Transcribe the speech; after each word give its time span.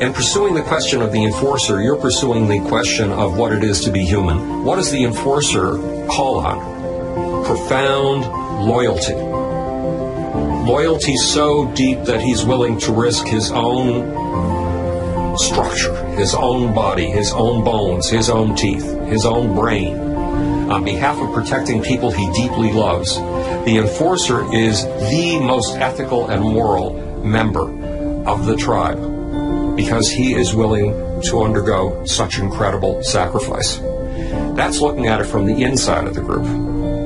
In 0.00 0.12
pursuing 0.12 0.54
the 0.54 0.62
question 0.62 1.02
of 1.02 1.10
the 1.10 1.24
enforcer, 1.24 1.82
you're 1.82 1.96
pursuing 1.96 2.46
the 2.46 2.60
question 2.68 3.10
of 3.10 3.36
what 3.36 3.52
it 3.52 3.64
is 3.64 3.80
to 3.80 3.90
be 3.90 4.04
human. 4.04 4.62
What 4.62 4.76
does 4.76 4.92
the 4.92 5.02
enforcer 5.02 5.72
call 6.06 6.38
on? 6.38 7.44
Profound 7.44 8.22
loyalty. 8.64 9.14
Loyalty 10.70 11.16
so 11.16 11.66
deep 11.72 12.04
that 12.04 12.20
he's 12.20 12.44
willing 12.44 12.78
to 12.78 12.92
risk 12.92 13.26
his 13.26 13.50
own 13.50 15.36
structure, 15.36 15.96
his 16.10 16.32
own 16.32 16.72
body, 16.72 17.06
his 17.06 17.32
own 17.32 17.64
bones, 17.64 18.08
his 18.08 18.30
own 18.30 18.54
teeth, 18.54 18.84
his 19.08 19.26
own 19.26 19.52
brain, 19.56 19.98
on 20.70 20.84
behalf 20.84 21.18
of 21.18 21.34
protecting 21.34 21.82
people 21.82 22.12
he 22.12 22.30
deeply 22.34 22.70
loves. 22.70 23.16
The 23.16 23.78
enforcer 23.78 24.44
is 24.54 24.84
the 25.10 25.40
most 25.40 25.74
ethical 25.74 26.28
and 26.28 26.40
moral 26.40 26.92
member 27.24 27.68
of 28.28 28.46
the 28.46 28.54
tribe 28.54 29.17
because 29.78 30.10
he 30.10 30.34
is 30.34 30.56
willing 30.56 30.92
to 31.22 31.40
undergo 31.40 32.04
such 32.04 32.40
incredible 32.40 33.00
sacrifice. 33.04 33.76
That's 34.56 34.80
looking 34.80 35.06
at 35.06 35.20
it 35.20 35.26
from 35.26 35.46
the 35.46 35.62
inside 35.62 36.08
of 36.08 36.14
the 36.16 36.20
group. 36.20 36.42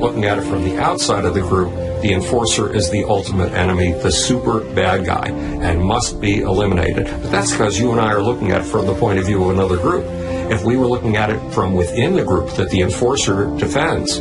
Looking 0.00 0.24
at 0.24 0.38
it 0.38 0.44
from 0.44 0.64
the 0.64 0.78
outside 0.78 1.26
of 1.26 1.34
the 1.34 1.42
group, 1.42 1.70
the 2.00 2.14
enforcer 2.14 2.74
is 2.74 2.90
the 2.90 3.04
ultimate 3.04 3.52
enemy, 3.52 3.92
the 3.92 4.10
super 4.10 4.60
bad 4.60 5.04
guy, 5.04 5.28
and 5.28 5.84
must 5.84 6.18
be 6.18 6.40
eliminated. 6.40 7.04
But 7.04 7.30
that's 7.30 7.52
because 7.52 7.78
you 7.78 7.92
and 7.92 8.00
I 8.00 8.10
are 8.10 8.22
looking 8.22 8.52
at 8.52 8.62
it 8.62 8.64
from 8.64 8.86
the 8.86 8.94
point 8.94 9.18
of 9.18 9.26
view 9.26 9.44
of 9.44 9.50
another 9.50 9.76
group. 9.76 10.06
If 10.50 10.64
we 10.64 10.78
were 10.78 10.86
looking 10.86 11.16
at 11.16 11.28
it 11.28 11.52
from 11.52 11.74
within 11.74 12.14
the 12.14 12.24
group 12.24 12.54
that 12.54 12.70
the 12.70 12.80
enforcer 12.80 13.54
defends, 13.58 14.18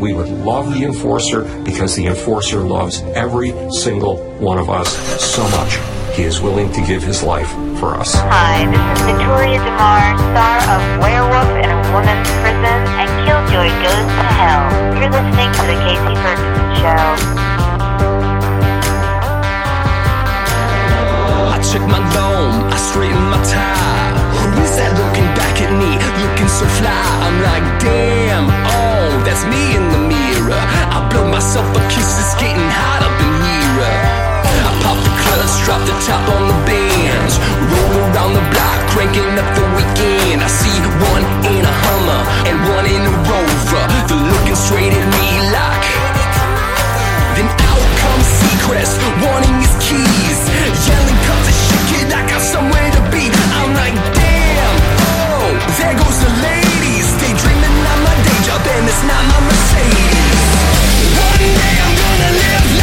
we 0.00 0.12
would 0.12 0.28
love 0.28 0.74
the 0.74 0.82
enforcer 0.82 1.42
because 1.62 1.94
the 1.94 2.08
enforcer 2.08 2.58
loves 2.58 3.00
every 3.14 3.52
single 3.70 4.16
one 4.40 4.58
of 4.58 4.68
us 4.68 4.90
so 5.22 5.48
much. 5.50 5.91
He 6.12 6.24
is 6.24 6.42
willing 6.42 6.70
to 6.72 6.82
give 6.84 7.02
his 7.02 7.22
life 7.22 7.48
for 7.80 7.96
us. 7.96 8.12
Hi, 8.12 8.68
this 8.68 8.76
is 8.76 9.00
Victoria 9.08 9.56
De 9.56 9.72
Mare, 9.80 10.12
star 10.28 10.60
of 10.76 10.82
Werewolf 11.00 11.48
in 11.56 11.72
a 11.72 11.78
Woman's 11.88 12.28
Prison 12.44 12.80
and 13.00 13.08
Killjoy 13.24 13.72
Goes 13.80 14.08
to 14.12 14.24
Hell. 14.36 14.60
You're 15.00 15.08
listening 15.08 15.48
to 15.56 15.62
The 15.64 15.76
Kasey 15.80 16.16
Ferguson 16.20 16.68
Show. 16.84 17.04
I 21.48 21.56
check 21.64 21.80
my 21.88 22.04
dome, 22.12 22.68
I 22.68 22.76
straighten 22.76 23.24
my 23.32 23.40
tie. 23.48 24.12
Who 24.52 24.60
is 24.60 24.76
that 24.76 24.92
looking 24.92 25.32
back 25.32 25.64
at 25.64 25.72
me, 25.72 25.96
looking 26.20 26.50
so 26.52 26.68
fly? 26.76 26.92
I'm 27.24 27.40
like, 27.40 27.64
damn, 27.80 28.52
oh, 28.68 29.16
that's 29.24 29.48
me 29.48 29.80
in 29.80 29.88
the 29.88 30.12
mirror. 30.12 30.60
I 30.92 31.08
blow 31.08 31.24
myself 31.24 31.64
a 31.72 31.80
kiss, 31.88 32.20
it's 32.20 32.36
getting 32.36 32.68
hot 32.68 33.00
up 33.00 33.08
in 33.08 33.08
here. 33.08 33.11
Clutch, 35.32 35.64
drop 35.64 35.80
the 35.88 35.96
top 36.04 36.28
on 36.36 36.44
the 36.44 36.58
bands. 36.68 37.40
Roll 37.72 37.92
around 38.12 38.36
the 38.36 38.44
block, 38.52 38.78
cranking 38.92 39.32
up 39.40 39.48
the 39.56 39.64
weekend. 39.80 40.44
I 40.44 40.48
see 40.60 40.76
one 41.08 41.24
in 41.48 41.64
a 41.64 41.74
Hummer 41.88 42.22
and 42.52 42.56
one 42.68 42.84
in 42.84 43.00
a 43.00 43.14
Rover. 43.24 43.84
They're 44.12 44.28
looking 44.28 44.58
straight 44.60 44.92
at 44.92 45.06
me 45.16 45.28
like. 45.48 45.88
Then 47.32 47.48
out 47.48 47.86
comes 48.04 48.28
Seacrest, 48.44 49.00
wanting 49.24 49.56
his 49.64 49.72
keys. 49.80 50.38
Yelling, 50.84 51.20
cut 51.24 51.40
the 51.48 51.54
shit, 51.64 51.82
kid, 51.88 52.08
I 52.12 52.28
got 52.28 52.42
somewhere 52.44 52.90
to 52.92 53.02
be. 53.08 53.32
I'm 53.56 53.72
like, 53.72 53.96
damn, 54.12 54.76
oh, 55.32 55.48
there 55.80 55.96
goes 55.96 56.18
the 56.20 56.32
ladies. 56.44 57.08
Daydreaming 57.24 57.76
on 57.88 57.98
my 58.04 58.14
day 58.20 58.38
job, 58.44 58.60
and 58.68 58.84
it's 58.84 59.00
not 59.08 59.22
my 59.32 59.40
Mercedes. 59.48 60.44
One 61.16 61.40
day 61.56 61.76
I'm 61.80 61.94
gonna 62.04 62.30
live 62.36 62.81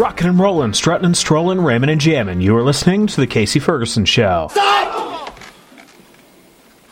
Rockin' 0.00 0.28
and 0.28 0.40
rollin', 0.40 0.72
struttin' 0.72 1.04
and 1.04 1.14
strollin', 1.14 1.60
rammin' 1.60 1.90
and 1.90 2.00
jammin'. 2.00 2.40
You 2.40 2.56
are 2.56 2.62
listening 2.62 3.06
to 3.08 3.20
The 3.20 3.26
Kasey 3.26 3.60
Ferguson 3.60 4.06
Show. 4.06 4.48
Stop! 4.50 5.38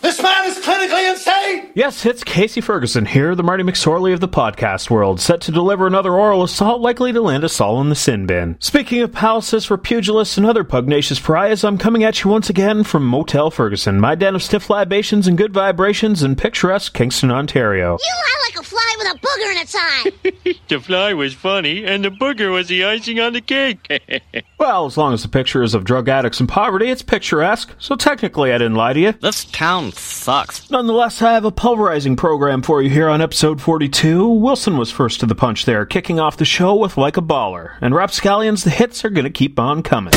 This 0.03 0.23
man 0.23 0.45
is 0.47 0.59
clinically 0.59 1.09
insane! 1.09 1.68
Yes, 1.79 2.05
it's 2.05 2.25
Kasey 2.25 2.61
Ferguson 2.61 3.07
here, 3.07 3.37
the 3.37 3.45
Marty 3.45 3.63
McSorley 3.63 4.13
of 4.13 4.19
the 4.19 4.27
podcast 4.27 4.91
world, 4.91 5.21
set 5.21 5.41
to 5.43 5.53
deliver 5.53 5.87
another 5.87 6.13
oral 6.13 6.43
assault 6.43 6.81
likely 6.81 7.13
to 7.13 7.21
land 7.21 7.45
us 7.45 7.61
all 7.61 7.81
in 7.81 7.89
the 7.89 7.95
sin 7.95 8.27
bin. 8.27 8.57
Speaking 8.59 9.01
of 9.01 9.13
palaces 9.13 9.65
for 9.65 9.79
pugilists 9.79 10.37
and 10.37 10.45
other 10.45 10.65
pugnacious 10.65 11.21
pariahs, 11.21 11.63
I'm 11.63 11.79
coming 11.79 12.03
at 12.03 12.25
you 12.25 12.31
once 12.31 12.51
again 12.51 12.83
from 12.83 13.07
Motel 13.07 13.53
Ferguson, 13.53 14.01
my 14.01 14.17
den 14.17 14.35
of 14.35 14.43
stiff 14.43 14.69
libations 14.69 15.29
and 15.29 15.39
good 15.39 15.55
vibrations 15.55 16.25
in 16.25 16.35
picturesque 16.35 16.95
Kingston, 16.95 17.31
Ontario. 17.31 17.97
You 18.03 18.13
are 18.13 18.43
like 18.49 18.59
a 18.59 18.69
fly 18.69 18.95
with 18.99 19.15
a 19.15 19.19
booger 19.21 19.53
in 19.53 19.59
its 19.59 19.75
eye. 19.79 20.61
the 20.69 20.81
fly 20.81 21.15
was 21.15 21.33
funny, 21.33 21.85
and 21.85 22.05
the 22.05 22.11
booger 22.11 22.53
was 22.53 22.67
the 22.67 22.83
icing 22.83 23.21
on 23.21 23.35
the 23.35 23.41
cake. 23.41 24.03
well, 24.59 24.87
as 24.87 24.97
long 24.97 25.15
as 25.15 25.23
the 25.23 25.29
picture 25.29 25.63
is 25.63 25.75
of 25.75 25.85
drug 25.85 26.09
addicts 26.09 26.41
and 26.41 26.49
poverty, 26.49 26.91
it's 26.91 27.03
picturesque, 27.03 27.73
so 27.79 27.95
technically 27.95 28.53
I 28.53 28.59
didn't 28.59 28.75
lie 28.75 28.95
to 28.95 29.01
you. 29.01 29.13
This 29.13 29.45
town 29.45 29.93
sucks. 29.93 30.69
Nonetheless, 30.73 31.23
I 31.23 31.35
have 31.35 31.45
a 31.45 31.53
pulverizing 31.69 32.17
program 32.17 32.63
for 32.63 32.81
you 32.81 32.89
here 32.89 33.11
on 33.11 33.21
episode 33.21 33.61
42. 33.61 34.27
Wilson 34.27 34.79
was 34.79 34.91
first 34.91 35.21
to 35.21 35.27
the 35.27 35.35
punch 35.35 35.67
there, 35.67 35.85
kicking 35.85 36.19
off 36.19 36.39
the 36.39 36.47
show 36.47 36.75
with 36.75 36.97
Like 36.97 37.19
a 37.19 37.21
Baller, 37.21 37.77
and 37.83 37.95
Rapscallions, 37.95 38.65
the 38.65 38.71
hits 38.71 39.05
are 39.05 39.11
gonna 39.11 39.29
keep 39.29 39.61
on 39.61 39.83
coming. 39.83 40.15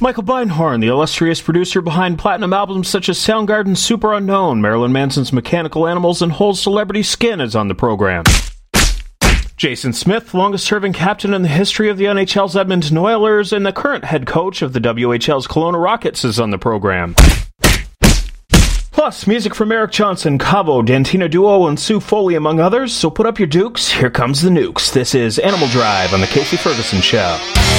Michael 0.00 0.24
Beinhorn, 0.24 0.80
the 0.80 0.88
illustrious 0.88 1.40
producer 1.40 1.80
behind 1.80 2.18
platinum 2.18 2.52
albums 2.52 2.88
such 2.88 3.08
as 3.08 3.18
Soundgarden 3.18 3.76
Superunknown, 3.76 4.58
Marilyn 4.58 4.90
Manson's 4.90 5.32
Mechanical 5.32 5.86
Animals, 5.86 6.22
and 6.22 6.32
Hole's 6.32 6.60
Celebrity 6.60 7.04
Skin, 7.04 7.40
is 7.40 7.54
on 7.54 7.68
the 7.68 7.74
program. 7.76 8.24
Jason 9.56 9.92
Smith, 9.92 10.34
longest 10.34 10.66
serving 10.66 10.92
captain 10.92 11.32
in 11.32 11.42
the 11.42 11.48
history 11.48 11.88
of 11.88 11.98
the 11.98 12.06
NHL's 12.06 12.56
Edmonton 12.56 12.98
Oilers 12.98 13.52
and 13.52 13.64
the 13.64 13.72
current 13.72 14.06
head 14.06 14.26
coach 14.26 14.60
of 14.60 14.72
the 14.72 14.80
WHL's 14.80 15.46
Kelowna 15.46 15.80
Rockets, 15.80 16.24
is 16.24 16.40
on 16.40 16.50
the 16.50 16.58
program. 16.58 17.14
Plus, 19.00 19.26
music 19.26 19.54
from 19.54 19.72
Eric 19.72 19.92
Johnson, 19.92 20.36
Cabo, 20.36 20.82
Dantina 20.82 21.30
Duo, 21.30 21.68
and 21.68 21.80
Sue 21.80 22.00
Foley, 22.00 22.34
among 22.34 22.60
others. 22.60 22.94
So 22.94 23.08
put 23.08 23.24
up 23.24 23.38
your 23.38 23.46
dukes. 23.46 23.90
Here 23.90 24.10
comes 24.10 24.42
the 24.42 24.50
nukes. 24.50 24.92
This 24.92 25.14
is 25.14 25.38
Animal 25.38 25.68
Drive 25.68 26.12
on 26.12 26.20
The 26.20 26.26
Kasey 26.26 26.58
Ferguson 26.58 27.00
Show. 27.00 27.69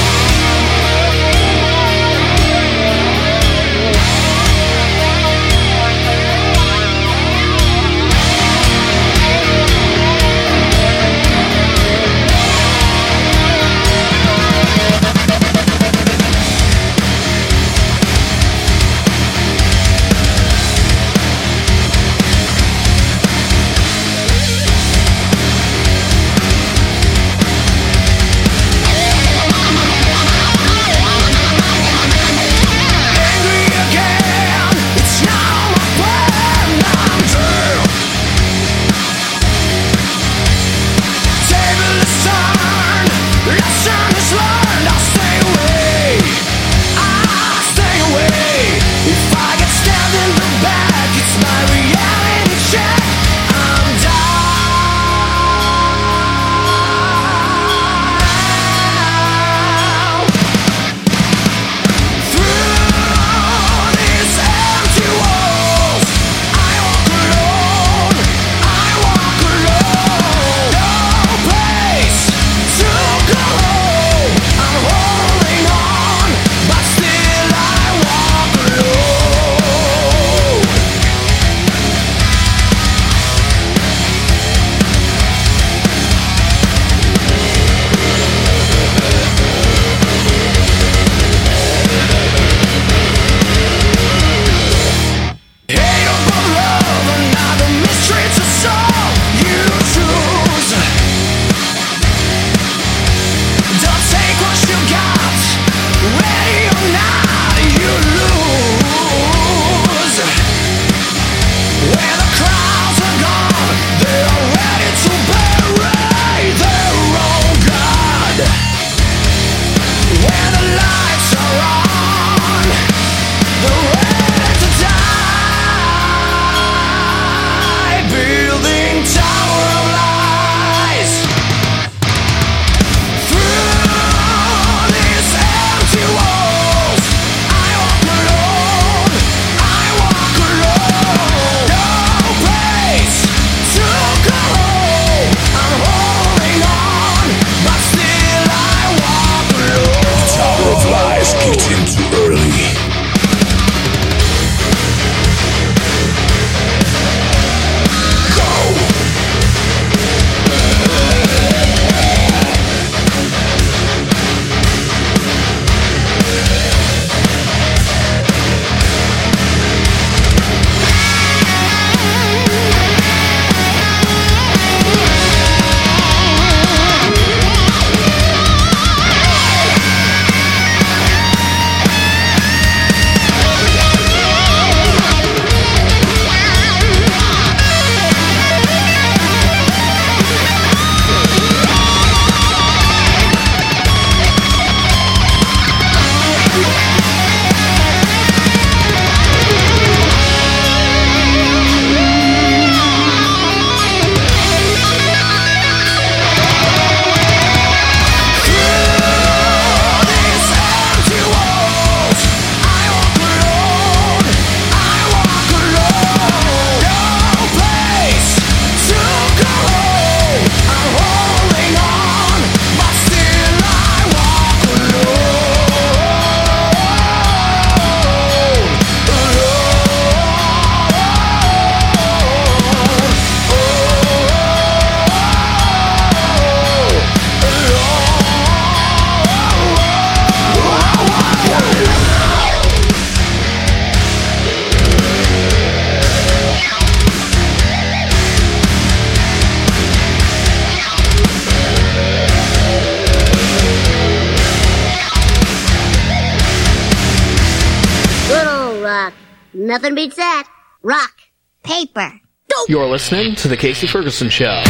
Listening 263.12 263.36
to 263.36 263.50
The 263.50 263.58
Kasey 263.58 263.90
Ferguson 263.90 264.30
Show. 264.30 264.64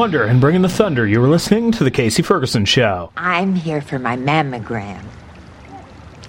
Wonder 0.00 0.24
and 0.24 0.40
bringing 0.40 0.62
the 0.62 0.68
thunder. 0.70 1.06
You 1.06 1.20
were 1.20 1.28
listening 1.28 1.72
to 1.72 1.84
The 1.84 1.90
Kasey 1.90 2.24
Ferguson 2.24 2.64
Show. 2.64 3.12
I'm 3.18 3.54
here 3.54 3.82
for 3.82 3.98
my 3.98 4.16
mammogram. 4.16 5.04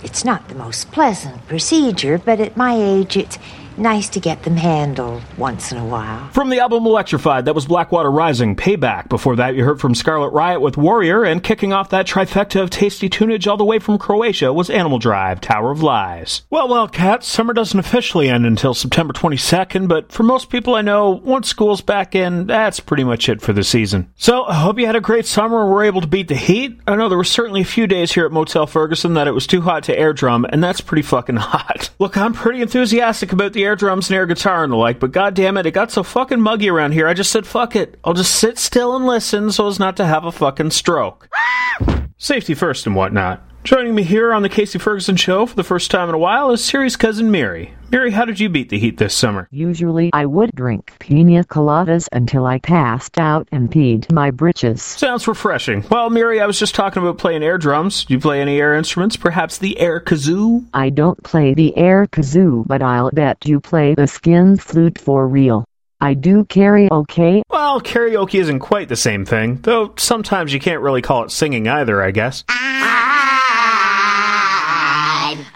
It's 0.03 0.25
not 0.25 0.49
the 0.49 0.55
most 0.55 0.91
pleasant 0.91 1.47
procedure, 1.47 2.17
but 2.17 2.41
at 2.41 2.57
my 2.57 2.75
age, 2.75 3.15
it's 3.15 3.39
nice 3.81 4.09
to 4.09 4.19
get 4.19 4.43
them 4.43 4.55
handled 4.55 5.21
once 5.37 5.71
in 5.71 5.77
a 5.77 5.85
while. 5.85 6.29
From 6.29 6.49
the 6.49 6.59
album 6.59 6.85
Electrified, 6.85 7.45
that 7.45 7.55
was 7.55 7.65
Blackwater 7.65 8.11
Rising, 8.11 8.55
Payback. 8.55 9.09
Before 9.09 9.35
that, 9.35 9.55
you 9.55 9.63
heard 9.63 9.81
from 9.81 9.95
Scarlet 9.95 10.29
Riot 10.29 10.61
with 10.61 10.77
Warrior, 10.77 11.23
and 11.23 11.43
kicking 11.43 11.73
off 11.73 11.89
that 11.89 12.05
trifecta 12.05 12.61
of 12.61 12.69
tasty 12.69 13.09
tunage 13.09 13.47
all 13.47 13.57
the 13.57 13.65
way 13.65 13.79
from 13.79 13.97
Croatia 13.97 14.53
was 14.53 14.69
Animal 14.69 14.99
Drive, 14.99 15.41
Tower 15.41 15.71
of 15.71 15.81
Lies. 15.81 16.43
Well, 16.49 16.67
well, 16.67 16.87
cats, 16.87 17.27
summer 17.27 17.53
doesn't 17.53 17.79
officially 17.79 18.29
end 18.29 18.45
until 18.45 18.73
September 18.73 19.13
22nd, 19.13 19.87
but 19.87 20.11
for 20.11 20.23
most 20.23 20.49
people 20.49 20.75
I 20.75 20.81
know, 20.81 21.09
once 21.09 21.47
school's 21.47 21.81
back 21.81 22.13
in, 22.13 22.47
that's 22.47 22.79
pretty 22.79 23.03
much 23.03 23.27
it 23.29 23.41
for 23.41 23.53
the 23.53 23.63
season. 23.63 24.11
So, 24.15 24.45
I 24.45 24.53
hope 24.53 24.79
you 24.79 24.85
had 24.85 24.95
a 24.95 25.01
great 25.01 25.25
summer 25.25 25.61
and 25.61 25.71
were 25.71 25.83
able 25.83 26.01
to 26.01 26.07
beat 26.07 26.27
the 26.27 26.35
heat. 26.35 26.79
I 26.85 26.95
know 26.95 27.09
there 27.09 27.17
were 27.17 27.23
certainly 27.23 27.61
a 27.61 27.65
few 27.65 27.87
days 27.87 28.11
here 28.11 28.25
at 28.25 28.31
Motel 28.31 28.67
Ferguson 28.67 29.15
that 29.15 29.27
it 29.27 29.31
was 29.31 29.47
too 29.47 29.61
hot 29.61 29.83
to 29.85 29.97
air 29.97 30.13
drum, 30.13 30.45
and 30.47 30.63
that's 30.63 30.81
pretty 30.81 31.01
fucking 31.01 31.35
hot. 31.37 31.89
Look, 31.99 32.17
I'm 32.17 32.33
pretty 32.33 32.61
enthusiastic 32.61 33.31
about 33.31 33.53
the 33.53 33.63
air 33.63 33.70
drums 33.75 34.09
and 34.09 34.15
air 34.17 34.25
guitar 34.25 34.63
and 34.63 34.71
the 34.71 34.77
like, 34.77 34.99
but 34.99 35.11
goddamn 35.11 35.57
it, 35.57 35.65
it 35.65 35.71
got 35.71 35.91
so 35.91 36.03
fucking 36.03 36.41
muggy 36.41 36.69
around 36.69 36.93
here. 36.93 37.07
I 37.07 37.13
just 37.13 37.31
said, 37.31 37.45
fuck 37.45 37.75
it. 37.75 37.99
I'll 38.03 38.13
just 38.13 38.35
sit 38.35 38.57
still 38.57 38.95
and 38.95 39.05
listen 39.05 39.51
so 39.51 39.67
as 39.67 39.79
not 39.79 39.97
to 39.97 40.05
have 40.05 40.25
a 40.25 40.31
fucking 40.31 40.71
stroke. 40.71 41.29
Safety 42.17 42.53
first 42.53 42.85
and 42.85 42.95
whatnot. 42.95 43.43
Joining 43.63 43.93
me 43.93 44.01
here 44.01 44.33
on 44.33 44.41
the 44.41 44.49
Kasey 44.49 44.81
Ferguson 44.81 45.15
Show 45.15 45.45
for 45.45 45.55
the 45.55 45.63
first 45.63 45.91
time 45.91 46.09
in 46.09 46.15
a 46.15 46.17
while 46.17 46.49
is 46.51 46.65
Siri's 46.65 46.97
cousin 46.97 47.29
Mary. 47.29 47.75
Mary, 47.91 48.09
how 48.09 48.25
did 48.25 48.39
you 48.39 48.49
beat 48.49 48.69
the 48.69 48.79
heat 48.79 48.97
this 48.97 49.13
summer? 49.13 49.47
Usually 49.51 50.09
I 50.13 50.25
would 50.25 50.49
drink 50.55 50.93
pina 50.99 51.43
coladas 51.43 52.07
until 52.11 52.47
I 52.47 52.57
passed 52.57 53.19
out 53.19 53.47
and 53.51 53.71
peed 53.71 54.11
my 54.11 54.31
britches. 54.31 54.81
Sounds 54.81 55.27
refreshing. 55.27 55.85
Well, 55.91 56.09
Mary, 56.09 56.41
I 56.41 56.47
was 56.47 56.57
just 56.57 56.73
talking 56.73 57.03
about 57.03 57.19
playing 57.19 57.43
air 57.43 57.59
drums. 57.59 58.05
Do 58.05 58.15
you 58.15 58.19
play 58.19 58.41
any 58.41 58.59
air 58.59 58.73
instruments? 58.73 59.15
Perhaps 59.15 59.59
the 59.59 59.79
air 59.79 59.99
kazoo? 59.99 60.65
I 60.73 60.89
don't 60.89 61.21
play 61.23 61.53
the 61.53 61.77
air 61.77 62.07
kazoo, 62.07 62.65
but 62.65 62.81
I'll 62.81 63.11
bet 63.11 63.45
you 63.45 63.59
play 63.59 63.93
the 63.93 64.07
skin 64.07 64.57
flute 64.57 64.97
for 64.97 65.27
real. 65.27 65.65
I 66.03 66.15
do 66.15 66.45
karaoke. 66.45 67.43
Well, 67.47 67.79
karaoke 67.79 68.39
isn't 68.39 68.59
quite 68.59 68.89
the 68.89 68.95
same 68.95 69.23
thing, 69.23 69.59
though 69.61 69.93
sometimes 69.97 70.51
you 70.51 70.59
can't 70.59 70.81
really 70.81 71.03
call 71.03 71.25
it 71.25 71.29
singing 71.31 71.67
either, 71.67 72.01
I 72.01 72.09
guess. 72.09 72.43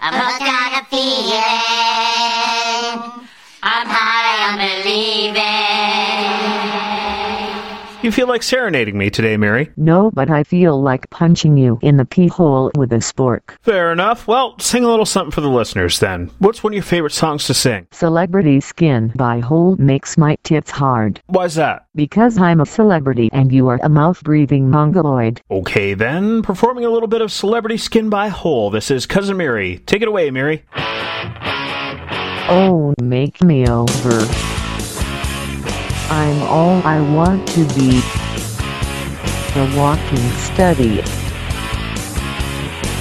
I'm 0.00 0.14
hooked 0.14 0.42
on 0.42 0.80
a 0.80 0.84
feeling. 0.90 1.75
You 8.06 8.12
feel 8.12 8.28
like 8.28 8.44
serenading 8.44 8.96
me 8.96 9.10
today, 9.10 9.36
Mary. 9.36 9.72
No, 9.76 10.12
but 10.12 10.30
I 10.30 10.44
feel 10.44 10.80
like 10.80 11.10
punching 11.10 11.56
you 11.56 11.80
in 11.82 11.96
the 11.96 12.04
pee 12.04 12.28
hole 12.28 12.70
with 12.76 12.92
a 12.92 12.98
spork. 12.98 13.56
Fair 13.62 13.90
enough. 13.90 14.28
Well, 14.28 14.56
sing 14.60 14.84
a 14.84 14.88
little 14.88 15.04
something 15.04 15.32
for 15.32 15.40
the 15.40 15.48
listeners 15.48 15.98
then. 15.98 16.30
What's 16.38 16.62
one 16.62 16.72
of 16.72 16.76
your 16.76 16.84
favorite 16.84 17.14
songs 17.14 17.46
to 17.46 17.54
sing? 17.54 17.88
Celebrity 17.90 18.60
Skin 18.60 19.12
by 19.16 19.40
Hole 19.40 19.74
makes 19.80 20.16
my 20.16 20.36
tits 20.44 20.70
hard. 20.70 21.20
Why's 21.26 21.56
that? 21.56 21.86
Because 21.96 22.38
I'm 22.38 22.60
a 22.60 22.66
celebrity 22.66 23.28
and 23.32 23.50
you 23.50 23.66
are 23.66 23.80
a 23.82 23.88
mouth-breathing 23.88 24.70
mongoloid. 24.70 25.42
Okay 25.50 25.94
then, 25.94 26.42
performing 26.42 26.84
a 26.84 26.90
little 26.90 27.08
bit 27.08 27.22
of 27.22 27.32
Celebrity 27.32 27.76
Skin 27.76 28.08
by 28.08 28.28
Hole. 28.28 28.70
This 28.70 28.88
is 28.88 29.06
Cousin 29.06 29.36
Mary. 29.36 29.78
Take 29.78 30.02
it 30.02 30.06
away, 30.06 30.30
Mary. 30.30 30.64
Oh, 32.48 32.94
make 33.02 33.42
me 33.42 33.66
over. 33.66 34.55
I'm 36.08 36.42
all 36.42 36.80
I 36.86 37.00
want 37.00 37.48
to 37.48 37.64
be. 37.74 38.00
The 39.54 39.74
walking 39.76 40.30
study. 40.38 41.02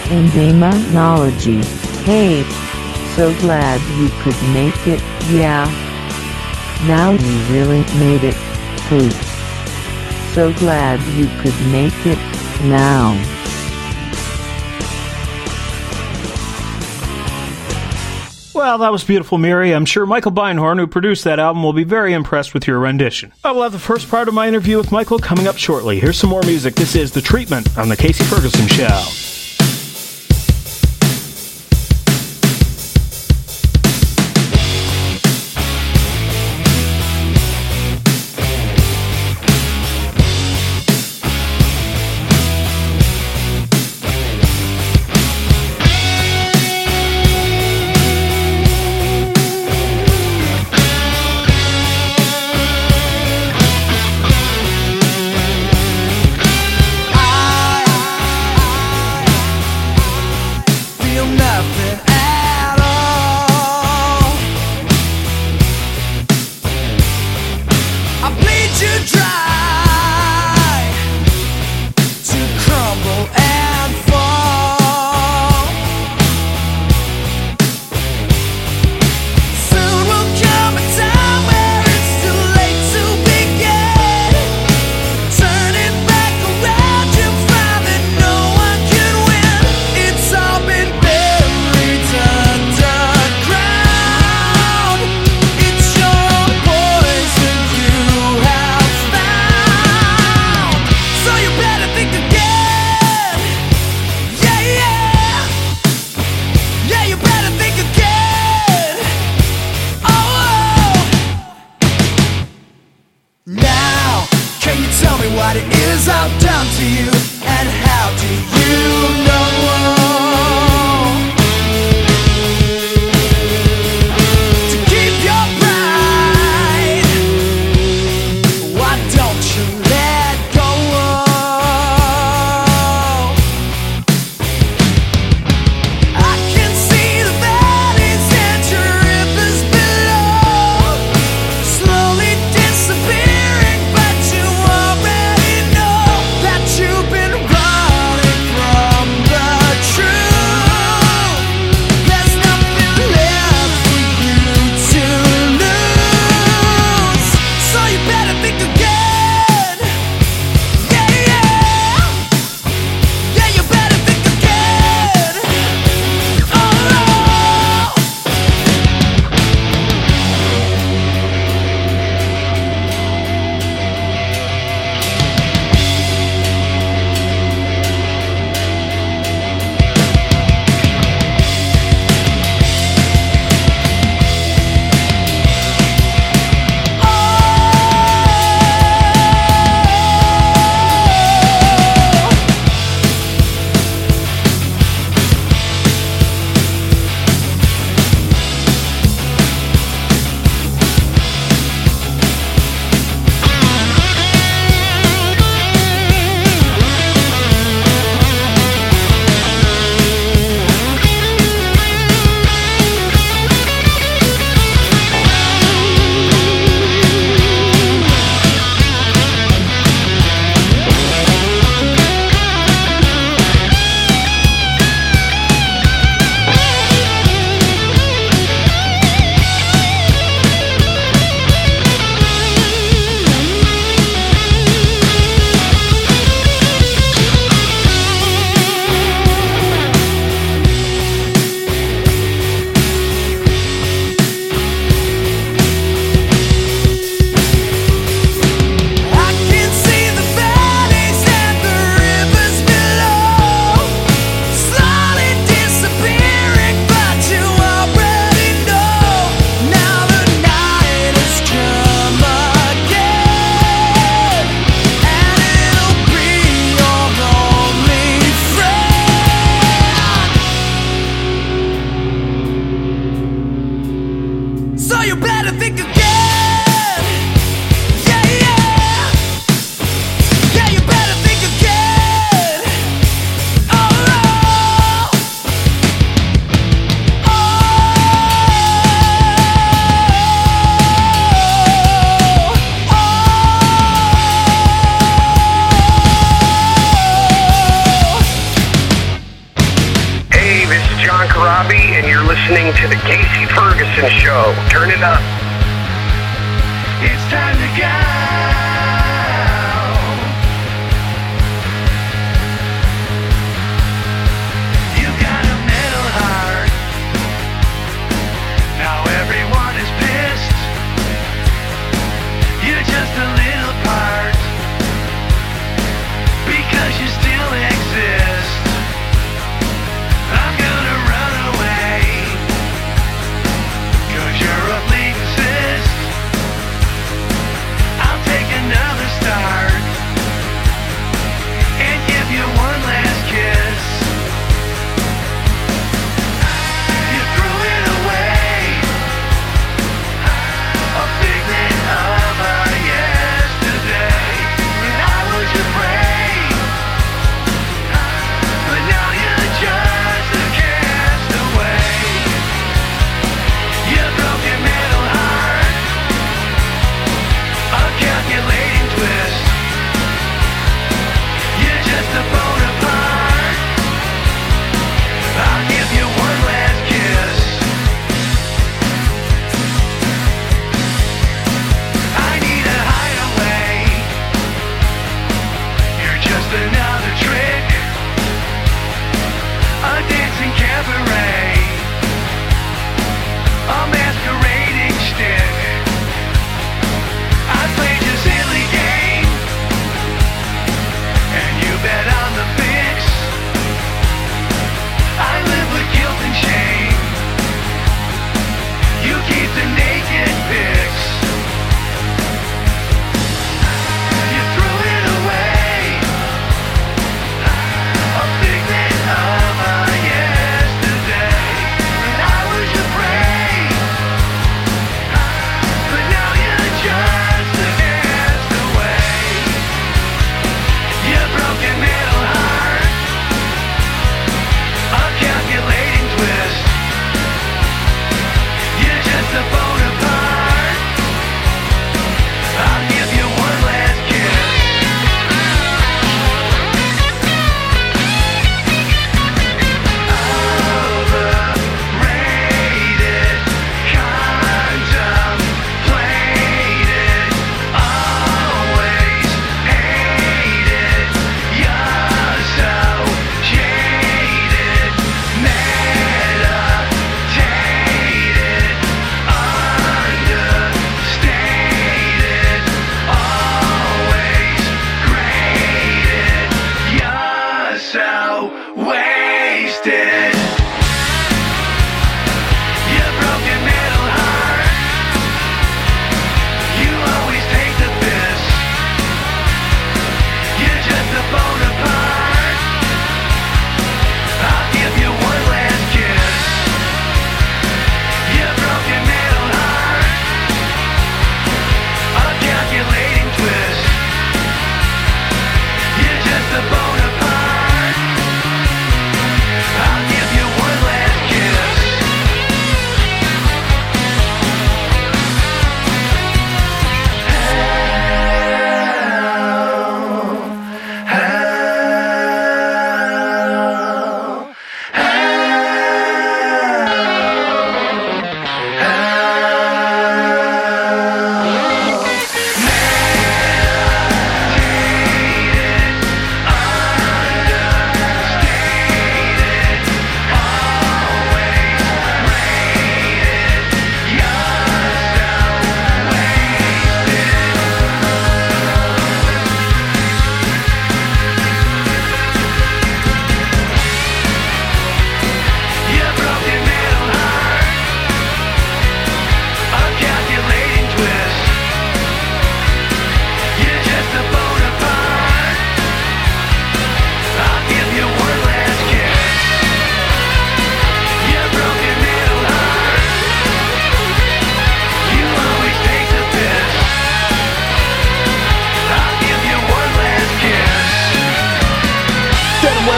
In 0.10 0.30
demonology. 0.32 1.62
Hey, 2.04 2.44
so 3.16 3.34
glad 3.42 3.80
you 4.00 4.10
could 4.24 4.42
make 4.54 4.88
it, 4.88 5.02
yeah. 5.30 5.66
Now 6.88 7.12
you 7.12 7.54
really 7.54 7.84
made 8.00 8.24
it, 8.24 8.36
poop. 8.90 9.14
So 10.34 10.52
glad 10.54 11.00
you 11.16 11.28
could 11.42 11.56
make 11.72 12.06
it, 12.06 12.18
now. 12.64 13.14
Well, 18.56 18.78
that 18.78 18.92
was 18.94 19.04
beautiful, 19.04 19.38
Mary. 19.38 19.74
I'm 19.74 19.84
sure 19.84 20.06
Michael 20.06 20.32
Beinhorn, 20.32 20.80
who 20.80 20.88
produced 20.88 21.26
that 21.26 21.40
album, 21.40 21.62
will 21.62 21.74
be 21.74 21.84
very 21.84 22.14
impressed 22.14 22.54
with 22.54 22.66
your 22.68 22.80
rendition. 22.80 23.34
I 23.44 23.52
will 23.52 23.64
have 23.64 23.74
the 23.74 23.80
first 23.80 24.10
part 24.10 24.30
of 24.30 24.34
my 24.34 24.48
interview 24.48 24.78
with 24.78 24.94
Michael 24.94 25.20
coming 25.20 25.46
up 25.46 25.58
shortly. 25.58 26.00
Here's 26.00 26.18
some 26.18 26.30
more 26.30 26.42
music. 26.44 26.74
This 26.76 26.96
is 26.96 27.12
The 27.12 27.22
Treatment 27.22 27.78
on 27.78 27.90
The 27.90 27.98
Kasey 27.98 28.24
Ferguson 28.24 28.66
Show. 28.68 29.35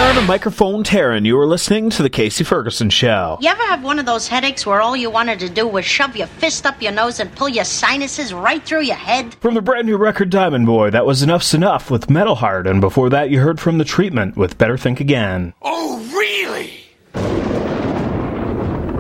front 0.08 0.20
of 0.20 0.26
microphone 0.26 0.86
Taryn. 0.86 1.26
You 1.26 1.36
were 1.36 1.46
listening 1.46 1.90
to 1.90 2.02
the 2.02 2.10
Kasey 2.10 2.46
Ferguson 2.46 2.90
Show. 2.90 3.38
You 3.42 3.50
ever 3.50 3.64
have 3.64 3.84
one 3.84 4.00
of 4.00 4.06
those 4.06 4.26
headaches 4.26 4.66
where 4.66 4.80
all 4.80 4.96
you 4.96 5.10
wanted 5.10 5.38
to 5.40 5.50
do 5.50 5.68
was 5.68 5.84
shove 5.84 6.16
your 6.16 6.28
fist 6.28 6.66
up 6.66 6.82
your 6.82 6.94
nose 6.94 7.20
and 7.20 7.30
pull 7.36 7.50
your 7.50 7.66
sinuses 7.66 8.34
right 8.34 8.64
through 8.64 8.84
your 8.84 8.96
head? 8.96 9.34
From 9.42 9.54
the 9.54 9.62
brand 9.62 9.86
new 9.86 9.98
record 9.98 10.30
Diamond 10.30 10.66
Boy, 10.66 10.92
that 10.92 11.06
was 11.06 11.24
Enough's 11.24 11.54
Enough 11.54 11.92
with 11.92 12.10
Metal 12.10 12.36
Heart, 12.36 12.68
and 12.68 12.80
before 12.80 13.10
that 13.10 13.30
you 13.30 13.42
heard 13.42 13.60
from 13.60 13.80
The 13.80 13.84
Treatment 13.84 14.38
with 14.38 14.58
Better 14.58 14.78
Think 14.78 15.02
Again. 15.02 15.54
Oh, 15.62 16.00
really? 16.16 16.72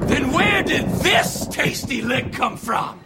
Then 0.10 0.34
where 0.34 0.62
did 0.62 0.90
this 0.90 1.48
tasty 1.48 2.02
lick 2.02 2.34
come 2.34 2.58
from? 2.58 3.00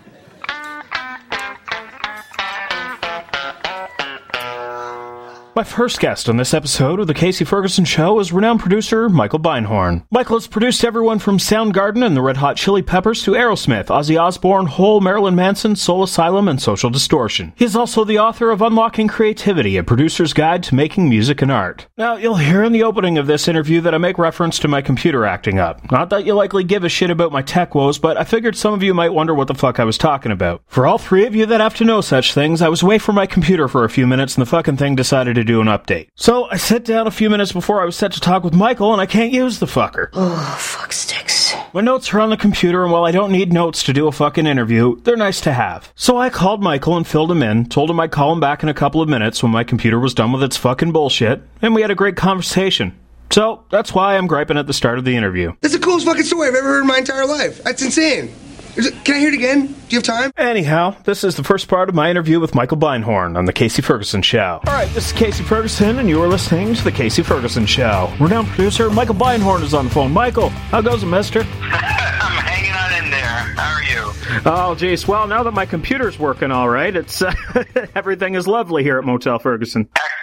My 5.54 5.66
first 5.66 6.00
guest 6.00 6.30
on 6.30 6.38
this 6.38 6.54
episode 6.54 7.02
of 7.02 7.08
The 7.08 7.14
Kasey 7.14 7.46
Ferguson 7.46 7.84
Show 7.84 8.22
is 8.22 8.32
renowned 8.32 8.62
producer 8.62 9.10
Michael 9.10 9.38
Beinhorn. 9.40 10.06
Michael 10.10 10.38
has 10.38 10.48
produced 10.48 10.86
everyone 10.86 11.20
from 11.20 11.40
Soundgarden 11.40 12.06
and 12.06 12.16
the 12.16 12.22
Red 12.22 12.38
Hot 12.38 12.56
Chili 12.56 12.82
Peppers 12.82 13.22
to 13.24 13.32
Aerosmith, 13.32 13.88
Ozzy 13.88 14.18
Osbourne, 14.18 14.68
Hole, 14.68 15.02
Marilyn 15.02 15.36
Manson, 15.36 15.76
Soul 15.76 16.04
Asylum, 16.04 16.48
and 16.48 16.62
Social 16.62 16.90
Distortion. 16.90 17.52
He 17.58 17.66
is 17.66 17.76
also 17.76 18.06
the 18.06 18.18
author 18.18 18.50
of 18.50 18.62
Unlocking 18.62 19.10
Creativity, 19.10 19.76
a 19.76 19.84
producer's 19.84 20.32
guide 20.32 20.64
to 20.64 20.76
making 20.76 21.10
music 21.10 21.42
and 21.42 21.52
art. 21.52 21.86
Now, 21.98 22.16
you'll 22.16 22.36
hear 22.36 22.64
in 22.64 22.72
the 22.72 22.84
opening 22.84 23.18
of 23.18 23.28
this 23.28 23.50
interview 23.50 23.82
that 23.82 23.94
I 23.94 23.98
make 23.98 24.18
reference 24.18 24.58
to 24.60 24.70
my 24.70 24.82
computer 24.82 25.26
acting 25.26 25.60
up. 25.60 25.92
Not 25.92 26.12
that 26.12 26.26
you 26.26 26.34
likely 26.34 26.64
give 26.64 26.86
a 26.86 26.90
shit 26.90 27.10
about 27.10 27.34
my 27.34 27.42
tech 27.42 27.76
woes, 27.76 28.00
but 28.00 28.16
I 28.16 28.24
figured 28.24 28.56
some 28.56 28.74
of 28.74 28.84
you 28.84 28.94
might 28.94 29.14
wonder 29.14 29.34
what 29.34 29.50
the 29.50 29.54
fuck 29.54 29.82
I 29.82 29.86
was 29.86 29.98
talking 29.98 30.32
about. 30.32 30.64
For 30.68 30.88
all 30.88 30.98
three 30.98 31.26
of 31.26 31.36
you 31.36 31.46
that 31.48 31.60
have 31.60 31.76
to 31.76 31.84
know 31.84 32.00
such 32.00 32.34
things, 32.34 32.62
I 32.62 32.70
was 32.70 32.82
away 32.82 33.00
from 33.00 33.16
my 33.16 33.26
computer 33.26 33.68
for 33.68 33.84
a 33.84 33.90
few 33.90 34.08
minutes 34.08 34.36
and 34.36 34.42
the 34.42 34.50
fucking 34.50 34.78
thing 34.78 34.96
decided 34.96 35.41
to 35.42 35.54
do 35.54 35.62
an 35.62 35.68
update. 35.68 36.08
So 36.16 36.46
I 36.50 36.58
sat 36.58 36.86
down 36.86 37.08
a 37.08 37.12
few 37.12 37.30
minutes 37.30 37.52
before 37.52 37.82
I 37.82 37.86
was 37.86 37.96
set 37.96 38.14
to 38.14 38.20
talk 38.20 38.44
with 38.44 38.54
Michael 38.54 38.94
and 38.94 39.02
I 39.02 39.06
can't 39.06 39.32
use 39.32 39.60
the 39.60 39.66
fucker. 39.66 40.10
Oh, 40.14 40.58
fuck 40.60 40.94
sticks. 40.94 41.54
My 41.74 41.82
notes 41.82 42.14
are 42.14 42.20
on 42.20 42.30
the 42.30 42.38
computer, 42.38 42.84
and 42.84 42.92
while 42.92 43.06
I 43.06 43.12
don't 43.12 43.32
need 43.32 43.54
notes 43.54 43.84
to 43.84 43.94
do 43.94 44.08
a 44.08 44.12
fucking 44.12 44.46
interview, 44.46 45.00
they're 45.02 45.16
nice 45.16 45.40
to 45.42 45.54
have. 45.54 45.92
So 45.96 46.18
I 46.18 46.30
called 46.30 46.62
Michael 46.62 46.98
and 46.98 47.08
filled 47.08 47.32
him 47.32 47.42
in, 47.42 47.66
told 47.66 47.90
him 47.90 48.00
I'd 48.00 48.12
call 48.12 48.34
him 48.34 48.42
back 48.42 48.62
in 48.62 48.68
a 48.68 48.74
couple 48.74 49.02
of 49.02 49.08
minutes 49.08 49.42
when 49.42 49.54
my 49.54 49.64
computer 49.64 49.98
was 49.98 50.14
done 50.14 50.34
with 50.34 50.44
its 50.44 50.58
fucking 50.58 50.92
bullshit, 50.92 51.42
and 51.62 51.74
we 51.74 51.82
had 51.82 51.92
a 51.92 51.96
great 51.96 52.18
conversation. 52.18 52.98
So 53.32 53.64
that's 53.70 53.94
why 53.94 54.18
I'm 54.18 54.28
griping 54.28 54.58
at 54.58 54.68
the 54.68 54.74
start 54.74 54.98
of 54.98 55.06
the 55.06 55.16
interview. 55.16 55.54
That's 55.62 55.74
the 55.74 55.80
coolest 55.80 56.06
fucking 56.06 56.24
story 56.24 56.50
I've 56.50 56.56
ever 56.56 56.68
heard 56.68 56.82
in 56.82 56.88
my 56.88 56.98
entire 56.98 57.26
life. 57.26 57.64
That's 57.64 57.82
insane. 57.82 58.34
Is 58.78 58.88
it- 58.88 59.04
Can 59.04 59.16
I 59.16 59.20
hear 59.20 59.30
it 59.30 59.34
again? 59.34 59.68
Do 59.68 59.74
you 59.90 59.98
have 59.98 60.04
time? 60.04 60.32
Anyhow, 60.38 60.96
this 61.04 61.24
is 61.24 61.36
the 61.36 61.44
first 61.44 61.68
part 61.68 61.90
of 61.90 61.96
my 61.96 62.10
interview 62.10 62.40
with 62.40 62.56
Michael 62.56 62.78
Beinhorn 62.78 63.38
on 63.38 63.46
The 63.46 63.52
Kasey 63.54 63.84
Ferguson 63.84 64.22
Show. 64.22 64.62
All 64.66 64.74
right, 64.74 64.88
this 64.94 65.08
is 65.12 65.14
Kasey 65.18 65.44
Ferguson, 65.44 66.00
and 66.00 66.08
you 66.08 66.22
are 66.22 66.28
listening 66.28 66.74
to 66.76 66.84
The 66.84 66.92
Kasey 66.92 67.24
Ferguson 67.24 67.66
Show. 67.66 68.12
Renowned 68.20 68.48
producer 68.48 68.90
Michael 68.90 69.16
Beinhorn 69.16 69.62
is 69.64 69.74
on 69.74 69.86
the 69.86 69.92
phone. 69.92 70.12
Michael, 70.14 70.50
how 70.50 70.80
goes 70.82 71.04
it, 71.04 71.08
mister? 71.08 71.42
I'm 71.62 72.44
hanging 72.46 72.72
on 72.72 73.04
in 73.04 73.12
there. 73.12 73.22
How 73.26 73.76
are 73.76 73.84
you? 73.84 74.42
Oh, 74.46 74.76
geez. 74.76 75.06
Well, 75.08 75.28
now 75.28 75.44
that 75.44 75.52
my 75.52 75.66
computer's 75.66 76.18
working 76.18 76.52
all 76.52 76.70
right, 76.70 76.96
it's 76.96 77.22
uh, 77.22 77.34
everything 77.96 78.36
is 78.36 78.48
lovely 78.48 78.84
here 78.84 78.98
at 78.98 79.04
Motel 79.04 79.38
Ferguson. 79.40 79.82
Motel 79.82 79.96
Ferguson. 79.98 80.21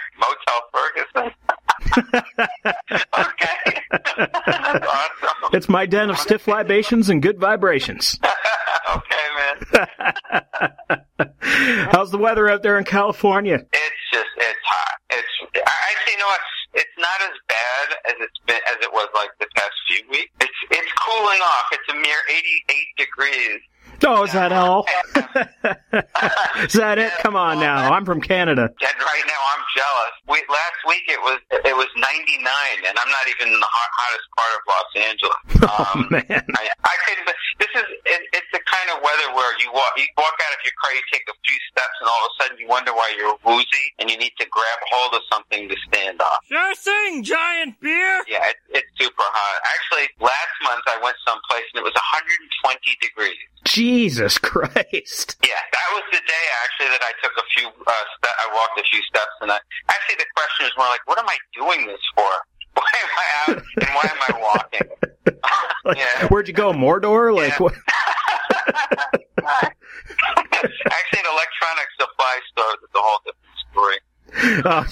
Okay. 1.97 3.81
That's 3.91 4.87
awesome. 4.87 5.49
It's 5.53 5.69
my 5.69 5.85
den 5.85 6.09
of 6.09 6.17
stiff 6.17 6.47
libations 6.47 7.09
and 7.09 7.21
good 7.21 7.39
vibrations. 7.39 8.19
Okay, 8.89 9.27
man. 9.37 9.85
How's 11.93 12.09
the 12.09 12.17
weather 12.17 12.49
out 12.49 12.63
there 12.63 12.79
in 12.79 12.85
California? 12.85 13.53
It's 13.71 14.01
just 14.11 14.25
it's 14.37 14.59
hot. 14.65 14.97
It's 15.11 15.27
I- 15.53 15.91
actually 15.93 16.17
no, 16.17 16.25
it's 16.33 16.81
it's 16.81 16.97
not 16.97 17.21
as 17.21 17.37
bad 17.47 17.87
as 18.09 18.15
it's 18.19 18.39
been 18.47 18.57
as 18.67 18.77
it 18.81 18.91
was 18.91 19.07
like 19.13 19.29
the 19.39 19.45
past 19.55 19.73
few 19.87 20.01
weeks. 20.09 20.31
It's 20.41 20.59
it's 20.71 20.91
cooling 21.05 21.39
off. 21.39 21.65
It's 21.73 21.87
a 21.91 21.95
mere 22.01 22.17
88 22.29 22.97
degrees. 22.97 23.61
Oh, 24.05 24.23
is 24.23 24.33
that 24.33 24.51
all? 24.51 24.85
is 26.63 26.73
that 26.73 26.97
it? 26.97 27.11
Come 27.19 27.35
on 27.35 27.59
now. 27.59 27.91
I'm 27.91 28.05
from 28.05 28.21
Canada. 28.21 28.69
And 28.69 28.97
right 28.99 29.25
now 29.27 29.41
I'm 29.55 29.63
jealous. 29.75 30.13
We, 30.27 30.37
last 30.47 30.79
week 30.87 31.03
it 31.07 31.19
was 31.21 31.39
it 31.51 31.75
was 31.75 31.87
99, 31.95 32.45
and 32.87 32.95
I'm 32.95 33.11
not 33.11 33.25
even 33.27 33.53
in 33.53 33.59
the 33.59 33.71
hot, 33.71 33.91
hottest 33.99 34.27
part 34.37 34.51
of 34.55 34.61
Los 34.67 34.91
Angeles. 35.07 35.43
Oh, 35.69 35.91
um, 35.93 36.07
man. 36.09 36.23
I, 36.55 36.65
I 36.71 36.95
couldn't. 37.05 37.29
This 37.59 37.69
is 37.75 37.85
it, 38.07 38.21
it's 38.31 38.51
the 38.55 38.63
kind 38.63 38.89
of 38.95 39.03
weather 39.03 39.27
where 39.35 39.51
you 39.59 39.69
walk 39.75 39.91
you 39.99 40.07
walk 40.17 40.33
out 40.39 40.53
of 40.55 40.61
your 40.63 40.73
car, 40.81 40.95
you 40.95 41.03
take 41.11 41.27
a 41.27 41.35
few 41.45 41.59
steps, 41.69 41.93
and 41.99 42.07
all 42.07 42.21
of 42.25 42.31
a 42.31 42.33
sudden 42.41 42.55
you 42.57 42.65
wonder 42.65 42.95
why 42.95 43.11
you're 43.13 43.35
woozy, 43.43 43.85
and 43.99 44.09
you 44.09 44.17
need 44.17 44.33
to 44.39 44.47
grab 44.49 44.79
hold 44.89 45.13
of 45.13 45.21
something 45.29 45.67
to 45.67 45.75
stand 45.91 46.17
on. 46.23 46.37
Sure 46.47 46.73
thing, 46.73 47.21
giant 47.27 47.75
beer. 47.83 48.23
Yeah, 48.25 48.49
it, 48.49 48.57
it's 48.81 48.91
super 48.97 49.27
hot. 49.27 49.57
Actually, 49.77 50.07
last 50.23 50.55
month 50.63 50.83
I 50.87 50.97
went 51.03 51.19
someplace 51.27 51.67
and 51.75 51.83
it 51.83 51.85
was 51.85 51.93
120 51.93 52.97
degrees. 53.03 53.45
Jesus 53.65 54.37
Christ. 54.37 55.37
Yeah, 55.43 55.61
that 55.71 55.89
was 55.93 56.03
the 56.11 56.21
day 56.25 56.45
actually 56.63 56.89
that 56.95 57.01
I 57.03 57.11
took 57.23 57.33
a 57.37 57.43
few. 57.55 57.67
Uh, 57.67 57.91
ste- 58.17 58.37
I 58.39 58.47
walked 58.53 58.79
a 58.79 58.83
few 58.83 59.01
steps, 59.03 59.35
and 59.41 59.51
I 59.51 59.59
actually 59.89 60.15
the 60.15 60.25
question 60.35 60.65
is 60.65 60.71
more 60.77 60.87
like, 60.87 61.01
what 61.05 61.19
am 61.19 61.27
I 61.27 61.37
doing 61.55 61.87
this 61.87 62.01
for? 62.15 62.29
Why 62.79 62.91
am 63.03 63.09
I 63.17 63.27
out 63.41 63.57
and 63.81 63.89
why 63.91 64.05
am 64.07 64.21
I 64.29 64.31
walking? 64.39 64.87
yeah. 65.97 66.27
Where'd 66.27 66.47
you 66.47 66.53
go, 66.53 66.71
Mordor? 66.71 67.35
Like, 67.35 67.59
what? 67.59 67.73
Actually, 69.43 71.19
an 71.19 71.29
electronic 71.33 71.87
supply 71.99 72.39
store 72.51 72.73
is 72.79 72.89
a 72.95 72.99
whole 72.99 73.19
different 73.25 73.57
story. 73.71 73.97
Oh, 74.35 74.85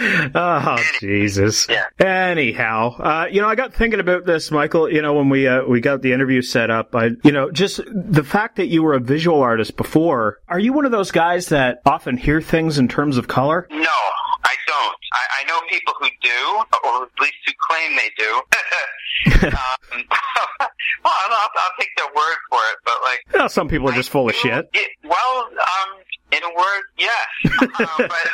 oh 0.34 0.82
Jesus. 1.00 1.66
Anyhow, 1.98 2.96
uh, 2.98 3.26
you 3.30 3.40
know, 3.40 3.48
I 3.48 3.54
got 3.54 3.74
thinking 3.74 4.00
about 4.00 4.26
this, 4.26 4.50
Michael. 4.50 4.90
You 4.90 5.02
know, 5.02 5.14
when 5.14 5.28
we 5.28 5.46
uh, 5.46 5.64
we 5.64 5.80
got 5.80 6.02
the 6.02 6.12
interview 6.12 6.42
set 6.42 6.70
up, 6.70 6.94
I, 6.94 7.10
you 7.24 7.32
know, 7.32 7.50
just 7.50 7.80
the 7.92 8.24
fact 8.24 8.56
that 8.56 8.66
you 8.66 8.82
were 8.82 8.94
a 8.94 9.00
visual 9.00 9.40
artist 9.40 9.76
before. 9.76 10.40
Are 10.48 10.58
you 10.58 10.72
one 10.72 10.84
of 10.84 10.92
those 10.92 11.10
guys 11.10 11.48
that 11.48 11.80
often 11.84 12.16
hear 12.16 12.40
things 12.40 12.78
in 12.78 12.88
terms 12.88 13.16
of 13.16 13.28
color? 13.28 13.66
No, 13.70 13.78
I 13.78 14.54
don't. 14.66 14.96
I, 15.12 15.40
I 15.40 15.44
know 15.48 15.60
people 15.68 15.94
who 16.00 16.08
do, 16.22 16.64
or 16.84 17.02
at 17.04 17.20
least 17.20 17.34
who 17.46 17.52
claim 17.68 17.96
they 17.96 18.10
do. 18.16 18.42
um, 19.46 20.04
well, 20.60 20.68
I'll, 21.04 21.32
I'll, 21.32 21.76
take 21.78 21.90
their 21.96 22.06
word 22.06 22.38
for 22.50 22.58
it, 22.58 22.78
but 22.84 22.94
like, 23.02 23.34
Well, 23.34 23.48
some 23.48 23.68
people 23.68 23.88
are 23.88 23.94
just 23.94 24.10
full 24.10 24.28
of 24.28 24.34
shit. 24.34 24.68
Yeah, 24.74 24.80
well, 25.04 25.44
um, 25.44 25.98
in 26.32 26.42
a 26.44 26.52
word, 26.52 26.84
yes. 26.98 27.28
uh, 27.62 27.96
but, 27.96 28.26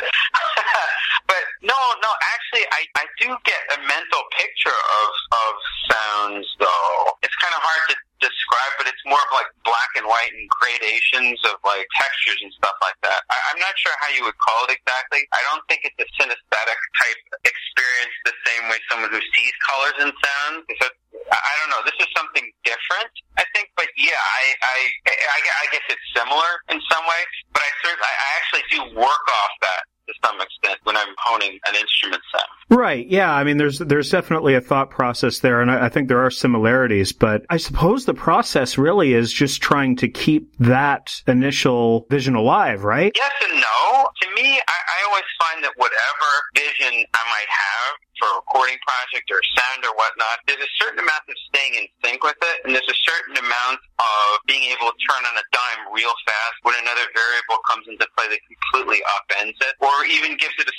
but 1.31 1.43
no, 1.63 1.75
no. 1.75 2.11
Actually, 2.35 2.67
I, 2.73 2.83
I 2.97 3.05
do 3.21 3.29
get 3.45 3.61
a 3.75 3.79
mental 3.87 4.23
picture 4.39 4.75
of 4.75 5.11
of 5.33 5.53
sounds, 5.91 6.47
though. 6.59 7.19
It's 7.23 7.37
kind 7.37 7.55
of 7.55 7.63
hard 7.63 7.91
to 7.91 7.97
describe, 8.25 8.73
but 8.81 8.89
it's 8.89 9.05
more 9.05 9.21
of 9.21 9.31
like 9.37 9.49
black 9.69 9.93
and 10.01 10.09
white 10.09 10.33
and 10.33 10.49
gradations 10.49 11.37
of 11.45 11.61
like 11.61 11.85
textures 12.01 12.41
and 12.41 12.49
stuff 12.57 12.77
like 12.81 12.97
that. 13.05 13.21
I, 13.29 13.37
I'm 13.53 13.61
not 13.61 13.77
sure 13.77 13.93
how 14.01 14.09
you 14.17 14.25
would 14.25 14.39
call 14.41 14.65
it 14.65 14.81
exactly. 14.81 15.29
I 15.37 15.41
don't 15.53 15.61
think 15.69 15.85
it's 15.85 16.01
a 16.01 16.09
synesthetic 16.17 16.81
type 16.97 17.21
experience 17.45 18.15
the 18.25 18.37
same 18.49 18.73
way 18.73 18.81
someone 18.89 19.13
who 19.13 19.21
sees 19.37 19.55
colors 19.69 19.97
and 20.01 20.13
sounds. 20.17 20.65
So 20.81 20.89
I 21.29 21.53
don't 21.61 21.71
know. 21.77 21.85
This 21.85 21.97
is 22.01 22.09
something 22.17 22.49
different, 22.65 23.13
I 23.37 23.45
think. 23.53 23.69
But 23.77 23.93
yeah, 24.01 24.17
I 24.17 24.43
I, 24.65 24.79
I, 25.13 25.39
I 25.45 25.65
guess 25.71 25.85
it's 25.93 26.09
similar 26.17 26.51
in 26.73 26.81
some 26.89 27.05
way. 27.05 27.23
But 27.53 27.61
I 27.61 27.71
certainly 27.85 28.09
I 28.09 28.29
actually 28.41 28.65
do 28.73 28.81
work 28.97 29.25
off 29.29 29.55
that 29.61 29.85
to 30.07 30.15
some 30.25 30.41
extent 30.41 30.79
when 30.85 30.97
I'm 30.97 31.15
honing 31.19 31.59
an 31.67 31.75
instrument 31.75 32.23
sound. 32.33 32.49
Right. 32.71 33.07
Yeah. 33.07 33.33
I 33.33 33.45
mean, 33.45 33.57
there's 33.57 33.79
there's 33.79 34.11
definitely 34.11 34.55
a 34.55 34.61
thought 34.61 34.91
process 34.91 35.41
there, 35.41 35.61
and 35.61 35.71
I, 35.71 35.87
I 35.87 35.89
think 35.89 36.09
there 36.09 36.25
are 36.25 36.31
similarities. 36.31 37.13
But 37.13 37.45
I 37.51 37.57
suppose 37.57 38.05
the 38.05 38.15
process 38.15 38.79
really 38.79 39.15
is 39.15 39.33
just 39.33 39.63
trying 39.63 39.97
to 39.97 40.09
keep 40.09 40.55
that 40.59 41.23
initial 41.27 42.07
vision 42.11 42.35
alive, 42.35 42.85
right? 42.85 43.13
Yes 43.15 43.33
and 43.49 43.61
no. 43.61 44.09
To 44.23 44.35
me, 44.35 44.61
I, 44.69 44.79
I 44.79 45.09
always 45.09 45.25
find 45.39 45.65
that 45.65 45.73
whatever 45.77 46.31
vision 46.55 47.05
I 47.15 47.25
might 47.29 47.49
have 47.49 48.04
for 48.19 48.29
a 48.31 48.37
recording 48.43 48.79
project 48.85 49.27
or 49.31 49.41
sound 49.57 49.83
or 49.85 49.93
whatnot, 49.97 50.43
there's 50.47 50.63
a 50.63 50.73
certain 50.81 51.01
amount 51.03 51.25
of 51.27 51.37
staying 51.51 51.75
in 51.79 51.85
sync 52.03 52.23
with 52.23 52.39
it, 52.39 52.57
and 52.65 52.71
there's 52.75 52.89
a 52.91 53.01
certain 53.05 53.37
amount 53.39 53.81
of 53.99 54.27
being 54.47 54.71
able 54.71 54.91
to 54.91 54.99
turn 55.07 55.23
on 55.27 55.35
a 55.39 55.47
dime 55.51 55.83
real 55.95 56.15
fast 56.27 56.57
when 56.63 56.75
another 56.81 57.07
variable 57.13 57.59
comes 57.67 57.85
into 57.91 58.07
play 58.15 58.31
that 58.31 58.41
completely 58.47 59.01
upends 59.19 59.59
it, 59.59 59.75
or 59.83 59.93
even 60.07 60.39
gives 60.39 60.55
it 60.59 60.67
a 60.71 60.75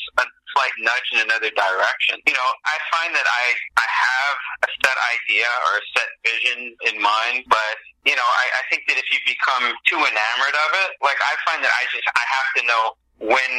slight 0.56 0.76
nudge 0.80 1.08
in 1.14 1.20
another 1.28 1.52
direction. 1.52 2.20
You 2.24 2.34
know, 2.34 2.50
I 2.64 2.76
find 2.96 3.12
that 3.12 3.28
I 3.28 3.46
I 3.76 3.88
have 3.88 4.36
a 4.64 4.70
set 4.84 4.98
idea 5.20 5.50
or 5.68 5.72
a 5.78 5.86
set 5.96 6.10
vision 6.24 6.60
in 6.88 6.96
mind, 7.04 7.44
but 7.52 7.76
you 8.08 8.16
know, 8.16 8.26
I, 8.26 8.46
I 8.60 8.64
think 8.70 8.88
that 8.88 8.98
if 9.02 9.08
you 9.12 9.20
become 9.26 9.74
too 9.90 10.00
enamored 10.00 10.56
of 10.56 10.72
it, 10.88 10.90
like 11.04 11.20
I 11.20 11.34
find 11.44 11.60
that 11.66 11.74
I 11.74 11.84
just 11.92 12.08
I 12.14 12.24
have 12.24 12.50
to 12.58 12.62
know 12.66 12.84
when 13.20 13.52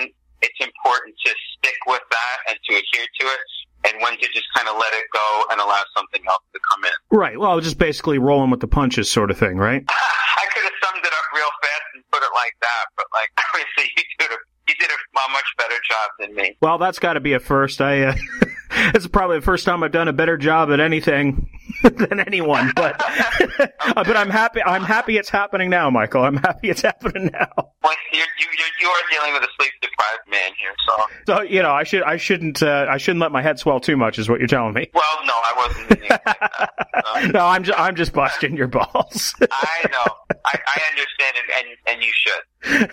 it's 0.42 0.60
important 0.60 1.16
to 1.24 1.30
stick 1.56 1.78
with 1.86 2.04
that 2.10 2.36
and 2.48 2.56
to 2.56 2.70
adhere 2.76 3.08
to 3.20 3.24
it, 3.26 3.42
and 3.86 4.02
when 4.02 4.18
to 4.18 4.26
just 4.34 4.46
kind 4.54 4.68
of 4.68 4.76
let 4.76 4.92
it 4.92 5.06
go 5.12 5.44
and 5.50 5.60
allow 5.60 5.82
something 5.96 6.22
else 6.28 6.42
to 6.52 6.60
come 6.70 6.84
in. 6.84 6.96
Right. 7.10 7.38
Well, 7.38 7.60
just 7.60 7.78
basically 7.78 8.18
rolling 8.18 8.50
with 8.50 8.60
the 8.60 8.68
punches, 8.68 9.10
sort 9.10 9.30
of 9.30 9.38
thing, 9.38 9.56
right? 9.56 9.84
I 9.88 10.44
could 10.52 10.64
have 10.64 10.78
summed 10.82 11.04
it 11.04 11.12
up 11.12 11.26
real 11.34 11.52
fast 11.62 11.86
and 11.94 12.02
put 12.12 12.22
it 12.22 12.32
like 12.34 12.54
that, 12.60 12.84
but 12.96 13.06
like 13.12 13.30
obviously 13.54 13.90
you 13.96 14.02
did 14.18 14.30
a 14.30 14.38
you 14.68 14.74
did 14.80 14.90
a, 14.90 14.96
much 15.32 15.44
better 15.58 15.74
job 15.88 16.10
than 16.20 16.34
me. 16.34 16.56
Well, 16.60 16.78
that's 16.78 16.98
got 17.00 17.14
to 17.14 17.20
be 17.20 17.32
a 17.32 17.40
first. 17.40 17.80
I. 17.80 18.02
Uh, 18.02 18.14
it's 18.94 19.06
probably 19.06 19.38
the 19.38 19.44
first 19.44 19.64
time 19.64 19.82
I've 19.82 19.92
done 19.92 20.08
a 20.08 20.12
better 20.12 20.36
job 20.36 20.70
at 20.70 20.78
anything 20.78 21.48
than 22.08 22.20
anyone, 22.20 22.72
but 22.76 22.98
but 23.94 24.16
I'm 24.16 24.30
happy. 24.30 24.62
I'm 24.62 24.82
happy 24.82 25.16
it's 25.16 25.28
happening 25.30 25.70
now, 25.70 25.90
Michael. 25.90 26.22
I'm 26.22 26.36
happy 26.36 26.70
it's 26.70 26.82
happening 26.90 27.30
now. 27.32 27.48
Well, 27.82 27.94
you're, 28.12 28.26
you 28.38 28.46
you're, 28.58 28.66
you 28.80 28.88
are 28.88 29.02
dealing 29.10 29.32
with 29.34 29.42
a 29.42 29.48
sleep 29.58 29.72
deprived 29.80 30.30
man 30.30 30.52
here. 30.58 30.72
So, 30.88 31.34
So 31.36 31.42
you 31.42 31.62
know, 31.62 31.72
I 31.72 31.84
should 31.84 32.02
I 32.02 32.16
shouldn't 32.16 32.62
uh, 32.62 32.86
I 32.88 32.96
shouldn't 32.96 33.20
let 33.20 33.32
my 33.32 33.42
head 33.42 33.58
swell 33.58 33.80
too 33.80 33.96
much, 33.96 34.18
is 34.18 34.28
what 34.28 34.38
you're 34.40 34.48
telling 34.48 34.74
me. 34.74 34.90
well, 34.94 35.18
no, 35.24 35.34
I 35.34 35.54
wasn't. 35.56 35.90
Meaning 35.90 36.08
like 36.10 36.24
that. 36.40 37.32
No, 37.32 37.46
I'm 37.46 37.64
just 37.64 37.78
I'm 37.78 37.96
just 37.96 38.12
busting 38.12 38.56
your 38.56 38.68
balls. 38.68 39.34
I 39.40 39.88
know. 39.90 40.04
I, 40.44 40.58
I 40.66 40.80
understand, 40.90 41.36
and, 41.36 41.48
and 41.58 41.76
and 41.88 42.02
you 42.02 42.12
should 42.12 42.42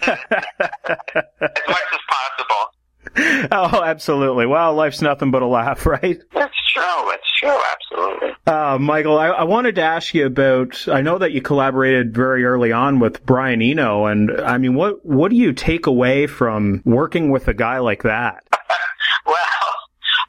as 0.03 1.67
much 1.67 1.88
as 1.93 1.99
possible. 2.09 2.71
oh, 3.51 3.83
absolutely. 3.83 4.45
Well, 4.45 4.73
life's 4.73 5.01
nothing 5.01 5.31
but 5.31 5.41
a 5.41 5.47
laugh, 5.47 5.85
right? 5.85 6.19
That's 6.33 6.73
true. 6.73 7.09
That's 7.09 7.39
true. 7.39 7.59
Absolutely. 7.71 8.29
Uh, 8.47 8.77
Michael, 8.79 9.17
I, 9.17 9.27
I 9.27 9.43
wanted 9.43 9.75
to 9.75 9.81
ask 9.81 10.13
you 10.13 10.25
about. 10.25 10.87
I 10.87 11.01
know 11.01 11.17
that 11.17 11.31
you 11.31 11.41
collaborated 11.41 12.13
very 12.13 12.43
early 12.45 12.71
on 12.71 12.99
with 12.99 13.25
Brian 13.25 13.61
Eno, 13.61 14.05
and 14.05 14.31
I 14.41 14.57
mean, 14.57 14.75
what 14.75 15.05
what 15.05 15.29
do 15.31 15.37
you 15.37 15.53
take 15.53 15.85
away 15.85 16.27
from 16.27 16.81
working 16.85 17.29
with 17.29 17.47
a 17.47 17.53
guy 17.53 17.79
like 17.79 18.03
that? 18.03 18.43
Well, 19.25 19.35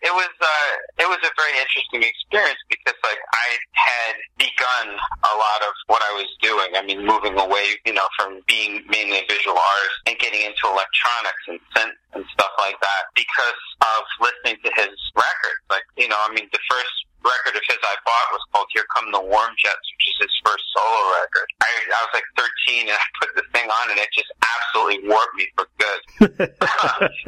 it 0.02 0.12
was 0.14 0.30
uh, 0.40 1.02
it 1.02 1.08
was 1.08 1.18
a 1.24 1.30
interesting 1.56 2.02
experience 2.02 2.60
because 2.68 2.98
like 3.02 3.20
I 3.32 3.48
had 3.72 4.14
begun 4.38 4.86
a 4.94 5.34
lot 5.34 5.60
of 5.66 5.74
what 5.86 6.02
I 6.02 6.12
was 6.18 6.28
doing. 6.42 6.74
I 6.74 6.82
mean, 6.82 7.06
moving 7.06 7.38
away, 7.38 7.78
you 7.86 7.94
know, 7.94 8.06
from 8.18 8.40
being 8.46 8.84
mainly 8.88 9.22
a 9.22 9.26
visual 9.28 9.56
artist 9.56 9.96
and 10.06 10.18
getting 10.18 10.42
into 10.42 10.64
electronics 10.66 11.44
and 11.48 11.58
synth 11.74 11.98
and 12.14 12.24
stuff 12.32 12.52
like 12.58 12.78
that 12.80 13.02
because 13.14 13.62
of 13.82 14.02
listening 14.20 14.58
to 14.64 14.70
his 14.76 14.94
records. 15.14 15.62
Like, 15.70 15.86
you 15.96 16.08
know, 16.08 16.18
I 16.18 16.32
mean, 16.32 16.48
the 16.52 16.62
first 16.70 16.94
record 17.24 17.56
of 17.56 17.64
his 17.64 17.80
I 17.80 17.96
bought 18.04 18.28
was 18.36 18.44
called 18.52 18.68
Here 18.76 18.84
Come 18.92 19.08
the 19.10 19.24
Warm 19.24 19.52
Jets, 19.56 19.86
which 19.96 20.04
is 20.12 20.16
his 20.28 20.34
first 20.44 20.64
solo 20.76 21.00
record. 21.24 21.48
I, 21.64 21.68
I 21.88 22.00
was 22.04 22.12
like 22.12 22.28
13 22.36 22.92
and 22.92 22.96
I 22.96 23.06
put 23.20 23.32
the 23.34 23.46
thing 23.56 23.66
on 23.66 23.90
and 23.90 23.98
it 23.98 24.08
just 24.12 24.30
absolutely 24.44 25.08
warped 25.08 25.34
me 25.34 25.48
for 25.56 25.66
good. 25.80 26.00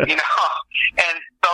you 0.10 0.16
know, 0.16 0.38
and 1.00 1.16
so 1.40 1.52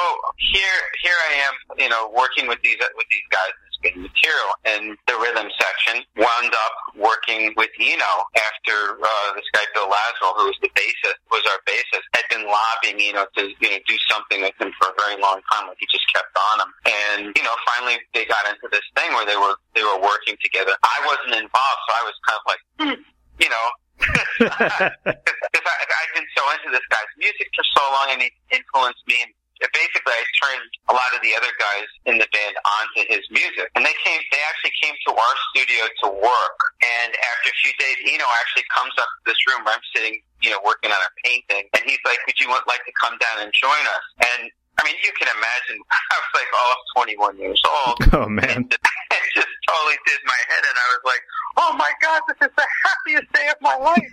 here, 0.53 0.79
here 1.03 1.19
I 1.31 1.33
am, 1.47 1.55
you 1.79 1.89
know, 1.89 2.11
working 2.11 2.51
with 2.51 2.59
these, 2.63 2.79
with 2.99 3.09
these 3.09 3.29
guys 3.31 3.55
in 3.85 3.93
spin 3.93 4.03
material 4.03 4.51
and 4.65 4.97
the 5.07 5.17
rhythm 5.19 5.49
section 5.59 6.03
wound 6.17 6.53
up 6.55 6.75
working 6.97 7.53
with 7.57 7.71
Eno 7.81 8.13
after, 8.37 8.99
uh, 9.03 9.35
this 9.35 9.47
guy 9.53 9.65
Bill 9.75 9.87
Laswell, 9.87 10.35
who 10.37 10.47
was 10.47 10.59
the 10.63 10.71
bassist, 10.75 11.19
was 11.31 11.43
our 11.51 11.59
bassist, 11.67 12.07
had 12.15 12.25
been 12.31 12.47
lobbying 12.47 13.01
Eno 13.01 13.27
to, 13.37 13.43
you 13.49 13.71
know, 13.71 13.79
do 13.87 13.97
something 14.11 14.43
with 14.43 14.55
him 14.61 14.73
for 14.79 14.89
a 14.91 14.95
very 14.99 15.21
long 15.21 15.41
time. 15.51 15.69
Like 15.69 15.79
he 15.79 15.87
just 15.91 16.07
kept 16.13 16.31
on 16.53 16.67
him. 16.67 16.71
And, 16.87 17.21
you 17.37 17.43
know, 17.43 17.55
finally 17.75 17.99
they 18.15 18.25
got 18.25 18.47
into 18.47 18.69
this 18.71 18.85
thing 18.97 19.11
where 19.13 19.27
they 19.27 19.37
were, 19.37 19.57
they 19.75 19.83
were 19.83 20.01
working 20.01 20.37
together. 20.43 20.73
I 20.83 20.97
wasn't 21.07 21.43
involved, 21.43 21.81
so 21.89 21.91
I 21.95 22.03
was 22.07 22.17
kind 22.27 22.39
of 22.39 22.45
like, 22.47 22.63
hmm, 22.79 22.99
you 23.41 23.51
know, 23.51 23.67
because 24.43 25.67
I've 25.69 26.13
been 26.15 26.29
so 26.35 26.43
into 26.59 26.69
this 26.75 26.87
guy's 26.91 27.13
music 27.19 27.49
for 27.55 27.65
so 27.77 27.83
long, 27.93 28.07
and 28.11 28.23
he 28.23 28.31
influenced 28.51 29.05
me. 29.07 29.35
And 29.63 29.71
basically, 29.71 30.11
I 30.11 30.25
turned 30.43 30.69
a 30.91 30.95
lot 30.95 31.11
of 31.15 31.23
the 31.23 31.33
other 31.39 31.55
guys 31.57 31.89
in 32.11 32.19
the 32.19 32.27
band 32.35 32.55
onto 32.67 33.07
his 33.07 33.23
music, 33.31 33.71
and 33.79 33.87
they 33.87 33.95
came. 34.03 34.19
They 34.35 34.43
actually 34.51 34.75
came 34.83 34.95
to 35.07 35.11
our 35.15 35.35
studio 35.55 35.87
to 36.03 36.07
work. 36.11 36.59
And 36.83 37.15
after 37.15 37.55
a 37.55 37.57
few 37.63 37.73
days, 37.79 37.97
Eno 38.11 38.27
actually 38.43 38.67
comes 38.75 38.93
up 38.99 39.07
to 39.07 39.21
this 39.31 39.39
room 39.47 39.63
where 39.63 39.79
I'm 39.79 39.87
sitting, 39.95 40.19
you 40.43 40.51
know, 40.51 40.59
working 40.67 40.91
on 40.91 40.99
a 40.99 41.11
painting, 41.23 41.71
and 41.79 41.83
he's 41.87 42.03
like, 42.03 42.19
"Would 42.27 42.39
you 42.43 42.51
want, 42.51 42.67
like 42.67 42.83
to 42.85 42.95
come 42.99 43.15
down 43.23 43.47
and 43.47 43.55
join 43.55 43.83
us?" 43.87 44.07
And 44.35 44.51
I 44.79 44.85
mean, 44.85 44.97
you 45.05 45.13
can 45.15 45.29
imagine. 45.31 45.79
I 46.13 46.17
was 46.19 46.33
like, 46.35 46.51
oh, 46.51 46.67
I 46.67 46.75
was 46.75 47.39
21 47.39 47.39
years 47.39 47.63
old. 47.63 47.97
Oh 48.13 48.29
man. 48.29 48.67
It 48.69 49.25
just 49.35 49.53
totally 49.69 49.99
did 50.07 50.21
my 50.25 50.41
head, 50.51 50.63
and 50.69 50.77
I 50.77 50.87
was 50.93 51.03
like, 51.07 51.23
"Oh 51.57 51.73
my 51.77 51.93
god, 52.03 52.21
this 52.29 52.49
is 52.49 52.53
the 52.57 52.67
happiest 52.85 53.29
day 53.33 53.47
of 53.49 53.59
my 53.61 53.77
life." 53.77 54.11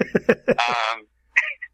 um, 0.55 1.03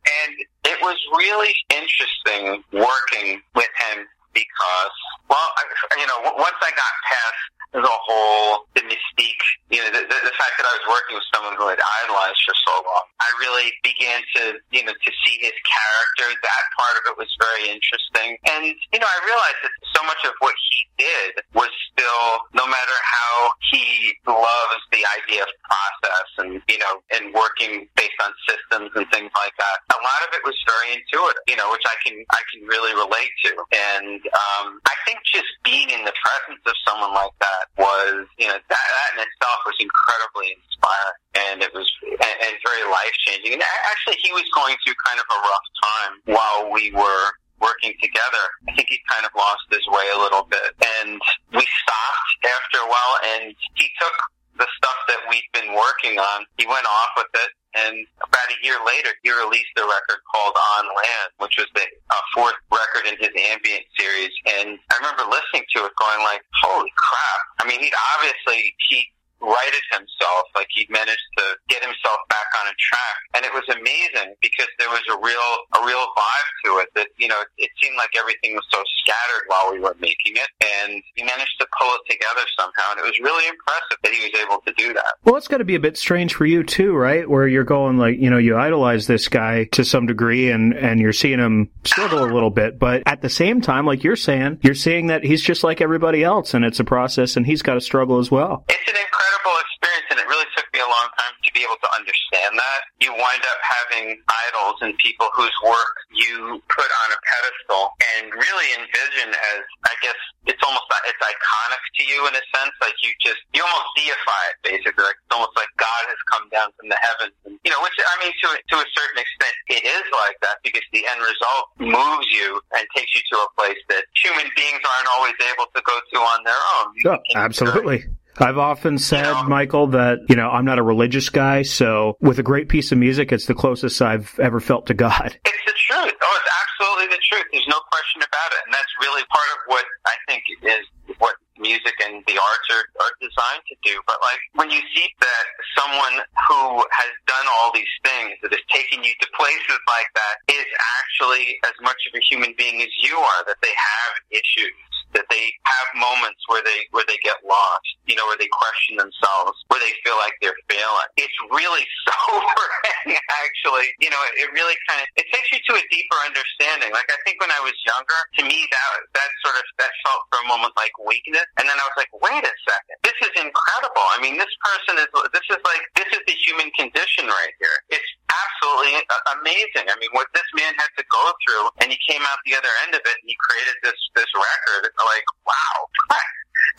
and 0.05 0.35
it 0.65 0.77
was 0.81 0.97
really 1.17 1.53
interesting 1.69 2.63
working 2.73 3.41
with 3.55 3.71
him 3.89 4.05
because, 4.33 4.95
well, 5.29 5.49
I, 5.57 5.63
you 5.99 6.07
know, 6.07 6.19
once 6.37 6.59
I 6.61 6.71
got 6.71 6.93
past 7.07 7.41
the 7.75 7.97
whole 8.07 8.67
the 8.75 8.83
mystique, 8.87 9.45
you 9.67 9.83
know, 9.83 9.91
the, 9.91 10.07
the, 10.07 10.17
the 10.23 10.35
fact 10.39 10.55
that 10.55 10.67
I 10.67 10.73
was 10.79 10.85
working 10.87 11.19
with 11.19 11.27
someone 11.35 11.59
who 11.59 11.67
had 11.67 11.79
idolized 11.79 12.39
for 12.47 12.55
so 12.55 12.73
long, 12.87 13.05
I 13.19 13.29
really 13.43 13.67
began 13.83 14.23
to, 14.39 14.59
you 14.71 14.83
know, 14.87 14.95
to 14.95 15.11
see 15.27 15.35
his 15.43 15.55
character. 15.67 16.31
That 16.39 16.63
part 16.79 16.95
of 16.99 17.03
it 17.11 17.15
was 17.19 17.31
very 17.39 17.67
interesting, 17.67 18.39
and 18.47 18.71
you 18.71 18.99
know, 18.99 19.07
I 19.07 19.19
realized 19.27 19.59
that 19.67 19.73
so 19.91 20.01
much 20.07 20.23
of 20.23 20.33
what 20.39 20.55
he 20.71 20.79
did 21.03 21.43
was 21.51 21.71
still, 21.91 22.47
no 22.55 22.63
matter 22.63 22.97
how 23.03 23.51
he 23.71 24.15
loves 24.23 24.83
the 24.95 25.03
idea 25.19 25.43
of 25.43 25.51
process 25.67 26.27
and 26.39 26.63
you 26.71 26.79
know, 26.79 27.03
and 27.11 27.35
working 27.35 27.87
based 27.99 28.19
on 28.23 28.31
systems 28.47 28.91
and 28.95 29.03
things 29.11 29.31
like 29.35 29.55
that. 29.59 29.77
A 29.91 29.99
lot 29.99 30.21
of 30.27 30.31
it 30.31 30.43
was 30.47 30.55
very 30.63 30.95
intuitive, 30.95 31.43
you 31.47 31.59
know, 31.59 31.71
which 31.75 31.83
I 31.83 31.95
can 32.07 32.15
I 32.31 32.41
can 32.55 32.63
really 32.67 32.95
relate 32.95 33.33
to, 33.47 33.51
and 33.75 34.19
um, 34.31 34.79
I 34.87 34.95
think 35.03 35.19
just 35.27 35.51
being 35.63 35.91
in 35.91 36.07
the 36.07 36.15
presence 36.15 36.63
of 36.63 36.75
someone 36.87 37.11
like 37.11 37.35
that 37.43 37.64
was, 37.77 38.27
you 38.37 38.47
know, 38.47 38.57
that, 38.57 38.85
that 38.87 39.09
in 39.15 39.19
itself 39.23 39.59
was 39.65 39.77
incredibly 39.79 40.53
inspiring, 40.53 41.19
and 41.35 41.55
it 41.63 41.71
was 41.73 41.87
and, 42.03 42.35
and 42.45 42.53
very 42.63 42.85
life 42.89 43.15
changing. 43.25 43.53
And 43.53 43.63
actually, 43.63 44.17
he 44.21 44.31
was 44.31 44.45
going 44.55 44.75
through 44.83 44.95
kind 45.05 45.19
of 45.19 45.27
a 45.29 45.39
rough 45.39 45.67
time 45.81 46.13
while 46.35 46.61
we 46.71 46.91
were 46.91 47.25
working 47.61 47.93
together. 48.01 48.43
I 48.67 48.75
think 48.75 48.89
he 48.89 48.99
kind 49.09 49.25
of 49.25 49.31
lost 49.35 49.65
his 49.71 49.83
way 49.87 50.05
a 50.13 50.19
little 50.19 50.45
bit, 50.45 50.75
and 51.01 51.19
we 51.55 51.63
stopped 51.63 52.31
after 52.43 52.83
a 52.83 52.87
while, 52.89 53.15
and 53.35 53.55
he 53.75 53.87
took 53.99 54.15
the 54.57 54.67
stuff 54.77 54.99
that 55.07 55.19
we'd 55.29 55.47
been 55.51 55.75
working 55.75 56.19
on. 56.19 56.45
He 56.57 56.65
went 56.67 56.85
off 56.87 57.11
with 57.17 57.31
it, 57.33 57.51
and 57.75 58.07
about 58.23 58.47
a 58.47 58.57
year 58.63 58.79
later, 58.87 59.11
he 59.23 59.31
released 59.31 59.75
a 59.75 59.83
record 59.83 60.23
called 60.31 60.55
On 60.55 60.85
Land, 60.95 61.29
which 61.43 61.59
was 61.59 61.67
the 61.75 61.83
uh, 61.83 62.23
fourth 62.33 62.55
record 62.71 63.03
in 63.07 63.19
his 63.19 63.35
ambient 63.35 63.83
series. 63.99 64.31
And 64.59 64.79
I 64.91 64.93
remember 64.97 65.27
listening 65.27 65.67
to 65.75 65.83
it, 65.83 65.91
going 65.99 66.21
like, 66.23 66.41
"Holy 66.63 66.91
crap!" 66.95 67.41
I 67.59 67.67
mean, 67.67 67.83
he'd 67.83 67.97
obviously 68.15 68.75
he 68.89 69.11
righted 69.41 69.83
himself, 69.91 70.47
like 70.55 70.67
he 70.71 70.87
managed 70.89 71.27
to 71.37 71.45
get 71.75 71.83
himself 71.83 72.23
back 72.31 72.47
on 72.63 72.71
a 72.71 72.75
track, 72.79 73.17
and 73.35 73.41
it 73.43 73.51
was 73.51 73.67
amazing 73.75 74.39
because 74.39 74.71
there 74.79 74.89
was 74.89 75.03
a 75.11 75.17
real 75.19 75.51
a 75.75 75.81
real 75.83 76.07
vibe 76.15 76.49
to 76.63 76.71
it. 76.79 76.89
That 76.95 77.11
you 77.19 77.27
know, 77.27 77.43
it 77.59 77.69
seemed 77.83 77.99
like 77.99 78.15
everything 78.15 78.55
was 78.55 78.63
so 78.71 78.79
scattered 79.03 79.43
while 79.51 79.75
we 79.75 79.83
were 79.83 79.95
making 79.99 80.39
it, 80.39 80.49
and 80.63 81.03
he 81.15 81.23
managed 81.23 81.59
to 81.59 81.67
pull 81.75 81.91
it 81.99 82.03
together 82.07 82.47
somehow, 82.55 82.95
and 82.95 82.99
it 83.03 83.05
was 83.05 83.19
really 83.19 83.43
impressive 83.51 83.99
that 84.03 84.13
he 84.13 84.21
was 84.23 84.33
able 84.39 84.61
to 84.63 84.73
do 84.79 84.93
that. 84.93 85.19
Well, 85.23 85.35
it's 85.35 85.47
got 85.47 85.57
to 85.57 85.67
be 85.67 85.75
a 85.75 85.79
bit 85.79 85.97
strange 85.97 86.33
for 86.33 86.45
you 86.45 86.63
too, 86.63 86.93
right? 86.95 87.29
Where 87.29 87.47
you're 87.47 87.63
going 87.63 87.97
like, 87.97 88.17
you 88.19 88.29
know, 88.29 88.37
you 88.37 88.55
idolize 88.55 89.07
this 89.07 89.27
guy 89.27 89.65
to 89.73 89.83
some 89.83 90.05
degree 90.05 90.49
and, 90.51 90.73
and 90.73 90.99
you're 90.99 91.13
seeing 91.13 91.39
him 91.39 91.69
struggle 91.83 92.23
a 92.23 92.31
little 92.31 92.49
bit. 92.49 92.79
But 92.79 93.03
at 93.05 93.21
the 93.21 93.29
same 93.29 93.61
time, 93.61 93.85
like 93.85 94.03
you're 94.03 94.15
saying, 94.15 94.59
you're 94.61 94.75
seeing 94.75 95.07
that 95.07 95.23
he's 95.23 95.41
just 95.41 95.63
like 95.63 95.81
everybody 95.81 96.23
else 96.23 96.53
and 96.53 96.63
it's 96.63 96.79
a 96.79 96.83
process 96.83 97.35
and 97.35 97.45
he's 97.45 97.61
got 97.61 97.75
to 97.75 97.81
struggle 97.81 98.19
as 98.19 98.31
well. 98.31 98.65
It's 98.69 98.89
an 98.89 98.95
incredible 98.95 99.57
experience, 99.59 100.05
and 100.11 100.19
it 100.19 100.27
really 100.27 100.45
took 100.55 100.64
a 100.85 100.89
long 100.89 101.09
time 101.17 101.33
to 101.41 101.49
be 101.51 101.65
able 101.65 101.81
to 101.81 101.89
understand 101.97 102.53
that. 102.53 102.79
You 103.01 103.09
wind 103.11 103.43
up 103.43 103.59
having 103.65 104.21
idols 104.29 104.77
and 104.85 104.93
people 105.01 105.27
whose 105.33 105.53
work 105.65 105.95
you 106.13 106.61
put 106.69 106.89
on 107.05 107.07
a 107.09 107.19
pedestal 107.25 107.97
and 108.15 108.29
really 108.29 108.69
envision 108.77 109.33
as, 109.33 109.61
I 109.89 109.93
guess, 110.05 110.19
it's 110.45 110.61
almost 110.61 110.85
it's 111.09 111.21
iconic 111.21 111.83
to 111.97 112.03
you 112.05 112.19
in 112.29 112.33
a 112.37 112.43
sense. 112.53 112.73
Like 112.77 112.93
you 113.01 113.09
just 113.17 113.41
you 113.53 113.65
almost 113.65 113.89
deify 113.97 114.43
it 114.53 114.57
basically. 114.61 115.01
Like 115.01 115.17
it's 115.17 115.33
almost 115.33 115.57
like 115.57 115.69
God 115.81 116.03
has 116.05 116.21
come 116.29 116.45
down 116.53 116.69
from 116.77 116.93
the 116.93 116.99
heavens. 117.01 117.33
And, 117.49 117.57
you 117.65 117.71
know, 117.73 117.81
which 117.81 117.97
I 117.97 118.15
mean, 118.21 118.33
to 118.45 118.47
to 118.53 118.75
a 118.77 118.87
certain 118.93 119.17
extent, 119.17 119.55
it 119.73 119.83
is 119.83 120.05
like 120.13 120.37
that 120.45 120.61
because 120.61 120.85
the 120.93 121.01
end 121.09 121.21
result 121.21 121.65
moves 121.81 122.29
you 122.29 122.61
and 122.77 122.85
takes 122.93 123.13
you 123.17 123.25
to 123.33 123.37
a 123.41 123.49
place 123.57 123.81
that 123.89 124.05
human 124.21 124.45
beings 124.53 124.81
aren't 124.85 125.09
always 125.17 125.37
able 125.41 125.65
to 125.73 125.81
go 125.81 125.95
to 125.97 126.17
on 126.21 126.39
their 126.45 126.61
own. 126.77 126.87
Yeah, 127.01 127.19
absolutely. 127.33 128.05
I've 128.37 128.57
often 128.57 128.97
said, 128.97 129.43
Michael, 129.47 129.87
that, 129.87 130.19
you 130.29 130.35
know, 130.35 130.49
I'm 130.49 130.65
not 130.65 130.79
a 130.79 130.83
religious 130.83 131.29
guy, 131.29 131.61
so 131.63 132.17
with 132.19 132.39
a 132.39 132.43
great 132.43 132.69
piece 132.69 132.91
of 132.91 132.97
music, 132.97 133.31
it's 133.31 133.45
the 133.45 133.55
closest 133.55 134.01
I've 134.01 134.37
ever 134.39 134.59
felt 134.59 134.87
to 134.87 134.93
God. 134.93 135.37
It's 135.55 135.65
the 135.65 135.93
truth. 135.93 136.13
Oh, 136.21 136.37
it's 136.37 136.51
absolutely 136.61 137.07
the 137.15 137.21
truth. 137.25 137.45
There's 137.51 137.67
no 137.67 137.81
question 137.89 138.21
about 138.21 138.49
it. 138.53 138.61
And 138.65 138.73
that's 138.73 138.93
really 139.01 139.23
part 139.29 139.49
of 139.53 139.59
what 139.65 139.85
I 140.05 140.15
think 140.27 140.43
is 140.61 140.85
what 141.17 141.35
music 141.57 141.95
and 142.03 142.23
the 142.27 142.35
arts 142.35 142.67
are, 142.71 142.85
are 143.01 143.13
designed 143.23 143.63
to 143.71 143.75
do. 143.83 143.95
But 144.07 144.19
like 144.21 144.41
when 144.53 144.69
you 144.69 144.81
see 144.93 145.07
that 145.19 145.45
someone 145.77 146.15
who 146.47 146.83
has 146.91 147.11
done 147.27 147.45
all 147.59 147.71
these 147.71 147.89
things 148.03 148.35
that 148.43 148.51
has 148.51 148.65
taken 148.71 149.03
you 149.03 149.13
to 149.21 149.27
places 149.35 149.79
like 149.87 150.09
that 150.15 150.35
is 150.51 150.67
actually 150.99 151.57
as 151.63 151.75
much 151.81 151.99
of 152.11 152.19
a 152.19 152.21
human 152.21 152.53
being 152.57 152.81
as 152.81 152.91
you 152.99 153.15
are, 153.15 153.41
that 153.47 153.59
they 153.63 153.73
have 153.73 154.11
issues 154.31 154.75
that 155.15 155.25
they 155.31 155.55
have 155.63 155.87
moments 155.95 156.43
where 156.51 156.61
they 156.61 156.85
where 156.91 157.07
they 157.07 157.17
get 157.23 157.39
lost, 157.47 157.87
you 158.05 158.13
know, 158.19 158.27
where 158.27 158.37
they 158.37 158.51
question 158.51 158.99
themselves, 158.99 159.55
where 159.71 159.79
they 159.79 159.95
feel 160.03 160.19
like 160.19 160.35
they're 160.43 160.59
failing. 160.67 161.09
It's 161.15 161.33
really 161.49 161.87
sobering, 162.07 163.15
actually. 163.41 163.95
You 164.03 164.11
know, 164.11 164.21
it, 164.29 164.45
it 164.45 164.49
really 164.51 164.75
kind 164.85 164.99
of 165.01 165.07
it 165.15 165.25
takes 165.31 165.49
you 165.55 165.59
to 165.71 165.73
a 165.79 165.83
deeper 165.87 166.19
understanding. 166.27 166.91
Like 166.91 167.07
I 167.07 167.17
think 167.23 167.39
when 167.39 167.49
I 167.49 167.63
was 167.63 167.73
younger, 167.87 168.19
to 168.39 168.41
me 168.43 168.67
that 168.69 168.87
that 169.15 169.31
sort 169.41 169.55
of 169.55 169.65
that 169.79 169.91
felt 170.03 170.27
for 170.29 170.43
a 170.43 170.47
moment 170.51 170.75
like 170.75 170.93
weakness, 170.99 171.47
and 171.57 171.65
then 171.65 171.79
I 171.79 171.85
was 171.87 171.95
like, 171.95 172.11
wait 172.19 172.43
a 172.43 172.53
second, 172.67 172.95
this 173.07 173.17
is 173.23 173.33
incredible. 173.39 174.05
I 174.11 174.19
mean, 174.19 174.35
this 174.35 174.51
person 174.59 174.99
is 174.99 175.09
this 175.31 175.47
is 175.47 175.61
like 175.63 175.83
this 175.95 176.11
is 176.11 176.21
the 176.27 176.35
human 176.35 176.69
condition 176.75 177.31
right 177.31 177.55
here. 177.57 177.77
It's 177.89 178.11
absolutely 178.27 178.99
amazing. 179.39 179.87
I 179.87 179.95
mean, 179.97 180.11
what 180.11 180.27
this 180.35 180.47
man 180.55 180.75
had 180.75 180.91
to 180.99 181.05
go 181.07 181.23
through, 181.45 181.71
and 181.79 181.87
he 181.87 181.99
came 182.03 182.21
out 182.27 182.37
the 182.43 182.55
other 182.59 182.71
end 182.83 182.93
of 182.97 183.03
it, 183.03 183.15
and 183.15 183.27
he 183.27 183.37
created 183.39 183.75
this 183.81 183.97
this 184.15 184.29
record. 184.35 184.91
Like, 185.05 185.25
wow, 185.45 185.77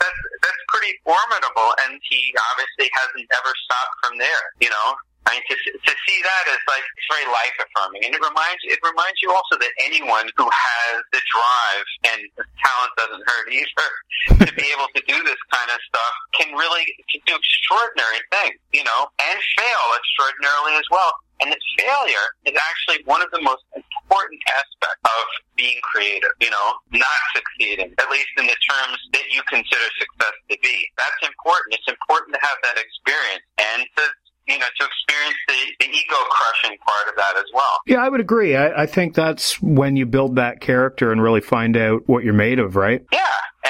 that's 0.03 0.19
that's 0.43 0.61
pretty 0.67 0.99
formidable. 1.07 1.71
And 1.87 1.95
he 2.03 2.19
obviously 2.53 2.91
hasn't 2.91 3.27
ever 3.31 3.51
stopped 3.65 3.95
from 4.03 4.19
there. 4.19 4.45
You 4.59 4.69
know. 4.69 4.87
I 5.27 5.35
mean, 5.35 5.43
to, 5.43 5.55
to 5.59 5.93
see 6.07 6.17
that 6.23 6.43
is 6.55 6.63
like 6.71 6.87
it's 6.87 7.07
very 7.11 7.27
life 7.27 7.51
affirming, 7.59 8.07
and 8.07 8.15
it 8.15 8.23
reminds 8.23 8.63
it 8.63 8.79
reminds 8.79 9.19
you 9.19 9.35
also 9.35 9.59
that 9.59 9.75
anyone 9.83 10.31
who 10.39 10.47
has 10.47 11.03
the 11.11 11.19
drive 11.19 11.87
and 12.15 12.19
talent 12.63 12.91
doesn't 12.95 13.23
hurt 13.27 13.45
either 13.51 13.89
to 14.47 14.51
be 14.55 14.71
able 14.71 14.87
to 14.95 15.03
do 15.03 15.19
this 15.27 15.41
kind 15.51 15.67
of 15.67 15.83
stuff 15.83 16.13
can 16.31 16.55
really 16.55 16.87
can 17.11 17.19
do 17.27 17.35
extraordinary 17.35 18.23
things, 18.39 18.55
you 18.71 18.87
know, 18.87 19.11
and 19.19 19.35
fail 19.59 19.85
extraordinarily 19.99 20.79
as 20.79 20.87
well. 20.87 21.11
And 21.41 21.51
that 21.51 21.61
failure 21.77 22.27
is 22.45 22.57
actually 22.57 23.05
one 23.05 23.21
of 23.21 23.29
the 23.31 23.41
most 23.41 23.61
important 23.75 24.41
aspects 24.49 25.03
of 25.05 25.25
being 25.55 25.77
creative, 25.83 26.33
you 26.41 26.49
know, 26.49 26.67
not 26.91 27.21
succeeding, 27.35 27.93
at 27.99 28.09
least 28.09 28.33
in 28.37 28.47
the 28.47 28.57
terms 28.65 28.97
that 29.13 29.25
you 29.29 29.41
consider 29.45 29.85
success 30.01 30.35
to 30.49 30.57
be. 30.61 30.75
That's 30.97 31.21
important. 31.21 31.77
It's 31.77 31.89
important 31.89 32.33
to 32.35 32.41
have 32.41 32.57
that 32.63 32.77
experience 32.81 33.45
and 33.57 33.85
to 33.97 34.03
you 34.47 34.57
know, 34.57 34.65
to 34.79 34.85
experience 34.85 35.37
the, 35.47 35.85
the 35.85 35.91
ego 35.91 36.15
crushing 36.31 36.77
part 36.79 37.09
of 37.09 37.15
that 37.17 37.35
as 37.35 37.43
well. 37.53 37.79
Yeah, 37.85 37.97
I 37.97 38.07
would 38.07 38.21
agree. 38.21 38.55
I, 38.55 38.83
I 38.83 38.85
think 38.85 39.13
that's 39.13 39.61
when 39.61 39.97
you 39.97 40.05
build 40.05 40.37
that 40.37 40.61
character 40.61 41.11
and 41.11 41.21
really 41.21 41.41
find 41.41 41.75
out 41.75 42.03
what 42.07 42.23
you're 42.23 42.33
made 42.33 42.59
of, 42.59 42.77
right? 42.77 43.03
Yeah, 43.11 43.27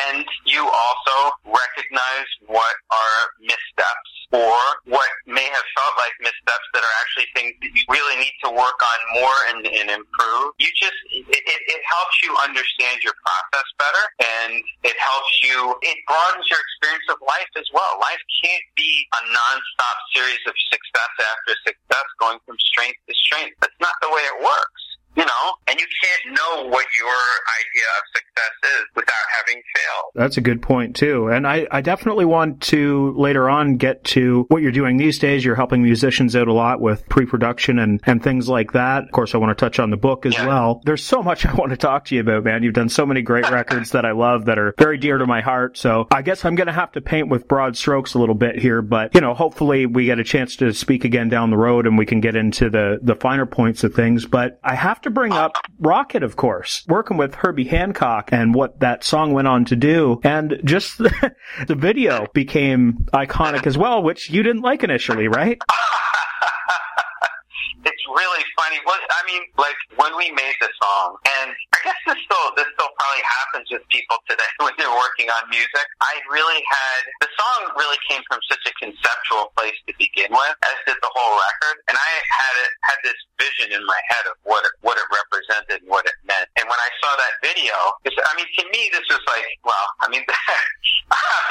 and 0.09 0.23
you 0.45 0.61
also 0.61 1.31
recognize 1.45 2.27
what 2.45 2.75
are 2.91 3.29
missteps 3.41 4.16
or 4.35 4.59
what 4.91 5.11
may 5.23 5.45
have 5.47 5.67
felt 5.75 5.95
like 5.95 6.11
missteps 6.19 6.67
that 6.75 6.83
are 6.83 6.95
actually 6.99 7.27
things 7.31 7.55
that 7.63 7.71
you 7.71 7.83
really 7.87 8.17
need 8.19 8.35
to 8.43 8.49
work 8.51 8.79
on 8.79 8.97
more 9.23 9.37
and, 9.51 9.59
and 9.63 9.87
improve. 9.87 10.51
You 10.59 10.67
just, 10.75 10.99
it, 11.11 11.23
it, 11.31 11.61
it 11.63 11.81
helps 11.87 12.15
you 12.23 12.35
understand 12.43 13.03
your 13.03 13.15
process 13.23 13.67
better 13.79 14.03
and 14.19 14.51
it 14.83 14.97
helps 14.99 15.33
you, 15.43 15.75
it 15.79 15.97
broadens 16.07 16.47
your 16.51 16.59
experience 16.59 17.07
of 17.07 17.23
life 17.23 17.51
as 17.55 17.67
well. 17.71 17.99
Life 18.03 18.23
can't 18.43 18.67
be 18.75 19.07
a 19.15 19.21
nonstop 19.31 19.97
series 20.11 20.43
of 20.43 20.55
success 20.71 21.13
after 21.23 21.51
success 21.63 22.07
going 22.19 22.39
from 22.43 22.59
strength 22.59 22.99
to 23.07 23.13
strength. 23.15 23.55
That's 23.63 23.79
not 23.79 23.95
the 24.03 24.11
way 24.11 24.23
it 24.27 24.43
works 24.43 24.86
you 25.17 25.25
know, 25.25 25.45
and 25.69 25.79
you 25.79 25.85
can't 26.03 26.35
know 26.37 26.69
what 26.69 26.85
your 26.97 27.07
idea 27.07 27.87
of 27.97 28.03
success 28.15 28.51
is 28.79 28.85
without 28.95 29.13
having 29.37 29.61
failed. 29.75 30.11
That's 30.15 30.37
a 30.37 30.41
good 30.41 30.61
point 30.61 30.95
too. 30.95 31.27
And 31.27 31.47
I, 31.47 31.67
I 31.71 31.81
definitely 31.81 32.25
want 32.25 32.61
to 32.63 33.13
later 33.17 33.49
on 33.49 33.77
get 33.77 34.03
to 34.05 34.45
what 34.49 34.61
you're 34.61 34.71
doing 34.71 34.97
these 34.97 35.17
days. 35.19 35.43
You're 35.43 35.55
helping 35.55 35.81
musicians 35.81 36.35
out 36.35 36.47
a 36.47 36.53
lot 36.53 36.79
with 36.81 37.07
pre-production 37.09 37.79
and, 37.79 37.99
and 38.05 38.23
things 38.23 38.47
like 38.47 38.73
that. 38.73 39.03
Of 39.05 39.11
course, 39.11 39.33
I 39.33 39.39
want 39.39 39.57
to 39.57 39.65
touch 39.65 39.79
on 39.79 39.89
the 39.89 39.97
book 39.97 40.25
as 40.25 40.33
Yeah. 40.35 40.47
well. 40.47 40.81
There's 40.85 41.03
so 41.03 41.23
much 41.23 41.45
I 41.47 41.53
want 41.55 41.71
to 41.71 41.77
talk 41.77 42.05
to 42.05 42.15
you 42.15 42.21
about, 42.21 42.43
man. 42.43 42.63
You've 42.63 42.73
done 42.75 42.89
so 42.89 43.05
many 43.05 43.21
great 43.21 43.49
records 43.49 43.91
that 43.91 44.05
I 44.05 44.11
love 44.11 44.45
that 44.45 44.59
are 44.59 44.73
very 44.77 44.97
dear 44.97 45.17
to 45.17 45.25
my 45.25 45.41
heart. 45.41 45.77
So 45.77 46.07
I 46.11 46.21
guess 46.21 46.45
I'm 46.45 46.55
going 46.55 46.67
to 46.67 46.73
have 46.73 46.91
to 46.93 47.01
paint 47.01 47.29
with 47.29 47.47
broad 47.47 47.75
strokes 47.75 48.13
a 48.13 48.19
little 48.19 48.35
bit 48.35 48.59
here, 48.59 48.81
but 48.81 49.15
you 49.15 49.21
know, 49.21 49.33
hopefully 49.33 49.85
we 49.87 50.05
get 50.05 50.19
a 50.19 50.23
chance 50.23 50.57
to 50.57 50.73
speak 50.73 51.05
again 51.05 51.29
down 51.29 51.49
the 51.49 51.57
road 51.57 51.87
and 51.87 51.97
we 51.97 52.05
can 52.05 52.21
get 52.21 52.35
into 52.35 52.69
the, 52.69 52.99
the 53.01 53.15
finer 53.15 53.45
points 53.47 53.83
of 53.83 53.93
things. 53.95 54.25
But 54.25 54.59
I 54.63 54.75
have 54.75 55.01
to 55.01 55.06
bring 55.09 55.33
up 55.33 55.57
Rockit, 55.81 56.23
of 56.23 56.35
course, 56.35 56.83
working 56.87 57.17
with 57.17 57.35
Herbie 57.35 57.65
Hancock 57.65 58.29
and 58.31 58.53
what 58.53 58.79
that 58.79 59.03
song 59.03 59.33
went 59.33 59.47
on 59.47 59.65
to 59.65 59.75
do. 59.75 60.19
And 60.23 60.59
just 60.63 60.97
the, 60.99 61.35
the 61.67 61.75
video 61.75 62.27
became 62.33 63.07
iconic 63.13 63.67
as 63.67 63.77
well, 63.77 64.01
which 64.03 64.29
you 64.29 64.43
didn't 64.43 64.61
like 64.61 64.83
initially, 64.83 65.27
right? 65.27 65.61
Really 68.07 68.45
funny. 68.55 68.79
Well, 68.87 68.97
I 68.97 69.21
mean, 69.27 69.43
like 69.59 69.75
when 69.99 70.15
we 70.15 70.31
made 70.31 70.55
the 70.63 70.71
song, 70.79 71.19
and 71.39 71.51
I 71.75 71.79
guess 71.83 71.99
this 72.07 72.19
still 72.23 72.47
this 72.55 72.67
still 72.73 72.91
probably 72.95 73.23
happens 73.23 73.67
with 73.67 73.83
people 73.91 74.17
today 74.31 74.47
when 74.63 74.73
they're 74.79 74.91
working 74.95 75.27
on 75.27 75.43
music. 75.51 75.85
I 75.99 76.19
really 76.31 76.63
had 76.63 77.01
the 77.19 77.29
song 77.35 77.75
really 77.75 77.99
came 78.07 78.23
from 78.31 78.39
such 78.47 78.63
a 78.63 78.73
conceptual 78.79 79.51
place 79.59 79.75
to 79.87 79.93
begin 79.99 80.31
with, 80.31 80.55
as 80.63 80.77
did 80.87 80.99
the 81.03 81.11
whole 81.11 81.35
record, 81.35 81.83
and 81.91 81.95
I 81.99 82.09
had 82.31 82.53
it 82.63 82.71
had 82.87 82.99
this 83.03 83.19
vision 83.37 83.75
in 83.75 83.83
my 83.83 83.99
head 84.07 84.25
of 84.31 84.39
what 84.47 84.63
it 84.63 84.73
what 84.81 84.95
it 84.95 85.07
represented 85.11 85.83
and 85.83 85.89
what 85.91 86.07
it 86.07 86.15
meant. 86.23 86.47
And 86.55 86.65
when 86.65 86.79
I 86.79 86.89
saw 87.03 87.11
that 87.19 87.35
video, 87.43 87.75
I 88.07 88.31
mean, 88.35 88.47
to 88.47 88.63
me, 88.71 88.89
this 88.91 89.05
was 89.11 89.23
like, 89.27 89.45
well, 89.63 89.87
I 90.01 90.07
mean, 90.09 90.23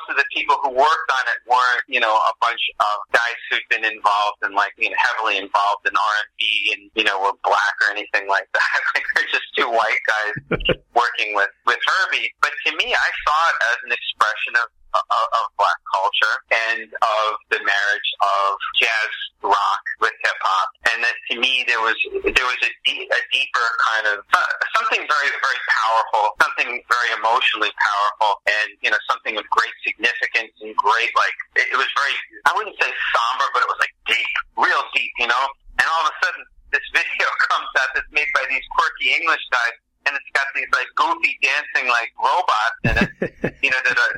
most 0.00 0.10
of 0.10 0.16
the 0.16 0.24
people 0.32 0.56
who 0.62 0.70
worked 0.70 1.10
on 1.12 1.24
it 1.28 1.38
weren't, 1.48 1.84
you 1.88 2.00
know, 2.00 2.12
a 2.12 2.34
bunch 2.40 2.60
of 2.80 2.94
guys 3.12 3.36
who'd 3.50 3.64
been 3.68 3.84
involved 3.84 4.40
in 4.44 4.52
like, 4.52 4.72
you 4.78 4.88
know, 4.88 4.96
heavily 4.96 5.36
involved 5.36 5.84
in 5.84 5.92
R 5.92 6.14
and 6.24 6.30
B 6.38 6.44
and 6.76 6.82
you 6.94 7.04
know 7.04 7.20
were 7.20 7.36
black 7.44 7.74
or 7.84 7.92
anything 7.92 8.28
like 8.28 8.48
that. 8.52 8.78
like 8.94 9.04
they're 9.14 9.30
just 9.30 9.48
two 9.56 9.68
white 9.68 10.02
guys 10.08 10.34
working 10.96 11.34
with 11.34 11.50
with 11.66 11.78
Herbie. 11.84 12.32
But 12.40 12.52
to 12.66 12.76
me, 12.76 12.92
I 12.94 13.08
saw 13.26 13.38
it 13.52 13.56
as 13.72 13.78
an 13.84 13.92
expression 13.92 14.52
of 14.56 14.66
of, 14.94 15.24
of 15.38 15.44
black 15.58 15.80
culture 15.90 16.34
and 16.50 16.88
of 16.90 17.28
the 17.50 17.60
marriage 17.62 18.10
of 18.22 18.58
jazz 18.78 19.12
rock 19.42 19.82
with 20.00 20.12
hip 20.20 20.38
hop, 20.40 20.68
and 20.92 20.98
that 21.04 21.16
to 21.30 21.40
me 21.40 21.64
there 21.66 21.80
was 21.80 21.96
there 22.12 22.48
was 22.48 22.60
a, 22.60 22.70
deep, 22.84 23.08
a 23.08 23.22
deeper 23.32 23.66
kind 23.88 24.04
of 24.12 24.16
uh, 24.32 24.52
something 24.76 25.00
very 25.00 25.30
very 25.32 25.60
powerful, 25.80 26.36
something 26.40 26.70
very 26.88 27.10
emotionally 27.16 27.72
powerful, 27.72 28.42
and 28.48 28.68
you 28.84 28.90
know 28.90 29.00
something 29.08 29.36
of 29.36 29.44
great 29.48 29.74
significance 29.84 30.52
and 30.60 30.74
great 30.76 31.12
like 31.16 31.36
it, 31.56 31.66
it 31.72 31.78
was 31.78 31.88
very 31.96 32.14
I 32.46 32.52
wouldn't 32.56 32.76
say 32.76 32.90
somber, 32.90 33.46
but 33.52 33.64
it 33.64 33.68
was 33.68 33.80
like 33.80 33.94
deep, 34.08 34.34
real 34.56 34.82
deep, 34.92 35.12
you 35.18 35.28
know. 35.28 35.44
And 35.80 35.86
all 35.88 36.02
of 36.04 36.12
a 36.12 36.16
sudden, 36.20 36.42
this 36.72 36.84
video 36.96 37.28
comes 37.48 37.70
out 37.80 37.90
that's 37.96 38.10
made 38.12 38.28
by 38.36 38.44
these 38.48 38.64
quirky 38.76 39.16
English 39.16 39.44
guys, 39.48 39.76
and 40.06 40.12
it's 40.16 40.30
got 40.36 40.48
these 40.52 40.70
like 40.72 40.88
goofy 40.96 41.36
dancing 41.40 41.86
like 41.88 42.10
robots 42.20 42.80
in 42.84 42.94
it, 43.00 43.10
you 43.64 43.70
know, 43.72 43.80
that 43.84 43.96
are 43.96 44.14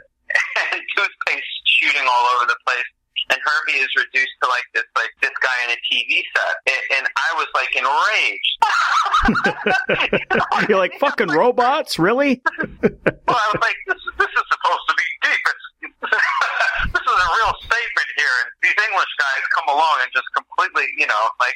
and 0.72 0.83
toothpaste 0.97 1.53
shooting 1.66 2.07
all 2.09 2.24
over 2.37 2.47
the 2.47 2.57
place. 2.66 2.85
And 3.30 3.39
Herbie 3.39 3.78
is 3.78 3.89
reduced 3.97 4.35
to 4.43 4.49
like 4.49 4.64
this, 4.74 4.83
like 4.97 5.11
this 5.22 5.30
guy 5.41 5.57
in 5.64 5.70
a 5.70 5.78
TV 5.87 6.24
set, 6.35 6.55
and, 6.66 6.83
and 6.99 7.05
I 7.07 7.30
was 7.39 7.47
like 7.55 7.70
enraged. 7.78 8.53
You're 10.68 10.78
like 10.78 10.99
fucking 10.99 11.28
robots, 11.28 11.99
really? 12.01 12.43
well, 12.83 13.39
I 13.39 13.47
was 13.55 13.62
like, 13.62 13.78
this, 13.87 13.97
is- 13.97 14.16
this 14.18 14.33
is 14.33 14.45
supposed 14.51 14.85
to 14.89 14.95
be 14.99 15.07
deep. 15.22 15.45
It's, 15.47 15.66
this 16.93 17.05
is 17.05 17.14
a 17.14 17.28
real 17.39 17.53
statement 17.62 18.09
here, 18.18 18.35
and 18.43 18.51
these 18.64 18.78
English 18.91 19.12
guys 19.20 19.43
come 19.55 19.68
along 19.70 19.97
and 20.03 20.11
just 20.12 20.26
completely, 20.35 20.87
you 20.99 21.07
know, 21.07 21.22
like, 21.39 21.55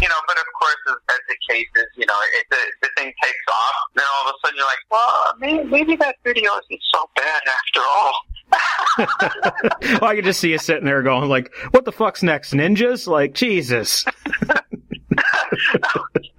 you 0.00 0.08
know. 0.08 0.20
But 0.26 0.36
of 0.36 0.48
course, 0.58 0.82
as, 0.88 0.96
as 1.10 1.20
the 1.28 1.36
case 1.52 1.68
is, 1.76 1.86
you 1.96 2.06
know, 2.06 2.18
it, 2.38 2.46
the, 2.50 2.56
the 2.82 2.88
thing 2.96 3.12
takes 3.22 3.46
off. 3.48 3.74
Then 3.94 4.04
all 4.18 4.28
of 4.28 4.34
a 4.34 4.46
sudden, 4.46 4.56
you're 4.56 4.66
like, 4.66 4.84
well, 4.90 5.34
maybe, 5.38 5.64
maybe 5.64 5.96
that 5.96 6.16
video 6.24 6.52
isn't 6.52 6.82
so 6.92 7.10
bad 7.16 7.42
after 7.58 7.80
all. 7.80 8.14
well, 10.00 10.10
I 10.10 10.16
could 10.16 10.24
just 10.24 10.40
see 10.40 10.50
you 10.50 10.58
sitting 10.58 10.84
there 10.84 11.02
going 11.02 11.28
like, 11.28 11.52
what 11.70 11.84
the 11.84 11.92
fuck's 11.92 12.22
next? 12.22 12.52
Ninjas? 12.52 13.06
Like, 13.06 13.34
Jesus. 13.34 14.04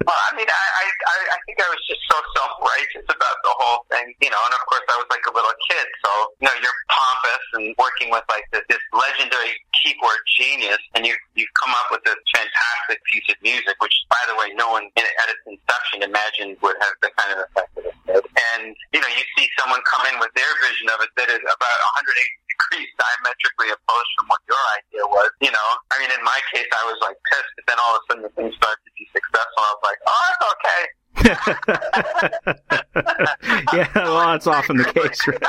Well, 0.00 0.16
I 0.16 0.30
mean, 0.34 0.48
I, 0.48 0.66
I, 0.80 1.18
I 1.36 1.38
think 1.44 1.60
I 1.60 1.68
was 1.70 1.82
just 1.86 2.00
so 2.08 2.16
self-righteous 2.34 3.06
about 3.06 3.36
the 3.44 3.52
whole 3.52 3.84
thing, 3.92 4.10
you 4.18 4.32
know, 4.32 4.42
and 4.48 4.54
of 4.56 4.62
course 4.66 4.82
I 4.88 4.96
was 4.96 5.06
like 5.12 5.22
a 5.28 5.34
little 5.34 5.52
kid, 5.68 5.86
so, 6.02 6.10
you 6.40 6.46
know, 6.48 6.56
you're 6.58 6.80
pompous 6.88 7.44
and 7.60 7.76
working 7.76 8.08
with 8.08 8.24
like 8.32 8.42
this, 8.50 8.64
this 8.72 8.82
legendary 8.90 9.54
keyboard 9.76 10.18
genius, 10.40 10.80
and 10.96 11.04
you, 11.04 11.14
you've 11.36 11.52
come 11.54 11.70
up 11.76 11.92
with 11.92 12.02
this 12.08 12.16
fantastic 12.32 12.98
piece 13.12 13.28
of 13.28 13.36
music, 13.44 13.76
which, 13.84 13.94
by 14.08 14.18
the 14.26 14.34
way, 14.40 14.50
no 14.56 14.72
one 14.72 14.88
in, 14.96 15.04
at 15.04 15.28
its 15.30 15.44
inception 15.46 16.02
imagined 16.02 16.56
would 16.64 16.80
have 16.80 16.96
the 17.04 17.10
kind 17.14 17.30
of 17.36 17.38
effect 17.46 17.70
that 17.76 17.84
it 17.86 17.96
did. 18.08 18.24
And, 18.56 18.72
you 18.96 19.00
know, 19.04 19.10
you 19.14 19.24
see 19.36 19.46
someone 19.60 19.84
come 19.86 20.08
in 20.10 20.16
with 20.18 20.32
their 20.34 20.50
vision 20.64 20.88
of 20.90 20.98
it 21.04 21.10
that 21.20 21.28
is 21.28 21.44
about 21.44 21.78
180 22.02 22.49
degrees 22.60 22.88
diametrically 22.98 23.70
opposed 23.72 24.10
from 24.18 24.26
what 24.28 24.40
your 24.44 24.58
idea 24.76 25.06
was, 25.08 25.30
you 25.40 25.50
know. 25.50 25.68
I 25.90 25.98
mean, 26.00 26.10
in 26.12 26.22
my 26.24 26.38
case, 26.52 26.66
I 26.68 26.84
was 26.84 26.98
like 27.00 27.16
pissed, 27.32 27.48
but 27.56 27.64
then 27.68 27.78
all 27.80 27.96
of 27.96 28.00
a 28.00 28.02
sudden 28.08 28.22
the 28.28 28.32
thing 28.36 28.52
started 28.56 28.82
to 28.84 28.90
be 28.96 29.08
successful. 29.12 29.62
I 29.64 29.72
was 29.72 29.84
like, 29.84 29.98
oh, 30.04 30.24
it's 30.30 30.44
okay. 30.52 30.82
yeah, 33.76 33.88
well, 33.94 34.32
that's 34.32 34.46
often 34.46 34.76
the 34.76 34.84
case, 34.92 35.26
right? 35.26 35.40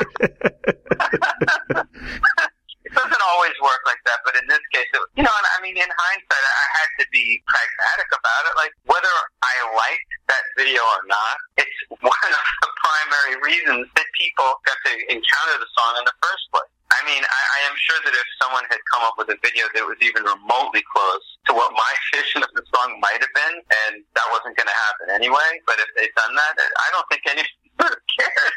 it 2.84 2.92
doesn't 2.92 3.24
always 3.24 3.56
work 3.62 3.80
like 3.88 4.02
that, 4.04 4.20
but 4.26 4.36
in 4.36 4.44
this 4.52 4.60
case, 4.74 4.84
it, 4.92 5.00
you 5.16 5.22
know, 5.24 5.32
and 5.32 5.46
I 5.56 5.62
mean, 5.64 5.76
in 5.76 5.88
hindsight, 5.88 6.44
I 6.44 6.66
had 6.76 6.90
to 7.00 7.06
be 7.08 7.42
pragmatic 7.48 8.12
about 8.12 8.52
it. 8.52 8.56
Like, 8.58 8.74
whether 8.84 9.08
I 9.40 9.54
liked 9.72 10.12
that 10.28 10.44
video 10.60 10.82
or 10.82 11.00
not, 11.08 11.40
it's 11.56 11.72
one 12.04 12.28
of 12.28 12.44
the 12.60 12.68
primary 12.84 13.40
reasons 13.40 13.88
that 13.96 14.04
people 14.18 14.60
got 14.66 14.76
to 14.90 14.94
encounter 15.08 15.56
the 15.56 15.70
song 15.72 15.96
in 16.02 16.04
the 16.04 16.12
first 16.20 16.44
place. 16.52 16.68
I 16.92 17.00
mean, 17.08 17.22
I, 17.24 17.40
I 17.40 17.60
am 17.72 17.76
sure 17.80 17.96
that 18.04 18.12
if 18.12 18.28
someone 18.36 18.64
had 18.68 18.80
come 18.92 19.02
up 19.08 19.16
with 19.16 19.32
a 19.32 19.38
video 19.40 19.64
that 19.72 19.84
was 19.84 19.96
even 20.04 20.22
remotely 20.22 20.84
close 20.92 21.26
to 21.48 21.56
what 21.56 21.72
my 21.72 21.92
vision 22.14 22.44
of 22.44 22.52
the 22.52 22.64
song 22.68 23.00
might 23.00 23.20
have 23.20 23.32
been, 23.32 23.56
and 23.88 24.04
that 24.12 24.26
wasn't 24.28 24.54
going 24.60 24.68
to 24.68 24.78
happen 24.90 25.06
anyway, 25.16 25.60
but 25.64 25.80
if 25.80 25.88
they'd 25.96 26.12
done 26.14 26.34
that, 26.36 26.54
I 26.60 26.86
don't 26.92 27.08
think 27.08 27.22
anyone 27.28 27.60
would 27.80 27.92
have 27.96 28.06
cared 28.12 28.54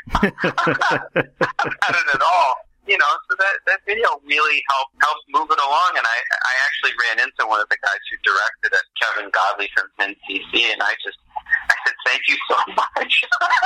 about 1.16 1.94
it 2.04 2.08
at 2.12 2.24
all. 2.24 2.54
You 2.86 3.02
know, 3.02 3.14
so 3.26 3.34
that 3.42 3.56
that 3.66 3.82
video 3.90 4.06
really 4.30 4.62
helped 4.70 4.94
helped 5.02 5.26
move 5.34 5.50
it 5.50 5.58
along, 5.58 5.98
and 5.98 6.06
I 6.06 6.18
I 6.22 6.54
actually 6.70 6.94
ran 7.02 7.18
into 7.18 7.42
one 7.50 7.58
of 7.58 7.66
the 7.74 7.82
guys 7.82 7.98
who 8.14 8.16
directed 8.22 8.78
it, 8.78 8.86
Kevin 9.02 9.34
Godley 9.34 9.66
from 9.74 9.90
10cc, 9.98 10.54
and 10.70 10.86
I 10.86 10.94
just 11.02 11.18
I 11.70 11.76
said 11.86 11.96
thank 12.06 12.22
you 12.28 12.38
so 12.50 12.58
much, 12.82 13.14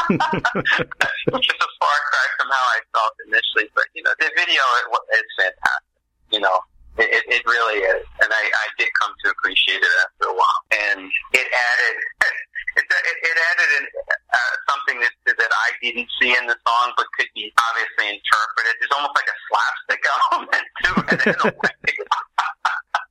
which 1.34 1.48
is 1.50 1.60
a 1.60 1.72
far 1.80 1.98
cry 2.10 2.28
from 2.38 2.48
how 2.50 2.66
I 2.76 2.80
felt 2.94 3.14
initially, 3.28 3.68
but 3.76 3.86
you 3.94 4.04
know 4.04 4.14
the 4.20 4.30
video 4.36 4.64
is 5.14 5.28
fantastic. 5.38 5.88
You 6.30 6.40
know, 6.46 6.62
it, 6.98 7.26
it, 7.26 7.42
really 7.46 7.82
is, 7.82 8.06
and 8.22 8.30
I, 8.30 8.44
I 8.44 8.66
did 8.78 8.90
come 9.02 9.10
to 9.26 9.32
appreciate 9.32 9.82
it 9.82 9.96
after 10.06 10.30
a 10.30 10.36
while, 10.36 10.62
and 10.70 11.10
it 11.34 11.48
added 11.48 11.96
it, 12.78 12.86
it, 12.86 13.18
it 13.24 13.38
added 13.50 13.70
an, 13.82 13.86
uh, 14.14 14.54
something 14.70 14.98
that 15.02 15.16
that 15.26 15.50
I 15.50 15.70
didn't 15.82 16.10
see 16.22 16.36
in 16.38 16.46
the 16.46 16.58
song, 16.68 16.94
but 16.98 17.08
could 17.18 17.32
be 17.34 17.50
obviously 17.58 18.14
interpreted. 18.14 18.78
There's 18.78 18.94
almost 18.94 19.18
like 19.18 19.30
a 19.32 19.38
slapstick 19.50 20.04
element 20.30 20.66
to 20.86 20.92
it 21.02 21.20
in 21.26 21.38
a 21.40 21.54
way. 21.58 21.80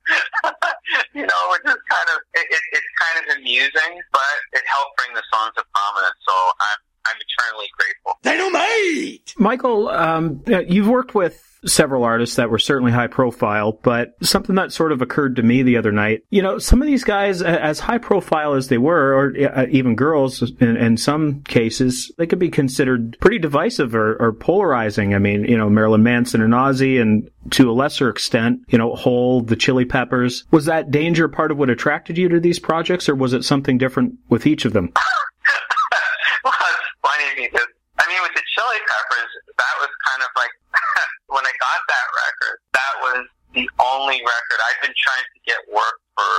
you 1.15 1.23
know, 1.23 1.43
which 1.53 1.65
is 1.67 1.79
kind 1.89 2.09
of 2.15 2.19
it, 2.35 2.47
it, 2.51 2.63
it's 2.73 2.91
kind 3.01 3.17
of 3.21 3.37
amusing, 3.39 3.93
but 4.13 4.37
it 4.53 4.63
helped 4.67 4.97
bring 4.97 5.15
the 5.15 5.23
song 5.33 5.51
to 5.57 5.65
prominence. 5.75 6.19
So 6.27 6.35
I'm 6.35 6.81
I'm 7.07 7.17
eternally 7.17 7.69
grateful. 7.79 8.19
Dynamite! 8.23 9.35
Michael, 9.39 9.89
um, 9.89 10.43
you've 10.69 10.89
worked 10.89 11.15
with 11.15 11.48
several 11.67 12.05
artists 12.05 12.37
that 12.37 12.51
were 12.51 12.59
certainly 12.59 12.93
high 12.93 13.07
profile, 13.07 13.73
but 13.83 14.15
something 14.23 14.57
that 14.57 14.73
sort 14.73 14.93
of 14.93 15.03
occurred 15.03 15.37
to 15.37 15.43
me 15.43 15.63
the 15.63 15.77
other 15.77 15.93
night, 15.93 16.23
you 16.31 16.43
know, 16.43 16.59
some 16.59 16.81
of 16.81 16.87
these 16.87 17.05
guys, 17.05 17.43
as 17.43 17.81
high 17.81 17.99
profile 17.99 18.55
as 18.55 18.69
they 18.69 18.79
were, 18.79 19.15
or 19.15 19.35
uh, 19.47 19.67
even 19.71 19.95
girls 19.95 20.43
in, 20.61 20.77
in 20.77 20.97
some 20.97 21.43
cases, 21.43 22.13
they 22.19 22.27
could 22.27 22.39
be 22.39 22.51
considered 22.51 23.17
pretty 23.21 23.39
divisive 23.39 23.95
or, 23.95 24.17
or 24.17 24.33
polarizing. 24.33 25.15
I 25.15 25.19
mean, 25.19 25.45
you 25.45 25.57
know, 25.57 25.69
Marilyn 25.69 26.03
Manson 26.03 26.43
and 26.43 26.53
Ozzy, 26.53 27.01
and 27.01 27.31
to 27.51 27.71
a 27.71 27.73
lesser 27.73 28.09
extent, 28.09 28.61
you 28.69 28.79
know, 28.79 28.95
Hole, 28.95 29.43
the 29.43 29.57
Chili 29.57 29.85
Peppers. 29.85 30.45
Was 30.51 30.67
that 30.67 30.91
danger 30.91 31.29
part 31.29 31.51
of 31.51 31.59
what 31.59 31.71
attracted 31.71 32.19
you 32.19 32.29
to 32.29 32.41
these 32.41 32.59
projects, 32.59 33.09
or 33.09 33.15
was 33.15 33.33
it 33.33 33.45
something 33.45 33.79
different 33.79 34.15
with 34.29 34.47
each 34.47 34.65
of 34.65 34.73
them? 34.73 34.93
well, 36.45 36.55
it's 36.55 36.89
funny 37.03 37.49
because 37.49 37.69
I 37.99 38.07
mean, 38.07 38.23
with 38.23 38.35
the 38.35 38.43
Chili 38.55 38.79
Peppers, 38.79 39.31
that 39.59 39.75
was 39.81 39.91
kind 40.07 40.23
of 40.23 40.31
like 40.37 40.51
when 41.29 41.45
I 41.45 41.55
got 41.61 41.81
that 41.89 42.07
record. 42.09 42.57
That 42.73 42.95
was 43.05 43.21
the 43.55 43.67
only 43.81 44.19
record 44.21 44.59
I'd 44.69 44.81
been 44.85 44.97
trying 44.97 45.27
to 45.29 45.39
get 45.45 45.61
work 45.73 45.99
for 46.17 46.33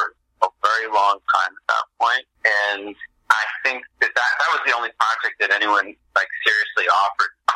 a 0.46 0.50
very 0.62 0.88
long 0.90 1.18
time 1.34 1.52
at 1.54 1.66
that 1.68 1.86
point, 1.98 2.26
and 2.46 2.96
I 3.30 3.44
think 3.62 3.86
that 4.02 4.10
that, 4.10 4.32
that 4.42 4.50
was 4.58 4.62
the 4.66 4.74
only 4.74 4.90
project 4.98 5.38
that 5.42 5.54
anyone 5.54 5.94
like 6.18 6.32
seriously 6.42 6.90
offered. 6.90 7.34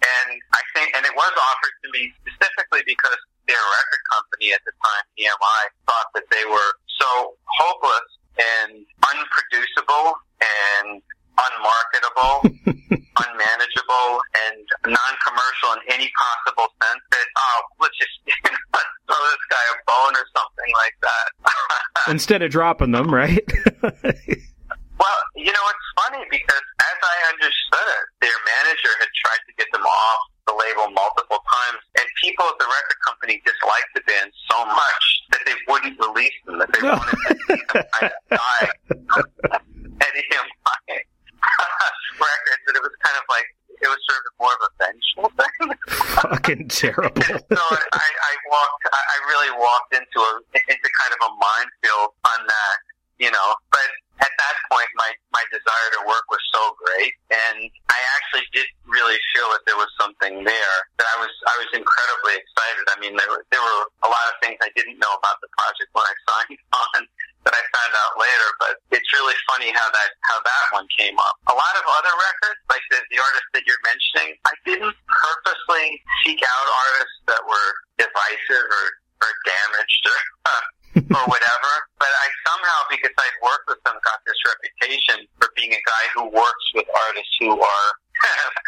and 0.00 0.28
I 0.56 0.62
think, 0.72 0.96
and 0.96 1.04
it 1.04 1.12
was 1.12 1.34
offered 1.36 1.74
to 1.84 1.88
me 1.92 2.08
specifically 2.24 2.80
because 2.88 3.20
their 3.44 3.60
record 3.60 4.02
company 4.08 4.56
at 4.56 4.62
the 4.64 4.72
time, 4.80 5.04
EMI, 5.20 5.62
thought 5.84 6.08
that 6.16 6.26
they 6.32 6.44
were 6.48 6.72
so 6.96 7.36
hopeless 7.44 8.08
and 8.36 8.84
unproducible 9.12 10.16
and 10.40 11.04
unmarketable, 11.36 12.34
unmanageable, 13.28 14.08
and 14.48 14.64
non-commercial 14.88 15.70
in 15.76 15.80
any 15.96 16.12
possible 16.12 16.68
sense 16.76 17.00
that, 17.10 17.26
oh, 17.36 17.58
let's 17.80 17.96
just 17.96 18.12
throw 19.08 19.22
this 19.32 19.44
guy 19.48 19.64
a 19.72 19.76
bone 19.88 20.12
or 20.12 20.26
something 20.36 20.70
like 20.84 20.96
that. 21.00 21.26
Instead 22.12 22.44
of 22.44 22.52
dropping 22.52 22.92
them, 22.92 23.08
right? 23.08 23.44
well, 23.82 25.20
you 25.34 25.52
know, 25.52 25.64
it's 25.72 25.88
funny 26.04 26.22
because 26.28 26.64
as 26.84 26.98
I 27.00 27.16
understood 27.32 27.88
it, 27.96 28.04
their 28.28 28.38
manager 28.44 28.92
had 29.00 29.10
tried 29.24 29.42
to 29.48 29.52
get 29.56 29.68
them 29.72 29.82
off 29.88 30.20
the 30.44 30.54
label 30.54 30.92
multiple 30.92 31.42
times, 31.42 31.82
and 31.98 32.06
people 32.22 32.46
at 32.46 32.54
the 32.60 32.68
record 32.70 32.98
company 33.02 33.42
disliked 33.42 33.90
the 33.98 34.02
band 34.06 34.30
so 34.46 34.62
much 34.66 35.04
that 35.32 35.42
they 35.42 35.56
wouldn't 35.66 35.98
release 35.98 36.38
them, 36.46 36.58
that 36.60 36.70
they 36.70 36.82
wanted 36.86 37.18
to 37.18 37.34
see 37.34 37.58
them 37.58 37.82
kind 37.90 38.12
of 38.12 38.14
die 38.30 38.70
at 39.98 40.12
EMI 40.14 41.02
records, 42.16 42.62
and 42.68 42.74
it 42.76 42.82
was 42.82 42.94
kind 43.02 43.16
of 43.18 43.24
like 43.28 43.48
it 43.76 43.88
was 43.88 44.00
sort 44.08 44.24
of 44.24 44.32
more 44.40 44.54
of 44.56 44.62
a 44.64 44.70
vengeful 44.80 45.28
thing. 45.36 45.54
Fucking 46.24 46.62
terrible. 46.68 47.22
so 47.22 47.64
I, 47.92 48.08
I 48.08 48.32
walked, 48.48 48.82
I 48.88 49.00
I 49.00 49.16
really 49.28 49.52
walked 49.60 49.92
into 49.92 50.18
a 50.20 50.32
into 50.56 50.88
kind 50.96 51.12
of 51.12 51.20
a 51.28 51.30
minefield 51.36 52.10
on 52.24 52.40
that, 52.46 52.76
you 53.20 53.30
know. 53.30 53.48
But 53.68 53.88
at 54.24 54.32
that 54.32 54.56
point, 54.72 54.88
my 54.96 55.10
my 55.32 55.44
desire 55.52 55.88
to 56.00 56.02
work 56.08 56.24
was 56.32 56.40
so 56.56 56.72
great, 56.80 57.12
and 57.28 57.68
I 57.92 57.98
actually 58.16 58.48
did 58.56 58.68
really 58.88 59.20
feel 59.36 59.48
that 59.52 59.64
there 59.68 59.76
was 59.76 59.92
something 60.00 60.40
there. 60.44 60.76
That 60.96 61.08
I 61.12 61.16
was 61.20 61.32
I 61.44 61.54
was 61.60 61.70
incredibly 61.76 62.40
excited. 62.40 62.84
I 62.88 62.96
mean, 63.00 63.12
there 63.20 63.28
were 63.28 63.44
there 63.52 63.60
were 63.60 63.82
a 64.04 64.10
lot 64.10 64.26
of 64.32 64.40
things 64.40 64.56
I 64.64 64.72
didn't 64.72 64.96
know 64.96 65.12
about 65.12 65.36
the 65.44 65.52
project 65.52 65.92
when 65.92 66.06
I 66.08 66.14
signed 66.24 66.60
on 66.72 67.00
that 67.46 67.54
I 67.54 67.62
found 67.62 67.92
out 67.94 68.12
later. 68.18 68.48
But 68.58 68.74
it's 68.90 69.06
really 69.14 69.38
funny 69.46 69.70
how 69.70 69.88
that 69.94 70.10
how 70.26 70.38
that 70.42 70.64
one 70.74 70.86
came 70.98 71.16
up. 71.16 71.38
A 71.48 71.56
lot 71.56 71.74
of 71.78 71.86
other 71.86 72.12
records, 72.12 72.60
like 72.68 72.82
the 72.90 72.98
the 73.14 73.18
artists 73.22 73.50
that 73.54 73.62
you're 73.64 73.84
mentioning, 73.86 74.34
I 74.44 74.54
didn't 74.66 74.96
purposely 75.06 76.02
seek 76.26 76.42
out 76.42 76.66
artists 76.66 77.18
that 77.30 77.42
were 77.46 77.70
divisive 78.02 78.66
or 78.66 78.86
or 79.22 79.30
damaged 79.46 80.02
or 80.10 80.18
or 80.96 81.24
whatever. 81.30 81.72
But 82.00 82.10
I 82.10 82.26
somehow, 82.48 82.78
because 82.90 83.14
I'd 83.14 83.38
worked 83.40 83.68
with 83.68 83.82
them, 83.84 83.96
got 84.02 84.20
this 84.26 84.36
reputation 84.44 85.28
for 85.38 85.48
being 85.54 85.72
a 85.72 85.82
guy 85.84 86.04
who 86.18 86.28
works 86.32 86.66
with 86.74 86.88
artists 87.08 87.34
who 87.40 87.52
are, 87.52 87.88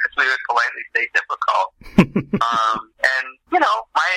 as 0.04 0.12
we 0.16 0.24
would 0.24 0.44
politely 0.48 0.84
say, 0.94 1.04
difficult. 1.16 1.68
um, 2.44 2.78
and 3.00 3.26
you 3.52 3.60
know, 3.60 3.76
my 3.96 4.12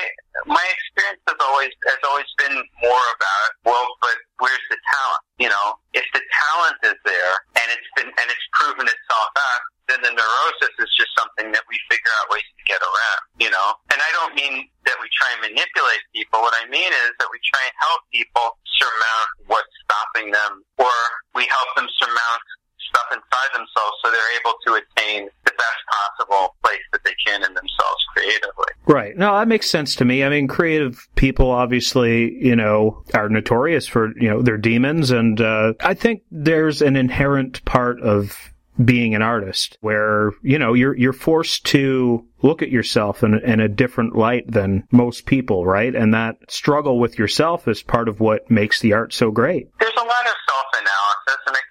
my 0.47 0.65
experience 0.67 1.21
has 1.27 1.39
always 1.39 1.71
has 1.87 2.01
always 2.07 2.27
been 2.37 2.55
more 2.55 3.05
about 3.15 3.49
well, 3.63 3.87
but 4.01 4.17
where's 4.39 4.65
the 4.69 4.79
talent? 4.79 5.23
You 5.39 5.49
know, 5.49 5.67
if 5.93 6.05
the 6.13 6.21
talent 6.21 6.77
is 6.83 6.99
there 7.07 7.33
and 7.57 7.67
it's 7.71 7.89
been 7.95 8.09
and 8.11 8.27
it's 8.27 8.47
proven 8.53 8.85
itself 8.85 9.31
out, 9.33 9.61
then 9.87 9.99
the 10.03 10.13
neurosis 10.13 10.73
is 10.79 10.91
just 10.95 11.11
something 11.17 11.51
that 11.51 11.63
we 11.67 11.75
figure 11.87 12.13
out 12.21 12.31
ways 12.31 12.45
to 12.45 12.63
get 12.67 12.81
around. 12.83 13.21
You 13.39 13.51
know, 13.51 13.67
and 13.91 13.99
I 13.99 14.09
don't 14.19 14.35
mean 14.35 14.67
that 14.85 14.97
we 14.99 15.07
try 15.15 15.29
and 15.37 15.41
manipulate 15.51 16.03
people. 16.15 16.43
What 16.43 16.55
I 16.59 16.67
mean 16.67 16.91
is 16.91 17.11
that 17.17 17.29
we 17.31 17.39
try 17.47 17.63
and 17.65 17.75
help 17.79 18.01
people 18.11 18.47
surmount 18.79 19.29
what's 19.47 19.73
stopping 19.87 20.31
them, 20.31 20.63
or 20.77 20.95
we 21.33 21.47
help 21.47 21.69
them 21.75 21.87
surmount 21.99 22.43
stuff 22.91 23.07
inside 23.15 23.51
themselves 23.55 23.95
so 24.03 24.11
they're 24.11 24.33
able 24.35 24.55
to 24.67 24.69
attain 24.75 25.29
the 25.45 25.53
best 25.55 25.81
possible 25.87 26.55
place 26.63 26.83
that 26.91 27.03
they 27.03 27.15
can 27.25 27.39
in 27.43 27.53
themselves 27.53 28.01
creatively. 28.13 28.71
Right. 28.85 29.15
No, 29.17 29.31
that 29.37 29.40
makes 29.51 29.69
sense 29.69 29.97
to 29.97 30.05
me. 30.05 30.23
I 30.23 30.29
mean, 30.29 30.47
creative 30.47 31.09
people 31.15 31.51
obviously, 31.51 32.33
you 32.41 32.55
know, 32.55 33.03
are 33.13 33.27
notorious 33.27 33.85
for, 33.85 34.17
you 34.17 34.29
know, 34.29 34.41
their 34.41 34.57
demons. 34.57 35.11
And 35.11 35.41
uh, 35.41 35.73
I 35.81 35.93
think 35.93 36.23
there's 36.31 36.81
an 36.81 36.95
inherent 36.95 37.63
part 37.65 37.99
of 38.01 38.53
being 38.83 39.13
an 39.13 39.21
artist 39.21 39.77
where, 39.81 40.31
you 40.41 40.57
know, 40.57 40.73
you're, 40.73 40.95
you're 40.95 41.11
forced 41.11 41.65
to 41.65 42.25
look 42.41 42.61
at 42.61 42.71
yourself 42.71 43.23
in, 43.23 43.33
in 43.39 43.59
a 43.59 43.67
different 43.67 44.15
light 44.15 44.49
than 44.49 44.87
most 44.89 45.25
people, 45.25 45.65
right? 45.65 45.93
And 45.93 46.13
that 46.13 46.37
struggle 46.49 46.97
with 46.97 47.19
yourself 47.19 47.67
is 47.67 47.83
part 47.83 48.07
of 48.07 48.21
what 48.21 48.49
makes 48.49 48.79
the 48.79 48.93
art 48.93 49.13
so 49.13 49.31
great. 49.31 49.67
There's 49.81 49.91
a 49.97 49.99
lot 49.99 50.07
of 50.07 50.35
self-analysis, 50.47 51.41
and 51.47 51.57
I 51.57 51.63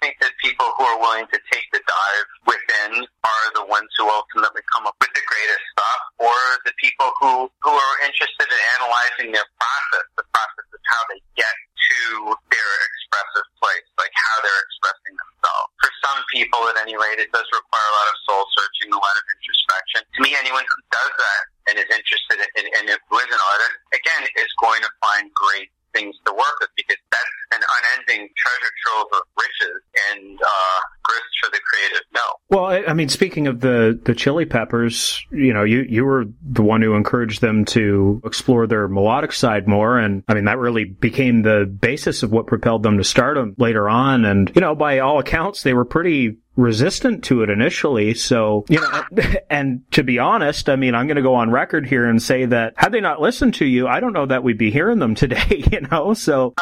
people 0.61 0.77
who 0.77 0.85
are 0.93 1.01
willing 1.01 1.25
to 1.25 1.39
take 1.49 1.65
the 1.73 1.81
dive 1.81 2.29
within 2.45 3.01
are 3.01 3.47
the 3.57 3.65
ones 3.65 3.89
who 3.97 4.05
ultimately 4.05 4.61
come 4.69 4.85
up 4.85 4.93
with 5.01 5.09
the 5.17 5.25
greatest 5.25 5.63
stuff, 5.73 6.01
or 6.21 6.37
the 6.69 6.73
people 6.77 7.09
who, 7.17 7.49
who 7.65 7.73
are 7.73 7.95
interested 8.05 8.45
in 8.45 8.61
analyzing 8.77 9.33
their 9.33 9.47
process, 9.57 10.05
the 10.21 10.27
process 10.29 10.67
of 10.69 10.81
how 10.85 11.01
they 11.09 11.17
get 11.33 11.55
to 11.81 12.29
their 12.53 12.71
expressive 12.93 13.47
place, 13.57 13.87
like 13.97 14.13
how 14.13 14.35
they're 14.45 14.63
expressing 14.69 15.13
themselves. 15.17 15.69
For 15.81 15.89
some 16.05 16.19
people, 16.29 16.61
at 16.69 16.77
any 16.77 16.93
rate, 16.93 17.17
it 17.17 17.33
does 17.33 17.47
require 17.49 17.87
a 17.89 17.95
lot 17.97 18.07
of 18.13 18.15
soul 18.29 18.43
searching, 18.53 18.93
a 18.93 19.01
lot 19.01 19.15
of 19.17 19.25
introspection. 19.33 20.05
To 20.05 20.19
me, 20.21 20.37
anyone 20.37 20.65
who 20.69 20.79
does 20.93 21.09
that 21.09 21.41
and 21.73 21.75
is 21.81 21.89
interested 21.89 22.37
in, 22.37 22.69
in, 22.69 22.85
in 22.85 22.97
who 23.09 23.17
is 23.17 23.29
an 23.33 23.41
artist, 23.41 23.75
again, 23.97 24.29
is 24.37 24.51
going 24.61 24.85
to 24.85 24.91
find 25.01 25.25
great 25.33 25.73
things 25.93 26.15
to 26.25 26.31
work 26.33 26.55
with 26.59 26.69
because 26.75 26.97
that's 27.11 27.23
an 27.53 27.61
unending 27.61 28.29
treasure 28.37 28.71
trove 28.85 29.07
of 29.13 29.21
riches 29.37 29.81
and 30.11 30.39
uh, 30.39 30.79
grist 31.03 31.23
for 31.43 31.51
the 31.51 31.59
creative? 31.65 32.01
No. 32.13 32.21
Well, 32.49 32.65
I, 32.65 32.91
I 32.91 32.93
mean, 32.93 33.09
speaking 33.09 33.47
of 33.47 33.59
the 33.59 33.99
the 34.03 34.15
Chili 34.15 34.45
Peppers, 34.45 35.25
you 35.31 35.53
know, 35.53 35.63
you 35.63 35.85
you 35.87 36.05
were 36.05 36.25
the 36.41 36.63
one 36.63 36.81
who 36.81 36.95
encouraged 36.95 37.41
them 37.41 37.65
to 37.65 38.21
explore 38.25 38.67
their 38.67 38.87
melodic 38.87 39.33
side 39.33 39.67
more, 39.67 39.97
and 39.97 40.23
I 40.27 40.33
mean 40.33 40.45
that 40.45 40.57
really 40.57 40.85
became 40.85 41.41
the 41.41 41.65
basis 41.65 42.23
of 42.23 42.31
what 42.31 42.47
propelled 42.47 42.83
them 42.83 42.97
to 42.97 43.03
stardom 43.03 43.55
later 43.57 43.89
on. 43.89 44.25
And 44.25 44.51
you 44.55 44.61
know, 44.61 44.75
by 44.75 44.99
all 44.99 45.19
accounts, 45.19 45.63
they 45.63 45.73
were 45.73 45.85
pretty 45.85 46.37
resistant 46.55 47.23
to 47.25 47.43
it 47.43 47.49
initially. 47.49 48.13
So, 48.13 48.65
you 48.69 48.79
know, 48.79 49.03
and 49.49 49.83
to 49.91 50.03
be 50.03 50.19
honest, 50.19 50.69
I 50.69 50.75
mean, 50.75 50.95
I'm 50.95 51.07
going 51.07 51.17
to 51.17 51.23
go 51.23 51.35
on 51.35 51.51
record 51.51 51.87
here 51.87 52.05
and 52.05 52.21
say 52.21 52.45
that 52.45 52.73
had 52.75 52.91
they 52.91 53.01
not 53.01 53.21
listened 53.21 53.55
to 53.55 53.65
you, 53.65 53.87
I 53.87 53.99
don't 53.99 54.13
know 54.13 54.25
that 54.25 54.43
we'd 54.43 54.57
be 54.57 54.71
hearing 54.71 54.99
them 54.99 55.15
today, 55.21 55.63
you 55.71 55.81
know? 55.81 56.13
So 56.13 56.53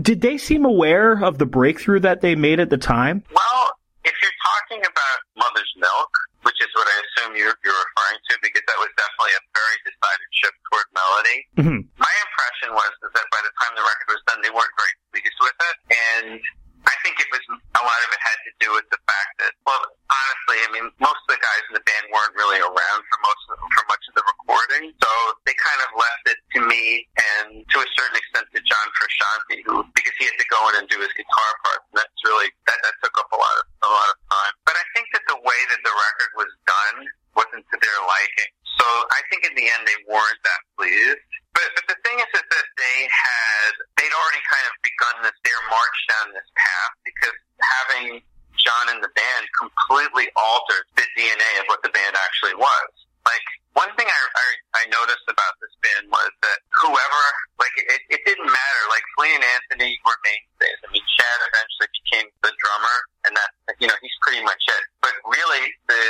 did 0.00 0.20
they 0.20 0.38
seem 0.38 0.64
aware 0.64 1.22
of 1.22 1.38
the 1.38 1.46
breakthrough 1.46 2.00
that 2.00 2.20
they 2.20 2.34
made 2.34 2.60
at 2.60 2.70
the 2.70 2.78
time? 2.78 3.22
Well, 3.32 3.70
if 4.04 4.14
you're 4.22 4.38
talking 4.46 4.80
about 4.86 5.18
Mother's 5.34 5.72
Milk, 5.76 6.10
which 6.46 6.62
is 6.62 6.70
what 6.78 6.86
I 6.86 6.96
assume 7.02 7.34
you're, 7.34 7.58
you're 7.66 7.80
referring 7.90 8.22
to, 8.30 8.32
because 8.38 8.62
that 8.70 8.78
was 8.78 8.86
definitely 8.94 9.34
a 9.34 9.42
very 9.50 9.78
decided 9.82 10.30
shift 10.30 10.58
toward 10.70 10.86
melody. 10.94 11.38
Mm-hmm. 11.58 11.80
My 11.98 12.14
impression 12.22 12.70
was 12.70 12.92
is 13.02 13.10
that 13.18 13.26
by 13.34 13.40
the 13.42 13.50
time 13.58 13.74
the 13.74 13.82
record 13.82 14.08
was 14.14 14.22
done, 14.30 14.38
they 14.46 14.54
weren't 14.54 14.76
very 14.78 14.94
pleased 15.10 15.38
with 15.42 15.58
it, 15.58 15.76
and 15.90 16.38
I 16.86 16.94
think 17.02 17.18
it 17.18 17.26
was 17.34 17.42
a 17.50 17.82
lot 17.82 18.00
of 18.06 18.08
it 18.14 18.22
had 18.22 18.38
to 18.46 18.52
do 18.62 18.68
with 18.74 18.86
the 18.94 19.00
fact 19.10 19.32
that, 19.42 19.52
well, 19.66 19.82
honestly, 20.06 20.58
I 20.62 20.68
mean, 20.70 20.86
most 21.02 21.18
of 21.26 21.30
the 21.34 21.42
guys 21.42 21.62
in 21.66 21.74
the 21.74 21.84
band 21.84 22.04
weren't 22.14 22.34
really 22.38 22.62
around 22.62 23.00
for 23.10 23.18
most 23.26 23.42
of, 23.50 23.56
for 23.74 23.84
much 23.90 24.04
of 24.06 24.14
the 24.14 24.24
recording, 24.24 24.94
so 25.02 25.10
they 25.44 25.54
kind 25.58 25.80
of 25.82 25.90
left 25.98 26.24
it 26.30 26.38
to 26.54 26.60
me 26.62 27.06
and 27.34 27.66
to 27.74 27.76
a 27.82 27.88
certain 27.98 28.16
extent 28.16 28.46
to 28.54 28.60
John 28.62 28.86
Frusciante, 28.94 29.56
who 29.66 29.74
because 29.98 30.14
he 30.18 30.30
had 30.30 30.38
to 30.38 30.48
go 30.48 30.60
in 30.70 30.74
and 30.82 30.86
do 30.86 30.98
his 31.02 31.10
guitar 31.18 31.50
parts, 31.66 31.84
and 31.90 31.98
that's 31.98 32.20
really 32.22 32.48
that 32.70 32.78
that 32.86 32.94
took 33.02 33.14
up 33.18 33.30
a 33.34 33.38
lot 33.38 33.54
of 33.58 33.66
a 33.82 33.90
lot 33.90 34.08
of 34.14 34.16
time. 34.30 34.54
But 34.62 34.78
I 34.78 34.84
think 34.94 35.10
that 35.10 35.24
the 35.26 35.38
way 35.42 35.60
that 35.74 35.82
the 35.82 35.94
record 35.94 36.32
was 36.38 36.50
done 36.70 36.96
wasn't 37.34 37.64
to 37.68 37.76
their 37.82 37.98
liking, 38.06 38.52
so 38.76 38.86
I 39.12 39.20
think 39.32 39.48
in 39.48 39.54
the 39.56 39.66
end 39.66 39.82
they 39.88 40.00
weren't 40.08 40.40
that 40.44 40.60
pleased. 40.76 41.24
But, 41.56 41.72
but 41.72 41.86
the 41.88 41.98
thing 42.04 42.20
is, 42.20 42.28
is 42.36 42.44
that 42.44 42.66
they 42.76 42.98
had 43.08 43.72
they'd 43.96 44.12
already 44.12 44.42
kind 44.44 44.66
of 44.68 44.74
begun 44.84 45.14
this 45.24 45.36
their 45.40 45.60
march 45.72 45.98
down 46.12 46.36
this 46.36 46.48
path 46.52 46.92
because 47.08 47.36
having 47.64 48.20
John 48.60 48.92
in 48.92 49.00
the 49.00 49.12
band 49.12 49.44
completely 49.56 50.28
altered 50.36 50.84
the 51.00 51.06
DNA 51.16 51.64
of 51.64 51.66
what 51.72 51.80
the 51.80 51.92
band 51.92 52.12
actually 52.16 52.56
was. 52.60 52.90
Like 53.24 53.46
one 53.76 53.92
thing 54.00 54.08
I, 54.08 54.20
I, 54.24 54.48
I 54.80 54.82
noticed 54.88 55.28
about 55.28 55.52
this 55.60 55.76
band 55.84 56.08
was 56.08 56.32
that 56.40 56.64
whoever, 56.80 57.22
like 57.60 57.76
it, 57.76 58.00
it 58.08 58.24
didn't 58.24 58.48
matter. 58.48 58.82
Like 58.88 59.04
Flea 59.12 59.36
and 59.36 59.44
Anthony 59.44 60.00
were 60.08 60.16
mainstays. 60.24 60.80
I 60.80 60.88
mean, 60.96 61.04
Chad 61.04 61.38
eventually 61.44 61.90
became 61.92 62.26
the 62.40 62.56
drummer, 62.56 62.96
and 63.28 63.36
that 63.36 63.52
you 63.76 63.84
know 63.84 63.98
he's 64.00 64.16
pretty 64.24 64.40
much 64.40 64.64
it. 64.64 64.84
But 65.04 65.12
really, 65.28 65.76
the 65.92 66.02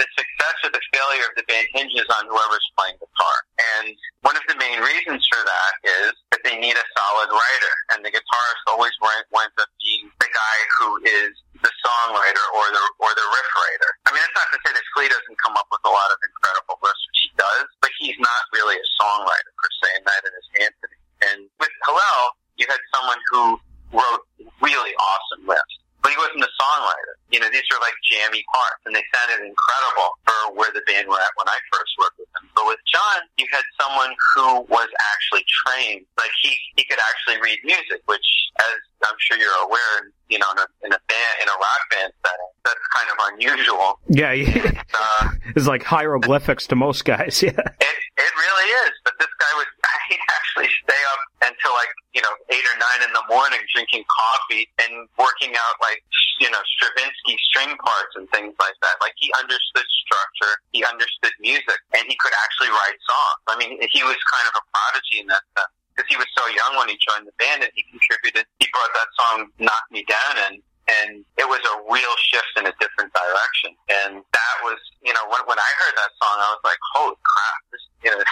the 0.00 0.08
success 0.16 0.56
or 0.64 0.72
the 0.72 0.80
failure 0.88 1.28
of 1.28 1.36
the 1.36 1.44
band 1.44 1.68
hinges 1.76 2.08
on 2.08 2.24
whoever's 2.24 2.64
playing 2.80 2.96
guitar. 2.96 3.36
And 3.76 3.92
one 4.24 4.40
of 4.40 4.44
the 4.48 4.56
main 4.56 4.80
reasons 4.80 5.20
for 5.28 5.44
that 5.44 5.72
is 5.84 6.16
that 6.32 6.40
they 6.40 6.56
need 6.56 6.78
a 6.80 6.86
solid 6.96 7.28
writer, 7.28 7.74
and 7.92 8.00
the 8.00 8.08
guitarist 8.08 8.64
always 8.64 8.96
wi- 9.04 9.28
winds 9.28 9.52
up 9.60 9.68
being 9.76 10.08
the 10.24 10.30
guy 10.32 10.56
who 10.80 10.88
is 11.04 11.36
the 11.60 11.72
songwriter 11.84 12.44
or 12.56 12.66
the 12.72 12.84
or 13.04 13.10
the 13.12 13.26
riff 13.28 13.50
writer. 13.52 13.90
I 14.08 14.16
mean, 14.16 14.22
that's 14.24 14.38
not 14.40 14.48
to 14.56 14.58
say 14.64 14.72
that 14.72 14.86
Flea 14.96 15.12
doesn't 15.12 15.38
come 15.44 15.52
up 15.60 15.68
with 15.68 15.84
a 15.84 15.92
lot 15.92 16.08
of 16.08 16.18
incredible 16.24 16.78
riffs, 16.82 17.02
which 17.10 17.20
he 17.26 17.30
does, 17.34 17.66
but 17.82 17.90
he's 17.98 18.18
not 18.18 18.42
really 18.54 18.78
a 18.78 18.86
songwriter 18.98 19.50
per 19.58 19.70
se, 19.82 19.88
and 19.98 20.04
neither 20.06 20.30
is 20.34 20.48
Anthony. 20.62 20.98
And 21.32 21.38
with 21.58 21.72
Hillel, 21.86 22.22
you 22.58 22.66
had 22.70 22.82
someone 22.94 23.20
who 23.30 23.42
wrote 23.90 24.22
really 24.62 24.94
awesome 25.00 25.42
riffs, 25.48 25.76
but 26.02 26.14
he 26.14 26.18
wasn't 26.18 26.44
a 26.46 26.52
songwriter. 26.60 27.14
You 27.30 27.40
know, 27.42 27.50
these 27.50 27.66
are 27.74 27.80
like 27.82 27.96
jammy 28.06 28.44
parts, 28.54 28.82
and 28.86 28.94
they 28.94 29.04
sounded 29.10 29.44
incredible 29.44 30.16
for 30.24 30.38
where 30.54 30.70
the 30.70 30.82
band 30.86 31.10
were 31.10 31.18
at 31.18 31.32
when 31.34 31.50
I 31.50 31.58
first 31.74 31.90
worked 31.98 32.18
with 32.22 32.30
them. 32.38 32.46
But 32.54 32.66
with 32.70 32.82
John, 32.86 33.26
you 33.36 33.46
had 33.50 33.66
someone 33.80 34.14
who 34.34 34.64
was 34.70 34.88
actually 35.12 35.44
trained, 35.48 36.06
like 36.16 36.32
he 36.42 36.54
he 36.76 36.86
could 36.86 37.02
actually 37.02 37.42
read 37.42 37.58
music, 37.66 38.00
which, 38.06 38.26
as 38.62 38.78
I'm 39.04 39.18
sure 39.18 39.36
you're 39.36 39.60
aware, 39.66 40.10
you 40.28 40.38
know, 40.38 40.48
in 40.54 40.58
a, 40.62 40.68
in 40.86 40.92
a 40.94 41.00
band 41.10 41.34
in 41.42 41.48
a 41.48 41.56
rock 41.58 41.82
band 41.90 42.12
setting, 42.22 42.52
that's 42.64 42.86
kind 42.94 43.08
of 43.10 43.16
unusual. 43.34 44.00
Yeah, 44.18 44.32
yeah. 44.34 44.82
Uh, 44.90 45.30
it's 45.54 45.70
like 45.70 45.86
hieroglyphics 45.86 46.66
to 46.68 46.76
most 46.76 47.04
guys. 47.04 47.38
Yeah. 47.48 47.54
It 47.54 47.96
it 48.18 48.32
really 48.34 48.68
is. 48.82 48.92
But 49.06 49.14
this 49.22 49.30
guy 49.38 49.52
would 49.54 49.70
he'd 50.10 50.24
actually 50.32 50.66
stay 50.82 51.02
up 51.14 51.22
until 51.52 51.72
like 51.76 51.92
you 52.16 52.22
know 52.24 52.34
eight 52.50 52.64
or 52.66 52.76
nine 52.82 53.06
in 53.06 53.12
the 53.14 53.22
morning 53.30 53.62
drinking 53.70 54.02
coffee 54.10 54.66
and 54.82 55.06
working 55.20 55.54
out 55.54 55.76
like 55.78 56.02
you 56.42 56.50
know 56.50 56.58
Stravinsky 56.76 57.38
string 57.52 57.76
parts 57.78 58.12
and 58.18 58.26
things 58.34 58.58
like 58.58 58.74
that. 58.82 58.98
Like 58.98 59.14
he 59.22 59.30
understood 59.38 59.86
structure, 60.02 60.58
he 60.74 60.82
understood 60.82 61.32
music, 61.38 61.78
and 61.94 62.02
he 62.10 62.16
could 62.18 62.34
actually 62.42 62.74
write 62.74 62.98
songs. 63.06 63.38
I 63.46 63.54
mean, 63.60 63.78
he 63.86 64.02
was 64.02 64.18
kind 64.34 64.46
of 64.50 64.54
a 64.58 64.64
prodigy 64.74 65.22
in 65.22 65.30
that 65.30 65.44
sense 65.54 65.72
because 65.94 66.08
he 66.10 66.18
was 66.18 66.28
so 66.34 66.44
young 66.50 66.74
when 66.80 66.90
he 66.90 66.98
joined 66.98 67.28
the 67.28 67.36
band 67.38 67.62
and 67.62 67.72
he 67.78 67.86
contributed. 67.86 68.50
He 68.58 68.66
brought 68.74 68.92
that 68.98 69.10
song 69.14 69.36
"Knock 69.62 69.84
Me 69.94 70.02
Down" 70.10 70.34
in. 70.50 70.54
And 70.88 71.20
it 71.36 71.44
was 71.44 71.60
a 71.68 71.74
real 71.92 72.14
shift 72.32 72.48
in 72.56 72.64
a 72.64 72.72
different 72.80 73.12
direction. 73.12 73.76
And 73.92 74.24
that 74.24 74.56
was, 74.64 74.80
you 75.04 75.12
know, 75.12 75.20
when, 75.28 75.44
when 75.44 75.60
I 75.60 75.70
heard 75.84 75.94
that 76.00 76.12
song, 76.16 76.36
I 76.40 76.48
was 76.56 76.64
like, 76.64 76.80
holy 76.96 77.20
crap, 77.28 77.60
this, 77.68 77.84
you 78.00 78.08
know, 78.08 78.24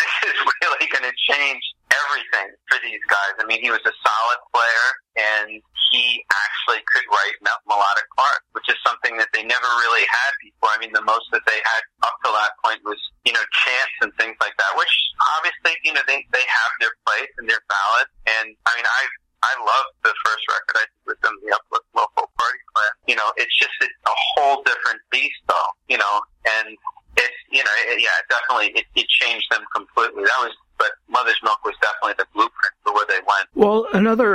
this 0.00 0.14
is 0.32 0.36
really 0.64 0.88
going 0.88 1.04
to 1.04 1.12
change 1.28 1.60
everything 1.92 2.56
for 2.72 2.80
these 2.80 3.04
guys. 3.12 3.36
I 3.36 3.44
mean, 3.44 3.60
he 3.60 3.68
was 3.68 3.84
a 3.84 3.92
solid 4.00 4.40
player 4.48 4.86
and 5.20 5.60
he 5.92 6.24
actually 6.32 6.80
could 6.88 7.04
write 7.12 7.36
mel- 7.44 7.62
melodic 7.68 8.08
parts, 8.16 8.48
which 8.56 8.66
is 8.72 8.80
something 8.80 9.20
that 9.20 9.28
they 9.36 9.44
never 9.44 9.68
really 9.84 10.08
had 10.08 10.32
before. 10.40 10.72
I 10.72 10.80
mean, 10.80 10.90
the 10.96 11.04
most 11.04 11.28
that 11.36 11.44
they 11.44 11.60
had 11.60 11.82
up 12.08 12.16
to 12.24 12.32
that 12.32 12.56
point 12.64 12.80
was, 12.88 12.98
you 13.28 13.36
know, 13.36 13.44
chants 13.52 13.96
and 14.00 14.10
things 14.16 14.40
like 14.40 14.56
that, 14.56 14.72
which 14.80 14.94
obviously, 15.36 15.76
you 15.84 15.92
know, 15.92 16.02
they, 16.08 16.24
they 16.32 16.42
have 16.48 16.72
their 16.80 16.96
place 17.04 17.30
and 17.36 17.44
they're 17.44 17.62
valid. 17.68 18.08
And 18.40 18.56
I 18.66 18.72
mean, 18.72 18.88
I, 18.88 19.02
I 19.44 19.52
love 19.60 19.86
the 20.02 20.14
first 20.24 20.44
record 20.48 20.74
I 20.80 20.86
did 20.88 21.04
with 21.04 21.20
them, 21.20 21.36
the 21.44 21.52
Uplift 21.52 21.84
Mofo 21.92 22.24
Party 22.24 22.62
Plan. 22.72 22.92
You 23.06 23.16
know, 23.20 23.28
it's 23.36 23.52
just 23.60 23.76
a, 23.84 23.86
a 23.86 24.16
whole 24.34 24.64
different 24.64 25.00
beast 25.12 25.36
though, 25.46 25.70
you 25.88 25.98
know, 25.98 26.14
and 26.48 26.72
it's, 27.16 27.38
you 27.52 27.62
know, 27.62 27.70
it, 27.86 28.00
yeah, 28.00 28.16
definitely, 28.32 28.72
it, 28.80 28.86
it 28.96 29.06
changed 29.08 29.46
them 29.50 29.62
completely. 29.74 30.24
That 30.24 30.40
was, 30.40 30.56
but 30.78 30.92
Mother's 31.08 31.38
Milk 31.44 31.60
was 31.64 31.74
definitely 31.80 32.16
the 32.18 32.26
blueprint 32.32 32.74
for 32.82 32.94
where 32.94 33.06
they 33.06 33.20
went. 33.20 33.46
Well, 33.54 33.86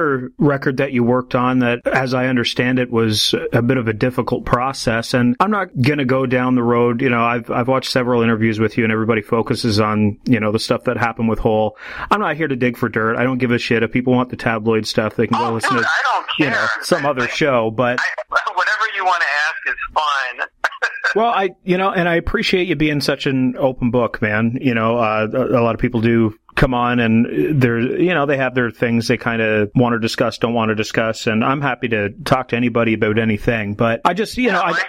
another 0.09 0.31
record 0.37 0.77
that 0.77 0.91
you 0.91 1.03
worked 1.03 1.35
on 1.35 1.59
that, 1.59 1.85
as 1.87 2.13
I 2.13 2.27
understand 2.27 2.79
it, 2.79 2.91
was 2.91 3.33
a 3.53 3.61
bit 3.61 3.77
of 3.77 3.87
a 3.87 3.93
difficult 3.93 4.45
process. 4.45 5.13
And 5.13 5.35
I'm 5.39 5.51
not 5.51 5.69
going 5.81 5.99
to 5.99 6.05
go 6.05 6.25
down 6.25 6.55
the 6.55 6.63
road. 6.63 7.01
You 7.01 7.09
know, 7.09 7.23
I've, 7.23 7.49
I've 7.49 7.67
watched 7.67 7.91
several 7.91 8.21
interviews 8.21 8.59
with 8.59 8.77
you 8.77 8.83
and 8.83 8.93
everybody 8.93 9.21
focuses 9.21 9.79
on, 9.79 10.17
you 10.25 10.39
know, 10.39 10.51
the 10.51 10.59
stuff 10.59 10.83
that 10.85 10.97
happened 10.97 11.29
with 11.29 11.39
Hole. 11.39 11.77
I'm 12.11 12.19
not 12.19 12.35
here 12.35 12.47
to 12.47 12.55
dig 12.55 12.77
for 12.77 12.89
dirt. 12.89 13.15
I 13.17 13.23
don't 13.23 13.37
give 13.37 13.51
a 13.51 13.57
shit. 13.57 13.83
If 13.83 13.91
people 13.91 14.13
want 14.13 14.29
the 14.29 14.37
tabloid 14.37 14.87
stuff, 14.87 15.15
they 15.15 15.27
can 15.27 15.37
go 15.37 15.49
Oh, 15.49 15.53
listen 15.53 15.73
dude, 15.73 15.83
to, 15.83 15.87
I 15.87 16.01
don't 16.03 16.27
you 16.39 16.49
know, 16.49 16.67
some 16.81 17.05
other 17.05 17.27
show. 17.27 17.71
But 17.71 17.99
Whatever 18.29 18.85
you 18.95 19.05
want 19.05 19.21
to 19.21 19.27
ask 19.47 19.57
is 19.67 19.75
fine. 19.93 20.47
well, 21.15 21.29
I, 21.33 21.49
you 21.63 21.77
know, 21.77 21.91
and 21.91 22.07
I 22.07 22.15
appreciate 22.15 22.67
you 22.67 22.75
being 22.75 23.01
such 23.01 23.25
an 23.25 23.55
open 23.57 23.91
book, 23.91 24.21
man. 24.21 24.57
You 24.61 24.73
know, 24.73 24.97
uh, 24.97 25.27
a, 25.31 25.59
a 25.59 25.61
lot 25.61 25.75
of 25.75 25.81
people 25.81 26.01
do 26.01 26.37
come 26.59 26.73
on 26.73 26.99
and 26.99 27.61
they're, 27.61 27.79
you 27.79 28.13
know, 28.13 28.25
they 28.25 28.35
have 28.35 28.53
their 28.53 28.69
things 28.69 29.07
they 29.07 29.17
kind 29.17 29.41
of 29.41 29.71
want 29.75 29.93
to 29.93 29.99
discuss, 29.99 30.37
don't 30.37 30.53
want 30.53 30.69
to 30.69 30.75
discuss. 30.75 31.25
And 31.25 31.43
I'm 31.43 31.61
happy 31.61 31.87
to 31.87 32.09
talk 32.25 32.49
to 32.49 32.57
anybody 32.57 32.93
about 32.93 33.17
anything, 33.17 33.75
but 33.75 34.01
I 34.03 34.13
just, 34.13 34.37
you 34.37 34.51
know, 34.51 34.61
I, 34.61 34.83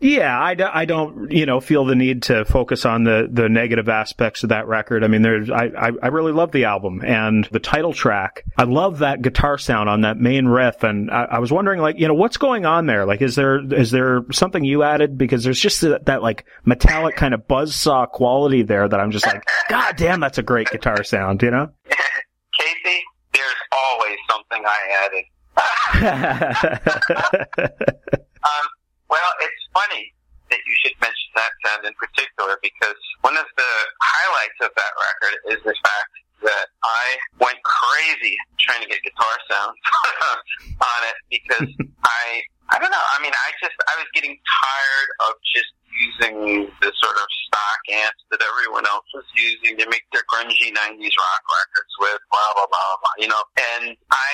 yeah, 0.00 0.38
I, 0.38 0.54
do- 0.54 0.68
I 0.70 0.84
don't, 0.84 1.30
you 1.30 1.46
know, 1.46 1.60
feel 1.60 1.84
the 1.84 1.94
need 1.94 2.24
to 2.24 2.44
focus 2.44 2.84
on 2.84 3.04
the, 3.04 3.28
the 3.30 3.48
negative 3.48 3.88
aspects 3.88 4.42
of 4.42 4.50
that 4.50 4.66
record. 4.66 5.02
I 5.02 5.08
mean, 5.08 5.22
there's, 5.22 5.50
I, 5.50 5.66
I, 5.66 5.90
I 6.02 6.06
really 6.08 6.32
love 6.32 6.52
the 6.52 6.64
album 6.64 7.02
and 7.04 7.48
the 7.52 7.60
title 7.60 7.92
track. 7.92 8.44
I 8.58 8.64
love 8.64 8.98
that 8.98 9.22
guitar 9.22 9.56
sound 9.56 9.88
on 9.88 10.02
that 10.02 10.18
main 10.18 10.46
riff. 10.46 10.82
And 10.82 11.10
I, 11.10 11.24
I 11.24 11.38
was 11.38 11.50
wondering, 11.52 11.80
like, 11.80 11.98
you 11.98 12.06
know, 12.08 12.14
what's 12.14 12.36
going 12.36 12.66
on 12.66 12.86
there? 12.86 13.06
Like, 13.06 13.22
is 13.22 13.34
there, 13.34 13.60
is 13.72 13.90
there 13.92 14.24
something 14.30 14.64
you 14.64 14.82
added? 14.82 15.16
Because 15.16 15.44
there's 15.44 15.60
just 15.60 15.80
that, 15.80 16.06
that 16.06 16.22
like 16.22 16.44
metallic 16.64 17.16
kind 17.16 17.32
of 17.32 17.46
buzzsaw 17.48 18.10
quality 18.10 18.62
there 18.62 18.86
that 18.88 19.00
I'm 19.00 19.10
just 19.10 19.26
like, 19.26 19.44
God 19.68 19.96
damn, 19.96 20.20
that's 20.20 20.38
a 20.38 20.42
great 20.42 20.68
guitar 20.70 21.02
sound, 21.04 21.40
you 21.42 21.50
know? 21.50 21.70
Kasey, 21.88 22.98
there's 23.32 23.54
always 23.72 24.16
something 24.28 24.62
I 24.66 25.06
added. 25.06 25.24
um, 28.42 28.66
well, 29.14 29.30
it's 29.46 29.62
funny 29.70 30.10
that 30.50 30.58
you 30.66 30.74
should 30.82 30.98
mention 30.98 31.30
that 31.38 31.54
sound 31.62 31.86
in 31.86 31.94
particular 31.94 32.58
because 32.66 32.98
one 33.22 33.38
of 33.38 33.46
the 33.54 33.72
highlights 34.02 34.58
of 34.66 34.74
that 34.74 34.92
record 34.98 35.34
is 35.54 35.58
the 35.62 35.76
fact 35.86 36.12
that 36.42 36.66
I 36.82 37.06
went 37.38 37.62
crazy 37.62 38.34
trying 38.58 38.82
to 38.82 38.88
get 38.90 38.98
guitar 39.06 39.34
sounds 39.46 39.78
on 40.82 41.00
it 41.06 41.16
because 41.30 41.70
I 42.04 42.42
I 42.74 42.80
don't 42.82 42.90
know. 42.90 43.06
I 43.14 43.22
mean, 43.22 43.32
I 43.32 43.48
just 43.62 43.76
I 43.86 43.94
was 44.02 44.08
getting 44.18 44.34
tired 44.34 45.08
of 45.30 45.38
just 45.54 45.70
using 45.94 46.68
the 46.80 46.90
sort 46.98 47.16
of 47.16 47.28
stock 47.46 47.80
amps 47.92 48.22
that 48.30 48.40
everyone 48.42 48.86
else 48.86 49.06
was 49.14 49.24
using 49.34 49.78
to 49.78 49.86
make 49.88 50.04
their 50.12 50.24
grungy 50.26 50.74
90s 50.74 51.14
rock 51.14 51.42
records 51.46 51.94
with, 52.00 52.20
blah, 52.30 52.50
blah, 52.54 52.66
blah, 52.66 52.78
blah, 52.78 52.98
blah, 53.00 53.16
you 53.18 53.28
know. 53.28 53.42
And 53.56 53.96
I 54.10 54.30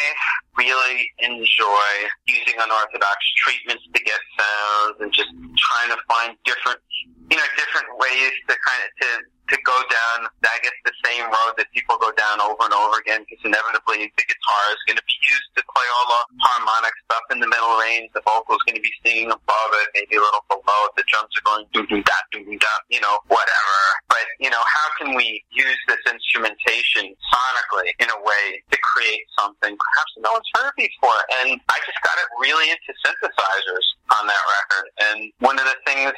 really 0.57 1.11
enjoy 1.21 1.91
using 2.27 2.57
unorthodox 2.61 3.19
treatments 3.37 3.85
to 3.93 4.01
get 4.03 4.21
sounds 4.39 4.97
and 5.01 5.13
just 5.13 5.31
trying 5.59 5.91
to 5.93 5.99
find 6.09 6.37
different, 6.45 6.81
you 7.31 7.39
know, 7.39 7.47
different 7.55 7.87
ways 7.95 8.35
to 8.51 8.55
kind 8.59 8.83
of, 8.83 8.91
to, 8.99 9.09
to 9.55 9.57
go 9.63 9.79
down, 9.87 10.27
I 10.43 10.59
guess, 10.63 10.75
the 10.83 10.95
same 11.07 11.27
road 11.31 11.55
that 11.59 11.71
people 11.71 11.95
go 11.99 12.11
down 12.15 12.43
over 12.43 12.67
and 12.67 12.75
over 12.75 12.99
again 12.99 13.23
because 13.23 13.39
inevitably 13.47 14.11
the 14.15 14.25
guitar 14.27 14.63
is 14.75 14.83
going 14.87 14.99
to 14.99 15.07
be 15.07 15.19
used 15.27 15.51
to 15.59 15.63
play 15.63 15.87
all 15.95 16.07
the 16.11 16.23
harmonic 16.43 16.95
stuff 17.07 17.23
in 17.31 17.39
the 17.39 17.51
middle 17.51 17.79
range. 17.79 18.11
The 18.15 18.23
vocal 18.27 18.59
is 18.59 18.63
going 18.67 18.79
to 18.79 18.85
be 18.85 18.95
singing 19.03 19.31
above 19.31 19.71
it, 19.79 19.87
maybe 19.95 20.19
a 20.19 20.23
little 20.23 20.43
below 20.51 20.91
it. 20.91 20.99
The 20.99 21.07
drums 21.07 21.31
are 21.39 21.47
going 21.47 21.67
doo 21.71 21.87
doo 21.87 22.03
da 22.03 22.19
doo 22.35 22.43
doo 22.47 22.59
da, 22.59 22.75
you 22.91 23.03
know, 23.03 23.23
whatever. 23.31 23.79
But, 24.11 24.27
you 24.43 24.51
know, 24.51 24.63
how 24.67 24.87
can 24.99 25.15
we 25.15 25.43
use 25.55 25.81
this 25.87 26.03
instrumentation 26.07 27.15
sonically 27.31 27.91
in 28.03 28.11
a 28.11 28.19
way 28.27 28.59
to 28.59 28.77
create 28.83 29.23
something 29.39 29.71
perhaps 29.71 30.13
no 30.19 30.35
one's 30.35 30.51
heard 30.59 30.75
before? 30.79 31.23
And 31.43 31.59
I 31.71 31.79
just 31.87 31.99
got 32.03 32.19
it 32.19 32.27
really 32.43 32.71
into 32.71 32.91
synthesizers 33.03 33.87
on 34.19 34.27
that 34.27 34.45
record. 34.63 34.87
And 35.11 35.19
one 35.39 35.59
of 35.59 35.67
the 35.67 35.79
things 35.87 36.15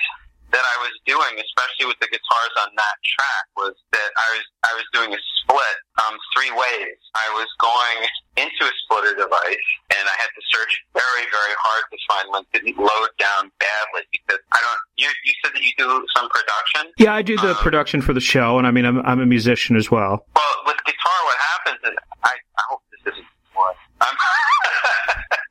that 0.53 0.65
I 0.65 0.77
was 0.85 0.95
doing, 1.09 1.41
especially 1.41 1.89
with 1.89 1.99
the 1.99 2.09
guitars 2.13 2.55
on 2.61 2.71
that 2.77 2.97
track, 3.01 3.45
was 3.57 3.75
that 3.93 4.11
I 4.17 4.29
was 4.37 4.45
I 4.69 4.73
was 4.77 4.87
doing 4.93 5.11
a 5.13 5.21
split 5.43 5.77
um, 6.05 6.15
three 6.37 6.53
ways. 6.53 6.97
I 7.17 7.27
was 7.35 7.49
going 7.59 7.99
into 8.37 8.63
a 8.69 8.75
splitter 8.85 9.17
device, 9.17 9.69
and 9.97 10.05
I 10.05 10.15
had 10.21 10.31
to 10.33 10.43
search 10.53 10.73
very 10.93 11.25
very 11.33 11.55
hard 11.57 11.85
to 11.89 11.97
find 12.09 12.25
one 12.29 12.45
that 12.53 12.61
didn't 12.61 12.79
load 12.79 13.11
down 13.19 13.49
badly 13.57 14.05
because 14.13 14.41
I 14.53 14.61
don't. 14.61 14.81
You 14.97 15.09
you 15.25 15.35
said 15.41 15.57
that 15.57 15.65
you 15.65 15.73
do 15.81 15.89
some 16.15 16.29
production. 16.29 16.93
Yeah, 17.01 17.17
I 17.17 17.23
do 17.23 17.37
the 17.37 17.57
production 17.57 18.05
for 18.05 18.13
the 18.13 18.23
show, 18.23 18.59
and 18.61 18.67
I 18.67 18.71
mean, 18.71 18.85
I'm, 18.85 19.01
I'm 19.03 19.21
a 19.21 19.27
musician 19.27 19.77
as 19.77 19.91
well. 19.91 20.25
Well, 20.37 20.57
with 20.69 20.79
guitar, 20.85 21.19
what 21.25 21.39
happens 21.41 21.81
is 21.89 21.97
I, 22.23 22.37
I 22.37 22.63
hope 22.69 22.83
this 22.93 23.13
isn't 23.13 23.27
boring. 23.57 23.77
Um, 24.01 24.17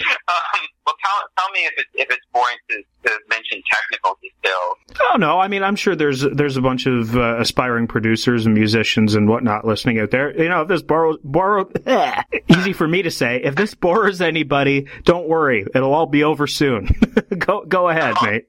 um, 0.28 0.60
well, 0.86 0.94
tell, 1.04 1.28
tell 1.38 1.50
me 1.52 1.60
if, 1.60 1.72
it, 1.76 1.86
if 1.94 2.10
it's 2.10 2.26
boring 2.32 2.56
to, 2.70 2.82
to 3.08 3.18
mention 3.28 3.62
technical 3.70 4.18
details. 4.22 4.76
Oh 5.12 5.16
no, 5.16 5.38
I 5.38 5.48
mean, 5.48 5.62
I'm 5.62 5.76
sure 5.76 5.94
there's 5.94 6.20
there's 6.20 6.56
a 6.56 6.62
bunch 6.62 6.86
of 6.86 7.16
uh, 7.16 7.38
aspiring 7.38 7.86
producers 7.86 8.46
and 8.46 8.54
musicians 8.54 9.14
and 9.14 9.28
whatnot 9.28 9.64
listening 9.64 9.98
out 9.98 10.10
there. 10.10 10.36
You 10.40 10.48
know, 10.48 10.62
if 10.62 10.68
this 10.68 10.82
borrows 10.82 11.18
borrow 11.22 11.70
easy 12.48 12.72
for 12.72 12.86
me 12.86 13.02
to 13.02 13.10
say, 13.10 13.40
if 13.42 13.54
this 13.54 13.74
bores 13.74 14.20
anybody, 14.20 14.86
don't 15.04 15.28
worry, 15.28 15.66
it'll 15.74 15.94
all 15.94 16.06
be 16.06 16.24
over 16.24 16.46
soon. 16.46 16.88
go 17.38 17.64
go 17.64 17.88
ahead, 17.88 18.14
mate. 18.22 18.48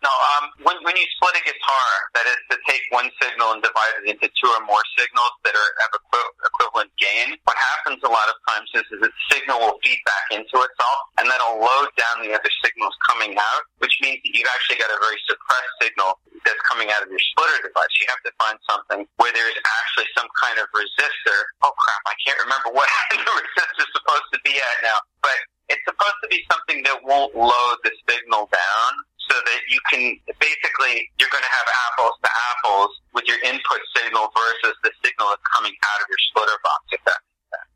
No, 0.00 0.08
um, 0.08 0.48
when, 0.64 0.80
when 0.80 0.96
you 0.96 1.04
split 1.20 1.36
a 1.36 1.44
guitar, 1.44 1.88
that 2.16 2.24
is 2.24 2.40
to 2.48 2.56
take 2.64 2.80
one 2.88 3.12
signal 3.20 3.52
and 3.52 3.60
divide 3.60 4.00
it 4.00 4.08
into 4.08 4.32
two 4.32 4.48
or 4.48 4.64
more 4.64 4.80
signals 4.96 5.28
that 5.44 5.52
are 5.52 5.70
have 5.84 5.92
equi- 5.92 6.32
equivalent 6.48 6.88
gain. 6.96 7.36
What 7.44 7.60
happens 7.76 8.00
a 8.00 8.08
lot 8.08 8.24
of 8.32 8.36
times 8.48 8.72
is, 8.72 8.88
is 8.96 9.04
the 9.04 9.12
signal 9.28 9.60
will 9.60 9.76
feed 9.84 10.00
back 10.08 10.40
into 10.40 10.56
itself, 10.56 10.98
and 11.20 11.28
that'll 11.28 11.60
load 11.60 11.92
down 12.00 12.24
the 12.24 12.32
other 12.32 12.48
signals 12.64 12.96
coming 13.12 13.36
out, 13.36 13.62
which 13.84 13.92
means 14.00 14.24
that 14.24 14.32
you've 14.32 14.48
actually 14.56 14.80
got 14.80 14.88
a 14.88 14.96
very 15.04 15.20
suppressed 15.28 15.74
signal 15.84 16.16
that's 16.48 16.64
coming 16.64 16.88
out 16.88 17.04
of 17.04 17.12
your 17.12 17.20
splitter 17.36 17.60
device. 17.60 17.92
You 18.00 18.08
have 18.08 18.24
to 18.24 18.32
find 18.40 18.56
something 18.64 19.04
where 19.20 19.32
there's 19.36 19.58
actually 19.84 20.08
some 20.16 20.28
kind 20.40 20.56
of 20.64 20.64
resistor. 20.72 21.38
Oh 21.60 21.76
crap, 21.76 22.00
I 22.08 22.16
can't 22.24 22.40
remember 22.40 22.72
what 22.72 22.88
the 23.12 23.20
resistor's 23.20 23.92
supposed 23.92 24.28
to 24.32 24.40
be 24.48 24.56
at 24.56 24.76
now, 24.80 24.96
but 25.20 25.36
it's 25.68 25.84
supposed 25.84 26.18
to 26.24 26.28
be 26.32 26.40
something 26.48 26.80
that 26.88 27.04
won't 27.04 27.36
load 27.36 27.76
the 27.84 27.92
signal 28.08 28.48
down 28.48 28.92
so 29.30 29.38
that 29.38 29.60
you 29.70 29.78
can 29.86 30.18
basically 30.42 31.06
you're 31.22 31.30
going 31.30 31.46
to 31.46 31.54
have 31.54 31.68
apples 31.86 32.18
to 32.18 32.30
apples 32.50 32.90
with 33.14 33.24
your 33.30 33.38
input 33.46 33.78
signal 33.94 34.26
versus 34.34 34.74
the 34.82 34.90
signal 35.06 35.30
that's 35.30 35.46
coming 35.54 35.72
out 35.72 35.98
of 36.02 36.06
your 36.10 36.20
splitter 36.34 36.58
box. 36.66 36.82
If 36.90 37.02
that 37.06 37.18
makes 37.22 37.46
sense. 37.54 37.70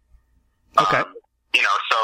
Okay. 0.82 1.02
Um, 1.06 1.14
you 1.54 1.62
know, 1.62 1.76
so 1.94 1.98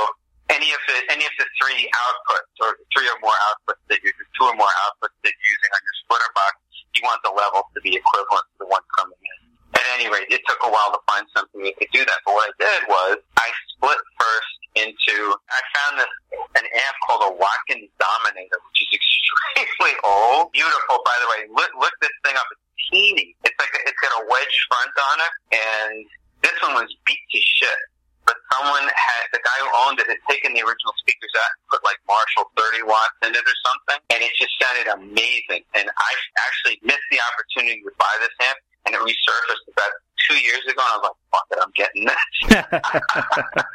any 0.55 0.71
of 0.71 0.83
the 0.87 0.99
any 1.11 1.27
of 1.27 1.35
the 1.35 1.47
three 1.59 1.91
outputs 1.91 2.55
or 2.63 2.79
three 2.95 3.11
or 3.11 3.19
more 3.19 3.35
outputs 3.51 3.83
that 3.91 3.99
you're 4.07 4.15
two 4.39 4.47
or 4.47 4.55
more 4.55 4.71
outputs 4.87 5.19
that 5.27 5.35
you're 5.35 5.51
using 5.59 5.71
on 5.75 5.83
your 5.83 5.97
splitter 6.07 6.31
box, 6.39 6.55
you 6.95 7.03
want 7.03 7.19
the 7.27 7.35
levels 7.35 7.67
to 7.75 7.83
be 7.83 7.99
equivalent 7.99 8.47
to 8.55 8.57
the 8.63 8.69
one 8.71 8.87
coming 8.95 9.19
in. 9.19 9.39
At 9.75 9.87
any 9.99 10.07
rate, 10.11 10.31
it 10.31 10.43
took 10.47 10.63
a 10.63 10.71
while 10.71 10.95
to 10.95 11.03
find 11.11 11.27
something 11.35 11.63
that 11.67 11.75
could 11.79 11.91
do 11.91 12.03
that. 12.07 12.19
But 12.23 12.35
what 12.39 12.47
I 12.47 12.55
did 12.59 12.81
was 12.87 13.19
I 13.39 13.49
split 13.75 13.99
first 14.19 14.60
into 14.75 15.17
I 15.51 15.61
found 15.75 15.99
this 15.99 16.13
an 16.55 16.67
amp 16.67 16.97
called 17.07 17.27
a 17.27 17.33
Watkins 17.35 17.91
Dominator, 17.99 18.59
which 18.71 18.79
is 18.83 18.91
extremely 18.99 19.95
old. 20.07 20.53
Beautiful, 20.53 21.03
by 21.03 21.17
the 21.19 21.29
way. 21.35 21.41
Look, 21.51 21.71
look 21.79 21.95
this 22.01 22.15
thing 22.23 22.35
up. 22.39 22.47
It's 22.53 22.71
teeny. 22.91 23.35
It's 23.45 23.59
like 23.59 23.73
a, 23.75 23.81
it's 23.87 24.01
got 24.01 24.15
a 24.19 24.25
wedge 24.27 24.57
front 24.71 24.95
on 24.95 25.17
it, 25.23 25.35
and 25.59 25.95
this 26.43 26.57
one 26.63 26.75
was 26.79 26.91
beat 27.07 27.21
to 27.21 27.41
shit. 27.41 27.83
But 28.29 28.37
someone 28.53 28.85
had 28.85 29.25
the 29.33 29.43
guy 29.43 29.59
who 29.65 29.69
owned 29.87 29.99
it 29.99 30.07
had 30.07 30.21
taken 30.31 30.55
the 30.55 30.63
original 30.63 30.95
speakers 31.03 31.33
out 31.35 31.51
and 31.51 31.63
put 31.73 31.81
like 31.83 31.99
Marshall 32.07 32.47
30 32.55 32.87
watts 32.87 33.17
in 33.27 33.35
it 33.35 33.43
or 33.43 33.57
something, 33.67 33.99
and 34.15 34.23
it 34.23 34.31
just 34.39 34.55
sounded 34.61 34.87
amazing. 34.87 35.67
And 35.75 35.89
I 35.89 36.11
actually 36.47 36.79
missed 36.85 37.09
the 37.11 37.19
opportunity 37.33 37.83
to 37.83 37.91
buy 37.99 38.13
this 38.23 38.31
amp, 38.45 38.61
and 38.87 38.95
it 38.95 39.01
resurfaced 39.01 39.67
about 39.73 39.93
two 40.29 40.39
years 40.41 40.65
ago. 40.69 40.81
And 40.81 40.91
I 40.91 40.97
was 40.99 41.05
like, 41.11 41.19
"Fuck 41.33 41.47
it, 41.53 41.59
I'm 41.61 41.75
getting 41.77 42.05
this." 42.07 42.33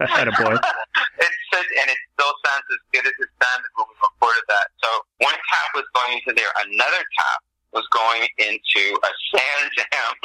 Attaboy. 0.09 0.55
it's 0.57 1.41
just, 1.51 1.69
and 1.81 1.87
it 1.89 1.99
still 2.13 2.33
sounds 2.45 2.67
as 2.69 2.81
good 2.93 3.05
as 3.05 3.15
it 3.17 3.31
sounded 3.41 3.71
when 3.75 3.85
we 3.89 3.95
recorded 4.01 4.45
that. 4.49 4.67
So 4.81 4.89
one 5.21 5.37
tap 5.37 5.67
was 5.75 5.87
going 5.93 6.19
into 6.19 6.31
there, 6.33 6.51
another 6.65 7.01
tap 7.17 7.39
was 7.75 7.85
going 7.91 8.23
into 8.39 8.83
a 9.03 9.11
Sans 9.29 9.73
amp. 9.93 10.21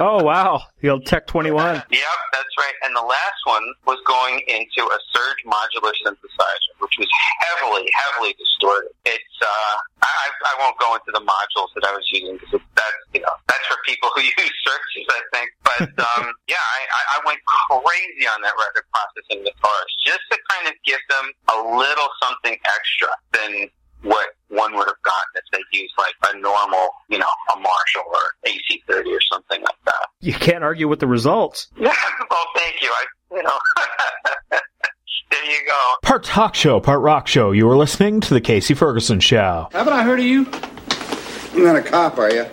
Oh 0.00 0.22
wow, 0.22 0.62
the 0.80 0.90
old 0.90 1.06
Tech 1.06 1.26
21. 1.26 1.54
Yep, 1.58 1.84
that's 1.90 2.54
right. 2.58 2.76
And 2.84 2.94
the 2.94 3.02
last 3.02 3.40
one 3.44 3.62
was 3.86 3.98
going 4.06 4.38
into 4.46 4.82
a 4.86 4.98
Serge 5.10 5.42
modular 5.42 5.90
synthesizer, 6.06 6.72
which 6.78 6.94
was 6.98 7.08
heavily, 7.42 7.90
heavily 7.90 8.34
distorted. 8.38 8.94
It's 9.06 9.36
uh, 9.42 9.74
I, 10.02 10.30
I 10.30 10.54
won't 10.62 10.78
go 10.78 10.94
into 10.94 11.10
the 11.10 11.24
modules 11.24 11.74
that 11.74 11.82
I 11.82 11.92
was 11.94 12.06
using 12.12 12.38
because 12.38 12.62
that's 12.78 13.02
you 13.14 13.20
know 13.22 13.34
that's 13.48 13.66
for 13.66 13.78
people 13.86 14.10
who 14.14 14.22
use 14.38 14.54
Serges, 14.62 15.08
I 15.10 15.22
think. 15.34 15.48
But 15.66 15.90
um, 15.98 16.30
yeah, 16.52 16.62
I, 16.62 17.18
I 17.18 17.26
went 17.26 17.42
crazy 17.44 18.26
on 18.30 18.38
that 18.42 18.54
record 18.54 18.86
processing 18.94 19.42
guitars 19.42 19.90
just 20.06 20.22
to 20.30 20.36
kind 20.54 20.70
of 20.70 20.74
give 20.86 21.02
them 21.10 21.26
a 21.50 21.58
little 21.74 22.10
something 22.22 22.54
extra 22.54 23.10
than 23.34 23.66
what 24.02 24.28
one 24.48 24.74
would 24.74 24.86
have 24.86 25.02
gotten 25.04 25.30
if 25.34 25.44
they 25.52 25.78
used 25.78 25.94
like 25.98 26.14
a 26.34 26.38
normal, 26.38 26.88
you 27.08 27.18
know, 27.18 27.26
a 27.54 27.58
Marshall 27.58 28.04
or 28.06 28.20
AC30 28.46 29.06
or 29.06 29.20
something 29.32 29.60
like 29.60 29.76
that. 29.86 30.06
You 30.20 30.32
can't 30.34 30.64
argue 30.64 30.88
with 30.88 31.00
the 31.00 31.06
results. 31.06 31.68
Yeah, 31.76 31.94
well, 32.30 32.46
thank 32.56 32.80
you. 32.82 32.90
I, 32.90 33.36
you 33.36 33.42
know, 33.42 33.58
there 35.30 35.44
you 35.44 35.66
go. 35.66 35.94
Part 36.02 36.24
talk 36.24 36.54
show, 36.54 36.80
part 36.80 37.00
rock 37.00 37.26
show. 37.26 37.52
You 37.52 37.66
were 37.66 37.76
listening 37.76 38.20
to 38.22 38.34
the 38.34 38.40
Kasey 38.40 38.76
Ferguson 38.76 39.20
Show. 39.20 39.68
Haven't 39.72 39.92
I 39.92 40.02
heard 40.02 40.20
of 40.20 40.26
you? 40.26 40.46
You're 41.54 41.66
not 41.66 41.76
a 41.76 41.82
cop, 41.82 42.18
are 42.18 42.30
you? 42.30 42.46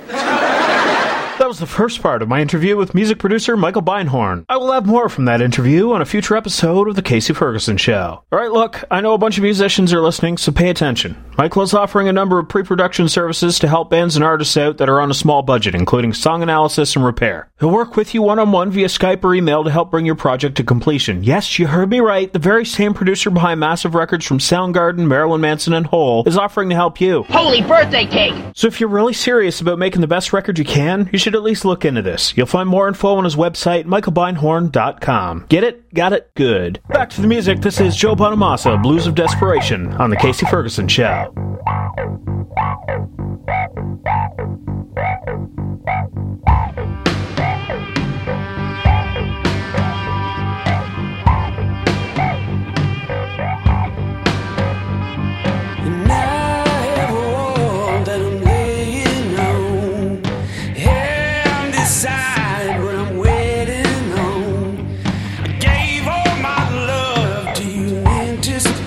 That 1.38 1.50
was 1.50 1.60
the 1.60 1.68
first 1.68 2.02
part 2.02 2.22
of 2.22 2.30
my 2.30 2.42
interview 2.42 2.78
with 2.78 2.96
music 2.96 3.20
producer 3.20 3.58
Michael 3.58 3.82
Beinhorn. 3.82 4.46
I 4.48 4.56
will 4.56 4.72
have 4.72 4.86
more 4.86 5.10
from 5.10 5.26
that 5.26 5.42
interview 5.42 5.92
on 5.92 6.02
a 6.02 6.06
future 6.06 6.38
episode 6.38 6.88
of 6.88 6.96
The 6.96 7.04
Kasey 7.04 7.36
Ferguson 7.36 7.76
Show. 7.76 8.24
Alright, 8.34 8.54
look, 8.54 8.86
I 8.90 9.02
know 9.02 9.14
a 9.14 9.18
bunch 9.18 9.38
of 9.38 9.44
musicians 9.44 9.92
are 9.92 10.02
listening, 10.02 10.38
so 10.38 10.54
pay 10.54 10.70
attention. 10.70 11.22
Michael 11.38 11.64
is 11.64 11.74
offering 11.74 12.08
a 12.08 12.14
number 12.14 12.40
of 12.40 12.48
pre 12.48 12.64
production 12.64 13.10
services 13.10 13.60
to 13.60 13.68
help 13.68 13.90
bands 13.90 14.16
and 14.16 14.24
artists 14.24 14.56
out 14.56 14.78
that 14.78 14.88
are 14.88 15.02
on 15.02 15.12
a 15.12 15.14
small 15.14 15.42
budget, 15.42 15.76
including 15.76 16.14
song 16.14 16.42
analysis 16.42 16.96
and 16.96 17.04
repair. 17.04 17.50
He'll 17.60 17.70
work 17.70 17.98
with 17.98 18.14
you 18.14 18.22
one 18.22 18.40
on 18.40 18.54
one 18.54 18.72
via 18.72 18.88
Skype 18.88 19.22
or 19.26 19.36
email 19.36 19.66
to 19.66 19.70
help 19.70 19.92
bring 19.92 20.06
your 20.06 20.16
project 20.16 20.56
to 20.58 20.64
completion. 20.64 21.24
Yes, 21.26 21.60
you 21.60 21.68
heard 21.68 21.90
me 21.90 22.00
right. 22.00 22.32
The 22.32 22.40
very 22.40 22.66
same 22.66 22.94
producer 22.94 23.30
behind 23.30 23.60
massive 23.60 23.94
records 23.94 24.26
from 24.26 24.40
Soundgarden, 24.40 25.06
Marilyn 25.06 25.42
Manson, 25.42 25.74
and 25.74 25.86
Hole 25.86 26.24
is 26.26 26.38
offering 26.38 26.70
to 26.70 26.76
help 26.76 27.02
you. 27.02 27.24
Holy 27.24 27.62
birthday 27.62 28.06
cake! 28.06 28.34
So 28.56 28.68
if 28.68 28.80
you're 28.80 28.85
really 28.88 29.14
serious 29.14 29.62
about 29.62 29.80
making 29.80 30.02
the 30.02 30.08
best 30.08 30.34
record 30.34 30.60
you 30.60 30.66
can, 30.66 31.10
you 31.12 31.20
should 31.20 31.36
at 31.36 31.44
least 31.44 31.66
look 31.66 31.86
into 31.86 32.02
this. 32.02 32.36
You'll 32.36 32.46
find 32.46 32.68
more 32.68 32.88
info 32.88 33.16
on 33.16 33.24
his 33.24 33.36
website, 33.36 33.86
michaelbeinhorn.com. 33.86 35.46
Get 35.50 35.64
it? 35.64 35.94
Got 35.94 36.14
it? 36.14 36.32
Good. 36.36 36.80
Back 36.90 37.10
to 37.12 37.22
the 37.22 37.28
music. 37.28 37.62
This 37.62 37.80
is 37.80 37.96
Joe 37.96 38.16
Bonamassa, 38.16 38.82
Blues 38.82 39.08
of 39.08 39.16
Desperation, 39.16 39.94
on 39.94 40.10
The 40.10 40.18
Kasey 40.18 40.50
Ferguson 40.50 40.88
Show. 40.88 41.32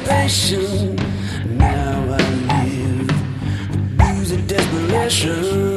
passion. 0.09 0.97
Now 1.59 2.17
I 2.51 2.65
live, 2.65 3.97
blues 3.99 4.33
of 4.33 4.47
desperation. 4.47 5.68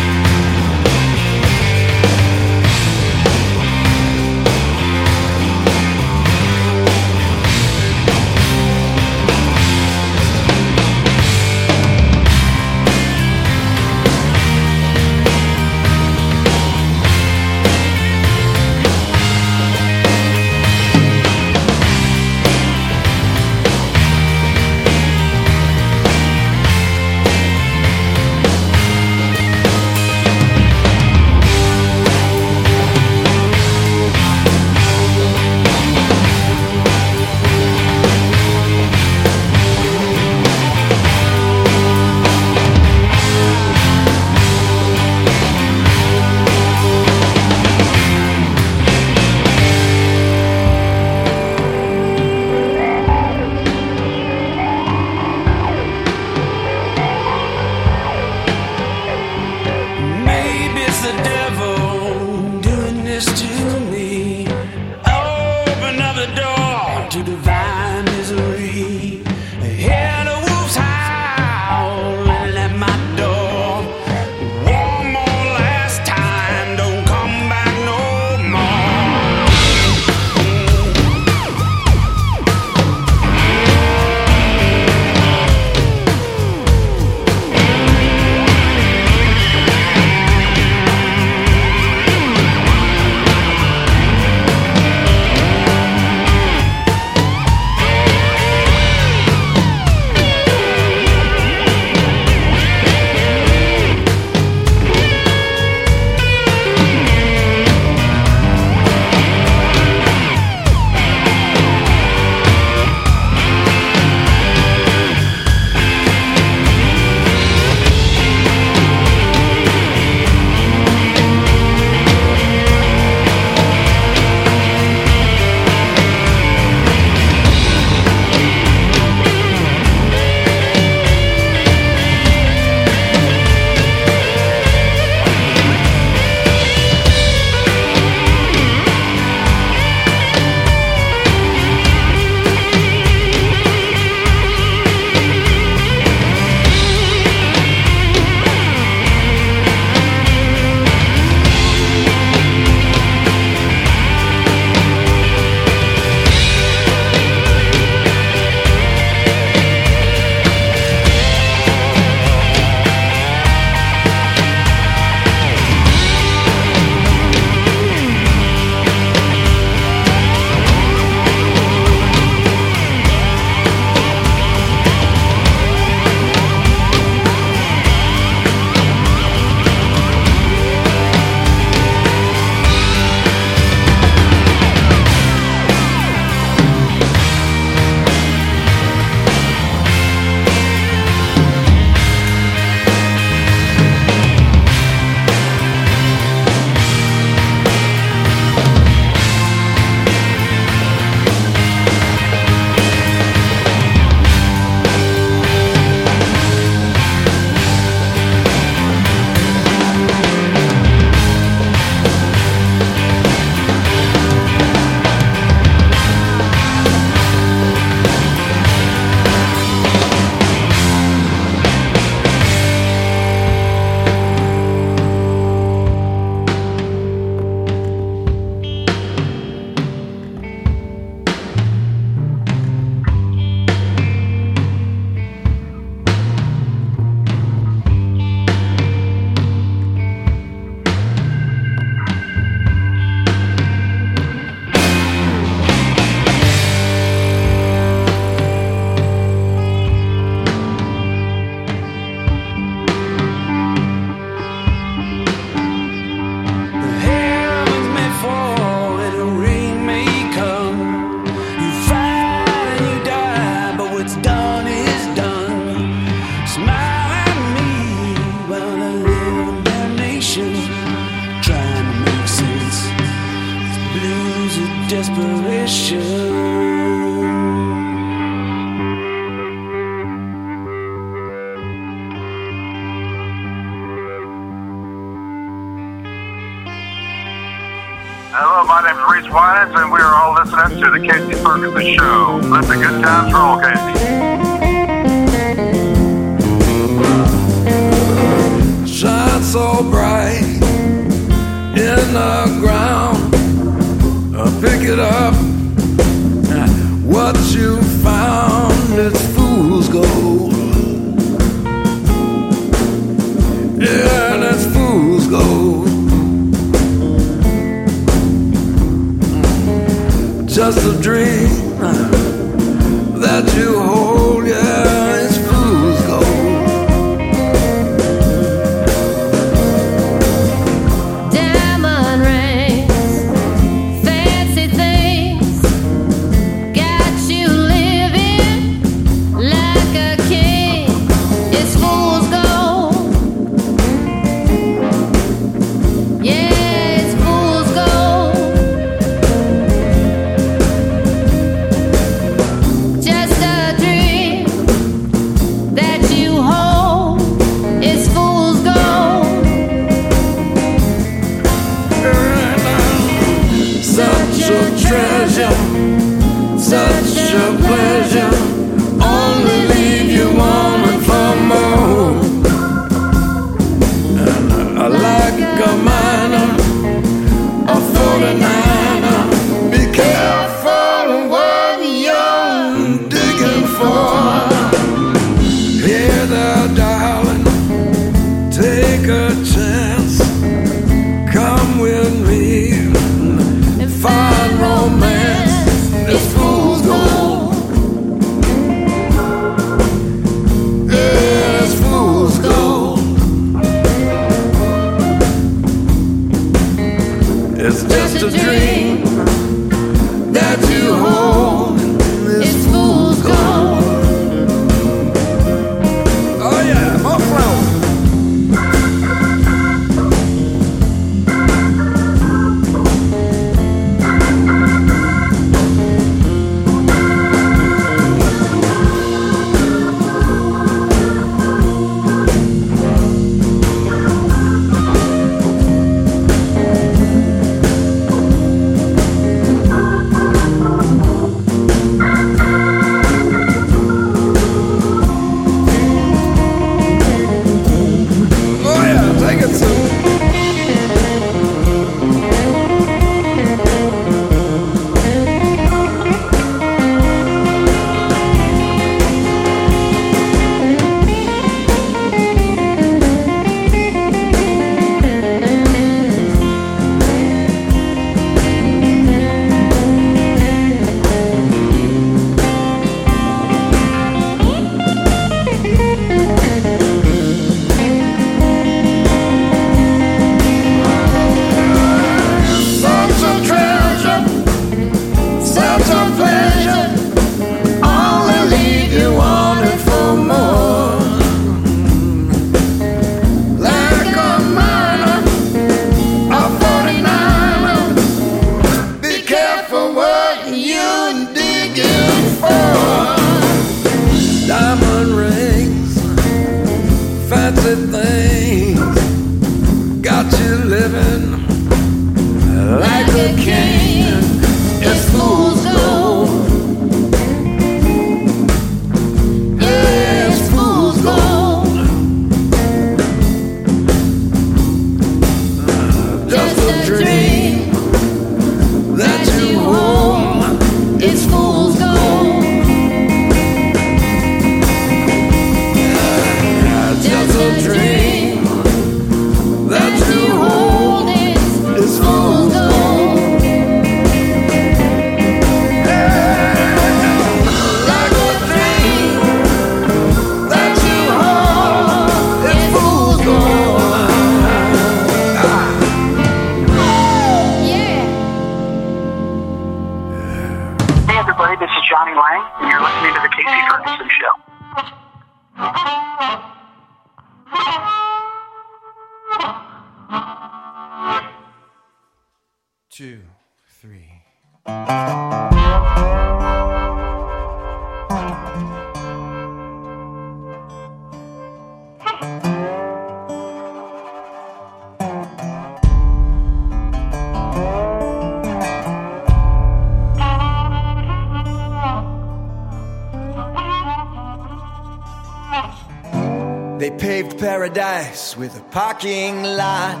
Parking 598.96 599.42
lot. 599.42 600.00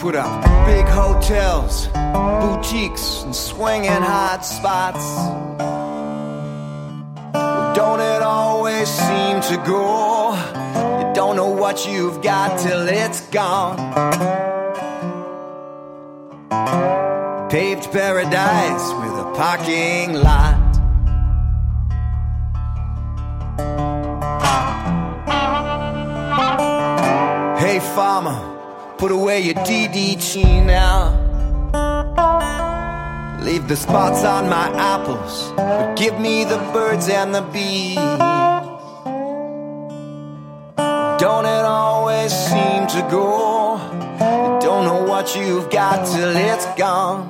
Put 0.00 0.16
up 0.16 0.44
big 0.66 0.86
hotels, 0.86 1.86
boutiques, 2.42 3.22
and 3.22 3.34
swinging 3.34 3.90
hot 3.90 4.44
spots. 4.44 5.04
Don't 7.76 8.00
it 8.00 8.22
always 8.22 8.88
seem 8.88 9.40
to 9.42 9.62
go? 9.64 10.34
You 10.98 11.14
don't 11.14 11.36
know 11.36 11.50
what 11.50 11.86
you've 11.86 12.20
got 12.22 12.58
till 12.58 12.88
it's 12.88 13.20
gone. 13.28 13.78
Paved 17.50 17.92
paradise 17.92 18.86
with 19.00 19.14
a 19.26 19.32
parking 19.36 20.14
lot. 20.14 20.61
Put 29.02 29.10
away 29.10 29.40
your 29.40 29.54
DDT 29.54 30.64
now. 30.64 31.10
Leave 33.42 33.66
the 33.66 33.74
spots 33.74 34.22
on 34.22 34.48
my 34.48 34.68
apples, 34.76 35.52
but 35.56 35.96
give 35.96 36.20
me 36.20 36.44
the 36.44 36.58
birds 36.72 37.08
and 37.08 37.34
the 37.34 37.42
bees. 37.52 37.96
Don't 41.18 41.46
it 41.46 41.64
always 41.64 42.32
seem 42.32 42.86
to 42.86 43.00
go? 43.10 43.80
You 44.20 44.60
don't 44.60 44.84
know 44.84 45.02
what 45.02 45.34
you've 45.34 45.68
got 45.68 46.06
till 46.06 46.36
it's 46.36 46.66
gone. 46.76 47.26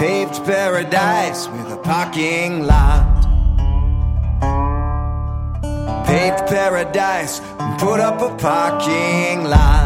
Paved 0.00 0.44
paradise 0.44 1.46
with 1.46 1.70
a 1.70 1.80
parking 1.84 2.66
lot. 2.66 3.06
Paved 6.06 6.48
paradise 6.48 7.40
put 7.80 7.98
up 7.98 8.20
a 8.20 8.28
parking 8.36 9.44
lot. 9.44 9.79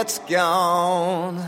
It's 0.00 0.20
gone. 0.20 1.47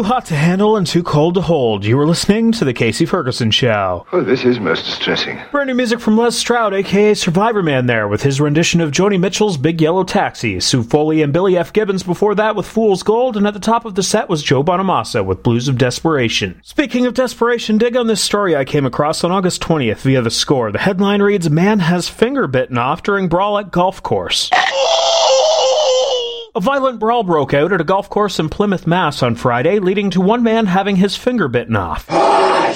Too 0.00 0.04
hot 0.04 0.24
to 0.26 0.34
handle 0.34 0.78
and 0.78 0.86
too 0.86 1.02
cold 1.02 1.34
to 1.34 1.42
hold. 1.42 1.84
You 1.84 1.98
were 1.98 2.06
listening 2.06 2.52
to 2.52 2.64
The 2.64 2.72
Kasey 2.72 3.06
Ferguson 3.06 3.50
Show. 3.50 4.06
Oh, 4.12 4.22
this 4.22 4.46
is 4.46 4.58
most 4.58 4.86
distressing. 4.86 5.38
Brand 5.50 5.68
new 5.68 5.74
music 5.74 6.00
from 6.00 6.16
Les 6.16 6.34
Stroud, 6.34 6.72
aka 6.72 7.12
Survivor 7.12 7.62
Man, 7.62 7.84
there, 7.84 8.08
with 8.08 8.22
his 8.22 8.40
rendition 8.40 8.80
of 8.80 8.92
Joni 8.92 9.20
Mitchell's 9.20 9.58
Big 9.58 9.78
Yellow 9.78 10.02
Taxi. 10.04 10.58
Sue 10.58 10.82
Foley 10.82 11.20
and 11.20 11.34
Billy 11.34 11.54
F. 11.54 11.70
Gibbons 11.74 12.02
before 12.02 12.34
that 12.36 12.56
with 12.56 12.64
Fool's 12.64 13.02
Gold, 13.02 13.36
and 13.36 13.46
at 13.46 13.52
the 13.52 13.60
top 13.60 13.84
of 13.84 13.94
the 13.94 14.02
set 14.02 14.30
was 14.30 14.42
Joe 14.42 14.64
Bonamassa 14.64 15.22
with 15.22 15.42
Blues 15.42 15.68
of 15.68 15.76
Desperation. 15.76 16.58
Speaking 16.64 17.04
of 17.04 17.12
desperation, 17.12 17.76
dig 17.76 17.94
on 17.94 18.06
this 18.06 18.22
story 18.22 18.56
I 18.56 18.64
came 18.64 18.86
across 18.86 19.22
on 19.22 19.30
August 19.30 19.60
20th 19.60 19.98
via 19.98 20.22
The 20.22 20.30
Score. 20.30 20.72
The 20.72 20.78
headline 20.78 21.20
reads 21.20 21.50
Man 21.50 21.80
has 21.80 22.08
finger 22.08 22.46
bitten 22.46 22.78
off 22.78 23.02
during 23.02 23.28
brawl 23.28 23.58
at 23.58 23.70
golf 23.70 24.02
course. 24.02 24.48
A 26.52 26.60
violent 26.60 26.98
brawl 26.98 27.22
broke 27.22 27.54
out 27.54 27.72
at 27.72 27.80
a 27.80 27.84
golf 27.84 28.10
course 28.10 28.40
in 28.40 28.48
Plymouth, 28.48 28.84
Mass 28.84 29.22
on 29.22 29.36
Friday, 29.36 29.78
leading 29.78 30.10
to 30.10 30.20
one 30.20 30.42
man 30.42 30.66
having 30.66 30.96
his 30.96 31.14
finger 31.14 31.46
bitten 31.46 31.76
off. 31.76 32.06
Oh, 32.08 32.72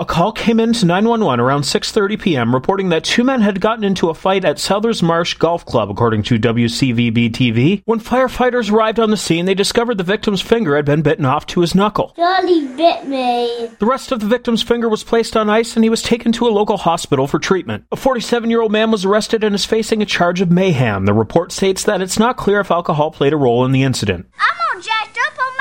A 0.00 0.04
call 0.06 0.32
came 0.32 0.58
in 0.58 0.72
to 0.72 0.86
911 0.86 1.40
around 1.40 1.60
6:30 1.60 2.18
p.m. 2.18 2.54
reporting 2.54 2.88
that 2.88 3.04
two 3.04 3.22
men 3.22 3.42
had 3.42 3.60
gotten 3.60 3.84
into 3.84 4.08
a 4.08 4.14
fight 4.14 4.46
at 4.46 4.58
Southers 4.58 5.02
Marsh 5.02 5.34
Golf 5.34 5.66
Club, 5.66 5.90
according 5.90 6.22
to 6.22 6.38
WCVB 6.38 7.30
TV. 7.32 7.82
When 7.84 8.00
firefighters 8.00 8.72
arrived 8.72 8.98
on 8.98 9.10
the 9.10 9.18
scene, 9.18 9.44
they 9.44 9.52
discovered 9.52 9.98
the 9.98 10.02
victim's 10.02 10.40
finger 10.40 10.74
had 10.74 10.86
been 10.86 11.02
bitten 11.02 11.26
off 11.26 11.44
to 11.48 11.60
his 11.60 11.74
knuckle. 11.74 12.14
Charlie 12.16 12.66
bit 12.68 13.06
me. 13.06 13.68
The 13.78 13.84
rest 13.84 14.10
of 14.10 14.20
the 14.20 14.26
victim's 14.26 14.62
finger 14.62 14.88
was 14.88 15.04
placed 15.04 15.36
on 15.36 15.50
ice 15.50 15.76
and 15.76 15.84
he 15.84 15.90
was 15.90 16.00
taken 16.00 16.32
to 16.32 16.48
a 16.48 16.48
local 16.48 16.78
hospital 16.78 17.26
for 17.26 17.38
treatment. 17.38 17.84
A 17.92 17.96
47-year-old 17.96 18.72
man 18.72 18.90
was 18.90 19.04
arrested 19.04 19.44
and 19.44 19.54
is 19.54 19.66
facing 19.66 20.00
a 20.00 20.06
charge 20.06 20.40
of 20.40 20.50
mayhem. 20.50 21.04
The 21.04 21.12
report 21.12 21.52
states 21.52 21.84
that 21.84 22.00
it's 22.00 22.18
not 22.18 22.38
clear 22.38 22.60
if 22.60 22.70
alcohol 22.70 23.10
played 23.10 23.34
a 23.34 23.36
role 23.36 23.66
in 23.66 23.72
the 23.72 23.82
incident. 23.82 24.30
I'm 24.38 24.76
all 24.76 24.80
jacked 24.80 25.18
up 25.26 25.38
on. 25.38 25.59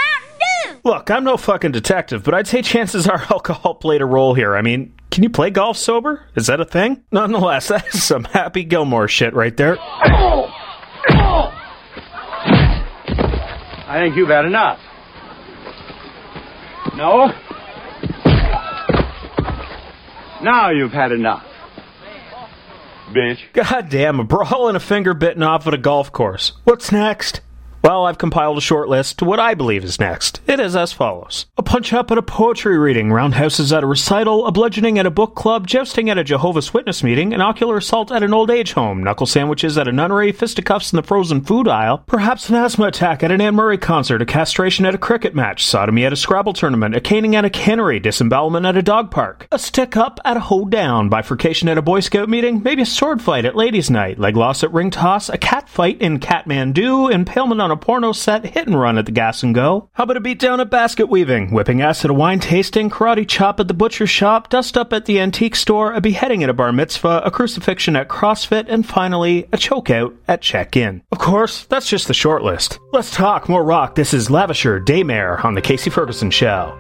Look, 0.84 1.12
I'm 1.12 1.24
no 1.24 1.38
fucking 1.38 1.72
detective, 1.72 2.24
but 2.24 2.34
I'd 2.34 2.48
say 2.48 2.62
chances 2.62 3.08
are 3.08 3.22
alcohol 3.32 3.76
played 3.76 4.02
a 4.02 4.06
role 4.06 4.34
here. 4.34 4.56
I 4.56 4.62
mean, 4.62 4.94
can 5.12 5.24
you 5.24 5.30
play 5.30 5.50
golf 5.50 5.78
sober? 5.78 6.26
Is 6.36 6.48
that 6.48 6.60
a 6.62 6.66
thing? 6.66 7.04
Nonetheless, 7.12 7.68
that 7.70 7.88
is 7.94 8.04
some 8.04 8.24
Happy 8.26 8.64
Gilmore 8.64 9.08
shit 9.08 9.34
right 9.34 9.56
there. 9.56 9.78
I 13.88 14.02
think 14.02 14.16
you've 14.16 14.30
had 14.30 14.46
enough. 14.46 14.80
No? 16.96 17.34
Now 20.42 20.70
you've 20.70 20.92
had 20.92 21.12
enough. 21.12 21.44
Bitch. 23.10 23.40
God 23.54 23.90
damn, 23.90 24.20
a 24.20 24.24
brawl 24.24 24.68
and 24.68 24.78
a 24.78 24.80
finger 24.80 25.14
bitten 25.16 25.42
off 25.42 25.66
at 25.66 25.74
a 25.74 25.78
golf 25.78 26.12
course. 26.12 26.54
What's 26.64 26.92
next? 26.92 27.42
Well, 27.82 28.06
I've 28.06 28.18
compiled 28.18 28.58
a 28.58 28.62
short 28.62 28.90
list 28.90 29.20
to 29.20 29.26
what 29.26 29.40
I 29.40 29.54
believe 29.54 29.86
is 29.86 30.02
next. 30.02 30.42
It 30.48 30.60
is 30.60 30.76
as 30.76 30.92
follows 30.92 31.46
A 31.58 31.64
punch 31.64 31.94
up 31.94 32.12
at 32.12 32.18
a 32.18 32.22
poetry 32.22 32.78
reading, 32.78 33.14
roundhouses 33.14 33.72
at 33.72 33.84
a 33.84 33.88
recital, 33.88 34.46
a 34.48 34.52
bludgeoning 34.52 35.00
at 35.00 35.06
a 35.06 35.12
book 35.12 35.34
club, 35.34 35.66
jousting 35.66 36.10
at 36.10 36.18
a 36.18 36.24
Jehovah's 36.24 36.74
Witness 36.74 37.04
meeting, 37.04 37.34
an 37.34 37.40
ocular 37.40 37.78
assault 37.78 38.12
at 38.12 38.22
an 38.22 38.34
old 38.34 38.52
age 38.52 38.74
home, 38.74 39.02
knuckle 39.02 39.26
sandwiches 39.26 39.78
at 39.78 39.88
a 39.88 39.94
nunnery, 39.94 40.34
fisticuffs 40.34 40.92
in 40.92 40.98
the 40.98 41.04
frozen 41.04 41.42
food 41.42 41.70
aisle, 41.70 42.04
perhaps 42.06 42.50
an 42.50 42.56
asthma 42.56 42.88
attack 42.88 43.24
at 43.24 43.32
an 43.32 43.40
Anne 43.40 43.56
Murray 43.56 43.78
concert, 43.78 44.22
a 44.22 44.26
castration 44.26 44.86
at 44.86 44.96
a 44.96 44.98
cricket 44.98 45.34
match, 45.34 45.66
sodomy 45.66 46.04
at 46.04 46.14
a 46.14 46.18
Scrabble 46.18 46.54
tournament, 46.54 46.96
a 46.96 47.02
caning 47.02 47.36
at 47.36 47.46
a 47.46 47.50
cannery, 47.50 48.00
disembowelment 48.00 48.66
at 48.66 48.76
a 48.76 48.82
dog 48.82 49.10
park, 49.10 49.48
a 49.54 49.60
stick 49.60 49.96
up 49.96 50.20
at 50.26 50.36
a 50.36 50.42
hold 50.42 50.70
down, 50.70 51.08
bifurcation 51.08 51.70
at 51.70 51.78
a 51.78 51.82
Boy 51.82 52.02
Scout 52.02 52.28
meeting, 52.28 52.62
maybe 52.62 52.82
a 52.82 52.86
sword 52.86 53.22
fight 53.22 53.46
at 53.46 53.56
ladies' 53.56 53.90
night, 53.90 54.20
leg 54.20 54.36
loss 54.36 54.64
at 54.64 54.74
ring 54.74 54.92
toss, 54.92 55.30
a 55.30 55.38
cat 55.38 55.70
fight 55.70 56.02
in 56.02 56.20
Catmandu, 56.20 57.10
impalement 57.12 57.62
on 57.62 57.69
a 57.72 57.78
porno 57.78 58.12
set, 58.12 58.46
hit 58.46 58.68
and 58.68 58.80
run 58.80 58.98
at 58.98 59.06
the 59.06 59.12
gas 59.12 59.44
and 59.44 59.54
go. 59.54 59.90
How 59.94 60.04
about 60.04 60.18
a 60.18 60.22
beat 60.22 60.40
down 60.40 60.60
at 60.60 60.70
basket 60.70 61.08
weaving, 61.08 61.52
whipping 61.52 61.82
ass 61.82 62.04
at 62.04 62.12
a 62.12 62.14
wine 62.14 62.40
tasting, 62.40 62.90
karate 62.90 63.28
chop 63.28 63.60
at 63.60 63.68
the 63.68 63.74
butcher 63.74 64.08
shop, 64.08 64.50
dust 64.50 64.78
up 64.78 64.94
at 64.94 65.06
the 65.06 65.20
antique 65.20 65.56
store, 65.56 65.94
a 65.94 66.02
beheading 66.02 66.44
at 66.44 66.50
a 66.50 66.54
bar 66.54 66.72
mitzvah, 66.72 67.22
a 67.26 67.32
crucifixion 67.32 67.96
at 67.96 68.08
CrossFit, 68.08 68.66
and 68.68 68.86
finally, 68.86 69.44
a 69.52 69.58
chokeout 69.58 70.16
at 70.28 70.42
check-in. 70.42 71.02
Of 71.12 71.20
course, 71.20 71.66
that's 71.66 71.90
just 71.90 72.08
the 72.08 72.14
short 72.14 72.44
list. 72.44 72.80
Let's 72.92 73.12
talk 73.12 73.50
more 73.50 73.64
rock. 73.64 73.96
This 73.96 74.14
is 74.14 74.30
Lavisher 74.30 74.84
Daymare 74.84 75.44
on 75.44 75.56
the 75.56 75.62
Kasey 75.62 75.92
Ferguson 75.92 76.32
Show. 76.32 76.78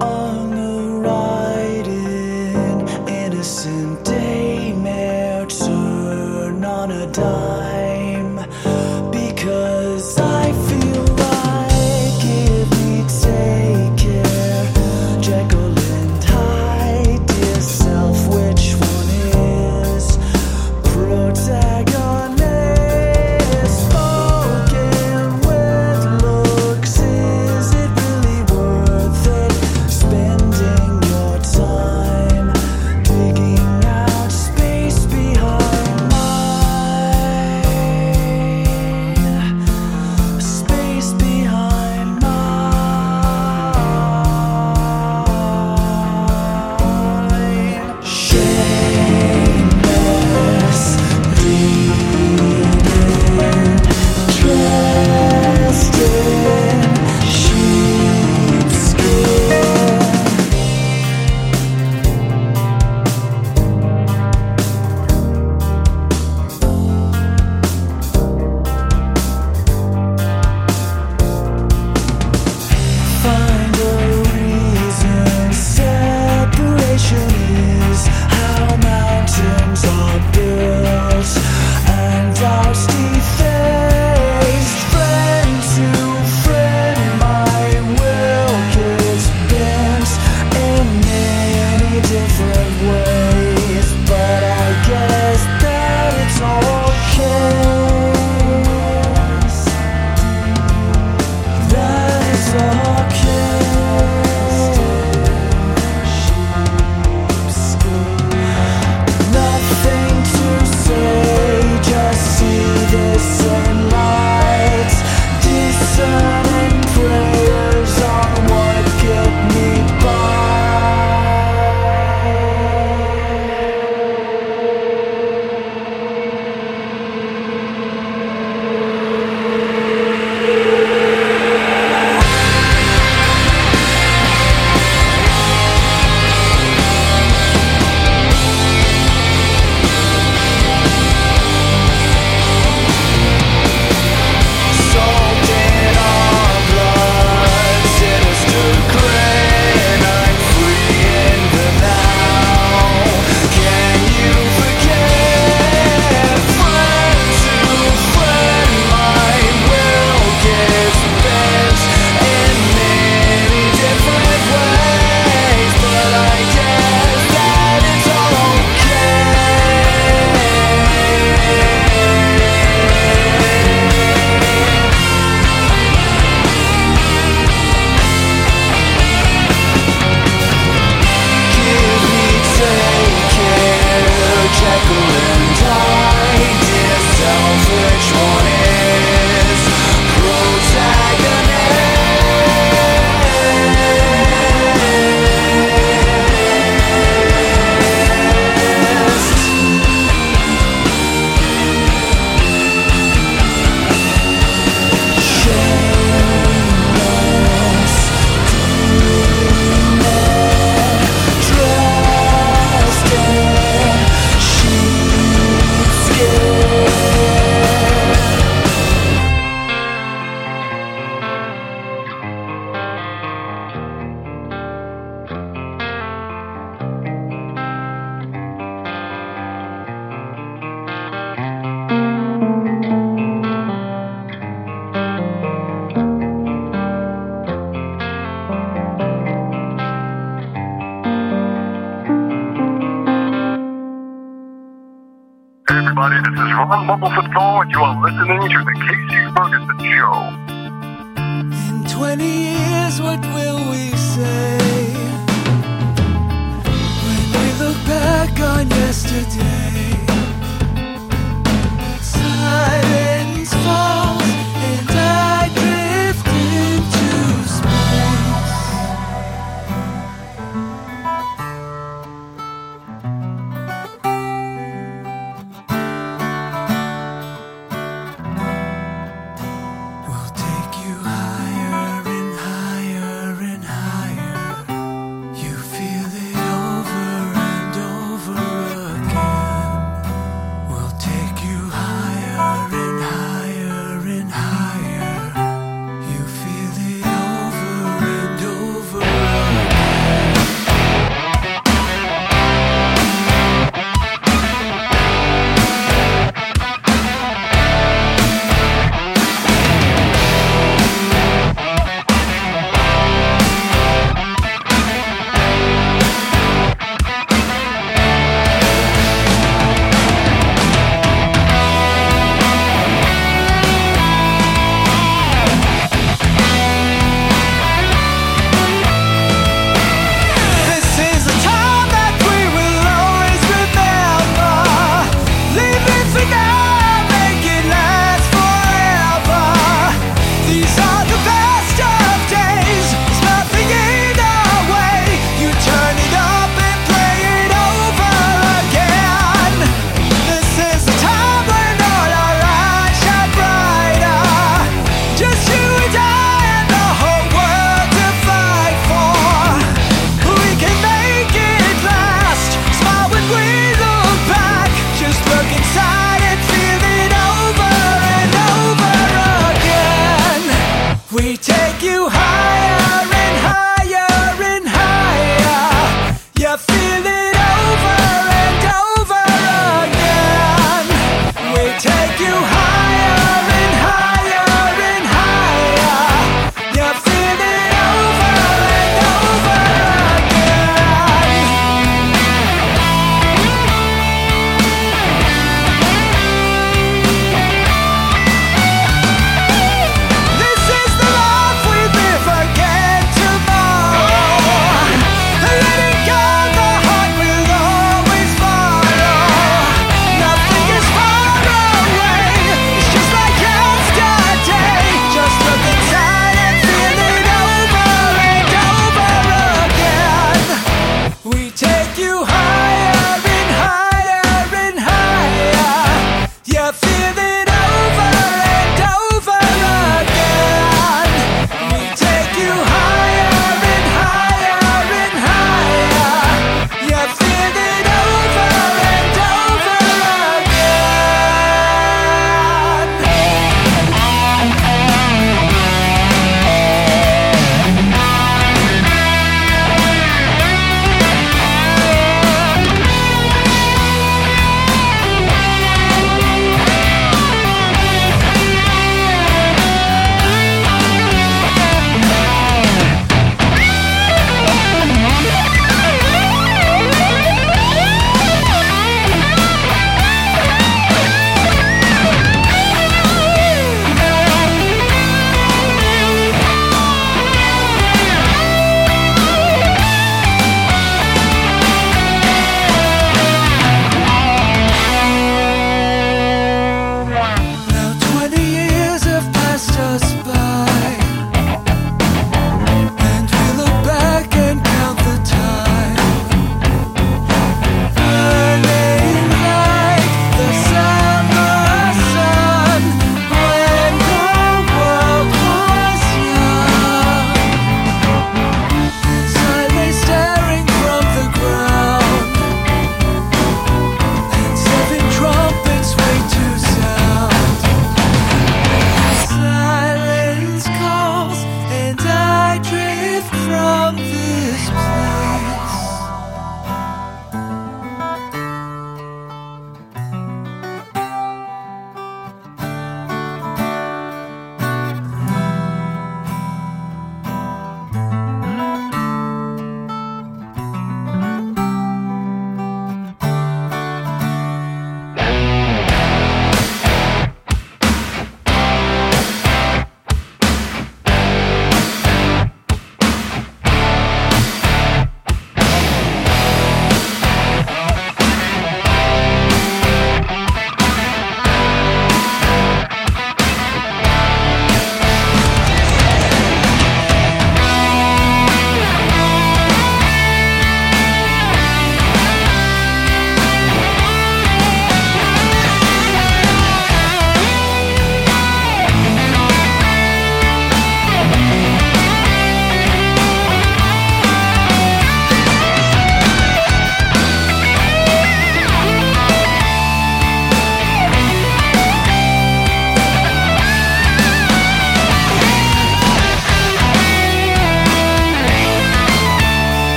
On 0.00 0.52
in 1.86 2.88
innocent 3.08 3.73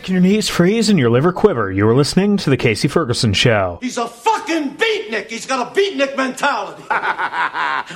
Making 0.00 0.14
your 0.14 0.22
knees 0.22 0.48
freeze 0.48 0.88
and 0.88 0.98
your 0.98 1.10
liver 1.10 1.30
quiver. 1.30 1.70
You 1.70 1.86
are 1.86 1.94
listening 1.94 2.38
to 2.38 2.48
The 2.48 2.56
Kasey 2.56 2.90
Ferguson 2.90 3.34
Show. 3.34 3.78
He's 3.82 3.98
a 3.98 4.08
fucking 4.08 4.78
beatnik. 4.78 5.28
He's 5.28 5.44
got 5.44 5.76
a 5.76 5.78
beatnik 5.78 6.16
mentality. 6.16 6.82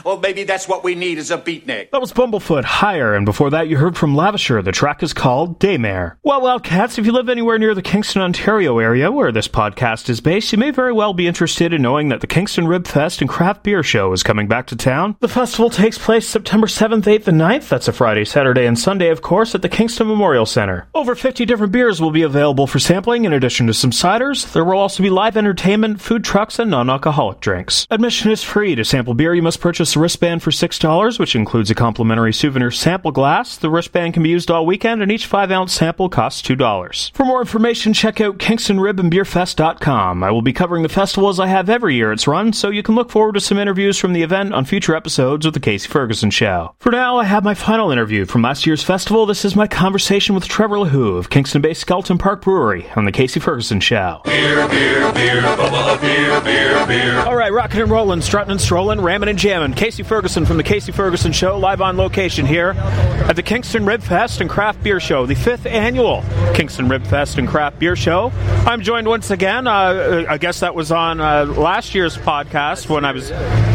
well, 0.04 0.18
maybe 0.18 0.44
that's 0.44 0.68
what 0.68 0.84
we 0.84 0.94
need 0.94 1.18
is 1.18 1.30
a 1.30 1.38
beatnik. 1.38 1.90
That 1.90 2.00
was 2.00 2.12
Bumblefoot 2.12 2.64
Higher, 2.64 3.14
and 3.14 3.26
before 3.26 3.50
that 3.50 3.68
you 3.68 3.76
heard 3.76 3.96
from 3.96 4.14
Lavisher. 4.14 4.64
The 4.64 4.72
track 4.72 5.02
is 5.02 5.12
called 5.12 5.60
Daymare. 5.60 6.16
Well, 6.22 6.40
well, 6.40 6.58
cats, 6.58 6.98
if 6.98 7.06
you 7.06 7.12
live 7.12 7.28
anywhere 7.28 7.58
near 7.58 7.74
the 7.74 7.82
Kingston, 7.82 8.22
Ontario 8.22 8.78
area 8.78 9.10
where 9.10 9.32
this 9.32 9.48
podcast 9.48 10.08
is 10.08 10.20
based, 10.20 10.52
you 10.52 10.58
may 10.58 10.70
very 10.70 10.92
well 10.92 11.12
be 11.12 11.26
interested 11.26 11.72
in 11.72 11.82
knowing 11.82 12.08
that 12.08 12.20
the 12.20 12.26
Kingston 12.26 12.66
Rib 12.66 12.86
Fest 12.86 13.20
and 13.20 13.28
Craft 13.28 13.62
Beer 13.62 13.82
Show 13.82 14.12
is 14.12 14.22
coming 14.22 14.48
back 14.48 14.66
to 14.68 14.76
town. 14.76 15.16
The 15.20 15.28
festival 15.28 15.70
takes 15.70 15.98
place 15.98 16.26
September 16.26 16.66
7th, 16.66 17.04
8th, 17.04 17.28
and 17.28 17.40
9th. 17.40 17.68
That's 17.68 17.88
a 17.88 17.92
Friday, 17.92 18.24
Saturday, 18.24 18.66
and 18.66 18.78
Sunday, 18.78 19.10
of 19.10 19.22
course, 19.22 19.54
at 19.54 19.62
the 19.62 19.68
Kingston 19.68 20.08
Memorial 20.08 20.46
Center. 20.46 20.86
Over 20.94 21.14
50 21.14 21.44
different 21.44 21.72
beers 21.72 22.00
will 22.00 22.10
be 22.10 22.22
available 22.22 22.66
for 22.66 22.78
sampling 22.78 23.24
in 23.24 23.32
addition 23.32 23.66
to 23.66 23.74
some 23.74 23.90
ciders. 23.90 24.50
There 24.52 24.64
will 24.64 24.78
also 24.78 25.02
be 25.02 25.10
live 25.10 25.36
entertainment, 25.36 26.00
food 26.00 26.24
trucks, 26.24 26.58
and 26.58 26.70
non-alcoholic 26.70 27.40
drinks. 27.40 27.86
Admission 27.90 28.30
is 28.30 28.42
free. 28.42 28.74
To 28.74 28.84
sample 28.84 29.14
beer, 29.14 29.34
you 29.34 29.42
must 29.42 29.60
purchase 29.60 29.83
a 29.94 29.98
wristband 30.00 30.42
for 30.42 30.50
$6, 30.50 31.18
which 31.18 31.36
includes 31.36 31.70
a 31.70 31.74
complimentary 31.74 32.32
souvenir 32.32 32.70
sample 32.70 33.12
glass. 33.12 33.56
The 33.56 33.68
wristband 33.68 34.14
can 34.14 34.22
be 34.22 34.30
used 34.30 34.50
all 34.50 34.64
weekend, 34.64 35.02
and 35.02 35.12
each 35.12 35.28
5-ounce 35.30 35.72
sample 35.72 36.08
costs 36.08 36.40
$2. 36.42 37.14
For 37.14 37.24
more 37.24 37.40
information, 37.40 37.92
check 37.92 38.20
out 38.20 38.38
kingstonribandbeerfest.com. 38.38 40.24
I 40.24 40.30
will 40.30 40.42
be 40.42 40.52
covering 40.52 40.82
the 40.82 40.88
festival 40.88 41.28
as 41.28 41.38
I 41.38 41.46
have 41.46 41.68
every 41.68 41.94
year 41.94 42.12
it's 42.12 42.26
run, 42.26 42.52
so 42.52 42.70
you 42.70 42.82
can 42.82 42.94
look 42.94 43.10
forward 43.10 43.34
to 43.34 43.40
some 43.40 43.58
interviews 43.58 43.98
from 43.98 44.14
the 44.14 44.22
event 44.22 44.54
on 44.54 44.64
future 44.64 44.96
episodes 44.96 45.46
of 45.46 45.52
The 45.52 45.60
Kasey 45.60 45.86
Ferguson 45.86 46.30
Show. 46.30 46.74
For 46.78 46.90
now, 46.90 47.18
I 47.18 47.24
have 47.24 47.44
my 47.44 47.54
final 47.54 47.90
interview 47.90 48.24
from 48.24 48.42
last 48.42 48.66
year's 48.66 48.82
festival. 48.82 49.26
This 49.26 49.44
is 49.44 49.54
my 49.54 49.66
conversation 49.66 50.34
with 50.34 50.48
Trevor 50.48 50.76
LaHoo 50.76 51.18
of 51.18 51.30
Kingston-based 51.30 51.80
Skeleton 51.80 52.18
Park 52.18 52.42
Brewery 52.42 52.86
on 52.96 53.04
The 53.04 53.12
Kasey 53.12 53.42
Ferguson 53.42 53.80
Show. 53.80 54.22
Beer, 54.24 54.68
beer, 54.68 55.12
beer, 55.12 55.42
bubba, 55.42 56.00
beer, 56.00 56.40
beer, 56.40 56.86
beer. 56.86 57.18
All 57.20 57.36
right, 57.36 57.52
rocking 57.52 57.80
and 57.80 57.90
rolling, 57.90 58.20
strutting 58.22 58.50
and 58.50 58.60
strolling, 58.60 59.00
ramming 59.00 59.28
and 59.28 59.38
jamming. 59.38 59.63
Kasey 59.72 60.04
Ferguson 60.04 60.44
from 60.44 60.56
the 60.58 60.64
Kasey 60.64 60.92
Ferguson 60.92 61.32
Show, 61.32 61.58
live 61.58 61.80
on 61.80 61.96
location 61.96 62.44
here 62.44 62.70
at 62.76 63.36
the 63.36 63.42
Kingston 63.42 63.86
Rib 63.86 64.02
Fest 64.02 64.40
and 64.40 64.50
Craft 64.50 64.82
Beer 64.82 65.00
Show, 65.00 65.24
the 65.26 65.34
fifth 65.34 65.64
annual 65.64 66.22
Kingston 66.54 66.88
Rib 66.88 67.06
Fest 67.06 67.38
and 67.38 67.48
Craft 67.48 67.78
Beer 67.78 67.96
Show. 67.96 68.30
I'm 68.66 68.82
joined 68.82 69.06
once 69.06 69.30
again. 69.30 69.66
Uh, 69.66 70.26
I 70.28 70.36
guess 70.38 70.60
that 70.60 70.74
was 70.74 70.92
on 70.92 71.20
uh, 71.20 71.44
last 71.46 71.94
year's 71.94 72.16
podcast 72.18 72.88
when 72.88 73.04
I 73.04 73.12
was 73.12 73.30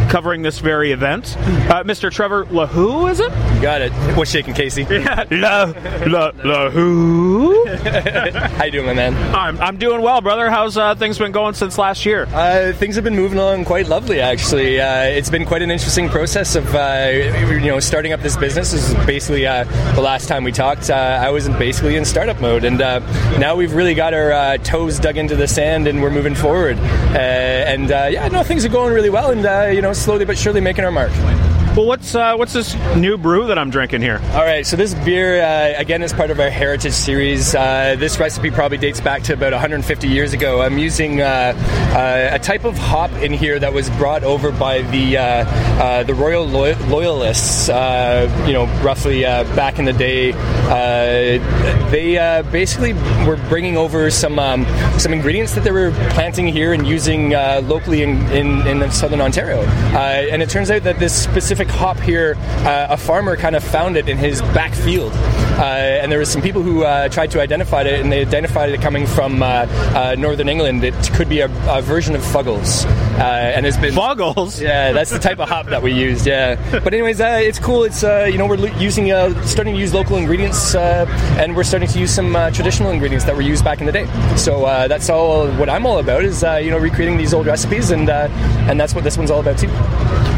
covering 0.10 0.42
this 0.42 0.60
very 0.60 0.92
event. 0.92 1.36
Uh, 1.38 1.84
Mr. 1.84 2.12
Trevor 2.12 2.46
LaHoo, 2.46 3.10
is 3.12 3.20
it? 3.20 3.32
You 3.56 3.62
got 3.62 3.82
it. 3.82 3.92
What's 4.18 4.32
shaking, 4.32 4.54
Kasey? 4.54 4.88
Yeah, 5.00 5.24
La, 5.32 5.64
La, 6.06 6.32
LaHoo. 6.32 7.68
How 8.58 8.66
you 8.66 8.72
doing, 8.72 8.86
my 8.88 8.94
man? 8.94 9.16
I'm, 9.36 9.60
I'm 9.60 9.78
doing 9.78 10.02
well, 10.02 10.20
brother. 10.22 10.50
How's 10.50 10.78
uh, 10.78 10.96
things 10.96 11.18
been 11.18 11.32
going 11.32 11.54
since 11.54 11.78
last 11.78 12.06
year? 12.06 12.28
Uh, 12.34 12.74
things 12.74 12.96
have 12.96 13.04
been 13.04 13.16
moving 13.16 13.38
along 13.38 13.66
quite 13.66 13.88
lovely, 13.88 14.20
actually. 14.20 14.80
Uh, 14.82 15.04
it's 15.04 15.30
been 15.30 15.46
quite 15.46 15.62
an 15.62 15.70
interesting 15.80 16.10
process 16.10 16.56
of 16.56 16.76
uh, 16.76 17.08
you 17.10 17.62
know 17.62 17.80
starting 17.80 18.12
up 18.12 18.20
this 18.20 18.36
business. 18.36 18.74
This 18.74 18.90
is 18.90 19.06
basically 19.06 19.48
uh, 19.48 19.64
the 19.96 20.02
last 20.02 20.28
time 20.28 20.44
we 20.44 20.52
talked. 20.52 20.90
Uh, 20.90 20.94
I 20.94 21.30
was 21.30 21.48
basically 21.48 21.96
in 21.96 22.04
startup 22.04 22.42
mode, 22.42 22.66
and 22.66 22.82
uh, 22.82 23.00
now 23.38 23.56
we've 23.56 23.74
really 23.74 23.94
got 23.94 24.14
our 24.14 24.34
uh, 24.34 24.58
toes 24.58 25.00
dug 25.00 25.16
into 25.16 25.38
the 25.38 25.48
sand, 25.48 25.88
and 25.88 26.02
we're 26.02 26.12
moving 26.12 26.36
forward. 26.36 26.78
Uh, 26.78 27.18
and 27.18 27.90
yeah, 27.90 28.28
no, 28.28 28.44
things 28.44 28.66
are 28.66 28.70
going 28.70 28.94
really 28.94 29.10
well, 29.10 29.32
and 29.32 29.74
you 29.74 29.82
know, 29.82 29.94
slowly 29.94 30.26
but 30.26 30.38
surely 30.38 30.60
making 30.60 30.84
our 30.84 30.92
mark. 30.92 31.12
Well, 31.80 31.88
what's 31.88 32.14
uh, 32.14 32.36
what's 32.36 32.52
this 32.52 32.76
new 32.98 33.18
brew 33.18 33.48
that 33.48 33.58
I'm 33.58 33.70
drinking 33.70 34.02
here? 34.02 34.20
All 34.34 34.44
right, 34.44 34.68
so 34.68 34.76
this 34.76 34.94
beer, 34.94 35.42
uh, 35.42 35.80
again, 35.80 36.04
is 36.04 36.12
part 36.12 36.30
of 36.30 36.38
our 36.38 36.50
heritage 36.50 36.92
series. 36.92 37.56
Uh, 37.56 37.96
this 37.98 38.20
recipe 38.20 38.52
probably 38.52 38.78
dates 38.78 39.00
back 39.00 39.24
to 39.24 39.34
about 39.34 39.54
150 39.54 40.10
years 40.10 40.34
ago. 40.34 40.62
I'm 40.62 40.78
using 40.78 41.22
uh, 41.22 41.54
uh, 41.96 42.36
a 42.36 42.40
type 42.40 42.66
of 42.66 42.78
hop 42.78 43.14
in 43.22 43.32
here 43.32 43.60
that 43.60 43.72
was 43.72 43.90
brought 43.92 44.26
over 44.26 44.52
by 44.52 44.82
the 44.82 45.20
uh, 45.20 46.04
the 46.04 46.14
Royal 46.14 46.46
Loy- 46.46 46.76
Loyalists, 46.90 47.70
you 47.70 48.52
know, 48.52 48.66
roughly 48.84 49.22
back 49.22 49.80
in 49.80 49.86
the 49.86 49.94
day. 49.94 50.34
They 51.92 52.44
basically 52.52 52.92
were 53.26 53.38
bringing 53.48 53.78
over 53.78 54.12
some 54.12 54.38
um, 54.38 54.66
some 55.00 55.14
ingredients 55.14 55.56
that 55.56 55.64
they 55.64 55.72
were 55.72 55.92
planting 56.10 56.48
here 56.48 56.74
and 56.74 56.86
using 56.86 57.30
locally 57.30 58.04
in, 58.04 58.20
in, 58.34 58.68
in 58.68 58.92
southern 58.92 59.22
Ontario. 59.22 59.62
And 59.62 60.42
it 60.42 60.50
turns 60.50 60.70
out 60.70 60.84
that 60.84 61.00
this 61.00 61.16
specific 61.16 61.69
hop 61.70 62.00
here, 62.00 62.36
uh, 62.66 62.88
a 62.90 62.98
farmer 62.98 63.36
kind 63.38 63.56
of 63.56 63.64
found 63.64 63.98
it 63.98 64.10
in 64.10 64.18
his 64.18 64.42
back 64.42 64.74
field. 64.74 65.14
Uh, 65.60 66.00
and 66.02 66.10
there 66.12 66.20
was 66.20 66.30
some 66.32 66.42
people 66.42 66.62
who 66.62 66.84
uh, 66.84 67.10
tried 67.10 67.32
to 67.32 67.42
identify 67.42 67.82
it, 67.82 68.00
and 68.00 68.10
they 68.12 68.22
identified 68.22 68.70
it 68.70 68.82
coming 68.82 69.06
from 69.06 69.44
uh, 69.44 69.66
uh, 69.94 70.16
northern 70.18 70.48
England. 70.48 70.84
It 70.86 70.94
could 71.14 71.28
be 71.28 71.42
a, 71.42 71.48
a 71.70 71.82
version 71.82 72.16
of 72.16 72.22
Fuggles, 72.22 72.86
uh, 73.20 73.22
and 73.24 73.66
it's 73.66 73.76
been 73.76 73.94
Fuggles. 73.94 74.62
Yeah, 74.62 74.94
that's 74.94 75.12
the 75.12 75.20
type 75.20 75.40
of 75.40 75.50
hop 75.50 75.66
that 75.68 75.82
we 75.82 75.92
used. 75.92 76.26
Yeah, 76.26 76.56
but 76.80 76.94
anyways, 76.94 77.20
uh, 77.20 77.40
it's 77.42 77.60
cool. 77.60 77.84
It's 77.84 78.04
uh, 78.06 78.30
you 78.32 78.38
know 78.38 78.46
we're 78.48 78.56
lo- 78.56 78.78
using 78.80 79.12
uh, 79.12 79.34
starting 79.46 79.74
to 79.74 79.80
use 79.80 79.94
local 79.94 80.16
ingredients, 80.18 80.76
uh, 80.76 81.06
and 81.38 81.56
we're 81.58 81.64
starting 81.66 81.90
to 81.90 82.00
use 82.00 82.14
some 82.14 82.36
uh, 82.38 82.52
traditional 82.52 82.92
ingredients 82.92 83.26
that 83.26 83.36
were 83.36 83.42
used 83.42 83.66
back 83.66 83.82
in 83.82 83.86
the 83.86 83.92
day. 83.92 84.06
So 84.38 84.64
uh, 84.64 84.88
that's 84.88 85.10
all 85.10 85.50
what 85.54 85.68
I'm 85.70 85.86
all 85.86 86.00
about 86.00 86.24
is 86.24 86.42
uh, 86.44 86.56
you 86.56 86.70
know 86.72 86.78
recreating 86.78 87.18
these 87.18 87.34
old 87.34 87.48
recipes, 87.48 87.92
and 87.92 88.10
uh, 88.10 88.30
and 88.70 88.80
that's 88.80 88.96
what 88.96 89.04
this 89.04 89.18
one's 89.18 89.30
all 89.30 89.42
about 89.42 89.58
too. 89.58 89.68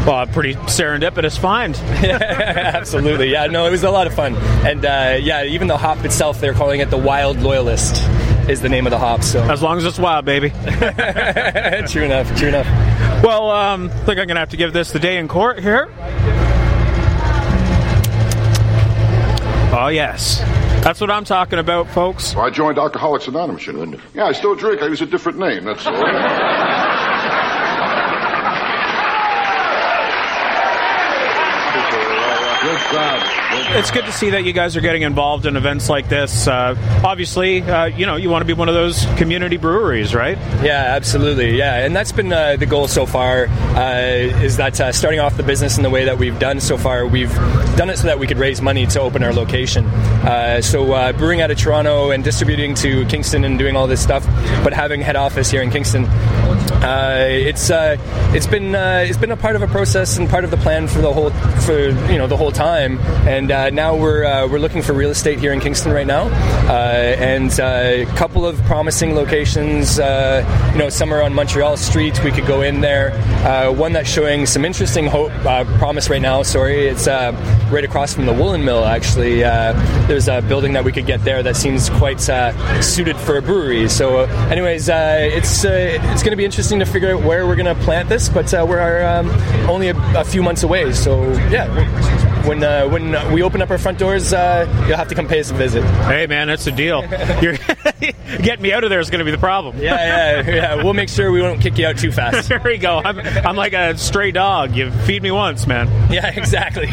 Well, 0.04 0.22
a 0.22 0.26
pretty 0.26 0.54
serendipitous 0.54 1.38
find. 1.38 1.76
Absolutely, 1.76 3.30
yeah. 3.30 3.46
No, 3.46 3.66
it 3.66 3.70
was 3.70 3.84
a 3.84 3.90
lot 3.90 4.08
of 4.08 4.14
fun, 4.14 4.34
and 4.66 4.84
uh, 4.84 5.11
yeah, 5.16 5.44
even 5.44 5.68
the 5.68 5.76
hop 5.76 6.04
itself, 6.04 6.40
they're 6.40 6.54
calling 6.54 6.80
it 6.80 6.90
the 6.90 6.98
Wild 6.98 7.38
Loyalist, 7.40 8.02
is 8.48 8.60
the 8.60 8.68
name 8.68 8.86
of 8.86 8.90
the 8.90 8.98
hop. 8.98 9.22
So 9.22 9.42
as 9.42 9.62
long 9.62 9.78
as 9.78 9.84
it's 9.84 9.98
wild, 9.98 10.24
baby. 10.24 10.50
true 11.88 12.02
enough. 12.02 12.36
True 12.36 12.48
enough. 12.48 12.66
Well, 13.22 13.50
um, 13.50 13.90
I 13.90 14.04
think 14.04 14.18
I'm 14.18 14.26
gonna 14.26 14.40
have 14.40 14.50
to 14.50 14.56
give 14.56 14.72
this 14.72 14.92
the 14.92 14.98
day 14.98 15.18
in 15.18 15.28
court 15.28 15.60
here. 15.60 15.88
Oh 19.74 19.88
yes, 19.88 20.38
that's 20.84 21.00
what 21.00 21.10
I'm 21.10 21.24
talking 21.24 21.58
about, 21.58 21.88
folks. 21.88 22.36
I 22.36 22.50
joined 22.50 22.78
Alcoholics 22.78 23.26
Anonymous, 23.28 23.66
you 23.66 23.72
know. 23.72 23.98
Yeah, 24.14 24.26
I 24.26 24.32
still 24.32 24.54
drink. 24.54 24.82
I 24.82 24.88
use 24.88 25.00
a 25.00 25.06
different 25.06 25.38
name. 25.38 25.64
That's 25.64 25.86
all. 25.86 25.94
It's 33.74 33.90
good 33.90 34.04
to 34.04 34.12
see 34.12 34.28
that 34.30 34.44
you 34.44 34.52
guys 34.52 34.76
are 34.76 34.82
getting 34.82 35.00
involved 35.00 35.46
in 35.46 35.56
events 35.56 35.88
like 35.88 36.10
this. 36.10 36.46
Uh, 36.46 36.76
obviously, 37.02 37.62
uh, 37.62 37.86
you 37.86 38.04
know 38.04 38.16
you 38.16 38.28
want 38.28 38.42
to 38.42 38.46
be 38.46 38.52
one 38.52 38.68
of 38.68 38.74
those 38.74 39.06
community 39.16 39.56
breweries, 39.56 40.14
right? 40.14 40.36
Yeah, 40.62 40.92
absolutely. 40.94 41.56
Yeah, 41.56 41.76
and 41.76 41.96
that's 41.96 42.12
been 42.12 42.30
uh, 42.30 42.56
the 42.56 42.66
goal 42.66 42.86
so 42.86 43.06
far. 43.06 43.46
Uh, 43.46 44.42
is 44.42 44.58
that 44.58 44.78
uh, 44.78 44.92
starting 44.92 45.20
off 45.20 45.38
the 45.38 45.42
business 45.42 45.78
in 45.78 45.82
the 45.82 45.90
way 45.90 46.04
that 46.04 46.18
we've 46.18 46.38
done 46.38 46.60
so 46.60 46.76
far, 46.76 47.06
we've 47.06 47.34
done 47.74 47.88
it 47.88 47.96
so 47.96 48.08
that 48.08 48.18
we 48.18 48.26
could 48.26 48.38
raise 48.38 48.60
money 48.60 48.86
to 48.88 49.00
open 49.00 49.22
our 49.22 49.32
location. 49.32 49.90
So 50.62 51.12
brewing 51.14 51.40
out 51.40 51.50
of 51.50 51.56
Toronto 51.56 52.10
and 52.10 52.22
distributing 52.22 52.74
to 52.74 53.06
Kingston 53.06 53.42
and 53.44 53.58
doing 53.58 53.74
all 53.74 53.86
this 53.86 54.02
stuff, 54.02 54.26
but 54.62 54.74
having 54.74 55.00
head 55.00 55.16
office 55.16 55.50
here 55.50 55.62
in 55.62 55.70
Kingston. 55.70 56.06
Uh, 56.82 57.26
it's 57.28 57.70
uh, 57.70 57.96
it's 58.34 58.46
been 58.46 58.74
uh, 58.74 59.04
it's 59.06 59.16
been 59.16 59.30
a 59.30 59.36
part 59.36 59.54
of 59.54 59.62
a 59.62 59.68
process 59.68 60.18
and 60.18 60.28
part 60.28 60.42
of 60.42 60.50
the 60.50 60.56
plan 60.56 60.88
for 60.88 61.00
the 61.00 61.12
whole 61.12 61.30
for 61.60 61.90
you 62.10 62.18
know 62.18 62.26
the 62.26 62.36
whole 62.36 62.50
time. 62.50 62.98
And 63.26 63.52
uh, 63.62 63.70
now 63.70 63.94
we're 63.94 64.24
uh, 64.24 64.48
we're 64.48 64.58
looking 64.58 64.82
for 64.82 64.92
real 64.92 65.10
estate 65.10 65.38
here 65.38 65.52
in 65.52 65.60
Kingston 65.60 65.92
right 65.92 66.06
now, 66.06 66.24
uh, 66.68 67.14
and 67.18 67.52
a 67.60 68.06
couple 68.16 68.44
of 68.44 68.60
promising 68.64 69.14
locations. 69.14 70.00
Uh, 70.00 70.70
you 70.72 70.78
know, 70.78 70.88
some 70.88 71.12
are 71.14 71.22
on 71.22 71.32
Montreal 71.32 71.76
Street. 71.76 72.22
We 72.24 72.32
could 72.32 72.46
go 72.46 72.62
in 72.62 72.80
there. 72.80 73.12
Uh, 73.46 73.72
one 73.72 73.92
that's 73.92 74.08
showing 74.08 74.46
some 74.46 74.64
interesting 74.64 75.06
hope 75.06 75.30
uh, 75.46 75.64
promise 75.78 76.10
right 76.10 76.22
now. 76.22 76.42
Sorry, 76.42 76.88
it's 76.88 77.06
uh, 77.06 77.32
right 77.70 77.84
across 77.84 78.12
from 78.12 78.26
the 78.26 78.32
woolen 78.32 78.64
mill. 78.64 78.84
Actually, 78.84 79.44
uh, 79.44 79.72
there's 80.08 80.26
a 80.26 80.42
building 80.42 80.72
that 80.72 80.84
we 80.84 80.90
could 80.90 81.06
get 81.06 81.22
there 81.22 81.42
that 81.42 81.56
seems 81.56 81.88
quite 81.90 82.28
uh, 82.28 82.80
suited 82.82 83.16
for 83.16 83.36
a 83.38 83.42
brewery. 83.42 83.88
So, 83.88 84.20
uh, 84.20 84.48
anyways, 84.50 84.88
uh, 84.88 85.18
it's 85.20 85.64
uh, 85.64 85.98
it's 86.12 86.22
going 86.22 86.32
to 86.32 86.36
be 86.36 86.44
interesting 86.44 86.80
to 86.80 86.86
figure 86.86 87.14
out 87.14 87.22
where 87.22 87.46
we're 87.46 87.56
going 87.56 87.76
to 87.76 87.80
plant 87.84 88.08
this, 88.08 88.28
but 88.28 88.52
uh, 88.52 88.66
we're 88.68 89.04
um, 89.04 89.28
only 89.70 89.88
a, 89.88 89.96
a 90.18 90.24
few 90.24 90.42
months 90.42 90.64
away. 90.64 90.92
So, 90.92 91.30
yeah, 91.48 91.68
when 92.46 92.62
uh, 92.62 92.88
when 92.88 93.32
we 93.32 93.42
open 93.42 93.51
up 93.60 93.70
our 93.70 93.78
front 93.78 93.98
doors, 93.98 94.32
uh, 94.32 94.66
you'll 94.88 94.96
have 94.96 95.08
to 95.08 95.14
come 95.14 95.28
pay 95.28 95.40
us 95.40 95.50
a 95.50 95.54
visit. 95.54 95.82
Hey, 96.06 96.26
man, 96.26 96.46
that's 96.48 96.66
a 96.66 96.72
deal. 96.72 97.02
You're 97.42 97.56
getting 98.40 98.62
me 98.62 98.72
out 98.72 98.84
of 98.84 98.90
there 98.90 99.00
is 99.00 99.10
going 99.10 99.18
to 99.18 99.24
be 99.24 99.30
the 99.30 99.38
problem. 99.38 99.78
Yeah, 99.78 100.40
yeah, 100.42 100.50
yeah. 100.54 100.74
We'll 100.82 100.94
make 100.94 101.08
sure 101.08 101.30
we 101.30 101.42
won't 101.42 101.60
kick 101.60 101.76
you 101.76 101.86
out 101.86 101.98
too 101.98 102.12
fast. 102.12 102.48
there 102.48 102.60
we 102.64 102.78
go. 102.78 102.98
I'm, 102.98 103.18
I'm 103.18 103.56
like 103.56 103.72
a 103.74 103.98
stray 103.98 104.30
dog. 104.30 104.74
You 104.74 104.90
feed 104.90 105.22
me 105.22 105.30
once, 105.30 105.66
man. 105.66 105.88
Yeah, 106.12 106.28
exactly. 106.28 106.86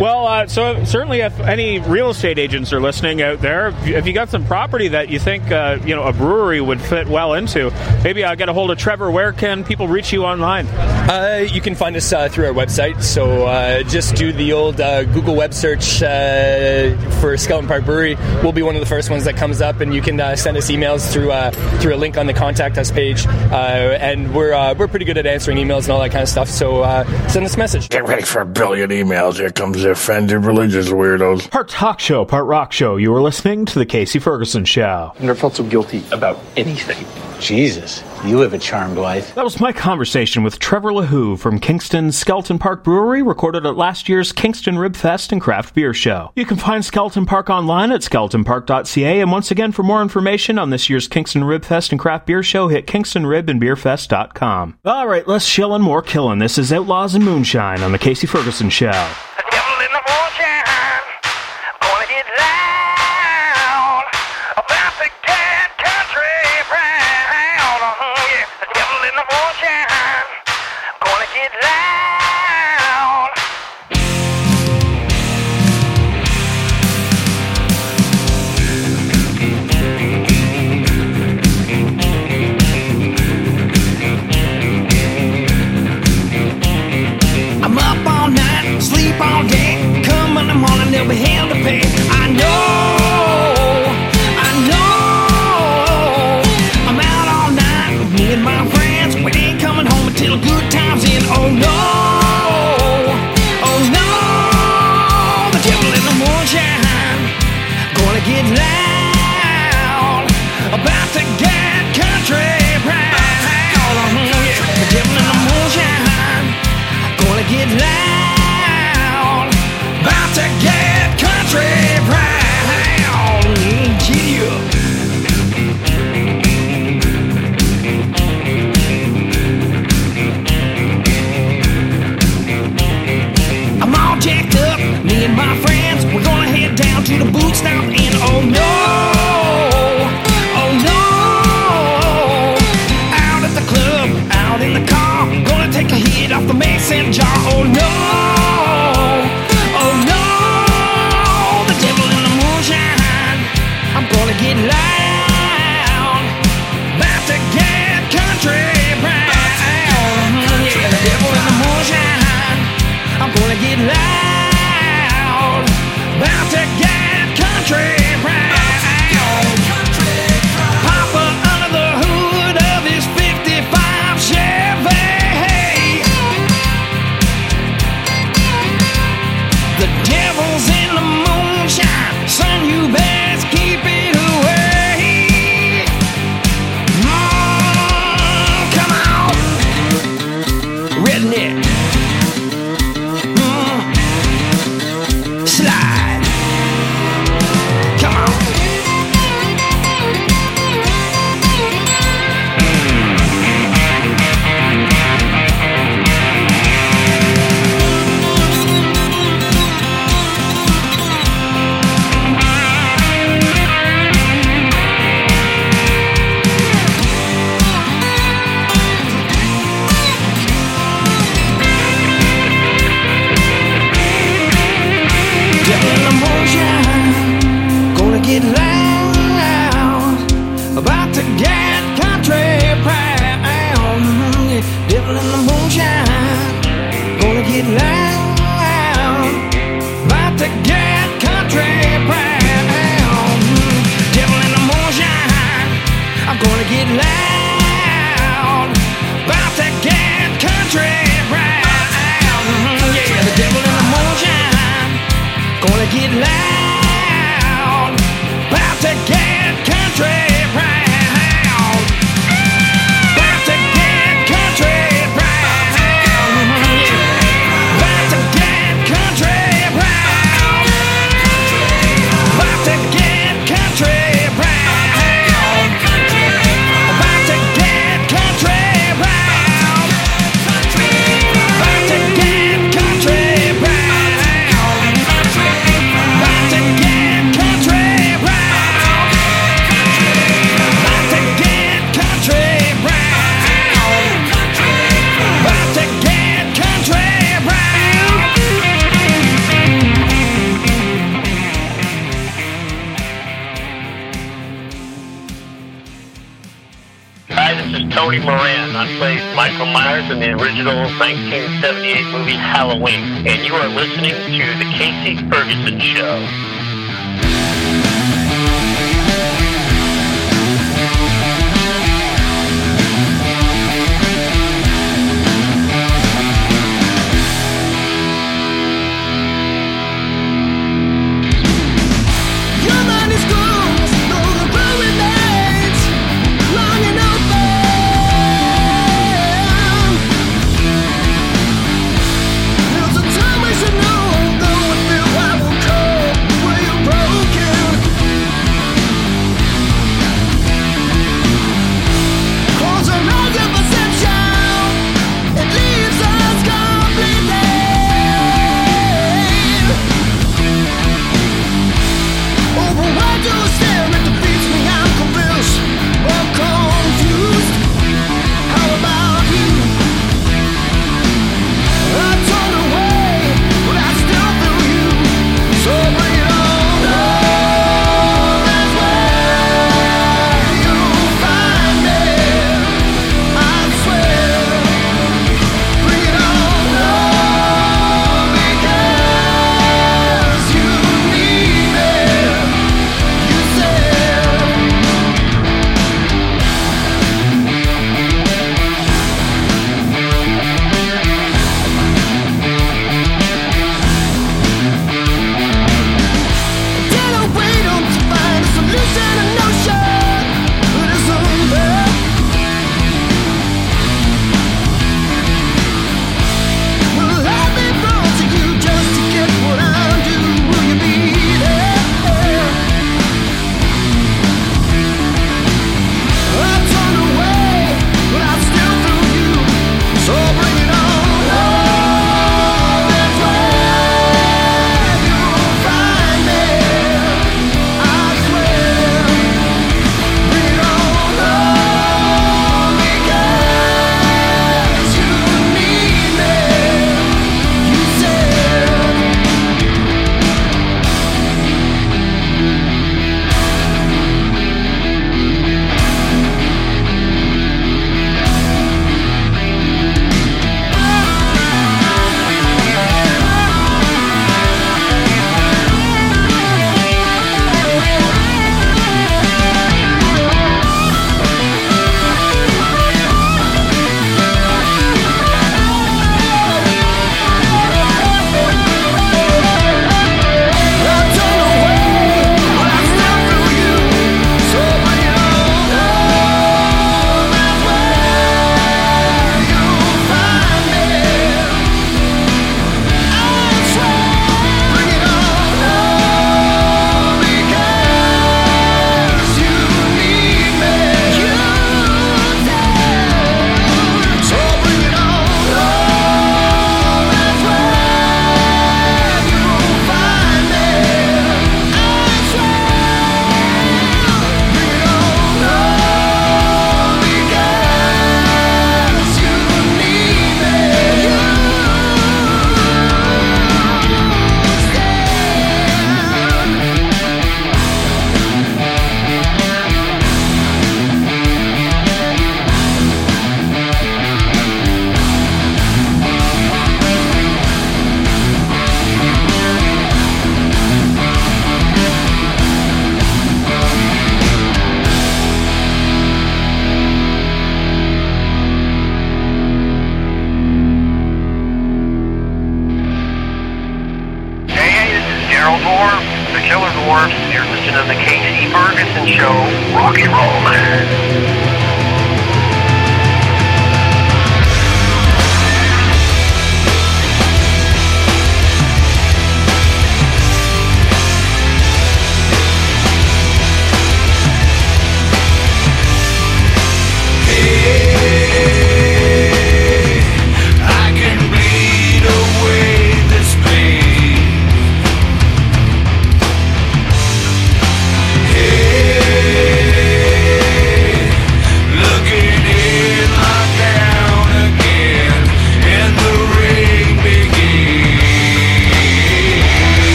well, 0.00 0.26
uh, 0.26 0.46
so 0.46 0.84
certainly, 0.84 1.20
if 1.20 1.38
any 1.40 1.78
real 1.80 2.10
estate 2.10 2.38
agents 2.38 2.72
are 2.72 2.80
listening 2.80 3.22
out 3.22 3.40
there, 3.40 3.68
if 3.68 3.86
you- 3.86 3.96
if 3.96 4.06
you 4.06 4.12
got 4.12 4.30
some 4.30 4.44
property 4.46 4.88
that 4.88 5.10
you 5.10 5.18
think 5.18 5.50
uh, 5.52 5.78
you 5.84 5.94
know 5.94 6.02
a 6.04 6.12
brewery 6.12 6.60
would 6.60 6.80
fit 6.80 7.06
well 7.08 7.34
into, 7.34 7.70
maybe 8.02 8.24
I'll 8.24 8.36
get 8.36 8.48
a 8.48 8.52
hold 8.52 8.70
of 8.70 8.78
Trevor. 8.78 9.10
Where 9.10 9.32
can 9.32 9.64
people 9.64 9.86
reach 9.86 10.12
you 10.12 10.24
online? 10.24 10.66
Uh, 10.66 11.46
you 11.48 11.60
can 11.60 11.74
find 11.74 11.94
us 11.96 12.12
uh, 12.12 12.28
through 12.28 12.46
our 12.46 12.52
website. 12.52 13.02
So 13.02 13.46
uh, 13.46 13.82
just 13.82 14.14
do 14.16 14.32
the 14.32 14.52
old 14.54 14.80
uh, 14.80 15.01
uh, 15.02 15.12
Google 15.12 15.34
web 15.34 15.54
search 15.54 16.02
uh, 16.02 16.96
for 17.20 17.36
Skeleton 17.36 17.68
Park 17.68 17.84
Brewery, 17.84 18.16
we'll 18.42 18.52
be 18.52 18.62
one 18.62 18.74
of 18.74 18.80
the 18.80 18.86
first 18.86 19.10
ones 19.10 19.24
that 19.24 19.36
comes 19.36 19.60
up, 19.60 19.80
and 19.80 19.94
you 19.94 20.00
can 20.00 20.18
uh, 20.20 20.36
send 20.36 20.56
us 20.56 20.70
emails 20.70 21.12
through 21.12 21.32
uh, 21.32 21.50
through 21.80 21.94
a 21.94 21.96
link 21.96 22.16
on 22.16 22.26
the 22.26 22.34
contact 22.34 22.78
us 22.78 22.90
page. 22.90 23.26
Uh, 23.26 23.98
and 24.00 24.34
we're 24.34 24.52
uh, 24.52 24.74
we're 24.74 24.88
pretty 24.88 25.04
good 25.04 25.18
at 25.18 25.26
answering 25.26 25.56
emails 25.56 25.84
and 25.84 25.90
all 25.90 26.00
that 26.00 26.10
kind 26.10 26.22
of 26.22 26.28
stuff. 26.28 26.48
So 26.48 26.82
uh, 26.82 27.04
send 27.28 27.44
us 27.44 27.54
a 27.54 27.58
message. 27.58 27.88
Get 27.88 28.06
ready 28.06 28.22
for 28.22 28.40
a 28.40 28.46
billion 28.46 28.90
emails. 28.90 29.36
Here 29.36 29.50
comes 29.50 29.82
the 29.82 29.90
offended 29.90 30.44
religious 30.44 30.88
weirdos. 30.88 31.50
Part 31.50 31.68
talk 31.68 32.00
show, 32.00 32.24
part 32.24 32.46
rock 32.46 32.72
show. 32.72 32.96
You 32.96 33.10
were 33.10 33.22
listening 33.22 33.64
to 33.66 33.78
the 33.78 33.86
Kasey 33.86 34.20
Ferguson 34.20 34.64
Show. 34.64 35.12
I've 35.14 35.20
never 35.20 35.34
felt 35.34 35.56
so 35.56 35.64
guilty 35.64 36.04
about 36.12 36.38
anything. 36.56 37.31
Jesus, 37.42 38.04
you 38.24 38.38
live 38.38 38.54
a 38.54 38.58
charmed 38.58 38.96
life. 38.96 39.34
That 39.34 39.44
was 39.44 39.60
my 39.60 39.72
conversation 39.72 40.44
with 40.44 40.60
Trevor 40.60 40.92
LaHoo 40.92 41.38
from 41.38 41.58
Kingston 41.58 42.12
Skeleton 42.12 42.58
Park 42.58 42.84
Brewery, 42.84 43.20
recorded 43.20 43.66
at 43.66 43.76
last 43.76 44.08
year's 44.08 44.30
Kingston 44.30 44.78
Rib 44.78 44.94
Fest 44.94 45.32
and 45.32 45.40
Craft 45.40 45.74
Beer 45.74 45.92
Show. 45.92 46.30
You 46.36 46.46
can 46.46 46.56
find 46.56 46.84
Skeleton 46.84 47.26
Park 47.26 47.50
online 47.50 47.90
at 47.90 48.02
skeletonpark.ca, 48.02 49.20
and 49.20 49.32
once 49.32 49.50
again, 49.50 49.72
for 49.72 49.82
more 49.82 50.02
information 50.02 50.56
on 50.58 50.70
this 50.70 50.88
year's 50.88 51.08
Kingston 51.08 51.42
Rib 51.42 51.64
Fest 51.64 51.90
and 51.90 52.00
Craft 52.00 52.26
Beer 52.26 52.44
Show, 52.44 52.68
hit 52.68 52.86
kingstonribandbeerfest.com. 52.86 54.78
All 54.84 55.08
right, 55.08 55.26
let's 55.26 55.50
chill 55.50 55.74
and 55.74 55.82
more 55.82 56.00
killing. 56.00 56.38
This 56.38 56.58
is 56.58 56.72
Outlaws 56.72 57.16
and 57.16 57.24
Moonshine 57.24 57.82
on 57.82 57.90
the 57.90 57.98
Kasey 57.98 58.28
Ferguson 58.28 58.70
Show. 58.70 59.10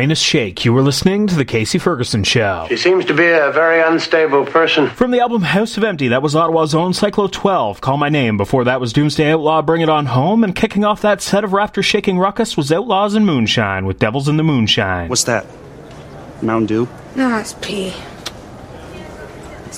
Quake 0.00 0.04
and 0.04 0.10
Uranus 0.12 0.22
shake, 0.22 0.64
you 0.64 0.72
were 0.72 0.80
listening 0.80 1.26
to 1.26 1.34
The 1.34 1.44
Kasey 1.44 1.78
Ferguson 1.78 2.24
Show. 2.24 2.64
She 2.70 2.78
seems 2.78 3.04
to 3.04 3.12
be 3.12 3.26
a 3.26 3.52
very 3.52 3.82
unstable 3.82 4.46
person. 4.46 4.88
From 4.88 5.10
the 5.10 5.20
album 5.20 5.42
House 5.42 5.76
of 5.76 5.84
Empty, 5.84 6.08
that 6.08 6.22
was 6.22 6.34
Ottawa's 6.34 6.74
own 6.74 6.92
Cyclo 6.92 7.30
12, 7.30 7.82
Call 7.82 7.98
My 7.98 8.08
Name. 8.08 8.38
Before 8.38 8.64
that 8.64 8.80
was 8.80 8.94
Doomsday 8.94 9.30
Outlaw, 9.30 9.60
Bring 9.60 9.82
It 9.82 9.90
On 9.90 10.06
Home. 10.06 10.42
And 10.42 10.54
kicking 10.54 10.86
off 10.86 11.02
that 11.02 11.20
set 11.20 11.44
of 11.44 11.52
Rafter 11.52 11.82
Shaking 11.82 12.18
Ruckus 12.18 12.56
was 12.56 12.72
Outlaws 12.72 13.14
and 13.14 13.26
Moonshine 13.26 13.84
with 13.84 13.98
Devils 13.98 14.26
in 14.26 14.38
the 14.38 14.42
Moonshine. 14.42 15.10
What's 15.10 15.24
that? 15.24 15.44
Mountain 16.40 16.66
Dew? 16.66 16.88
No, 17.14 17.36
it's 17.36 17.52
pee. 17.60 17.92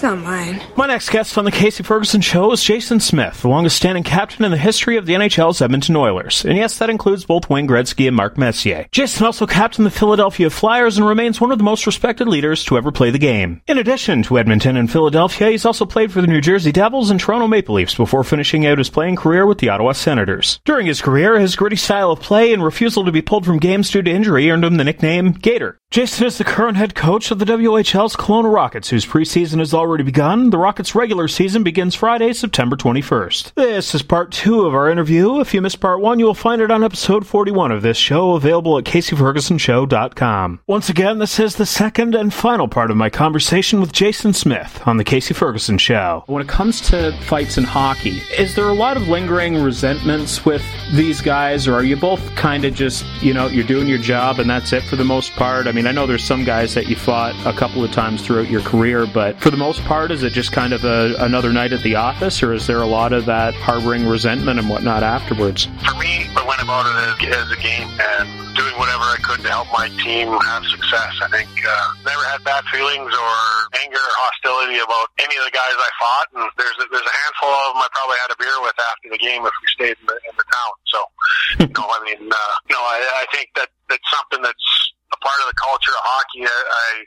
Not 0.02 0.18
mine. 0.18 0.60
My 0.76 0.86
next 0.86 1.10
guest 1.10 1.38
on 1.38 1.44
the 1.44 1.52
Kasey 1.52 1.84
Ferguson 1.84 2.20
Show 2.20 2.50
is 2.50 2.64
Jason 2.64 2.98
Smith, 2.98 3.42
the 3.42 3.48
longest 3.48 3.76
standing 3.76 4.02
captain 4.02 4.44
in 4.44 4.50
the 4.50 4.56
history 4.56 4.96
of 4.96 5.06
the 5.06 5.12
NHL's 5.12 5.62
Edmonton 5.62 5.94
Oilers. 5.94 6.44
And 6.44 6.56
yes, 6.56 6.78
that 6.78 6.90
includes 6.90 7.24
both 7.24 7.48
Wayne 7.48 7.68
Gretzky 7.68 8.08
and 8.08 8.16
Mark 8.16 8.36
Messier. 8.36 8.88
Jason 8.90 9.24
also 9.24 9.46
captained 9.46 9.86
the 9.86 9.92
Philadelphia 9.92 10.50
Flyers 10.50 10.98
and 10.98 11.06
remains 11.06 11.40
one 11.40 11.52
of 11.52 11.58
the 11.58 11.64
most 11.64 11.86
respected 11.86 12.26
leaders 12.26 12.64
to 12.64 12.76
ever 12.76 12.90
play 12.90 13.10
the 13.10 13.18
game. 13.18 13.62
In 13.68 13.78
addition 13.78 14.24
to 14.24 14.38
Edmonton 14.38 14.76
and 14.76 14.90
Philadelphia, 14.90 15.50
he's 15.50 15.64
also 15.64 15.86
played 15.86 16.10
for 16.10 16.20
the 16.20 16.26
New 16.26 16.40
Jersey 16.40 16.72
Devils 16.72 17.10
and 17.10 17.20
Toronto 17.20 17.46
Maple 17.46 17.76
Leafs 17.76 17.94
before 17.94 18.24
finishing 18.24 18.66
out 18.66 18.78
his 18.78 18.90
playing 18.90 19.14
career 19.14 19.46
with 19.46 19.58
the 19.58 19.68
Ottawa 19.68 19.92
Senators. 19.92 20.58
During 20.64 20.88
his 20.88 21.00
career, 21.00 21.38
his 21.38 21.54
gritty 21.54 21.76
style 21.76 22.10
of 22.10 22.20
play 22.20 22.52
and 22.52 22.64
refusal 22.64 23.04
to 23.04 23.12
be 23.12 23.22
pulled 23.22 23.46
from 23.46 23.60
games 23.60 23.88
due 23.88 24.02
to 24.02 24.10
injury 24.10 24.50
earned 24.50 24.64
him 24.64 24.78
the 24.78 24.84
nickname 24.84 25.30
Gator. 25.30 25.78
Jason 25.92 26.26
is 26.26 26.38
the 26.38 26.44
current 26.44 26.78
head 26.78 26.94
coach 26.94 27.30
of 27.30 27.38
the 27.38 27.44
WHL's 27.44 28.16
Kelowna 28.16 28.50
Rockets, 28.50 28.88
whose 28.88 29.04
preseason 29.04 29.58
has 29.58 29.74
already 29.74 30.02
begun. 30.02 30.48
The 30.48 30.56
Rockets' 30.56 30.94
regular 30.94 31.28
season 31.28 31.62
begins 31.62 31.94
Friday, 31.94 32.32
September 32.32 32.76
21st. 32.76 33.52
This 33.56 33.94
is 33.94 34.00
part 34.00 34.32
two 34.32 34.64
of 34.64 34.74
our 34.74 34.88
interview. 34.88 35.38
If 35.40 35.52
you 35.52 35.60
missed 35.60 35.80
part 35.80 36.00
one, 36.00 36.18
you 36.18 36.24
will 36.24 36.32
find 36.32 36.62
it 36.62 36.70
on 36.70 36.82
episode 36.82 37.26
41 37.26 37.72
of 37.72 37.82
this 37.82 37.98
show, 37.98 38.36
available 38.36 38.78
at 38.78 38.84
KaseyFergusonShow.com. 38.84 40.60
Once 40.66 40.88
again, 40.88 41.18
this 41.18 41.38
is 41.38 41.56
the 41.56 41.66
second 41.66 42.14
and 42.14 42.32
final 42.32 42.68
part 42.68 42.90
of 42.90 42.96
my 42.96 43.10
conversation 43.10 43.78
with 43.78 43.92
Jason 43.92 44.32
Smith 44.32 44.80
on 44.86 44.96
the 44.96 45.04
Kasey 45.04 45.36
Ferguson 45.36 45.76
Show. 45.76 46.24
When 46.24 46.40
it 46.40 46.48
comes 46.48 46.80
to 46.88 47.12
fights 47.26 47.58
in 47.58 47.64
hockey, 47.64 48.22
is 48.38 48.54
there 48.54 48.70
a 48.70 48.72
lot 48.72 48.96
of 48.96 49.08
lingering 49.08 49.62
resentments 49.62 50.46
with 50.46 50.64
these 50.94 51.20
guys, 51.20 51.68
or 51.68 51.74
are 51.74 51.84
you 51.84 51.96
both 51.96 52.34
kind 52.34 52.64
of 52.64 52.72
just, 52.72 53.04
you 53.20 53.34
know, 53.34 53.46
you're 53.46 53.62
doing 53.66 53.88
your 53.88 53.98
job 53.98 54.38
and 54.38 54.48
that's 54.48 54.72
it 54.72 54.84
for 54.84 54.96
the 54.96 55.04
most 55.04 55.32
part? 55.32 55.66
I 55.66 55.72
mean, 55.72 55.81
I 55.88 55.92
know 55.92 56.06
there's 56.06 56.24
some 56.24 56.44
guys 56.44 56.74
that 56.74 56.88
you 56.88 56.96
fought 56.96 57.34
a 57.46 57.52
couple 57.52 57.84
of 57.84 57.92
times 57.92 58.22
throughout 58.22 58.50
your 58.50 58.62
career, 58.62 59.06
but 59.06 59.40
for 59.40 59.50
the 59.50 59.56
most 59.56 59.82
part, 59.84 60.10
is 60.10 60.22
it 60.22 60.32
just 60.32 60.52
kind 60.52 60.72
of 60.72 60.84
a, 60.84 61.14
another 61.18 61.52
night 61.52 61.72
at 61.72 61.82
the 61.82 61.96
office, 61.96 62.42
or 62.42 62.52
is 62.52 62.66
there 62.66 62.82
a 62.82 62.86
lot 62.86 63.12
of 63.12 63.26
that 63.26 63.54
harboring 63.54 64.06
resentment 64.06 64.58
and 64.58 64.68
whatnot 64.68 65.02
afterwards? 65.02 65.66
For 65.86 65.96
me, 65.98 66.26
I 66.36 66.44
went 66.46 66.62
about 66.62 66.86
it 66.86 67.26
as, 67.26 67.46
as 67.46 67.50
a 67.50 67.60
game 67.60 67.88
and 67.88 68.42
doing 68.54 68.76
whatever 68.76 69.04
I 69.04 69.16
could 69.22 69.40
to 69.42 69.48
help 69.48 69.68
my 69.72 69.88
team 70.04 70.28
have 70.28 70.64
success. 70.68 71.12
I 71.20 71.28
think 71.28 71.48
uh, 71.48 71.88
never 72.04 72.24
had 72.28 72.44
bad 72.44 72.64
feelings 72.68 73.12
or 73.12 73.34
anger 73.80 74.00
or 74.00 74.14
hostility 74.28 74.78
about 74.80 75.08
any 75.18 75.36
of 75.40 75.44
the 75.48 75.54
guys 75.54 75.72
I 75.72 75.90
fought. 75.98 76.28
And 76.36 76.44
there's 76.56 76.76
a, 76.80 76.86
there's 76.92 77.08
a 77.08 77.16
handful 77.24 77.48
of 77.48 77.64
them 77.72 77.80
I 77.80 77.88
probably 77.92 78.18
had 78.20 78.30
a 78.32 78.38
beer 78.38 78.56
with 78.60 78.76
after 78.76 79.08
the 79.08 79.20
game 79.20 79.40
if 79.44 79.54
we 79.56 79.66
stayed 79.72 79.96
in 80.00 80.06
the, 80.06 80.16
in 80.28 80.34
the 80.36 80.46
town. 80.46 80.72
So, 80.88 80.98
you 81.64 81.72
know, 81.72 81.88
I 81.88 82.00
mean, 82.04 82.22
uh, 82.28 82.54
no, 82.68 82.80
I, 82.80 83.24
I 83.24 83.24
think 83.32 83.48
that 83.56 83.68
that's 83.88 84.08
something 84.12 84.44
that's 84.44 84.68
a 85.12 85.18
part 85.20 85.38
of 85.44 85.46
the 85.52 85.58
culture 85.60 85.92
of 85.92 86.02
hockey. 86.02 86.42
I, 86.48 86.58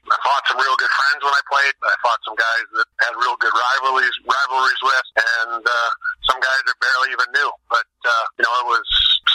I, 0.05 0.17
fought 0.21 0.45
some 0.45 0.61
real 0.61 0.77
good 0.77 0.93
friends 0.93 1.21
when 1.25 1.33
I 1.33 1.43
played. 1.49 1.73
I 1.81 1.95
fought 2.01 2.21
some 2.25 2.37
guys 2.37 2.65
that 2.77 2.87
had 3.01 3.13
real 3.17 3.37
good 3.41 3.53
rivalries 3.53 4.15
rivalries 4.25 4.81
with, 4.81 5.07
and 5.17 5.61
uh, 5.61 5.89
some 6.29 6.39
guys 6.41 6.61
that 6.65 6.77
barely 6.81 7.09
even 7.13 7.29
knew. 7.33 7.49
But 7.69 7.89
uh, 8.05 8.25
you 8.37 8.43
know, 8.45 8.53
it 8.65 8.67
was 8.69 8.85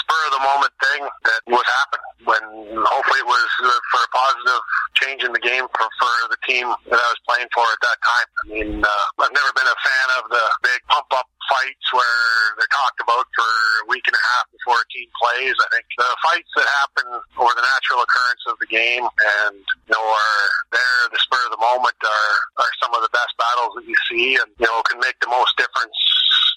spur 0.02 0.22
of 0.30 0.32
the 0.38 0.44
moment 0.47 0.72
thing 0.82 1.01
that 1.06 1.40
was 1.51 1.66
happening. 1.82 2.10
When 2.26 2.44
hopefully 2.86 3.20
it 3.22 3.28
was 3.28 3.48
uh, 3.62 3.70
for 3.90 4.01
a 4.02 4.10
positive 4.14 4.62
change 4.98 5.20
in 5.26 5.32
the 5.34 5.42
game 5.42 5.66
for, 5.74 5.86
for 5.98 6.12
the 6.30 6.40
team 6.47 6.66
that 6.90 7.01
I 7.01 7.09
was 7.10 7.20
playing 7.26 7.51
for 7.55 7.66
at 7.66 7.80
that 7.82 7.98
time. 8.02 8.28
I 8.30 8.44
mean, 8.51 8.70
uh, 8.82 9.24
I've 9.24 9.34
never 9.34 9.52
been 9.55 9.70
a 9.70 9.78
fan 9.78 10.06
of 10.20 10.22
the 10.30 10.44
big 10.62 10.80
pump 10.90 11.10
up 11.14 11.26
fights 11.51 11.86
where 11.90 12.22
they're 12.59 12.70
talked 12.70 13.01
about 13.02 13.26
for 13.34 13.51
a 13.82 13.86
week 13.90 14.06
and 14.06 14.14
a 14.14 14.22
half 14.22 14.47
before 14.55 14.78
a 14.78 14.86
team 14.94 15.09
plays. 15.18 15.56
I 15.59 15.68
think 15.74 15.86
the 15.98 16.10
fights 16.22 16.52
that 16.55 16.68
happen 16.84 17.06
or 17.40 17.51
the 17.59 17.64
natural 17.90 18.02
occurrence 18.02 18.42
of 18.48 18.58
the 18.60 18.66
game 18.66 19.02
and 19.02 19.56
you 19.56 19.92
know 19.92 20.00
are 20.00 20.48
there 20.72 21.10
the 21.10 21.18
spur 21.18 21.38
of 21.44 21.50
the 21.50 21.60
moment 21.60 21.94
are 22.02 22.62
are 22.62 22.70
some 22.82 22.94
of 22.94 23.02
the 23.02 23.08
best 23.12 23.34
battles 23.38 23.74
that 23.74 23.86
you 23.86 23.94
see 24.08 24.36
and 24.36 24.50
you 24.58 24.66
know 24.66 24.82
can 24.88 24.98
make 25.00 25.18
the 25.20 25.28
most 25.28 25.56
difference 25.56 25.94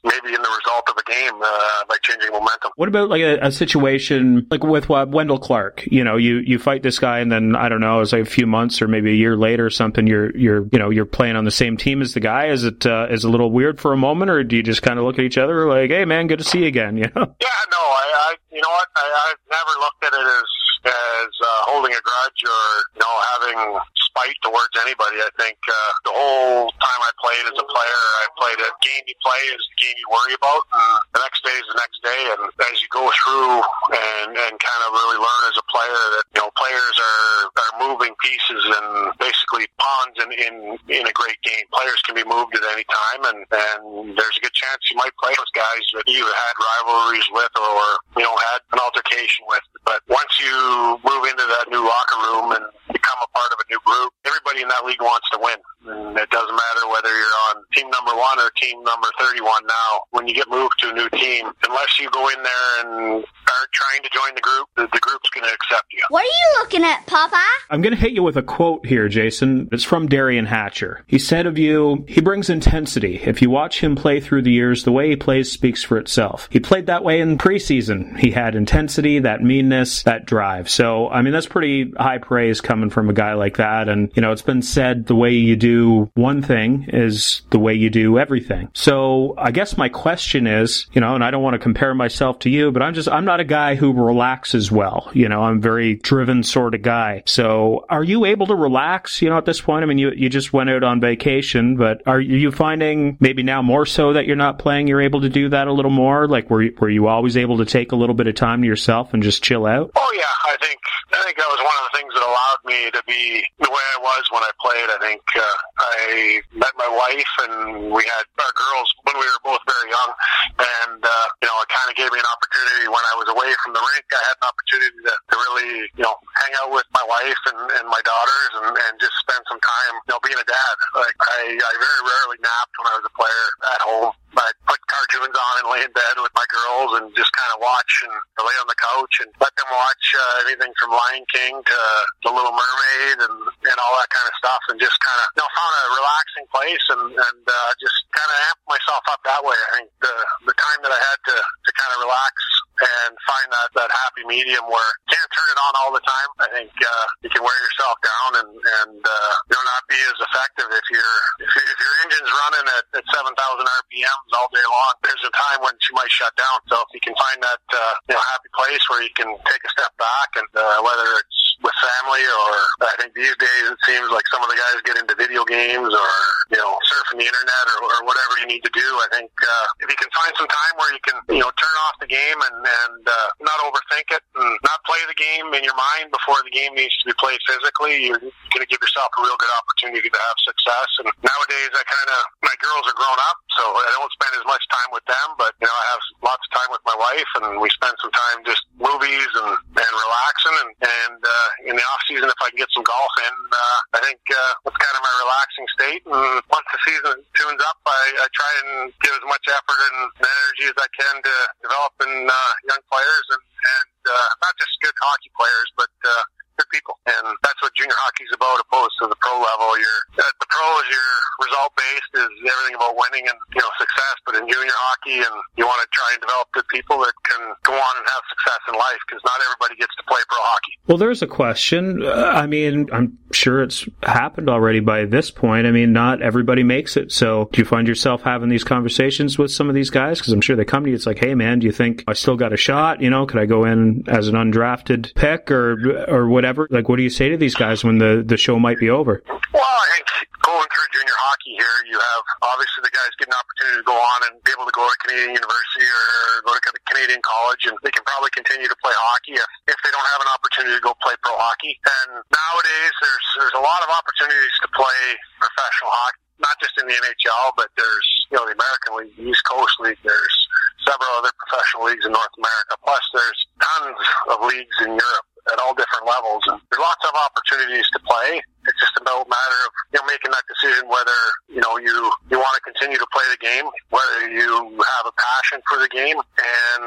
maybe 0.03 0.35
in 0.35 0.41
the 0.41 0.49
result 0.49 0.83
of 0.89 0.97
a 0.97 1.03
game 1.09 1.41
uh, 1.41 1.85
by 1.87 1.95
changing 2.03 2.29
momentum. 2.29 2.71
What 2.75 2.89
about 2.89 3.09
like 3.09 3.21
a, 3.21 3.39
a 3.39 3.51
situation 3.53 4.45
like 4.51 4.61
with 4.61 4.91
uh, 4.91 5.05
Wendel 5.07 5.39
Clark? 5.39 5.87
You 5.89 6.03
know, 6.03 6.17
you, 6.17 6.39
you 6.39 6.59
fight 6.59 6.83
this 6.83 6.99
guy, 6.99 7.19
and 7.19 7.31
then 7.31 7.55
I 7.55 7.69
don't 7.69 7.79
know, 7.79 8.01
it's 8.01 8.11
like 8.11 8.23
a 8.23 8.25
few 8.25 8.45
months 8.45 8.81
or 8.81 8.89
maybe 8.89 9.11
a 9.11 9.15
year 9.15 9.37
later 9.37 9.65
or 9.65 9.69
something. 9.69 10.05
You're 10.05 10.35
you're 10.35 10.67
you 10.73 10.79
know 10.79 10.89
you're 10.89 11.05
playing 11.05 11.37
on 11.37 11.45
the 11.45 11.51
same 11.51 11.77
team 11.77 12.01
as 12.01 12.13
the 12.13 12.19
guy. 12.19 12.47
Is 12.47 12.65
it 12.65 12.85
uh, 12.85 13.07
is 13.09 13.23
it 13.23 13.27
a 13.27 13.31
little 13.31 13.49
weird 13.49 13.79
for 13.79 13.93
a 13.93 13.97
moment, 13.97 14.29
or 14.29 14.43
do 14.43 14.57
you 14.57 14.63
just 14.63 14.81
kind 14.81 14.99
of 14.99 15.05
look 15.05 15.19
at 15.19 15.23
each 15.23 15.37
other 15.37 15.67
like, 15.67 15.89
hey 15.89 16.03
man, 16.03 16.27
good 16.27 16.39
to 16.39 16.45
see 16.45 16.59
you 16.59 16.67
again? 16.67 16.97
You 17.03 17.09
know? 17.15 17.35
Yeah, 17.41 17.61
no, 17.71 17.83
I, 17.83 18.05
I 18.15 18.35
you 18.51 18.61
know 18.61 18.69
what, 18.69 18.87
I, 18.95 19.31
I've 19.31 19.43
never 19.49 19.79
looked 19.79 20.03
at 20.05 20.13
it 20.13 20.25
as 20.25 20.62
as 20.85 21.31
uh, 21.41 21.59
holding 21.69 21.91
a 21.91 22.01
grudge 22.01 22.41
or 22.43 22.63
you 22.95 22.99
know 22.99 23.15
having 23.33 23.79
spite 24.13 24.37
towards 24.45 24.73
anybody. 24.85 25.17
I 25.25 25.33
think 25.41 25.57
uh, 25.65 25.73
the 26.05 26.13
whole 26.13 26.69
time 26.77 27.01
I 27.01 27.11
played 27.17 27.45
as 27.49 27.57
a 27.57 27.65
player, 27.65 28.01
I 28.21 28.25
played 28.37 28.59
a 28.61 28.69
game 28.85 29.03
you 29.09 29.17
play 29.25 29.41
is 29.49 29.61
the 29.73 29.77
game 29.81 29.97
you 29.97 30.07
worry 30.13 30.37
about. 30.37 30.61
And 30.69 31.17
the 31.17 31.21
next 31.25 31.41
day 31.41 31.55
is 31.57 31.67
the 31.73 31.79
next 31.81 31.99
day, 32.05 32.21
and 32.37 32.41
as 32.69 32.77
you 32.77 32.89
go 32.93 33.09
through 33.09 33.57
and 33.97 34.37
and 34.37 34.53
kind 34.61 34.81
of 34.85 34.93
really 34.93 35.17
learn 35.17 35.43
as 35.49 35.57
a 35.57 35.65
player 35.65 36.03
that 36.13 36.25
you 36.37 36.39
know 36.45 36.49
players 36.53 36.95
are 37.01 37.33
are 37.57 37.73
moving 37.81 38.13
pieces 38.21 38.61
and 38.61 39.17
basically 39.17 39.65
pawns 39.81 40.15
in 40.21 40.29
in 40.29 40.55
in 40.93 41.03
a 41.09 41.13
great 41.17 41.39
game. 41.41 41.65
Players 41.73 41.97
can 42.05 42.13
be 42.13 42.25
moved 42.25 42.53
at 42.53 42.63
any 42.69 42.85
time, 42.85 43.21
and 43.33 43.39
and 43.49 44.13
there's 44.13 44.37
a 44.37 44.41
good 44.45 44.53
chance 44.53 44.79
you 44.93 44.97
might 45.01 45.13
play 45.17 45.33
with 45.33 45.49
guys 45.57 45.83
that 45.97 46.05
you 46.05 46.21
had 46.21 46.53
rivalries 46.61 47.27
with 47.33 47.53
or 47.57 47.81
you 48.21 48.23
know 48.23 48.35
had 48.53 48.61
an 48.77 48.79
altercation 48.79 49.49
with. 49.49 49.65
But 49.85 50.05
once 50.05 50.37
you 50.37 50.53
move 51.01 51.23
into 51.25 51.45
that 51.49 51.65
new 51.73 51.81
locker 51.81 52.19
room 52.29 52.47
and 52.55 52.65
become 52.91 53.19
a 53.23 53.29
part 53.31 53.51
of 53.51 53.57
a 53.63 53.65
new 53.71 53.81
group, 53.83 54.02
everybody 54.25 54.61
in 54.63 54.69
that 54.69 54.85
league 54.85 55.01
wants 55.01 55.29
to 55.31 55.39
win. 55.41 55.57
And 55.85 56.17
it 56.17 56.29
doesn't 56.29 56.55
matter 56.55 56.87
whether 56.89 57.09
you're 57.09 57.37
on 57.49 57.63
team 57.73 57.89
number 57.89 58.15
one 58.15 58.39
or 58.39 58.49
team 58.61 58.83
number 58.83 59.07
31 59.19 59.65
now. 59.65 60.01
When 60.11 60.27
you 60.27 60.33
get 60.33 60.49
moved 60.49 60.79
to 60.79 60.89
a 60.89 60.93
new 60.93 61.09
team, 61.09 61.51
unless 61.67 61.99
you 61.99 62.09
go 62.11 62.29
in 62.29 62.41
there 62.41 62.79
and 62.81 63.23
are 63.23 63.67
trying 63.73 64.03
to 64.03 64.09
join 64.09 64.35
the 64.35 64.41
group, 64.41 64.67
the, 64.75 64.87
the 64.93 64.99
group's 64.99 65.29
going 65.31 65.45
to 65.45 65.53
accept 65.53 65.91
you. 65.91 66.01
What 66.09 66.23
are 66.23 66.25
you 66.25 66.59
looking 66.59 66.83
at, 66.83 67.05
Papa? 67.05 67.43
I'm 67.69 67.81
going 67.81 67.93
to 67.93 67.99
hit 67.99 68.13
you 68.13 68.23
with 68.23 68.37
a 68.37 68.43
quote 68.43 68.85
here, 68.85 69.09
Jason. 69.09 69.69
It's 69.71 69.83
from 69.83 70.07
Derian 70.07 70.47
Hatcher. 70.47 71.03
He 71.07 71.19
said 71.19 71.45
of 71.45 71.57
you, 71.57 72.05
he 72.07 72.21
brings 72.21 72.49
intensity. 72.49 73.21
If 73.23 73.41
you 73.41 73.49
watch 73.49 73.81
him 73.81 73.95
play 73.95 74.19
through 74.19 74.43
the 74.43 74.51
years, 74.51 74.83
the 74.83 74.91
way 74.91 75.09
he 75.09 75.15
plays 75.15 75.51
speaks 75.51 75.83
for 75.83 75.97
itself. 75.97 76.47
He 76.51 76.59
played 76.59 76.85
that 76.85 77.03
way 77.03 77.19
in 77.19 77.37
preseason. 77.37 78.17
He 78.17 78.31
had 78.31 78.55
intensity, 78.55 79.19
that 79.19 79.41
meanness, 79.41 80.03
that 80.03 80.25
drive. 80.25 80.69
So, 80.69 81.09
I 81.09 81.21
mean, 81.21 81.33
that's 81.33 81.47
pretty 81.47 81.91
high 81.97 82.19
praise 82.19 82.61
coming 82.61 82.89
from 82.89 83.09
a 83.09 83.13
guy 83.13 83.33
like 83.33 83.57
that. 83.57 83.89
And, 83.89 84.11
you 84.15 84.21
know, 84.21 84.31
it's 84.31 84.41
been 84.41 84.61
said 84.61 85.07
the 85.07 85.15
way 85.15 85.31
you 85.31 85.55
do 85.55 85.72
one 86.13 86.41
thing 86.41 86.85
is 86.89 87.41
the 87.49 87.59
way 87.59 87.73
you 87.73 87.89
do 87.89 88.19
everything. 88.19 88.69
So 88.73 89.35
I 89.37 89.51
guess 89.51 89.77
my 89.77 89.89
question 89.89 90.47
is, 90.47 90.87
you 90.93 91.01
know, 91.01 91.15
and 91.15 91.23
I 91.23 91.31
don't 91.31 91.43
want 91.43 91.53
to 91.55 91.59
compare 91.59 91.93
myself 91.93 92.39
to 92.39 92.49
you, 92.49 92.71
but 92.71 92.81
I'm 92.81 92.93
just, 92.93 93.09
I'm 93.09 93.25
not 93.25 93.39
a 93.39 93.45
guy 93.45 93.75
who 93.75 93.93
relaxes 93.93 94.71
well. 94.71 95.09
You 95.13 95.29
know, 95.29 95.43
I'm 95.43 95.61
very 95.61 95.95
driven 95.95 96.43
sort 96.43 96.75
of 96.75 96.81
guy. 96.81 97.23
So 97.25 97.85
are 97.89 98.03
you 98.03 98.25
able 98.25 98.47
to 98.47 98.55
relax, 98.55 99.21
you 99.21 99.29
know, 99.29 99.37
at 99.37 99.45
this 99.45 99.61
point? 99.61 99.83
I 99.83 99.85
mean, 99.85 99.97
you, 99.97 100.11
you 100.15 100.29
just 100.29 100.53
went 100.53 100.69
out 100.69 100.83
on 100.83 100.99
vacation, 100.99 101.75
but 101.75 102.01
are 102.05 102.19
you 102.19 102.51
finding 102.51 103.17
maybe 103.19 103.43
now 103.43 103.61
more 103.61 103.85
so 103.85 104.13
that 104.13 104.25
you're 104.25 104.35
not 104.35 104.59
playing, 104.59 104.87
you're 104.87 105.01
able 105.01 105.21
to 105.21 105.29
do 105.29 105.49
that 105.49 105.67
a 105.67 105.73
little 105.73 105.91
more? 105.91 106.27
Like, 106.27 106.49
were 106.49 106.63
you, 106.63 106.75
were 106.79 106.89
you 106.89 107.07
always 107.07 107.37
able 107.37 107.57
to 107.57 107.65
take 107.65 107.91
a 107.91 107.95
little 107.95 108.15
bit 108.15 108.27
of 108.27 108.35
time 108.35 108.61
to 108.61 108.67
yourself 108.67 109.13
and 109.13 109.23
just 109.23 109.43
chill 109.43 109.65
out? 109.65 109.91
Oh 109.95 110.11
yeah, 110.15 110.51
I 110.51 110.57
think 110.61 110.79
I 111.13 111.23
think 111.23 111.37
that 111.37 111.47
was 111.47 111.59
one 111.59 111.77
of 111.79 111.91
the 111.91 111.97
things 111.97 112.13
that 112.13 112.23
allowed 112.23 112.61
me 112.65 112.91
to 112.91 113.03
be 113.07 113.43
the 113.59 113.69
way 113.69 113.85
I 113.97 114.01
was 114.01 114.23
when 114.31 114.43
I 114.43 114.51
played. 114.59 114.89
I 114.89 114.97
think 114.99 115.21
uh, 115.35 115.41
I 115.79 116.41
met 116.53 116.73
my 116.77 116.87
wife 116.87 117.33
and 117.47 117.89
we 117.89 118.03
had 118.05 118.25
our 118.39 118.53
girls 118.53 118.89
when 119.03 119.17
we 119.17 119.25
were 119.25 119.43
both 119.43 119.63
very 119.65 119.89
young, 119.89 120.11
and 120.59 120.99
uh, 121.01 121.27
you 121.41 121.47
know 121.49 121.57
it 121.59 121.69
kind 121.69 121.89
of 121.89 121.95
gave 121.97 122.11
me 122.13 122.19
an 122.21 122.29
opportunity 122.29 122.85
when 122.87 123.03
I 123.03 123.13
was 123.17 123.27
away 123.33 123.51
from 123.65 123.73
the 123.73 123.83
rink. 123.83 124.05
I 124.13 124.21
had 124.21 124.37
an 124.39 124.47
opportunity 124.47 124.99
to, 125.09 125.13
to 125.13 125.35
really 125.49 125.71
you 125.97 126.03
know 126.05 126.15
hang 126.39 126.53
out 126.63 126.71
with 126.71 126.87
my 126.93 127.05
wife 127.05 127.41
and, 127.49 127.59
and 127.81 127.85
my 127.89 128.01
daughters 128.05 128.51
and, 128.61 128.69
and 128.69 128.93
just 129.01 129.15
spend 129.21 129.41
some 129.49 129.59
time 129.59 129.93
you 130.05 130.09
know 130.13 130.21
being 130.21 130.39
a 130.39 130.47
dad. 130.47 130.75
Like 130.95 131.17
I, 131.19 131.57
I 131.57 131.73
very 131.75 132.01
rarely 132.05 132.37
napped 132.39 132.73
when 132.79 132.87
I 132.91 132.95
was 133.01 133.05
a 133.09 133.13
player 133.17 133.45
at 133.75 133.81
home. 133.83 134.11
I 134.33 134.49
put 134.65 134.81
cartoons 134.89 135.35
on 135.37 135.53
and 135.61 135.67
lay 135.69 135.81
in 135.85 135.93
bed 135.93 136.15
with 136.17 136.33
my 136.33 136.47
girls 136.49 136.97
and 136.97 137.05
just 137.13 137.29
kind 137.37 137.51
of 137.53 137.61
watch 137.61 137.93
and 138.07 138.13
lay 138.41 138.57
on 138.57 138.67
the 138.67 138.79
couch 138.79 139.13
and 139.21 139.29
let 139.37 139.53
them 139.53 139.69
watch 139.69 140.05
uh, 140.17 140.45
anything 140.47 140.73
from 140.81 140.89
Lion 140.93 141.25
King 141.29 141.53
to 141.61 141.79
The 142.25 142.31
Little 142.33 142.53
Mermaid 142.53 143.17
and, 143.29 143.37
and 143.45 143.77
all 143.77 143.93
that 144.01 144.09
kind 144.09 144.27
of 144.27 144.35
stuff 144.41 144.63
and 144.73 144.77
just 144.81 144.97
kind 145.05 145.19
of 145.21 145.27
you 145.37 145.41
know 145.45 145.49
found 145.53 145.71
a 145.73 145.83
relaxing 145.93 146.47
place 146.49 146.85
and 146.97 147.05
and 147.13 147.41
uh, 147.45 147.71
just 147.77 147.97
kind 148.13 148.29
of 148.29 148.37
amp 148.49 148.59
myself 148.65 149.03
up 149.13 149.21
that 149.25 149.41
way. 149.45 149.57
I 149.57 149.69
think 149.77 149.89
the 150.01 150.15
the 150.49 150.55
time 150.57 150.79
that 150.81 150.93
I 150.93 150.99
had 150.99 151.19
to 151.29 151.35
to 151.37 151.71
kind 151.77 151.91
of 151.93 152.09
relax 152.09 152.33
and 152.81 153.11
find 153.29 153.47
that 153.53 153.69
that 153.77 153.89
happy 153.93 154.25
medium 154.25 154.65
where 154.69 154.89
you 155.05 155.13
can't 155.13 155.31
turn 155.31 155.49
it 155.53 155.59
on 155.69 155.73
all 155.83 155.91
the 155.93 156.03
time, 156.03 156.29
I 156.41 156.47
think 156.53 156.71
uh, 156.73 157.05
you 157.21 157.29
can 157.29 157.43
wear 157.45 157.57
yourself 157.61 157.95
down 158.01 158.29
and 158.45 158.51
and 158.83 158.97
uh, 159.01 159.33
you'll 159.51 159.69
not 159.69 159.83
be 159.89 159.99
as 159.99 160.17
effective 160.23 160.69
if 160.73 160.85
you're 160.89 161.19
if, 161.45 161.51
you- 161.53 161.69
if 161.69 161.77
your 161.79 161.95
engine's 162.05 162.31
running 162.45 162.65
at, 162.79 162.85
at 163.01 163.05
7,000 163.13 163.33
RPMs 163.33 164.29
all 164.37 164.49
day 164.53 164.65
long. 164.65 164.93
There's 165.05 165.25
a 165.25 165.33
time 165.33 165.59
when 165.65 165.75
she 165.81 165.91
might 165.93 166.11
shut 166.11 166.33
down. 166.37 166.57
So 166.71 166.81
if 166.81 166.89
you 166.95 167.01
can 167.03 167.15
find 167.17 167.39
that 167.43 167.63
uh, 167.73 167.93
you 168.09 168.15
know 168.17 168.23
happy 168.33 168.49
place 168.55 168.83
where 168.89 169.03
you 169.03 169.13
can 169.15 169.29
take 169.45 169.63
a 169.63 169.71
step 169.73 169.93
back 170.01 170.29
and 170.39 170.49
uh, 170.57 170.81
whether 170.81 171.07
it's 171.21 171.39
with 171.63 171.73
family 171.79 172.23
or 172.27 172.51
I 172.83 172.95
think 172.99 173.15
these 173.15 173.33
days 173.39 173.65
it 173.71 173.79
seems 173.87 174.11
like 174.11 174.27
some 174.27 174.43
of 174.43 174.51
the 174.51 174.59
guys 174.59 174.83
get 174.83 174.99
into 174.99 175.15
video 175.15 175.47
games 175.47 175.89
or 175.89 176.11
you 176.51 176.59
know 176.59 176.75
surfing 176.91 177.23
the 177.23 177.27
internet 177.27 177.65
or, 177.79 177.87
or 177.87 177.99
whatever 178.03 178.35
you 178.43 178.47
need 178.51 178.63
to 178.67 178.73
do. 178.75 178.83
I 178.83 179.07
think 179.15 179.31
uh, 179.31 179.67
if 179.79 179.87
you 179.87 179.95
can 179.95 180.11
find 180.11 180.35
some 180.35 180.51
time 180.51 180.73
where 180.75 180.91
you 180.91 181.01
can 181.07 181.17
you 181.31 181.41
know 181.41 181.51
turn 181.55 181.75
off 181.87 181.95
the 182.03 182.11
game 182.11 182.39
and 182.51 182.57
and 182.67 183.01
uh, 183.07 183.29
not 183.39 183.57
overthink 183.63 184.11
it 184.11 184.23
and 184.35 184.51
not 184.67 184.79
play 184.83 184.99
the 185.07 185.15
game 185.15 185.55
in 185.55 185.63
your 185.63 185.77
mind 185.79 186.11
before 186.11 186.37
the 186.43 186.51
game 186.51 186.75
needs 186.75 186.93
to 187.01 187.09
be 187.09 187.15
played 187.15 187.39
physically, 187.47 188.11
you're 188.11 188.19
going 188.19 188.63
to 188.63 188.69
give 188.69 188.83
yourself 188.83 189.07
a 189.15 189.19
real 189.23 189.39
good 189.39 189.53
opportunity 189.63 190.11
to 190.11 190.19
have 190.19 190.37
success. 190.43 190.89
And 190.99 191.07
nowadays, 191.23 191.71
I 191.71 191.83
kind 191.87 192.09
of 192.11 192.21
my 192.43 192.55
girls 192.59 192.83
are 192.91 192.97
grown 192.99 193.19
up, 193.31 193.37
so 193.55 193.63
I 193.63 193.89
don't 193.95 194.11
spend 194.19 194.33
as 194.35 194.45
much 194.45 194.63
time 194.67 194.91
with 194.91 195.05
them, 195.07 195.27
but 195.39 195.55
you 195.63 195.67
know 195.67 195.75
I 195.75 195.85
have 195.95 196.03
lots 196.27 196.43
of 196.43 196.51
time 196.51 196.69
with 196.75 196.83
my 196.83 196.97
wife, 196.99 197.31
and 197.39 197.63
we 197.63 197.71
spend 197.71 197.95
some 198.03 198.11
time 198.11 198.43
just 198.43 198.67
movies 198.75 199.31
and 199.39 199.51
and 199.55 199.91
relaxing 199.95 200.55
and 200.59 200.71
and 200.83 201.19
uh, 201.23 201.47
in 201.65 201.73
the 201.77 201.85
off 201.93 202.01
season 202.09 202.27
if 202.27 202.39
I 202.41 202.49
can 202.49 202.59
get 202.59 202.71
some 202.73 202.85
golf 202.85 203.13
in, 203.23 203.35
uh, 203.53 203.79
I 203.97 203.99
think 204.03 204.21
uh, 204.29 204.53
that's 204.65 204.79
kind 204.79 204.95
of 204.97 205.03
my 205.03 205.15
relaxing 205.23 205.67
state. 205.77 206.01
And 206.09 206.41
once 206.49 206.67
the 206.69 206.79
season 206.85 207.15
tunes 207.37 207.61
up, 207.69 207.79
I, 207.85 208.03
I 208.23 208.27
try 208.33 208.51
and 208.65 208.71
give 209.01 209.13
as 209.13 209.25
much 209.29 209.45
effort 209.49 209.79
and 209.93 209.99
energy 210.19 210.65
as 210.69 210.77
I 210.77 210.89
can 210.93 211.15
to 211.21 211.35
developing 211.61 212.13
uh, 212.27 212.51
young 212.69 212.83
players 212.89 213.27
and 213.37 213.43
and 213.63 213.95
uh, 214.03 214.29
not 214.43 214.53
just 214.59 214.73
good 214.83 214.95
hockey 214.99 215.31
players, 215.39 215.69
but 215.79 215.93
uh, 216.03 216.23
good 216.63 216.71
people. 216.71 216.95
And 217.03 217.27
that's 217.43 217.59
what 217.59 217.75
junior 217.75 217.95
hockey's 217.99 218.31
about, 218.31 218.63
opposed 218.63 218.95
to 219.03 219.11
the 219.11 219.19
pro 219.19 219.35
level. 219.35 219.75
You're 219.75 220.01
at 220.23 220.35
the 220.39 220.47
pros, 220.47 220.83
you're 220.87 221.19
result 221.43 221.75
based, 221.75 222.11
is 222.23 222.31
everything 222.39 222.75
about 222.79 222.95
winning 222.95 223.27
and 223.27 223.37
you 223.51 223.59
know 223.59 223.71
success. 223.75 224.15
But 224.23 224.39
in 224.39 224.47
junior 224.47 224.77
hockey, 224.87 225.19
and 225.19 225.35
you 225.59 225.67
want 225.67 225.83
to 225.83 225.89
try 225.91 226.09
and 226.15 226.21
develop 226.23 226.47
good 226.55 226.67
people 226.71 227.03
that 227.03 227.13
can 227.27 227.41
go 227.67 227.75
on 227.75 227.93
and 227.99 228.05
have 228.07 228.23
success 228.31 228.61
in 228.71 228.75
life, 228.79 229.01
because 229.07 229.21
not 229.27 229.37
everybody 229.43 229.75
gets 229.75 229.91
to 229.99 230.03
play 230.07 230.21
pro 230.29 230.39
hockey. 230.39 230.73
Well, 230.87 230.97
there's 230.97 231.21
a 231.21 231.27
question. 231.27 232.03
Uh, 232.03 232.31
I 232.31 232.47
mean, 232.47 232.87
I'm 232.91 233.17
sure 233.31 233.63
it's 233.63 233.85
happened 234.03 234.49
already 234.49 234.79
by 234.79 235.05
this 235.05 235.31
point. 235.31 235.67
I 235.67 235.71
mean, 235.71 235.91
not 235.91 236.21
everybody 236.21 236.63
makes 236.63 236.95
it. 236.95 237.11
So, 237.11 237.49
do 237.51 237.59
you 237.59 237.65
find 237.65 237.87
yourself 237.87 238.23
having 238.23 238.49
these 238.49 238.63
conversations 238.63 239.37
with 239.37 239.51
some 239.51 239.67
of 239.67 239.75
these 239.75 239.89
guys? 239.89 240.19
Because 240.19 240.33
I'm 240.33 240.41
sure 240.41 240.55
they 240.55 240.65
come 240.65 240.83
to 240.83 240.89
you. 240.89 240.95
It's 240.95 241.05
like, 241.05 241.19
hey, 241.19 241.35
man, 241.35 241.59
do 241.59 241.67
you 241.67 241.73
think 241.73 242.03
I 242.07 242.13
still 242.13 242.37
got 242.37 242.53
a 242.53 242.57
shot? 242.57 243.01
You 243.01 243.09
know, 243.09 243.25
could 243.25 243.39
I 243.39 243.45
go 243.45 243.65
in 243.65 244.03
as 244.07 244.27
an 244.27 244.35
undrafted 244.35 245.13
pick 245.15 245.51
or 245.51 246.05
or 246.07 246.27
whatever? 246.27 246.52
Like, 246.69 246.89
what 246.89 246.97
do 246.97 247.03
you 247.03 247.09
say 247.09 247.29
to 247.29 247.37
these 247.37 247.55
guys 247.55 247.83
when 247.83 247.97
the 247.97 248.23
the 248.25 248.37
show 248.37 248.59
might 248.59 248.79
be 248.79 248.89
over? 248.89 249.23
Well, 249.53 249.63
I 249.63 249.87
think 249.93 250.07
going 250.41 250.67
through 250.69 250.89
junior 250.91 251.17
hockey 251.23 251.55
here, 251.55 251.77
you 251.87 251.97
have 251.97 252.23
obviously 252.41 252.83
the 252.83 252.93
guys 252.93 253.11
get 253.17 253.31
an 253.31 253.37
opportunity 253.37 253.79
to 253.79 253.87
go 253.87 253.95
on 253.95 254.19
and 254.29 254.33
be 254.43 254.51
able 254.51 254.67
to 254.67 254.75
go 254.75 254.83
to 254.85 254.95
Canadian 255.05 255.37
University 255.39 255.87
or 255.87 256.43
go 256.45 256.53
to 256.57 256.83
Canadian 256.89 257.21
college, 257.23 257.63
and 257.69 257.75
they 257.81 257.91
can 257.93 258.03
probably 258.03 258.29
continue 258.35 258.67
to 258.67 258.77
play 258.83 258.93
hockey 258.93 259.35
if, 259.37 259.49
if 259.71 259.77
they 259.81 259.91
don't 259.91 260.09
have 260.15 260.21
an 260.21 260.31
opportunity 260.31 260.75
to 260.75 260.83
go 260.83 260.93
play 260.99 261.15
pro 261.23 261.33
hockey. 261.37 261.77
And 261.83 262.21
nowadays, 262.27 262.93
there's 263.01 263.25
there's 263.39 263.55
a 263.57 263.63
lot 263.63 263.81
of 263.83 263.89
opportunities 263.89 264.55
to 264.65 264.69
play 264.75 265.01
professional 265.39 265.91
hockey, 265.91 266.21
not 266.43 266.55
just 266.59 266.75
in 266.81 266.85
the 266.85 266.95
NHL, 266.95 267.55
but 267.55 267.71
there's 267.79 268.07
you 268.29 268.35
know 268.37 268.45
the 268.45 268.55
American 268.55 268.91
League, 268.99 269.13
the 269.17 269.25
East 269.31 269.43
Coast 269.47 269.75
League. 269.81 270.01
There's 270.03 270.37
several 270.85 271.09
other 271.23 271.31
professional 271.47 271.87
leagues 271.87 272.03
in 272.03 272.11
North 272.11 272.35
America. 272.35 272.73
Plus, 272.83 273.03
there's 273.15 273.39
tons 273.61 274.01
of 274.33 274.37
leagues 274.43 274.77
in 274.83 274.91
Europe 274.97 275.27
at 275.51 275.59
all 275.59 275.73
different 275.73 276.05
levels, 276.05 276.43
and 276.47 276.59
there's 276.71 276.79
lots 276.79 277.03
of 277.05 277.11
opportunities 277.25 277.85
to 277.93 277.99
play. 277.99 278.41
It's 278.67 278.79
just 278.79 278.95
about 278.95 279.25
a 279.25 279.29
matter 279.29 279.59
of 279.67 279.69
you 279.91 279.97
know 279.99 280.05
making 280.07 280.31
that 280.31 280.45
decision 280.47 280.87
whether 280.87 281.19
you 281.51 281.61
know 281.61 281.75
you 281.77 281.95
you 282.31 282.37
want 282.39 282.55
to 282.55 282.63
continue 282.63 282.97
to 282.97 283.09
play 283.11 283.25
the 283.31 283.39
game, 283.41 283.67
whether 283.91 284.31
you 284.31 284.49
have 284.79 285.05
a 285.07 285.15
passion 285.15 285.59
for 285.67 285.77
the 285.79 285.89
game, 285.91 286.17
and 286.17 286.83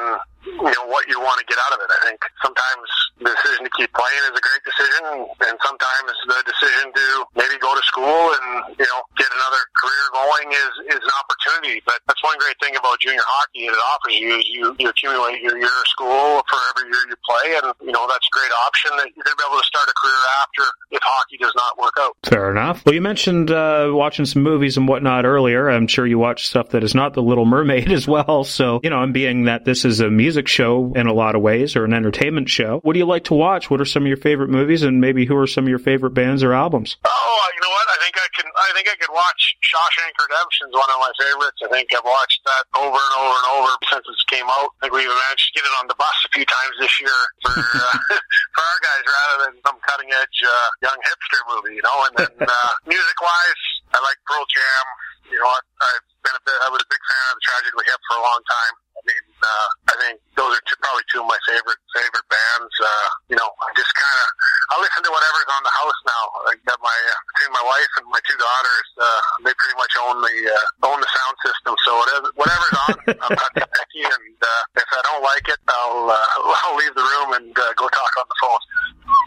you 0.46 0.72
know 0.72 0.86
what 0.86 1.04
you 1.10 1.18
want 1.18 1.36
to 1.42 1.46
get 1.50 1.58
out 1.66 1.74
of 1.74 1.80
it. 1.82 1.90
I 1.90 2.00
think 2.06 2.20
sometimes 2.40 2.86
the 3.18 3.30
decision 3.34 3.66
to 3.66 3.72
keep 3.74 3.90
playing 3.92 4.22
is 4.30 4.34
a 4.38 4.44
great 4.44 4.62
decision, 4.62 5.02
and 5.50 5.56
sometimes 5.60 6.08
the 6.28 6.38
decision 6.46 6.86
to 6.94 7.06
maybe 7.34 7.58
go 7.58 7.74
to 7.74 7.84
school 7.84 8.30
and 8.30 8.78
you 8.78 8.86
know 8.86 9.00
get 9.18 9.28
another 9.32 9.62
career 9.74 10.04
going 10.14 10.48
is 10.54 10.72
is 10.96 11.02
an 11.02 11.14
opportunity. 11.18 11.82
But 11.82 11.98
that's 12.06 12.22
one 12.22 12.38
great 12.38 12.56
thing 12.62 12.78
about 12.78 13.02
junior 13.02 13.24
hockey 13.26 13.66
that 13.66 13.74
it 13.74 13.84
offers 13.90 14.16
you 14.16 14.30
is 14.38 14.44
you 14.48 14.64
you 14.78 14.86
accumulate 14.88 15.42
your 15.42 15.58
year 15.58 15.76
of 15.76 15.88
school 15.90 16.46
for 16.46 16.60
every 16.72 16.88
year 16.94 17.02
you 17.10 17.18
play, 17.26 17.46
and 17.58 17.66
you 17.82 17.92
know 17.92 18.06
that's 18.06 18.26
a 18.26 18.34
great 18.34 18.54
option 18.64 18.90
that 19.02 19.10
you're 19.12 19.26
going 19.26 19.34
to 19.34 19.42
be 19.42 19.48
able 19.50 19.60
to 19.60 19.68
start 19.68 19.90
a 19.90 19.96
career 19.98 20.22
after 20.46 20.64
if 20.94 21.02
hockey 21.02 21.36
does 21.42 21.54
not 21.58 21.65
work 21.78 21.94
out. 21.98 22.16
Fair 22.24 22.50
enough. 22.50 22.84
Well, 22.84 22.94
you 22.94 23.00
mentioned 23.00 23.50
uh, 23.50 23.88
watching 23.92 24.24
some 24.26 24.42
movies 24.42 24.76
and 24.76 24.88
whatnot 24.88 25.24
earlier. 25.24 25.68
I'm 25.68 25.86
sure 25.86 26.06
you 26.06 26.18
watch 26.18 26.46
stuff 26.46 26.70
that 26.70 26.84
is 26.84 26.94
not 26.94 27.14
The 27.14 27.22
Little 27.22 27.44
Mermaid 27.46 27.90
as 27.98 28.06
well. 28.06 28.44
So, 28.44 28.80
you 28.82 28.90
know, 28.90 29.02
and 29.02 29.12
being 29.14 29.44
that 29.44 29.64
this 29.64 29.84
is 29.84 30.00
a 30.00 30.10
music 30.10 30.48
show 30.48 30.92
in 30.94 31.06
a 31.06 31.12
lot 31.14 31.34
of 31.34 31.42
ways 31.42 31.76
or 31.76 31.84
an 31.84 31.94
entertainment 31.94 32.48
show, 32.48 32.80
what 32.82 32.92
do 32.92 32.98
you 32.98 33.06
like 33.06 33.24
to 33.24 33.34
watch? 33.34 33.70
What 33.70 33.80
are 33.80 33.84
some 33.84 34.02
of 34.04 34.08
your 34.08 34.16
favorite 34.16 34.50
movies 34.50 34.82
and 34.82 35.00
maybe 35.00 35.24
who 35.26 35.36
are 35.36 35.46
some 35.46 35.64
of 35.64 35.68
your 35.68 35.78
favorite 35.78 36.14
bands 36.14 36.42
or 36.42 36.52
albums? 36.52 36.96
Oh, 37.04 37.46
you 37.54 37.60
know 37.62 37.70
what? 37.72 37.86
I 37.88 37.96
think 38.02 38.16
I 38.16 38.28
can. 38.36 38.46
I 38.56 38.70
think 38.74 38.86
I 38.88 38.96
could 39.00 39.12
watch 39.14 39.40
Shawshank 39.64 40.12
Redemption. 40.20 40.68
is 40.68 40.74
one 40.76 40.90
of 40.92 40.98
my 41.00 41.12
favorites. 41.16 41.58
I 41.64 41.68
think 41.72 41.88
I've 41.96 42.04
watched 42.04 42.40
that 42.44 42.64
over 42.76 42.92
and 42.98 43.14
over 43.16 43.34
and 43.34 43.46
over 43.56 43.70
since 43.88 44.04
it 44.04 44.20
came 44.28 44.44
out. 44.46 44.68
I 44.82 44.86
think 44.86 44.92
we 44.92 45.02
even 45.08 45.16
managed 45.16 45.46
to 45.48 45.52
get 45.56 45.64
it 45.64 45.74
on 45.80 45.88
the 45.88 45.96
bus 45.96 46.16
a 46.28 46.30
few 46.36 46.44
times 46.44 46.74
this 46.80 46.92
year 47.00 47.18
for 47.42 47.56
uh, 47.56 47.96
for 48.54 48.62
our 48.62 48.78
guys 48.84 49.02
rather 49.08 49.36
than 49.48 49.52
some 49.64 49.78
cutting 49.86 50.10
edge 50.12 50.38
uh, 50.44 50.68
young 50.84 50.98
hipster 51.00 51.40
movie. 51.48 51.55
You 51.64 51.82
know. 51.82 51.98
And 52.10 52.14
then 52.20 52.32
uh, 52.48 52.72
music 52.84 53.18
wise, 53.20 53.62
I 53.94 53.98
like 54.04 54.18
Pearl 54.28 54.44
Jam. 54.52 54.86
You 55.32 55.38
know, 55.42 55.50
what? 55.50 55.64
I've 55.82 56.06
been 56.22 56.36
a 56.36 56.42
bit. 56.44 56.58
I 56.62 56.68
was 56.70 56.82
a 56.82 56.90
big 56.90 57.02
fan 57.02 57.24
of 57.30 57.34
the 57.38 57.44
Tragically 57.46 57.86
Hip 57.88 58.00
for 58.06 58.16
a 58.18 58.24
long 58.24 58.42
time. 58.46 58.74
I 58.96 59.00
mean, 59.04 59.26
uh, 59.38 59.68
I 59.92 59.94
think 60.00 60.14
those 60.34 60.56
are 60.56 60.62
two, 60.64 60.78
probably 60.80 61.04
two 61.12 61.20
of 61.20 61.28
my 61.28 61.38
favorite 61.44 61.78
favorite 61.92 62.26
bands. 62.26 62.74
Uh, 62.80 63.08
you 63.30 63.36
know, 63.36 63.46
I 63.60 63.70
just 63.76 63.92
kind 63.92 64.18
of 64.24 64.28
I 64.66 64.74
listen 64.82 65.00
to 65.04 65.12
whatever's 65.12 65.50
on 65.52 65.62
the 65.62 65.74
house 65.76 66.00
now. 66.08 66.24
I 66.48 66.52
got 66.66 66.78
my 66.80 66.96
uh, 66.96 67.18
between 67.30 67.52
my 67.54 67.64
wife 67.66 67.92
and 68.00 68.06
my 68.10 68.22
two 68.24 68.38
daughters. 68.40 68.86
Uh, 68.98 69.20
they 69.46 69.54
pretty 69.54 69.76
much 69.78 69.94
own 70.00 70.16
the 70.24 70.36
uh, 70.48 70.88
own 70.90 70.98
the 70.98 71.10
sound 71.12 71.36
system. 71.44 71.72
So 71.86 71.90
whatever 72.00 72.26
whatever's 72.34 72.76
on, 72.88 72.94
I'm 73.28 73.34
not 73.36 73.52
picky. 73.54 74.02
And 74.08 74.38
uh, 74.40 74.80
if 74.80 74.88
I 74.90 75.00
don't 75.06 75.22
like 75.22 75.46
it, 75.46 75.60
I'll 75.70 76.10
uh, 76.10 76.26
I'll 76.66 76.76
leave 76.80 76.94
the 76.96 77.06
room 77.06 77.28
and 77.36 77.52
uh, 77.54 77.70
go 77.76 77.86
talk 77.92 78.12
on 78.16 78.26
the 78.26 78.38
phone. 78.42 78.62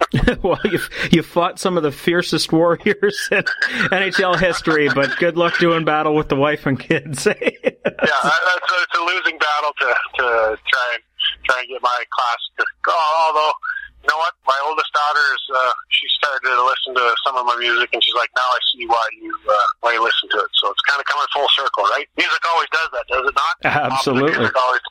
well, 0.44 0.60
you've, 0.66 0.90
you 1.12 1.24
fought 1.24 1.60
some 1.60 1.78
of 1.78 1.84
the 1.84 1.92
fiercest 1.92 2.52
warriors 2.52 3.30
in 3.32 3.44
NHL 3.94 4.40
history, 4.40 4.90
but 4.90 5.16
good 5.18 5.38
luck 5.38 5.58
doing 5.60 5.86
battle 5.86 6.16
with 6.16 6.30
the 6.30 6.36
wife 6.36 6.66
and 6.66 6.80
kids. 6.80 7.26
yeah, 7.30 7.34
that's 7.44 8.70
a, 8.70 8.78
it's 8.82 8.98
a 8.98 9.04
losing 9.04 9.38
battle 9.38 9.74
to 9.80 9.90
to 10.18 10.26
try 10.58 10.88
and 10.96 11.04
try 11.46 11.60
and 11.60 11.68
get 11.70 11.82
my 11.82 12.04
class 12.10 12.42
to 12.58 12.66
go. 12.82 12.96
Although, 13.28 13.54
you 14.02 14.08
know 14.10 14.18
what, 14.18 14.34
my 14.48 14.58
oldest 14.66 14.90
daughter 14.94 15.26
is 15.36 15.44
uh, 15.54 15.74
she 15.90 16.08
started 16.18 16.42
to 16.48 16.64
listen 16.66 16.96
to 16.96 17.06
some 17.26 17.38
of 17.38 17.46
my 17.46 17.58
music, 17.58 17.90
and 17.94 18.02
she's 18.04 18.16
like, 18.16 18.32
now 18.36 18.50
I 18.50 18.60
see 18.74 18.86
why 18.88 19.06
you 19.22 19.34
uh, 19.46 19.70
why 19.82 19.94
you 19.94 20.02
listen 20.02 20.30
to 20.34 20.40
it. 20.42 20.52
So 20.58 20.72
it's 20.72 20.84
kind 20.90 20.98
of 20.98 21.06
coming 21.06 21.28
full 21.34 21.50
circle, 21.54 21.86
right? 21.94 22.08
Music 22.18 22.42
always 22.50 22.70
does 22.74 22.90
that, 22.98 23.06
does 23.12 23.26
it 23.30 23.36
not? 23.38 23.56
Absolutely. 23.62 24.34
The, 24.34 24.50
music 24.50 24.58
always, 24.58 24.86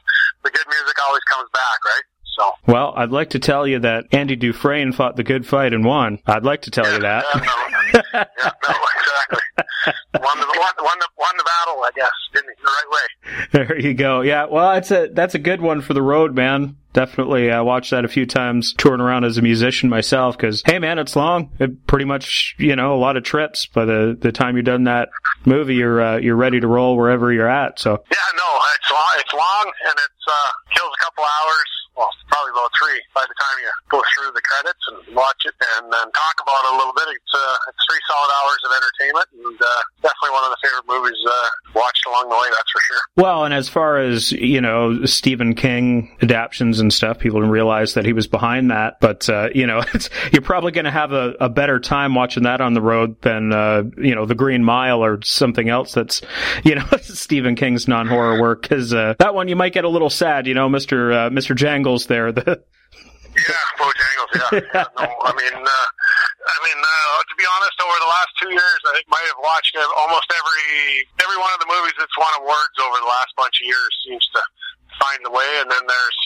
the 0.44 0.50
good 0.54 0.68
music 0.70 0.96
always 1.02 1.24
comes 1.26 1.48
back, 1.50 1.78
right? 1.82 2.06
So. 2.38 2.52
Well, 2.68 2.92
I'd 2.96 3.10
like 3.10 3.30
to 3.30 3.40
tell 3.40 3.66
you 3.66 3.80
that 3.80 4.06
Andy 4.12 4.36
Dufresne 4.36 4.92
fought 4.92 5.16
the 5.16 5.24
good 5.24 5.44
fight 5.44 5.72
and 5.72 5.84
won. 5.84 6.20
I'd 6.24 6.44
like 6.44 6.62
to 6.62 6.70
tell 6.70 6.90
you 6.90 7.00
that. 7.00 7.24
Yeah, 7.34 7.40
no, 7.40 8.00
yeah, 8.14 8.24
no, 8.68 8.74
exactly. 8.94 9.40
won, 10.22 10.38
the, 10.38 10.46
won, 10.46 10.72
won, 10.80 10.98
the, 11.00 11.08
won 11.18 11.36
the 11.36 11.44
battle, 11.44 11.82
I 11.82 11.90
guess, 11.96 12.10
didn't 12.32 12.50
he? 12.50 12.62
The 12.62 12.70
right 12.70 12.90
way. 12.90 13.48
There 13.52 13.80
you 13.80 13.94
go. 13.94 14.20
Yeah, 14.20 14.44
well, 14.44 14.76
it's 14.76 14.90
a 14.90 15.08
that's 15.12 15.34
a 15.34 15.38
good 15.38 15.60
one 15.60 15.80
for 15.80 15.94
the 15.94 16.02
road, 16.02 16.34
man. 16.34 16.76
Definitely, 16.92 17.50
I 17.50 17.60
watched 17.60 17.90
that 17.90 18.04
a 18.04 18.08
few 18.08 18.26
times 18.26 18.72
touring 18.74 19.00
around 19.00 19.24
as 19.24 19.38
a 19.38 19.42
musician 19.42 19.88
myself. 19.88 20.36
Because 20.36 20.62
hey, 20.64 20.78
man, 20.78 20.98
it's 20.98 21.16
long. 21.16 21.50
It 21.58 21.86
pretty 21.86 22.04
much, 22.04 22.54
you 22.58 22.76
know, 22.76 22.94
a 22.94 22.98
lot 22.98 23.16
of 23.16 23.24
trips. 23.24 23.66
By 23.66 23.84
the 23.84 24.16
the 24.18 24.32
time 24.32 24.54
you're 24.54 24.62
done 24.62 24.84
that 24.84 25.08
movie, 25.44 25.76
you're 25.76 26.00
uh, 26.00 26.18
you're 26.18 26.36
ready 26.36 26.60
to 26.60 26.66
roll 26.68 26.96
wherever 26.96 27.32
you're 27.32 27.48
at. 27.48 27.78
So 27.80 27.90
yeah, 27.90 28.16
no, 28.36 28.60
it's 28.76 28.90
long. 28.90 29.14
It's 29.18 29.34
long, 29.34 29.72
and 29.86 29.94
it's 29.94 30.24
uh, 30.28 30.50
kills 30.74 30.92
a 30.98 31.04
couple 31.04 31.24
hours. 31.24 31.77
Well, 31.98 32.14
probably 32.30 32.54
about 32.54 32.70
three 32.78 33.02
by 33.10 33.26
the 33.26 33.34
time 33.34 33.56
you 33.58 33.70
go 33.90 33.98
through 34.14 34.30
the 34.30 34.44
credits 34.46 34.82
and 34.86 35.16
watch 35.18 35.42
it 35.44 35.54
and 35.58 35.90
then 35.90 36.06
talk 36.14 36.36
about 36.38 36.62
it 36.70 36.74
a 36.74 36.76
little 36.78 36.94
bit. 36.94 37.10
It's 37.10 37.34
uh, 37.34 37.70
it's 37.74 37.82
three 37.90 38.02
solid 38.06 38.30
hours 38.38 38.60
of 38.62 38.70
entertainment, 38.78 39.26
and 39.34 39.58
uh, 39.58 39.82
definitely 40.06 40.30
one 40.30 40.44
of 40.46 40.52
the 40.54 40.60
favorite 40.62 40.86
movies 40.86 41.18
uh, 41.26 41.48
watched 41.74 42.06
along 42.06 42.30
the 42.30 42.36
way. 42.36 42.48
That's 42.54 42.70
for 42.70 42.82
sure. 42.86 43.02
Well, 43.16 43.44
and 43.44 43.52
as 43.52 43.68
far 43.68 43.98
as 43.98 44.30
you 44.30 44.60
know, 44.60 45.04
Stephen 45.06 45.54
King 45.54 46.16
adaptions 46.22 46.78
and 46.78 46.92
stuff, 46.92 47.18
people 47.18 47.40
didn't 47.40 47.52
realize 47.52 47.94
that 47.94 48.04
he 48.04 48.12
was 48.12 48.28
behind 48.28 48.70
that. 48.70 49.00
But 49.00 49.28
uh, 49.28 49.48
you 49.52 49.66
know, 49.66 49.82
you're 50.32 50.42
probably 50.42 50.72
going 50.72 50.84
to 50.84 50.90
have 50.92 51.12
a, 51.12 51.34
a 51.40 51.48
better 51.48 51.80
time 51.80 52.14
watching 52.14 52.44
that 52.44 52.60
on 52.60 52.74
the 52.74 52.82
road 52.82 53.20
than 53.22 53.52
uh, 53.52 53.82
you 53.96 54.14
know, 54.14 54.24
The 54.24 54.36
Green 54.36 54.62
Mile 54.62 55.04
or 55.04 55.20
something 55.22 55.68
else 55.68 55.92
that's 55.92 56.22
you 56.64 56.76
know 56.76 56.86
Stephen 57.02 57.56
King's 57.56 57.88
non 57.88 58.06
horror 58.06 58.40
work. 58.40 58.62
Because 58.62 58.94
uh, 58.94 59.14
that 59.18 59.34
one 59.34 59.48
you 59.48 59.56
might 59.56 59.72
get 59.72 59.84
a 59.84 59.88
little 59.88 60.10
sad. 60.10 60.46
You 60.46 60.54
know, 60.54 60.68
Mister 60.68 61.12
uh, 61.12 61.30
Mister 61.30 61.54
Jangles 61.88 62.04
there. 62.06 62.28
The 62.32 62.60
Yeah, 63.32 63.64
Bojangles. 63.80 64.30
Yeah. 64.36 64.60
yeah 64.74 64.86
no, 64.98 65.08
I 65.24 65.32
mean, 65.32 65.56
uh, 65.56 65.88
I 66.44 66.58
mean, 66.64 66.80
uh, 66.80 67.16
to 67.24 67.34
be 67.38 67.46
honest, 67.48 67.76
over 67.80 67.96
the 67.96 68.10
last 68.12 68.32
two 68.36 68.50
years, 68.52 68.80
I 68.84 68.90
think 68.98 69.06
might 69.08 69.24
have 69.24 69.40
watched 69.40 69.72
almost 69.96 70.28
every 70.28 71.06
every 71.24 71.38
one 71.40 71.48
of 71.56 71.60
the 71.64 71.70
movies 71.70 71.96
that's 71.96 72.12
won 72.18 72.28
awards 72.44 72.76
over 72.82 73.00
the 73.00 73.08
last 73.08 73.32
bunch 73.40 73.56
of 73.62 73.64
years. 73.64 73.90
Seems 74.04 74.26
to 74.36 74.40
find 75.00 75.20
the 75.24 75.32
way, 75.32 75.48
and 75.64 75.70
then 75.72 75.84
there's 75.88 76.20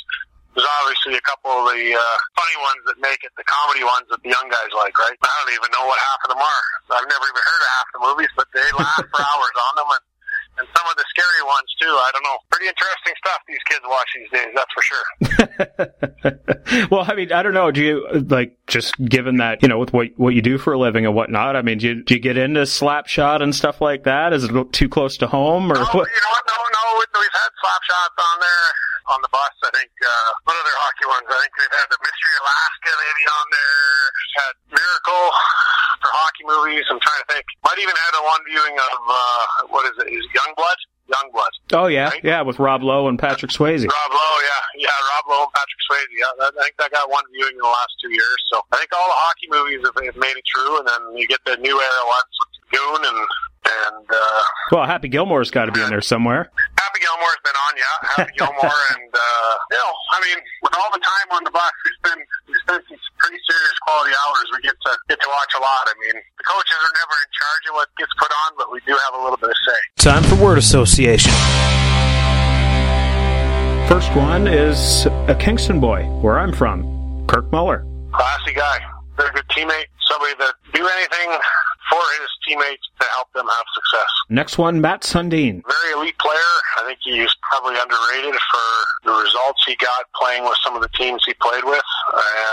there's 0.56 0.68
obviously 0.82 1.14
a 1.14 1.24
couple 1.24 1.52
of 1.52 1.70
the 1.70 1.94
uh, 1.94 2.16
funny 2.34 2.58
ones 2.60 2.82
that 2.90 2.98
make 2.98 3.22
it, 3.22 3.32
the 3.38 3.46
comedy 3.46 3.86
ones 3.86 4.04
that 4.10 4.20
the 4.20 4.32
young 4.34 4.48
guys 4.50 4.72
like, 4.74 4.92
right? 4.98 5.16
I 5.16 5.30
don't 5.46 5.54
even 5.56 5.70
know 5.72 5.86
what 5.88 5.96
half 5.96 6.20
of 6.26 6.30
them 6.34 6.42
are. 6.42 6.64
I've 6.92 7.08
never 7.08 7.24
even 7.24 7.44
heard 7.44 7.62
of 7.62 7.70
half 7.76 7.88
the 7.92 8.02
movies, 8.02 8.32
but 8.34 8.48
they 8.50 8.68
laugh 8.76 9.04
for 9.04 9.20
hours 9.30 9.56
on 9.70 9.74
them, 9.78 9.90
and 9.94 10.04
and 10.60 10.66
some 10.76 10.86
of 10.88 10.96
the 10.98 11.06
scary 11.08 11.42
ones 11.44 11.70
too. 11.80 11.81
I 11.96 12.10
don't 12.12 12.24
know. 12.24 12.36
Pretty 12.50 12.68
interesting 12.68 13.14
stuff 13.18 13.40
these 13.48 13.62
kids 13.68 13.84
watch 13.86 14.08
these 14.16 14.30
days. 14.30 14.48
That's 14.54 14.72
for 14.72 14.82
sure. 14.82 15.04
well, 16.90 17.04
I 17.06 17.14
mean, 17.14 17.32
I 17.32 17.42
don't 17.42 17.54
know. 17.54 17.70
Do 17.70 17.82
you 17.82 18.06
like 18.28 18.58
just 18.66 18.94
given 19.04 19.36
that 19.38 19.62
you 19.62 19.68
know 19.68 19.78
with 19.78 19.92
what 19.92 20.08
what 20.16 20.34
you 20.34 20.42
do 20.42 20.58
for 20.58 20.72
a 20.72 20.78
living 20.78 21.06
and 21.06 21.14
whatnot? 21.14 21.54
I 21.56 21.62
mean, 21.62 21.78
do 21.78 21.86
you, 21.88 22.02
do 22.02 22.14
you 22.14 22.20
get 22.20 22.36
into 22.36 22.60
slapshot 22.62 23.42
and 23.42 23.54
stuff 23.54 23.80
like 23.80 24.02
that? 24.04 24.32
Is 24.32 24.44
it 24.44 24.72
too 24.72 24.88
close 24.88 25.16
to 25.18 25.26
home 25.26 25.70
or 25.70 25.76
no, 25.76 25.84
what? 25.84 26.08
you 26.08 26.22
know? 26.22 26.34
No, 26.46 26.56
no. 26.72 26.78
We've 27.12 27.38
had 27.38 27.52
slap 27.60 27.82
shots 27.84 28.16
on 28.18 28.40
there 28.40 28.68
on 29.12 29.20
the 29.20 29.28
bus. 29.28 29.52
I 29.66 29.70
think 29.74 29.92
uh, 30.00 30.08
what 30.48 30.56
other 30.56 30.76
hockey 30.80 31.06
ones? 31.10 31.26
I 31.28 31.36
think 31.42 31.52
we've 31.58 31.76
had 31.76 31.88
the 31.90 32.00
Mystery 32.00 32.34
Alaska 32.40 32.90
maybe 32.96 33.24
on 33.28 33.46
there. 33.52 34.00
Had 34.32 34.54
Miracle 34.72 35.26
for 36.00 36.10
hockey 36.10 36.44
movies. 36.48 36.86
I'm 36.88 36.98
trying 37.02 37.20
to 37.20 37.28
think. 37.28 37.44
Might 37.66 37.76
even 37.78 37.94
had 37.94 38.14
a 38.16 38.22
one 38.24 38.42
viewing 38.48 38.76
of 38.78 38.98
uh, 39.06 39.68
what 39.68 39.84
is 39.90 39.96
it? 40.02 40.08
Is 40.08 40.24
Youngblood? 40.32 40.80
Youngblood. 41.12 41.54
Oh 41.72 41.86
yeah, 41.86 42.10
yeah, 42.22 42.42
with 42.42 42.58
Rob 42.58 42.82
Lowe 42.82 43.08
and 43.08 43.18
Patrick 43.18 43.50
Swayze. 43.52 43.84
Rob 43.84 44.10
Lowe, 44.10 44.38
yeah, 44.42 44.88
yeah, 44.88 44.96
Rob 45.12 45.24
Lowe 45.28 45.42
and 45.44 45.52
Patrick 45.52 45.82
Swayze. 45.84 46.12
Yeah, 46.16 46.46
I 46.46 46.50
think 46.62 46.76
that 46.78 46.90
got 46.90 47.10
one 47.10 47.24
viewing 47.32 47.52
in 47.52 47.58
the 47.58 47.68
last 47.68 47.94
two 48.02 48.10
years. 48.10 48.38
So 48.52 48.60
I 48.72 48.76
think 48.78 48.90
all 48.92 49.06
the 49.06 49.20
hockey 49.20 49.48
movies 49.50 49.80
have, 49.84 49.96
have 50.04 50.16
made 50.16 50.36
it 50.36 50.44
true, 50.46 50.78
and 50.78 50.88
then 50.88 51.16
you 51.16 51.28
get 51.28 51.40
the 51.44 51.56
new 51.56 51.76
era 51.76 52.02
ones 52.06 52.32
with 52.40 52.52
Goon 52.72 53.00
and 53.04 53.28
and 53.64 54.06
uh, 54.10 54.42
Well, 54.70 54.86
Happy 54.86 55.08
Gilmore's 55.08 55.50
got 55.50 55.66
to 55.66 55.72
be 55.72 55.80
in 55.82 55.90
there 55.90 56.00
somewhere. 56.02 56.50
Happy 56.78 57.00
Gilmore's 57.00 57.42
been 57.44 57.58
on, 57.58 57.72
yeah, 57.76 57.96
Happy 58.18 58.32
Gilmore, 58.38 58.78
and 58.96 59.10
uh, 59.14 59.52
you 59.70 59.78
know, 59.78 59.92
I 60.12 60.18
mean, 60.26 60.38
with 60.62 60.74
all 60.76 60.90
the 60.92 61.00
time 61.02 61.28
on 61.36 61.44
the 61.44 61.50
bus, 61.50 61.70
we 61.84 61.90
spend 62.02 62.20
we 62.48 62.54
spend 62.66 62.82
some 62.88 62.98
pretty 63.18 63.38
serious 63.48 63.76
quality 63.86 64.12
hours. 64.26 64.46
We 64.54 64.60
get 64.62 64.74
to 64.74 64.92
get 65.08 65.18
to 65.20 65.28
watch 65.30 65.52
a 65.56 65.62
lot. 65.62 65.84
I 65.86 65.94
mean, 66.02 66.16
the 66.18 66.44
coaches 66.44 66.78
are 66.82 66.94
never 66.98 67.14
in 67.22 67.30
charge 67.32 67.64
of 67.70 67.74
what 67.78 67.88
gets 67.98 68.12
put 68.18 68.30
on, 68.46 68.50
but 68.58 68.72
we 68.72 68.80
do 68.86 68.92
have 68.92 69.20
a 69.20 69.22
little 69.22 69.38
bit 69.38 69.50
of 69.50 69.58
say. 69.66 69.80
Time 70.02 70.22
for 70.24 70.36
word 70.42 70.58
association. 70.58 71.32
First 73.88 74.14
one 74.16 74.46
is 74.48 75.06
a 75.28 75.36
Kingston 75.38 75.78
boy, 75.78 76.04
where 76.22 76.38
I'm 76.38 76.52
from, 76.52 77.26
Kirk 77.26 77.50
Muller. 77.52 77.84
Classy 78.12 78.52
guy, 78.54 78.78
very 79.16 79.30
good 79.32 79.48
teammate, 79.48 79.86
somebody 80.08 80.34
that 80.38 80.54
do 80.72 80.80
anything 80.86 81.38
for 81.90 82.00
his 82.20 82.30
teammates 82.46 82.86
to 83.00 83.06
help 83.16 83.32
them 83.32 83.46
have 83.46 83.66
success. 83.74 84.10
Next 84.28 84.58
one, 84.58 84.80
Mats 84.80 85.12
Sundin. 85.12 85.62
Very 85.66 85.92
elite 85.94 86.18
player. 86.18 86.52
I 86.80 86.84
think 86.86 86.98
he's 87.02 87.34
probably 87.50 87.74
underrated 87.78 88.34
for 88.34 88.68
the 89.04 89.22
results 89.22 89.62
he 89.66 89.76
got 89.76 90.06
playing 90.14 90.44
with 90.44 90.56
some 90.64 90.74
of 90.74 90.82
the 90.82 90.88
teams 90.96 91.22
he 91.26 91.34
played 91.34 91.64
with, 91.64 91.82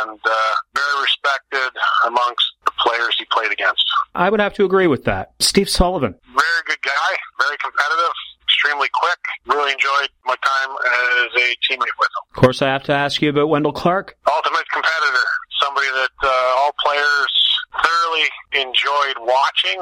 and 0.04 0.20
uh, 0.26 0.54
very 0.76 1.02
respected 1.02 1.72
amongst 2.06 2.46
the 2.66 2.72
players 2.80 3.16
he 3.18 3.26
played 3.32 3.52
against. 3.52 3.84
I 4.16 4.30
would 4.30 4.40
have 4.40 4.54
to 4.56 4.66
agree 4.66 4.88
with 4.88 5.06
that. 5.06 5.34
Steve 5.40 5.70
Sullivan. 5.70 6.16
Very 6.36 6.62
good 6.66 6.82
guy, 6.82 7.12
very 7.40 7.58
competitive, 7.58 8.14
extremely 8.44 8.90
quick. 8.94 9.20
Really 9.46 9.72
enjoyed 9.72 10.10
my 10.26 10.36
time 10.36 10.76
as 10.76 11.42
a 11.42 11.48
teammate 11.64 11.96
with 12.00 12.10
him. 12.12 12.24
Of 12.36 12.42
course, 12.42 12.62
I 12.62 12.68
have 12.68 12.84
to 12.84 12.94
ask 12.94 13.22
you 13.22 13.30
about 13.30 13.48
Wendel 13.50 13.72
Clark. 13.72 14.18
Ultimate 14.28 14.68
competitor, 14.74 15.28
somebody 15.62 15.88
that 15.88 16.16
uh, 16.24 16.60
all 16.60 16.74
players 16.84 17.34
thoroughly 17.74 18.28
enjoyed 18.54 19.18
watching 19.22 19.80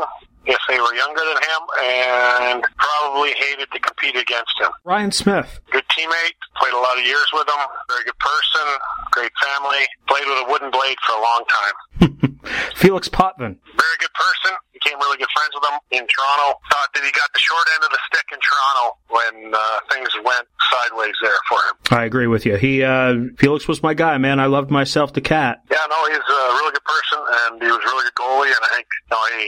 if 0.47 0.59
they 0.69 0.79
were 0.79 0.93
younger 0.95 1.21
than 1.21 1.37
him 1.43 1.61
and 1.83 2.65
probably 2.77 3.31
hated 3.35 3.67
to 3.71 3.79
compete 3.79 4.15
against 4.15 4.53
him. 4.59 4.71
Ryan 4.85 5.11
Smyth. 5.11 5.59
Good 5.71 5.83
teammate, 5.91 6.39
played 6.55 6.73
a 6.73 6.77
lot 6.77 6.97
of 6.97 7.05
years 7.05 7.27
with 7.33 7.47
him, 7.47 7.61
very 7.89 8.03
good 8.05 8.19
person, 8.19 8.65
great 9.11 9.31
family, 9.43 9.83
played 10.07 10.25
with 10.25 10.47
a 10.47 10.51
wooden 10.51 10.71
blade 10.71 10.97
for 11.05 11.13
a 11.15 11.21
long 11.21 11.43
time. 11.51 12.39
Felix 12.75 13.09
Potvin. 13.09 13.57
Very 13.65 13.97
good 13.99 14.13
person, 14.13 14.57
became 14.77 14.97
really 15.01 15.17
good 15.17 15.31
friends 15.33 15.53
with 15.57 15.65
him 15.65 15.77
in 15.97 16.03
Toronto. 16.05 16.59
Thought 16.69 16.89
that 16.93 17.03
he 17.03 17.11
got 17.11 17.29
the 17.33 17.41
short 17.41 17.65
end 17.75 17.81
of 17.83 17.91
the 17.91 18.01
stick 18.07 18.27
in 18.31 18.39
Toronto 18.39 18.85
when 19.09 19.35
uh, 19.53 19.59
things 19.89 20.09
went 20.21 20.45
sideways 20.69 21.15
there 21.21 21.41
for 21.49 21.59
him. 21.65 21.75
I 21.99 22.05
agree 22.05 22.27
with 22.27 22.45
you. 22.45 22.55
He 22.57 22.83
uh, 22.83 23.33
Felix 23.37 23.67
was 23.67 23.81
my 23.81 23.93
guy, 23.93 24.17
man. 24.17 24.39
I 24.39 24.45
loved 24.45 24.69
myself 24.69 25.13
the 25.13 25.21
cat. 25.21 25.63
Yeah, 25.71 25.77
no, 25.89 25.97
he's 26.07 26.21
a 26.21 26.41
really 26.61 26.73
good 26.73 26.85
person, 26.85 27.19
and 27.25 27.61
he 27.61 27.67
was 27.67 27.81
a 27.81 27.87
really 27.89 28.05
good 28.05 28.17
goalie, 28.21 28.53
and 28.53 28.63
I 28.63 28.69
think 28.75 28.87
you 28.93 29.11
know, 29.11 29.23
he 29.37 29.45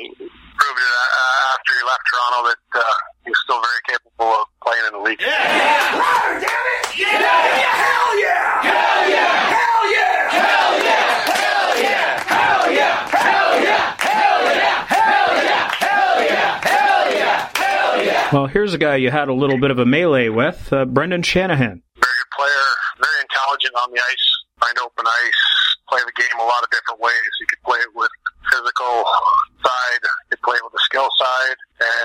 proved 0.60 0.80
it 0.80 0.91
uh, 0.91 1.53
after 1.56 1.72
he 1.77 1.84
left 1.85 2.03
Toronto 2.10 2.39
that 2.49 2.61
uh, 2.76 2.84
he's 3.26 3.39
still 3.43 3.61
very 3.61 3.81
capable 3.88 4.34
of 4.34 4.45
playing 4.64 4.85
in 4.88 4.93
the 4.97 5.03
league. 5.06 5.22
Yeah! 5.22 5.30
Damn 6.41 6.49
it! 6.49 6.99
Yeah! 6.99 7.07
Hell 7.07 8.11
yeah! 8.19 8.65
Hell 8.65 9.10
yeah! 9.10 9.30
Hell 9.56 9.85
yeah! 9.93 10.19
Hell 10.30 10.76
yeah! 10.84 11.19
Hell 11.30 11.73
yeah! 11.80 12.18
Hell 12.27 12.65
yeah! 12.73 12.97
Hell 13.07 13.56
yeah! 13.64 13.93
Hell 13.99 15.31
yeah! 15.39 15.64
Hell 15.80 16.18
yeah! 16.27 16.60
Hell 16.60 17.07
yeah! 17.14 17.49
Hell 17.56 17.88
yeah! 18.03 18.30
Well, 18.34 18.47
here's 18.47 18.73
a 18.73 18.77
guy 18.77 18.95
you 18.97 19.11
had 19.11 19.27
a 19.27 19.34
little 19.34 19.59
bit 19.59 19.71
of 19.71 19.80
a 19.80 19.85
melee 19.85 20.30
with, 20.30 20.71
uh, 20.71 20.85
Brendan 20.85 21.23
Shanahan. 21.23 21.81
Very 21.95 22.15
good 22.17 22.31
player, 22.35 22.65
very 23.01 23.21
intelligent 23.21 23.76
on 23.84 23.91
the 23.91 23.99
ice, 23.99 24.27
find 24.59 24.77
open 24.80 25.05
ice, 25.05 25.41
play 25.89 25.99
the 26.05 26.13
game 26.15 26.39
a 26.39 26.43
lot 26.45 26.63
of 26.63 26.69
different 26.69 26.99
ways. 27.01 27.31
You 27.39 27.47
could 27.47 27.61
play 27.63 27.80
it 27.80 27.89
with 27.95 28.11
physical 28.51 29.03
side, 29.65 30.01
you 30.03 30.38
could 30.38 30.41
play 30.43 30.55
it 30.55 30.63
with 30.63 30.73
the 30.73 30.84
skill 30.85 31.09
side, 31.17 31.57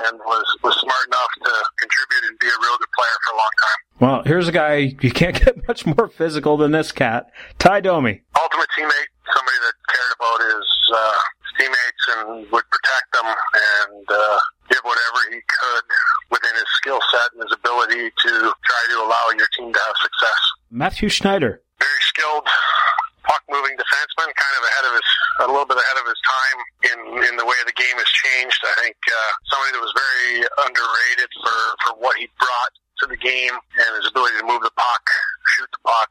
and 0.07 0.19
was 0.25 0.45
was 0.63 0.75
smart 0.79 1.05
enough 1.07 1.31
to 1.43 1.53
contribute 1.79 2.29
and 2.29 2.39
be 2.39 2.47
a 2.47 2.57
real 2.61 2.77
good 2.77 2.93
player 2.95 3.17
for 3.25 3.31
a 3.33 3.37
long 3.37 3.53
time. 3.61 3.79
Well, 3.99 4.23
here's 4.25 4.47
a 4.47 4.51
guy 4.51 4.95
you 5.01 5.11
can't 5.11 5.35
get 5.45 5.67
much 5.67 5.85
more 5.85 6.07
physical 6.07 6.57
than 6.57 6.71
this 6.71 6.91
cat, 6.91 7.27
Tie 7.59 7.81
Domi. 7.81 8.21
Ultimate 8.35 8.69
teammate, 8.77 9.09
somebody 9.33 9.57
that 9.63 9.75
cared 9.89 10.11
about 10.19 10.39
his, 10.49 10.65
uh, 10.93 11.13
teammates 11.57 12.03
and 12.17 12.51
would 12.51 12.67
protect 12.69 13.07
them 13.13 13.27
and 13.27 14.05
uh, 14.09 14.39
did 14.69 14.81
whatever 14.83 15.19
he 15.31 15.39
could 15.39 15.85
within 16.31 16.53
his 16.55 16.69
skill 16.77 16.99
set 17.11 17.33
and 17.33 17.43
his 17.43 17.53
ability 17.53 18.09
to 18.09 18.31
try 18.51 18.83
to 18.91 18.97
allow 19.01 19.25
your 19.37 19.47
team 19.57 19.71
to 19.73 19.79
have 19.79 19.97
success. 20.01 20.41
Mathieu 20.71 21.09
Schneider. 21.09 21.61
Very 21.79 22.01
skilled 22.07 22.47
puck 23.25 23.41
moving 23.49 23.73
defenseman, 23.73 24.29
kind 24.37 24.55
of 24.57 24.63
ahead 24.69 24.85
of 24.85 24.93
his, 24.93 25.09
a 25.41 25.49
little 25.49 25.65
bit 25.65 25.77
ahead 25.77 25.97
of 25.97 26.05
his 26.05 26.21
time 26.21 26.57
in 26.93 26.99
in 27.25 27.33
the 27.35 27.45
way 27.45 27.57
the 27.65 27.75
game 27.75 27.97
has 27.97 28.11
changed. 28.23 28.61
I 28.63 28.73
think 28.85 28.97
uh, 29.09 29.31
somebody 29.49 29.71
that 29.75 29.83
was 29.83 29.93
very 29.97 30.45
underrated 30.69 31.29
for 31.41 31.57
for 31.83 31.91
what 31.99 32.15
he 32.17 32.29
brought 32.37 32.73
to 33.03 33.05
the 33.11 33.19
game 33.19 33.51
and 33.51 33.89
his 33.99 34.07
ability 34.07 34.39
to 34.39 34.45
move 34.45 34.61
the 34.61 34.71
puck, 34.77 35.03
shoot 35.57 35.67
the 35.73 35.81
puck, 35.83 36.09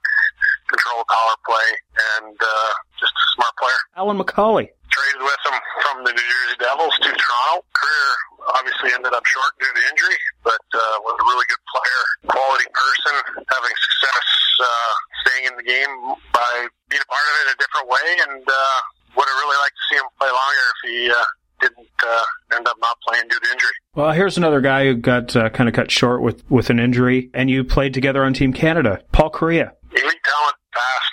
control 0.69 1.05
collar 1.09 1.39
play, 1.47 1.71
and 2.19 2.37
uh, 2.37 2.71
just 3.01 3.15
a 3.15 3.25
smart 3.39 3.55
player. 3.57 3.81
Alyn 3.97 4.21
McCauley. 4.21 4.69
Traded 4.95 5.27
with 5.27 5.43
him 5.43 5.59
from 5.83 5.97
the 6.07 6.13
New 6.15 6.23
Jersey 6.23 6.59
Devils 6.63 6.95
to 7.03 7.11
Toronto. 7.11 7.67
Career 7.75 8.09
obviously 8.55 8.95
ended 8.95 9.11
up 9.11 9.27
short 9.27 9.51
due 9.59 9.75
to 9.75 9.83
injury, 9.91 10.19
but 10.47 10.63
uh, 10.71 10.79
was 11.03 11.19
a 11.19 11.27
really 11.27 11.47
good 11.51 11.65
player, 11.67 12.03
quality 12.31 12.69
person, 12.71 13.15
having 13.43 13.75
success 13.75 14.27
uh, 14.63 14.93
staying 15.27 15.45
in 15.51 15.55
the 15.59 15.67
game 15.67 15.91
by 16.31 16.53
being 16.87 17.03
a 17.03 17.11
part 17.11 17.27
of 17.27 17.35
it 17.43 17.47
a 17.53 17.57
different 17.59 17.87
way, 17.91 18.07
and 18.23 18.43
uh, 18.47 18.79
would 19.19 19.27
have 19.27 19.39
really 19.43 19.59
liked 19.67 19.75
to 19.75 19.85
see 19.91 19.99
him 19.99 20.07
play 20.15 20.31
longer 20.31 20.65
if 20.71 20.79
he 20.87 20.97
uh, 21.11 21.27
didn't 21.59 21.97
uh, 22.07 22.55
end 22.55 22.69
up 22.69 22.77
not 22.79 22.95
playing 23.03 23.27
due 23.27 23.41
to 23.41 23.49
injury. 23.51 23.75
Well, 23.99 24.13
here's 24.13 24.39
another 24.39 24.61
guy 24.61 24.87
who 24.87 24.95
got 24.95 25.35
uh, 25.35 25.51
kind 25.51 25.69
of 25.69 25.75
cut 25.75 25.91
short 25.91 26.23
with, 26.23 26.47
with 26.51 26.71
an 26.71 26.79
injury, 26.79 27.31
and 27.35 27.51
you 27.51 27.65
played 27.65 27.95
together 27.95 28.23
on 28.23 28.31
Team 28.35 28.53
Canada, 28.53 29.03
Paul 29.11 29.31
Kariya. 29.31 29.75
Elite 29.91 30.23
talent, 30.23 30.59
fast, 30.71 31.13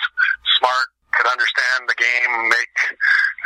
smart, 0.58 0.86
could 1.18 1.26
understand 1.26 1.88
the 1.88 1.98
game, 1.98 2.48
make 2.48 2.76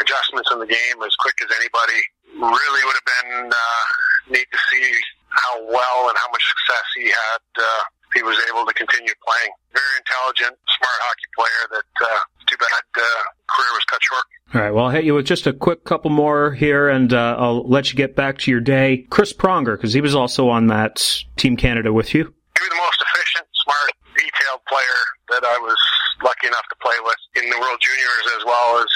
adjustments 0.01 0.49
in 0.53 0.59
the 0.59 0.67
game 0.67 0.97
as 1.05 1.15
quick 1.21 1.37
as 1.43 1.51
anybody. 1.57 2.01
Really 2.37 2.83
would 2.85 2.97
have 2.97 3.11
been 3.23 3.33
uh, 3.49 3.83
neat 4.31 4.49
to 4.51 4.59
see 4.71 4.87
how 5.31 5.65
well 5.65 6.09
and 6.09 6.17
how 6.19 6.29
much 6.31 6.45
success 6.45 6.87
he 6.97 7.07
had. 7.09 7.43
Uh, 7.57 7.83
he 8.15 8.23
was 8.23 8.37
able 8.49 8.65
to 8.65 8.73
continue 8.73 9.13
playing. 9.21 9.53
Very 9.73 9.97
intelligent, 10.01 10.57
smart 10.79 10.99
hockey 11.05 11.29
player. 11.37 11.63
That 11.71 12.07
uh, 12.07 12.21
too 12.47 12.57
bad 12.57 12.85
uh, 12.97 13.03
career 13.49 13.73
was 13.73 13.85
cut 13.89 14.01
short. 14.03 14.25
All 14.55 14.61
right, 14.61 14.71
well, 14.73 14.85
I'll 14.87 14.91
hit 14.91 15.05
you 15.05 15.15
with 15.15 15.27
just 15.27 15.47
a 15.47 15.53
quick 15.53 15.85
couple 15.85 16.11
more 16.11 16.53
here, 16.53 16.89
and 16.89 17.13
uh, 17.13 17.37
I'll 17.39 17.69
let 17.69 17.91
you 17.91 17.97
get 17.97 18.15
back 18.15 18.39
to 18.39 18.51
your 18.51 18.61
day. 18.61 19.05
Chris 19.11 19.33
Pronger, 19.33 19.77
because 19.77 19.93
he 19.93 20.01
was 20.01 20.15
also 20.15 20.49
on 20.49 20.69
that 20.69 21.25
Team 21.37 21.57
Canada 21.57 21.93
with 21.93 22.15
you. 22.15 22.25
Maybe 22.25 22.69
the 22.71 22.81
most 22.81 23.03
efficient, 23.03 23.47
smart, 23.65 23.93
detailed 24.17 24.65
player 24.69 25.01
that 25.35 25.45
I 25.45 25.59
was 25.59 25.77
lucky 26.23 26.47
enough 26.47 26.65
to 26.71 26.77
play 26.81 26.97
with 27.03 27.21
in 27.43 27.51
the 27.51 27.59
World 27.59 27.79
Juniors 27.83 28.27
as 28.39 28.45
well 28.47 28.79
as 28.81 28.87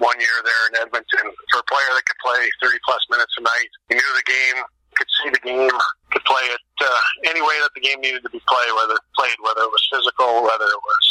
one 0.00 0.18
year 0.18 0.36
there 0.42 0.62
in 0.72 0.72
Edmonton. 0.80 1.30
For 1.52 1.60
a 1.60 1.66
player 1.68 1.90
that 1.94 2.04
could 2.08 2.20
play 2.24 2.40
30 2.64 2.76
plus 2.84 3.02
minutes 3.12 3.34
a 3.38 3.42
night, 3.44 3.70
he 3.88 3.94
knew 3.94 4.10
the 4.16 4.26
game, 4.26 4.58
could 4.96 5.10
see 5.22 5.30
the 5.30 5.44
game, 5.44 5.76
could 6.10 6.24
play 6.24 6.42
it 6.50 6.64
uh, 6.82 7.30
any 7.30 7.40
way 7.40 7.56
that 7.62 7.70
the 7.76 7.80
game 7.80 8.00
needed 8.00 8.24
to 8.24 8.30
be 8.30 8.40
played, 8.48 8.72
whether 8.74 8.96
played, 9.16 9.36
whether 9.44 9.62
it 9.62 9.72
was 9.72 9.84
physical, 9.92 10.42
whether 10.42 10.66
it 10.66 10.82
was 10.82 11.04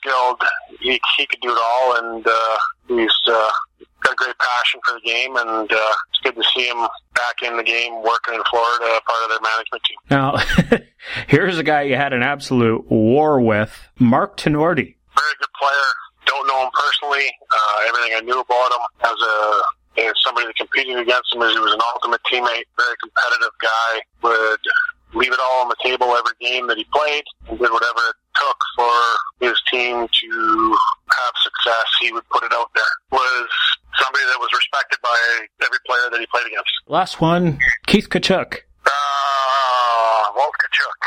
skilled. 0.00 0.40
He 0.80 1.00
he 1.16 1.26
could 1.26 1.40
do 1.40 1.52
it 1.52 1.60
all, 1.60 1.96
and 1.96 2.26
uh, 2.26 2.56
he's 2.88 3.14
uh, 3.28 3.50
got 4.02 4.12
a 4.12 4.16
great 4.16 4.36
passion 4.38 4.80
for 4.84 4.94
the 4.94 5.04
game, 5.04 5.36
and 5.36 5.70
uh, 5.70 5.92
it's 6.10 6.20
good 6.22 6.36
to 6.36 6.44
see 6.54 6.66
him 6.66 6.88
back 7.14 7.42
in 7.42 7.56
the 7.56 7.62
game, 7.62 8.02
working 8.02 8.34
in 8.34 8.42
Florida, 8.50 9.00
part 9.06 9.22
of 9.22 9.30
their 9.30 9.40
management 9.40 9.82
team. 9.84 9.98
Now, 10.10 10.86
here's 11.28 11.58
a 11.58 11.62
guy 11.62 11.82
you 11.82 11.96
had 11.96 12.12
an 12.12 12.22
absolute 12.22 12.90
war 12.90 13.40
with, 13.40 13.88
Mark 13.98 14.36
Tinordi. 14.36 14.96
Very 15.14 15.34
good 15.38 15.52
player. 15.58 15.92
Don't 16.26 16.46
know 16.46 16.62
him 16.64 16.70
personally. 16.72 17.26
Uh, 17.50 17.88
everything 17.88 18.12
I 18.16 18.20
knew 18.20 18.40
about 18.40 18.70
him 18.72 18.84
as 19.04 19.18
a 19.18 19.36
as 19.98 20.14
somebody 20.24 20.46
that 20.46 20.56
competed 20.56 20.96
against 20.96 21.34
him 21.34 21.42
is 21.42 21.52
he 21.52 21.60
was 21.60 21.74
an 21.74 21.84
ultimate 21.94 22.20
teammate, 22.24 22.64
very 22.80 22.96
competitive 22.96 23.52
guy, 23.60 24.00
would 24.22 24.64
leave 25.12 25.32
it 25.32 25.40
all 25.40 25.62
on 25.62 25.68
the 25.68 25.76
table 25.84 26.16
every 26.16 26.32
game 26.40 26.66
that 26.66 26.78
he 26.78 26.84
played 26.88 27.24
and 27.48 27.58
did 27.58 27.70
whatever 27.70 28.00
it 28.08 28.16
took 28.36 28.56
for 28.76 28.96
his 29.44 29.60
team 29.70 30.08
to 30.08 30.30
have 31.12 31.34
success. 31.44 31.84
He 32.00 32.12
would 32.12 32.26
put 32.30 32.44
it 32.44 32.52
out 32.52 32.70
there. 32.74 32.94
Was 33.12 33.48
somebody 34.00 34.24
that 34.24 34.40
was 34.40 34.48
respected 34.56 34.98
by 35.02 35.18
every 35.60 35.78
player 35.86 36.08
that 36.10 36.20
he 36.20 36.26
played 36.32 36.46
against. 36.46 36.72
Last 36.86 37.20
one, 37.20 37.58
Keith 37.86 38.08
Tkachuk. 38.08 38.64
Uh, 38.86 40.24
Walt 40.32 40.54
Tkachuk, 40.56 41.00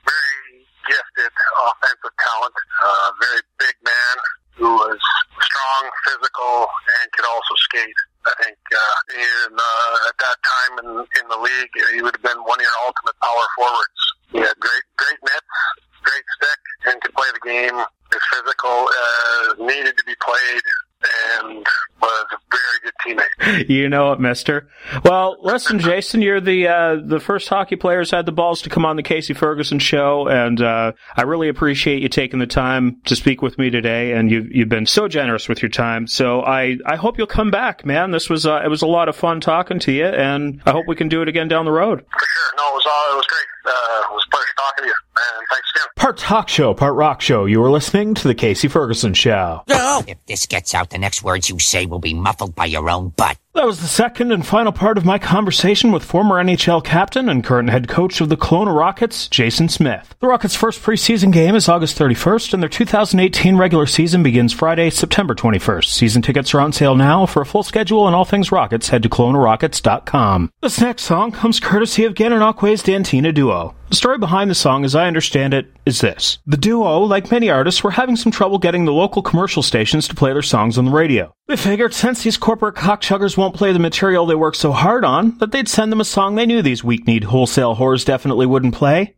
very 0.00 0.64
gifted 0.88 1.32
offensive 1.68 2.16
talent, 2.16 2.56
uh, 2.80 3.08
very 3.20 3.42
big 3.58 3.76
man 3.84 4.16
who 4.60 4.68
was 4.76 5.00
strong, 5.40 5.82
physical, 6.04 6.68
and 6.68 7.08
could 7.16 7.24
also 7.24 7.54
skate. 7.64 8.00
I 8.28 8.32
think 8.44 8.60
uh, 8.68 9.16
in, 9.16 9.56
uh, 9.56 10.08
at 10.12 10.16
that 10.20 10.38
time 10.44 10.72
in, 10.84 10.88
in 11.16 11.24
the 11.32 11.40
league, 11.40 11.72
he 11.96 12.04
would 12.04 12.12
have 12.12 12.22
been 12.22 12.44
one 12.44 12.60
of 12.60 12.66
your 12.68 12.78
ultimate 12.84 13.16
power 13.24 13.46
forwards. 13.56 14.00
He 14.28 14.38
had 14.44 14.52
great, 14.60 14.84
great 15.00 15.20
mitts, 15.24 15.56
great 16.04 16.26
stick, 16.36 16.60
and 16.92 17.00
could 17.00 17.16
play 17.16 17.32
the 17.32 17.40
game 17.40 17.76
as 17.80 18.22
physical 18.28 18.84
as 18.84 19.56
needed 19.64 19.96
to 19.96 20.04
be 20.04 20.14
played, 20.20 20.66
and 21.02 21.66
was 22.00 22.26
a 22.32 22.36
very 22.50 22.80
good 22.82 22.92
teammate. 23.04 23.66
You 23.68 23.88
know 23.88 24.12
it, 24.12 24.20
mister. 24.20 24.68
Well, 25.04 25.36
listen, 25.40 25.78
Jason, 25.90 26.22
you're 26.22 26.40
the 26.40 26.68
uh, 26.68 26.96
the 27.04 27.20
first 27.20 27.48
hockey 27.48 27.76
players 27.76 28.10
had 28.10 28.26
the 28.26 28.32
balls 28.32 28.62
to 28.62 28.70
come 28.70 28.84
on 28.84 28.96
the 28.96 29.02
Kasey 29.02 29.36
Ferguson 29.36 29.78
show, 29.78 30.28
and 30.28 30.60
uh, 30.60 30.92
I 31.16 31.22
really 31.22 31.48
appreciate 31.48 32.02
you 32.02 32.08
taking 32.08 32.38
the 32.38 32.46
time 32.46 33.00
to 33.06 33.16
speak 33.16 33.42
with 33.42 33.58
me 33.58 33.70
today. 33.70 34.12
And 34.12 34.30
you've 34.30 34.50
you've 34.50 34.68
been 34.68 34.86
so 34.86 35.08
generous 35.08 35.48
with 35.48 35.62
your 35.62 35.68
time. 35.68 36.06
So 36.06 36.42
I 36.42 36.76
I 36.86 36.96
hope 36.96 37.18
you'll 37.18 37.26
come 37.26 37.50
back, 37.50 37.84
man. 37.84 38.10
This 38.10 38.28
was 38.30 38.46
uh, 38.46 38.60
it 38.64 38.68
was 38.68 38.82
a 38.82 38.86
lot 38.86 39.08
of 39.08 39.16
fun 39.16 39.40
talking 39.40 39.78
to 39.80 39.92
you, 39.92 40.06
and 40.06 40.62
I 40.66 40.70
hope 40.72 40.86
we 40.86 40.96
can 40.96 41.08
do 41.08 41.22
it 41.22 41.28
again 41.28 41.48
down 41.48 41.64
the 41.64 41.72
road. 41.72 42.00
For 42.00 42.26
sure. 42.26 42.56
No, 42.56 42.70
it 42.70 42.74
was 42.74 42.86
all. 42.86 43.12
It 43.12 43.16
was 43.16 43.26
great. 43.26 43.46
Uh, 43.66 44.02
it 44.10 44.12
was 44.12 44.26
a 44.26 44.30
pleasure 44.30 44.54
talking 44.70 44.84
to 44.84 44.88
you, 44.88 44.94
and 45.16 45.46
thanks 45.50 45.70
again. 45.74 45.88
Part 45.96 46.18
talk 46.18 46.48
show, 46.48 46.74
part 46.74 46.94
rock 46.94 47.20
show. 47.20 47.44
You 47.44 47.62
are 47.62 47.70
listening 47.70 48.14
to 48.14 48.28
the 48.28 48.34
Kasey 48.34 48.70
Ferguson 48.70 49.14
show. 49.14 49.62
If 49.68 50.18
this 50.26 50.46
gets 50.46 50.74
out, 50.74 50.90
the 50.90 50.98
next 50.98 51.22
words 51.22 51.50
you 51.50 51.58
say 51.58 51.86
will 51.86 51.98
be 51.98 52.14
muffled 52.14 52.54
by 52.54 52.66
your 52.66 52.88
own 52.88 53.10
butt. 53.10 53.36
That 53.54 53.66
was 53.66 53.80
the 53.80 53.88
second 53.88 54.30
and 54.30 54.46
final 54.46 54.70
part 54.70 54.96
of 54.96 55.04
my 55.04 55.18
conversation 55.18 55.90
with 55.90 56.04
former 56.04 56.36
NHL 56.42 56.84
captain 56.84 57.28
and 57.28 57.42
current 57.42 57.68
head 57.68 57.88
coach 57.88 58.20
of 58.20 58.28
the 58.28 58.36
Kelowna 58.36 58.74
Rockets, 58.76 59.26
Jason 59.28 59.68
Smith. 59.68 60.14
The 60.20 60.28
Rockets' 60.28 60.54
first 60.54 60.80
preseason 60.82 61.32
game 61.32 61.56
is 61.56 61.68
August 61.68 61.98
31st, 61.98 62.54
and 62.54 62.62
their 62.62 62.70
2018 62.70 63.56
regular 63.56 63.86
season 63.86 64.22
begins 64.22 64.52
Friday, 64.52 64.88
September 64.90 65.34
21st. 65.34 65.86
Season 65.86 66.22
tickets 66.22 66.54
are 66.54 66.60
on 66.60 66.72
sale 66.72 66.94
now. 66.94 67.26
For 67.26 67.42
a 67.42 67.46
full 67.46 67.64
schedule 67.64 68.06
and 68.06 68.14
all 68.14 68.24
things 68.24 68.52
Rockets, 68.52 68.88
head 68.88 69.02
to 69.02 69.08
KelownaRockets.com. 69.08 70.52
This 70.62 70.80
next 70.80 71.02
song 71.02 71.32
comes 71.32 71.58
courtesy 71.58 72.04
of 72.04 72.14
Gananoque's 72.14 72.82
Dantina 72.84 73.34
Duo. 73.34 73.74
The 73.90 73.96
story 73.96 74.18
behind 74.18 74.48
the 74.48 74.54
song, 74.54 74.84
as 74.84 74.94
I 74.94 75.08
understand 75.08 75.52
it, 75.52 75.66
is 75.84 76.00
this. 76.00 76.38
The 76.46 76.56
duo, 76.56 77.00
like 77.00 77.32
many 77.32 77.50
artists, 77.50 77.82
were 77.82 77.90
having 77.90 78.14
some 78.14 78.30
trouble 78.30 78.58
getting 78.58 78.84
the 78.84 78.92
local 78.92 79.20
commercial 79.20 79.64
stations 79.64 80.06
to 80.06 80.14
play 80.14 80.32
their 80.32 80.42
songs 80.42 80.78
on 80.78 80.84
the 80.84 80.92
radio. 80.92 81.34
They 81.48 81.56
figured 81.56 81.92
since 81.92 82.22
these 82.22 82.36
corporate 82.36 82.76
cockchuggers 82.76 83.36
won't 83.36 83.56
play 83.56 83.72
the 83.72 83.80
material 83.80 84.26
they 84.26 84.36
work 84.36 84.54
so 84.54 84.70
hard 84.70 85.04
on, 85.04 85.36
that 85.38 85.50
they'd 85.50 85.68
send 85.68 85.90
them 85.90 86.00
a 86.00 86.04
song 86.04 86.36
they 86.36 86.46
knew 86.46 86.62
these 86.62 86.84
weak-kneed 86.84 87.24
wholesale 87.24 87.74
whores 87.74 88.04
definitely 88.04 88.46
wouldn't 88.46 88.76
play. 88.76 89.16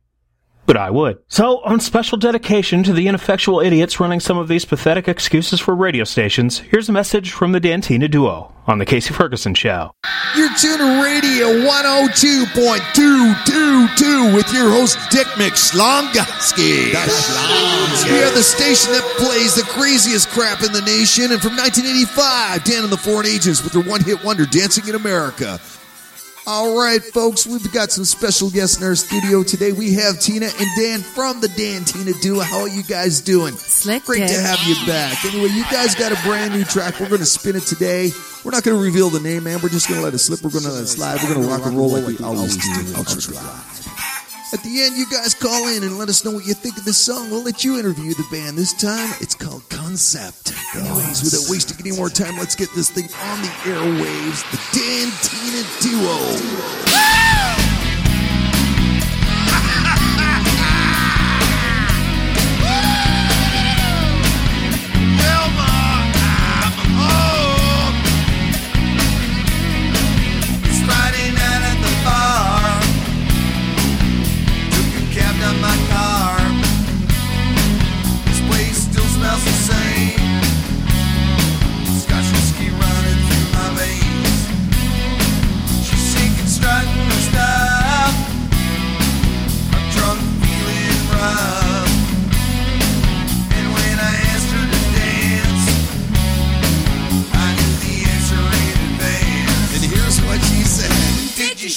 But 0.64 0.76
I 0.76 0.90
would. 0.90 1.18
So, 1.28 1.58
on 1.64 1.80
special 1.80 2.16
dedication 2.18 2.84
to 2.84 2.92
the 2.92 3.08
ineffectual 3.08 3.58
idiots 3.60 3.98
running 3.98 4.20
some 4.20 4.38
of 4.38 4.46
these 4.46 4.64
pathetic 4.64 5.08
excuses 5.08 5.58
for 5.60 5.74
radio 5.74 6.04
stations, 6.04 6.60
here's 6.60 6.88
a 6.88 6.92
message 6.92 7.32
from 7.32 7.50
the 7.52 7.60
Dantina 7.60 8.08
Duo 8.08 8.52
on 8.66 8.78
The 8.78 8.86
Kasey 8.86 9.12
Ferguson 9.12 9.54
Show. 9.54 9.90
You're 10.36 10.54
tuned 10.56 10.78
to 10.78 11.02
radio 11.02 11.48
102.222 11.68 14.34
with 14.34 14.52
your 14.54 14.70
host 14.70 14.98
Dick 15.10 15.26
McSlongoski. 15.34 16.94
We 18.08 18.22
are 18.22 18.30
the 18.30 18.42
station 18.42 18.92
that 18.92 19.02
plays 19.18 19.56
the 19.56 19.64
craziest 19.64 20.28
crap 20.30 20.62
in 20.62 20.72
the 20.72 20.80
nation, 20.82 21.32
and 21.32 21.42
from 21.42 21.56
1985, 21.56 22.62
Dan 22.64 22.84
and 22.84 22.92
the 22.92 22.96
Foreign 22.96 23.26
Agents 23.26 23.64
with 23.64 23.72
their 23.72 23.82
one-hit 23.82 24.22
wonder, 24.24 24.46
"Dancing 24.46 24.86
in 24.88 24.94
America." 24.94 25.58
All 26.44 26.76
right, 26.76 27.00
folks, 27.00 27.46
we've 27.46 27.72
got 27.72 27.92
some 27.92 28.04
special 28.04 28.50
guests 28.50 28.80
in 28.80 28.84
our 28.84 28.96
studio 28.96 29.44
today. 29.44 29.70
We 29.70 29.94
have 29.94 30.18
Tina 30.18 30.46
and 30.46 30.68
Dan 30.76 30.98
from 30.98 31.40
the 31.40 31.46
Dan 31.46 31.84
Tina 31.84 32.12
Duo. 32.20 32.40
How 32.40 32.62
are 32.62 32.68
you 32.68 32.82
guys 32.82 33.20
doing? 33.20 33.54
Slick. 33.54 34.04
Great 34.06 34.26
to 34.26 34.40
have 34.40 34.58
you 34.66 34.74
back. 34.84 35.24
Anyway, 35.24 35.50
you 35.50 35.62
guys 35.70 35.94
got 35.94 36.10
a 36.10 36.20
brand 36.26 36.52
new 36.52 36.64
track. 36.64 36.98
We're 36.98 37.08
going 37.08 37.20
to 37.20 37.26
spin 37.26 37.54
it 37.54 37.62
today. 37.62 38.10
We're 38.44 38.50
not 38.50 38.64
going 38.64 38.76
to 38.76 38.82
reveal 38.82 39.08
the 39.08 39.20
name, 39.20 39.44
man. 39.44 39.60
We're 39.62 39.68
just 39.68 39.88
going 39.88 40.00
to 40.00 40.04
let 40.04 40.14
it 40.14 40.18
slip. 40.18 40.42
We're 40.42 40.50
going 40.50 40.64
to 40.64 40.72
let 40.72 40.82
it 40.82 40.88
slide. 40.88 41.22
We're 41.22 41.32
going 41.32 41.46
to 41.46 41.48
rock 41.48 41.64
and 41.64 41.76
roll 41.76 41.90
like 41.90 42.06
we 42.06 42.18
always 42.24 42.56
do. 42.56 42.96
Ultra 42.96 44.11
At 44.52 44.62
the 44.62 44.82
end, 44.82 44.98
you 44.98 45.06
guys 45.10 45.32
call 45.32 45.68
in 45.68 45.82
and 45.82 45.98
let 45.98 46.10
us 46.10 46.26
know 46.26 46.30
what 46.32 46.44
you 46.44 46.52
think 46.52 46.76
of 46.76 46.84
this 46.84 46.98
song. 46.98 47.30
We'll 47.30 47.42
let 47.42 47.64
you 47.64 47.78
interview 47.78 48.12
the 48.12 48.26
band. 48.30 48.58
This 48.58 48.74
time, 48.74 49.08
it's 49.18 49.34
called 49.34 49.66
Concept. 49.70 50.52
Anyways, 50.76 51.22
without 51.24 51.50
wasting 51.50 51.78
any 51.80 51.96
more 51.96 52.10
time, 52.10 52.36
let's 52.36 52.54
get 52.54 52.68
this 52.74 52.90
thing 52.90 53.08
on 53.30 53.40
the 53.40 53.48
airwaves. 53.64 54.44
The 54.52 54.60
Dan 54.76 55.08
Tina 55.24 55.64
Duo. 55.80 57.51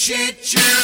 Did 0.05 0.53
you 0.53 0.74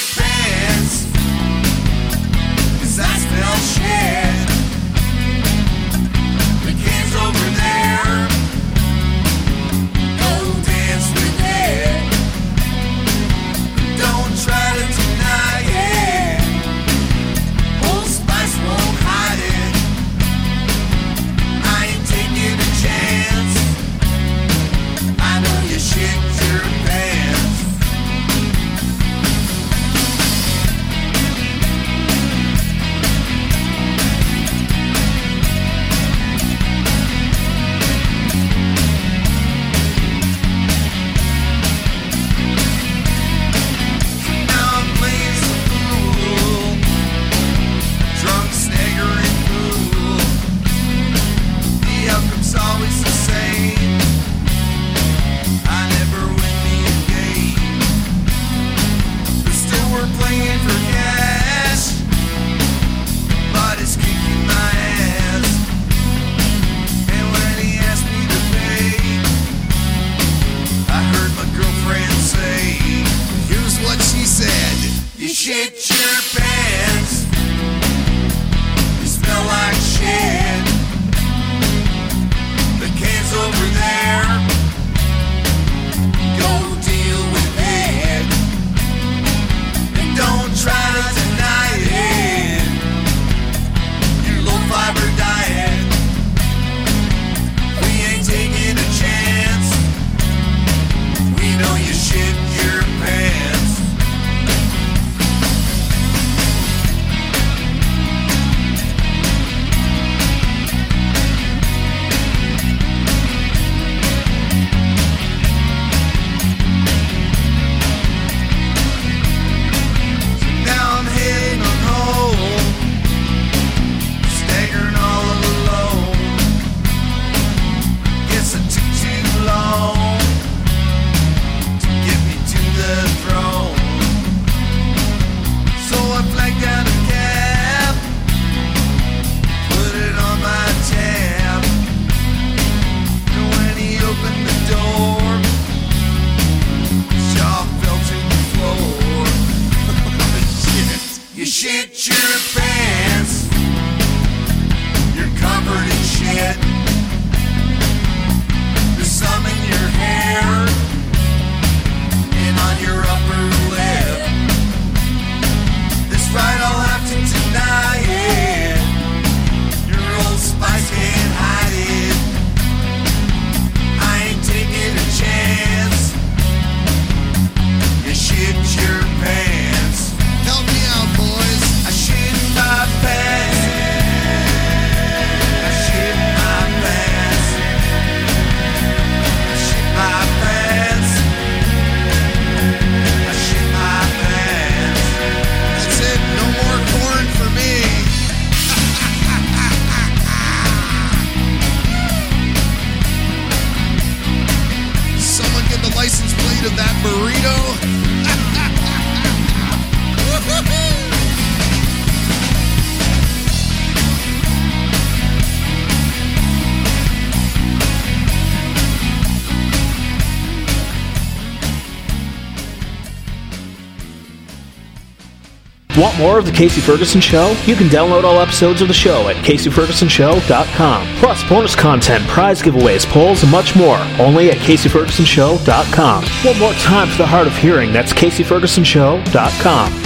more 226.21 226.37
of 226.37 226.45
The 226.45 226.51
Kasey 226.51 226.79
Ferguson 226.81 227.19
Show? 227.19 227.55
You 227.65 227.75
can 227.75 227.87
download 227.87 228.23
all 228.23 228.39
episodes 228.39 228.81
of 228.81 228.87
the 228.87 228.93
show 228.93 229.27
at 229.27 229.35
KaseyFergusonShow.com. 229.37 231.07
Plus, 231.17 231.43
bonus 231.49 231.75
content, 231.75 232.25
prize 232.27 232.61
giveaways, 232.61 233.05
polls, 233.05 233.43
and 233.43 233.51
much 233.51 233.75
more, 233.75 233.97
only 234.19 234.51
at 234.51 234.57
KaseyFergusonShow.com. 234.57 236.23
One 236.45 236.59
more 236.59 236.73
time 236.73 237.07
for 237.09 237.17
the 237.17 237.27
hard 237.27 237.47
of 237.47 237.57
hearing, 237.57 237.91
that's 237.91 238.13
KaseyFergusonShow.com. 238.13 240.00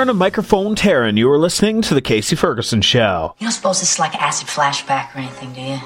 return 0.00 0.08
of 0.08 0.16
Microphone 0.16 0.74
Terran. 0.74 1.18
You 1.18 1.30
are 1.30 1.38
listening 1.38 1.82
to 1.82 1.92
The 1.92 2.00
Kasey 2.00 2.34
Ferguson 2.34 2.80
Show. 2.80 3.34
You 3.38 3.44
don't 3.44 3.52
suppose 3.52 3.80
this 3.80 3.92
is 3.92 3.98
like 3.98 4.14
acid 4.14 4.48
flashback 4.48 5.14
or 5.14 5.18
anything, 5.18 5.52
do 5.52 5.60
you? 5.60 5.78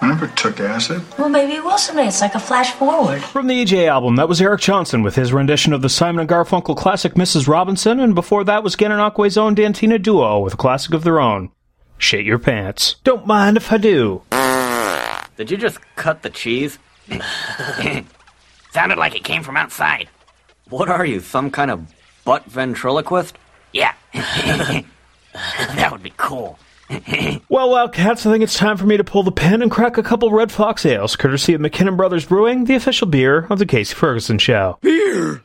I 0.00 0.08
never 0.08 0.26
took 0.28 0.58
acid. 0.58 1.02
Well, 1.18 1.28
maybe 1.28 1.52
it 1.52 1.62
will 1.62 1.76
someday. 1.76 2.06
It's 2.06 2.22
like 2.22 2.34
a 2.34 2.40
flash 2.40 2.70
forward. 2.72 3.22
From 3.22 3.46
the 3.46 3.62
EJ 3.62 3.88
album, 3.88 4.16
that 4.16 4.26
was 4.26 4.40
Eric 4.40 4.62
Johnson 4.62 5.02
with 5.02 5.16
his 5.16 5.34
rendition 5.34 5.74
of 5.74 5.82
the 5.82 5.90
Simon 5.90 6.20
and 6.20 6.30
Garfunkel 6.30 6.74
classic 6.74 7.12
Mrs. 7.12 7.46
Robinson, 7.46 8.00
and 8.00 8.14
before 8.14 8.42
that 8.44 8.64
was 8.64 8.74
Gannon 8.74 8.98
Gananoque's 8.98 9.36
own 9.36 9.54
Dantina 9.54 10.02
Duo 10.02 10.38
with 10.38 10.54
a 10.54 10.56
classic 10.56 10.94
of 10.94 11.04
their 11.04 11.20
own. 11.20 11.50
Shit 11.98 12.24
your 12.24 12.38
pants. 12.38 12.96
Don't 13.04 13.26
mind 13.26 13.58
if 13.58 13.70
I 13.70 13.76
do. 13.76 14.22
Did 15.36 15.50
you 15.50 15.58
just 15.58 15.78
cut 15.96 16.22
the 16.22 16.30
cheese? 16.30 16.78
Sounded 18.70 18.96
like 18.96 19.14
it 19.14 19.24
came 19.24 19.42
from 19.42 19.58
outside. 19.58 20.08
What 20.70 20.88
are 20.88 21.04
you, 21.04 21.20
some 21.20 21.50
kind 21.50 21.70
of 21.70 21.92
butt 22.24 22.44
ventriloquist? 22.46 23.36
Yeah. 23.72 23.94
that 24.12 25.88
would 25.90 26.02
be 26.02 26.12
cool. 26.16 26.58
Well, 27.48 27.70
Wildcats, 27.70 28.26
I 28.26 28.32
think 28.32 28.44
it's 28.44 28.56
time 28.56 28.76
for 28.76 28.86
me 28.86 28.96
to 28.96 29.04
pull 29.04 29.22
the 29.22 29.32
pin 29.32 29.62
and 29.62 29.70
crack 29.70 29.98
a 29.98 30.02
couple 30.02 30.30
Red 30.30 30.50
Fox 30.50 30.84
ales, 30.86 31.16
courtesy 31.16 31.54
of 31.54 31.60
McKinnon 31.60 31.96
Brothers 31.96 32.24
Brewing, 32.26 32.64
the 32.64 32.74
official 32.74 33.06
beer 33.06 33.46
of 33.50 33.58
the 33.58 33.66
Kasey 33.66 33.94
Ferguson 33.94 34.38
Show. 34.38 34.78
Beer? 34.80 35.42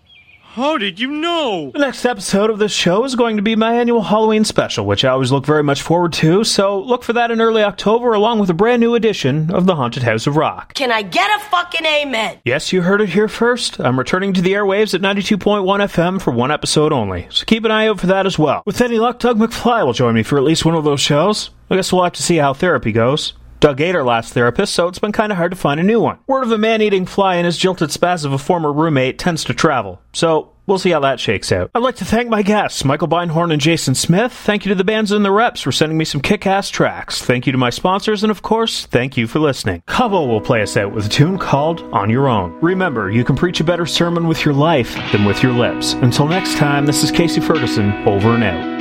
How 0.58 0.80
did 0.80 1.00
you 1.00 1.12
know? 1.12 1.70
The 1.70 1.78
next 1.78 2.04
episode 2.04 2.50
of 2.50 2.58
this 2.58 2.72
show 2.72 3.04
is 3.04 3.16
going 3.16 3.36
to 3.36 3.44
be 3.44 3.56
my 3.56 3.76
annual 3.76 4.02
Halloween 4.02 4.44
special, 4.44 4.88
which 4.88 5.06
I 5.06 5.10
always 5.10 5.32
look 5.32 5.46
very 5.46 5.62
much 5.62 5.84
forward 5.84 6.14
to, 6.14 6.44
so 6.44 6.82
look 6.82 7.04
for 7.04 7.14
that 7.14 7.30
in 7.30 7.40
early 7.42 7.62
October 7.62 8.14
along 8.14 8.40
with 8.40 8.50
a 8.50 8.56
brand 8.56 8.80
new 8.80 8.96
edition 8.96 9.54
of 9.54 9.68
The 9.68 9.76
Haunted 9.76 10.02
House 10.02 10.26
of 10.26 10.36
Rock. 10.36 10.74
Can 10.74 10.92
I 10.92 11.04
get 11.04 11.30
a 11.40 11.44
fucking 11.44 11.86
amen? 11.86 12.40
Yes, 12.44 12.74
you 12.74 12.82
heard 12.82 13.02
it 13.02 13.10
here 13.10 13.28
first. 13.28 13.80
I'm 13.80 14.00
returning 14.00 14.34
to 14.34 14.42
the 14.42 14.54
airwaves 14.54 14.96
at 14.96 15.02
92.1 15.02 15.64
FM 15.64 16.20
for 16.20 16.32
one 16.32 16.50
episode 16.50 16.92
only, 16.92 17.28
so 17.30 17.46
keep 17.46 17.64
an 17.64 17.70
eye 17.70 17.86
out 17.86 18.00
for 18.00 18.08
that 18.08 18.26
as 18.26 18.40
well. 18.40 18.64
With 18.66 18.82
any 18.82 18.98
luck, 18.98 19.20
Doug 19.20 19.38
McFly 19.38 19.86
will 19.86 19.94
join 19.94 20.16
me 20.16 20.24
for 20.24 20.40
at 20.40 20.44
least 20.44 20.66
one 20.66 20.74
of 20.74 20.84
those 20.84 21.02
shows. 21.02 21.52
I 21.70 21.76
guess 21.76 21.94
we'll 21.94 22.04
have 22.04 22.14
to 22.14 22.24
see 22.24 22.38
how 22.38 22.56
therapy 22.56 22.92
goes. 22.92 23.34
Doug 23.60 23.82
ate 23.82 23.96
our 23.96 24.04
last 24.04 24.34
therapist, 24.34 24.74
so 24.74 24.88
it's 24.88 25.00
been 25.00 25.12
kind 25.12 25.32
of 25.32 25.38
hard 25.38 25.52
to 25.52 25.58
find 25.58 25.80
a 25.80 25.84
new 25.84 26.00
one. 26.00 26.20
Word 26.28 26.44
of 26.44 26.52
a 26.52 26.58
man 26.58 26.82
eating 26.82 27.06
fly 27.06 27.36
and 27.36 27.46
his 27.46 27.58
jilted 27.58 27.90
spaz 27.90 28.24
of 28.24 28.34
a 28.34 28.38
former 28.38 28.72
roommate 28.72 29.18
tends 29.18 29.44
to 29.46 29.54
travel, 29.54 30.00
so 30.14 30.54
we'll 30.68 30.78
see 30.78 30.92
how 30.92 31.00
that 31.00 31.20
shakes 31.20 31.52
out. 31.52 31.72
I'd 31.74 31.82
like 31.82 31.96
to 31.96 32.06
thank 32.06 32.30
my 32.30 32.44
guests, 32.44 32.86
Michael 32.86 33.08
Beinhorn 33.08 33.52
and 33.52 33.60
Jason 33.60 33.96
Smith. 33.96 34.32
Thank 34.32 34.66
you 34.66 34.70
to 34.70 34.76
the 34.76 34.84
bands 34.84 35.12
and 35.12 35.26
the 35.26 35.32
reps 35.32 35.62
for 35.62 35.72
sending 35.72 35.98
me 35.98 36.06
some 36.06 36.22
kick 36.22 36.46
ass 36.46 36.70
tracks. 36.70 37.24
Thank 37.24 37.48
you 37.48 37.52
to 37.52 37.58
my 37.58 37.72
sponsors, 37.72 38.24
and 38.24 38.30
of 38.30 38.44
course, 38.44 38.86
thank 38.86 39.18
you 39.18 39.26
for 39.26 39.40
listening. 39.40 39.82
Cabo 39.88 40.28
will 40.28 40.42
play 40.42 40.62
us 40.62 40.78
out 40.78 40.94
with 40.94 41.08
a 41.08 41.10
tune 41.10 41.40
called 41.40 41.82
On 41.94 42.12
Your 42.12 42.28
Own. 42.28 42.60
Remember, 42.62 43.10
you 43.10 43.24
can 43.24 43.36
preach 43.36 43.60
a 43.60 43.64
better 43.64 43.88
sermon 43.88 44.28
with 44.28 44.46
your 44.46 44.54
life 44.54 44.96
than 45.12 45.26
with 45.26 45.42
your 45.42 45.54
lips. 45.54 45.94
Until 45.94 46.28
next 46.28 46.58
time, 46.58 46.86
this 46.86 47.04
is 47.04 47.12
Kasey 47.12 47.44
Ferguson, 47.44 47.92
over 48.08 48.36
and 48.36 48.44
out. 48.44 48.77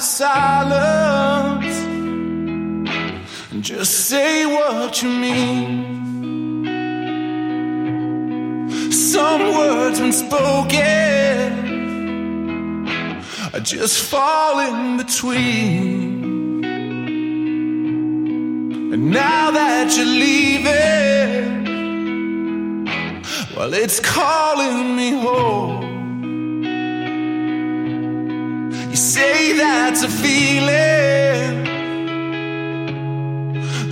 Silence 0.00 1.76
and 3.50 3.62
just 3.62 4.08
say 4.08 4.46
what 4.46 5.02
you 5.02 5.10
mean. 5.10 6.00
Some 8.90 9.42
words, 9.54 10.00
when 10.00 10.12
spoken, 10.12 10.78
are 13.52 13.60
just 13.60 14.00
fall 14.10 14.60
in 14.60 14.96
between. 14.96 16.64
And 18.94 19.10
now 19.10 19.50
that 19.50 19.94
you're 19.98 20.06
leaving, 20.06 21.64
well, 23.54 23.74
it's 23.74 24.00
calling 24.00 24.96
me 24.96 25.10
home. 25.10 25.89
You 28.90 28.96
say 28.96 29.52
that's 29.52 30.02
a 30.02 30.08
feeling 30.08 31.62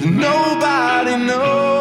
that 0.00 0.10
nobody 0.10 1.24
knows. 1.24 1.77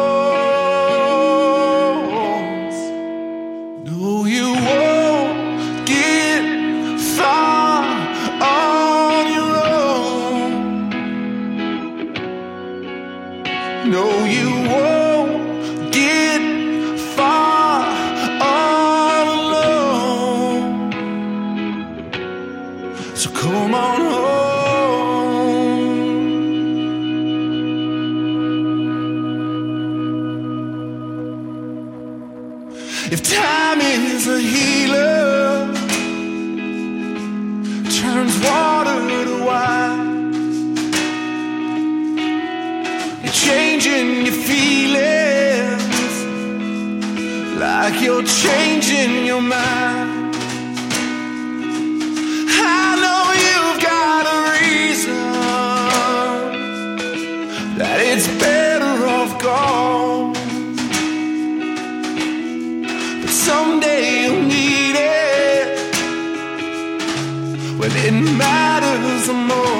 Your 49.38 49.48
mind. 49.48 50.34
I 52.50 52.96
know 53.02 53.22
you've 53.44 53.80
got 53.92 54.22
a 54.34 54.38
reason 54.58 55.32
that 57.78 57.98
it's 58.10 58.28
better 58.42 58.94
off 59.16 59.32
gone. 59.40 60.32
But 63.20 63.30
someday 63.30 64.02
you'll 64.22 64.42
need 64.42 64.96
it 64.96 65.68
when 67.78 67.92
it 68.06 68.16
matters 68.36 69.26
the 69.28 69.34
most. 69.34 69.77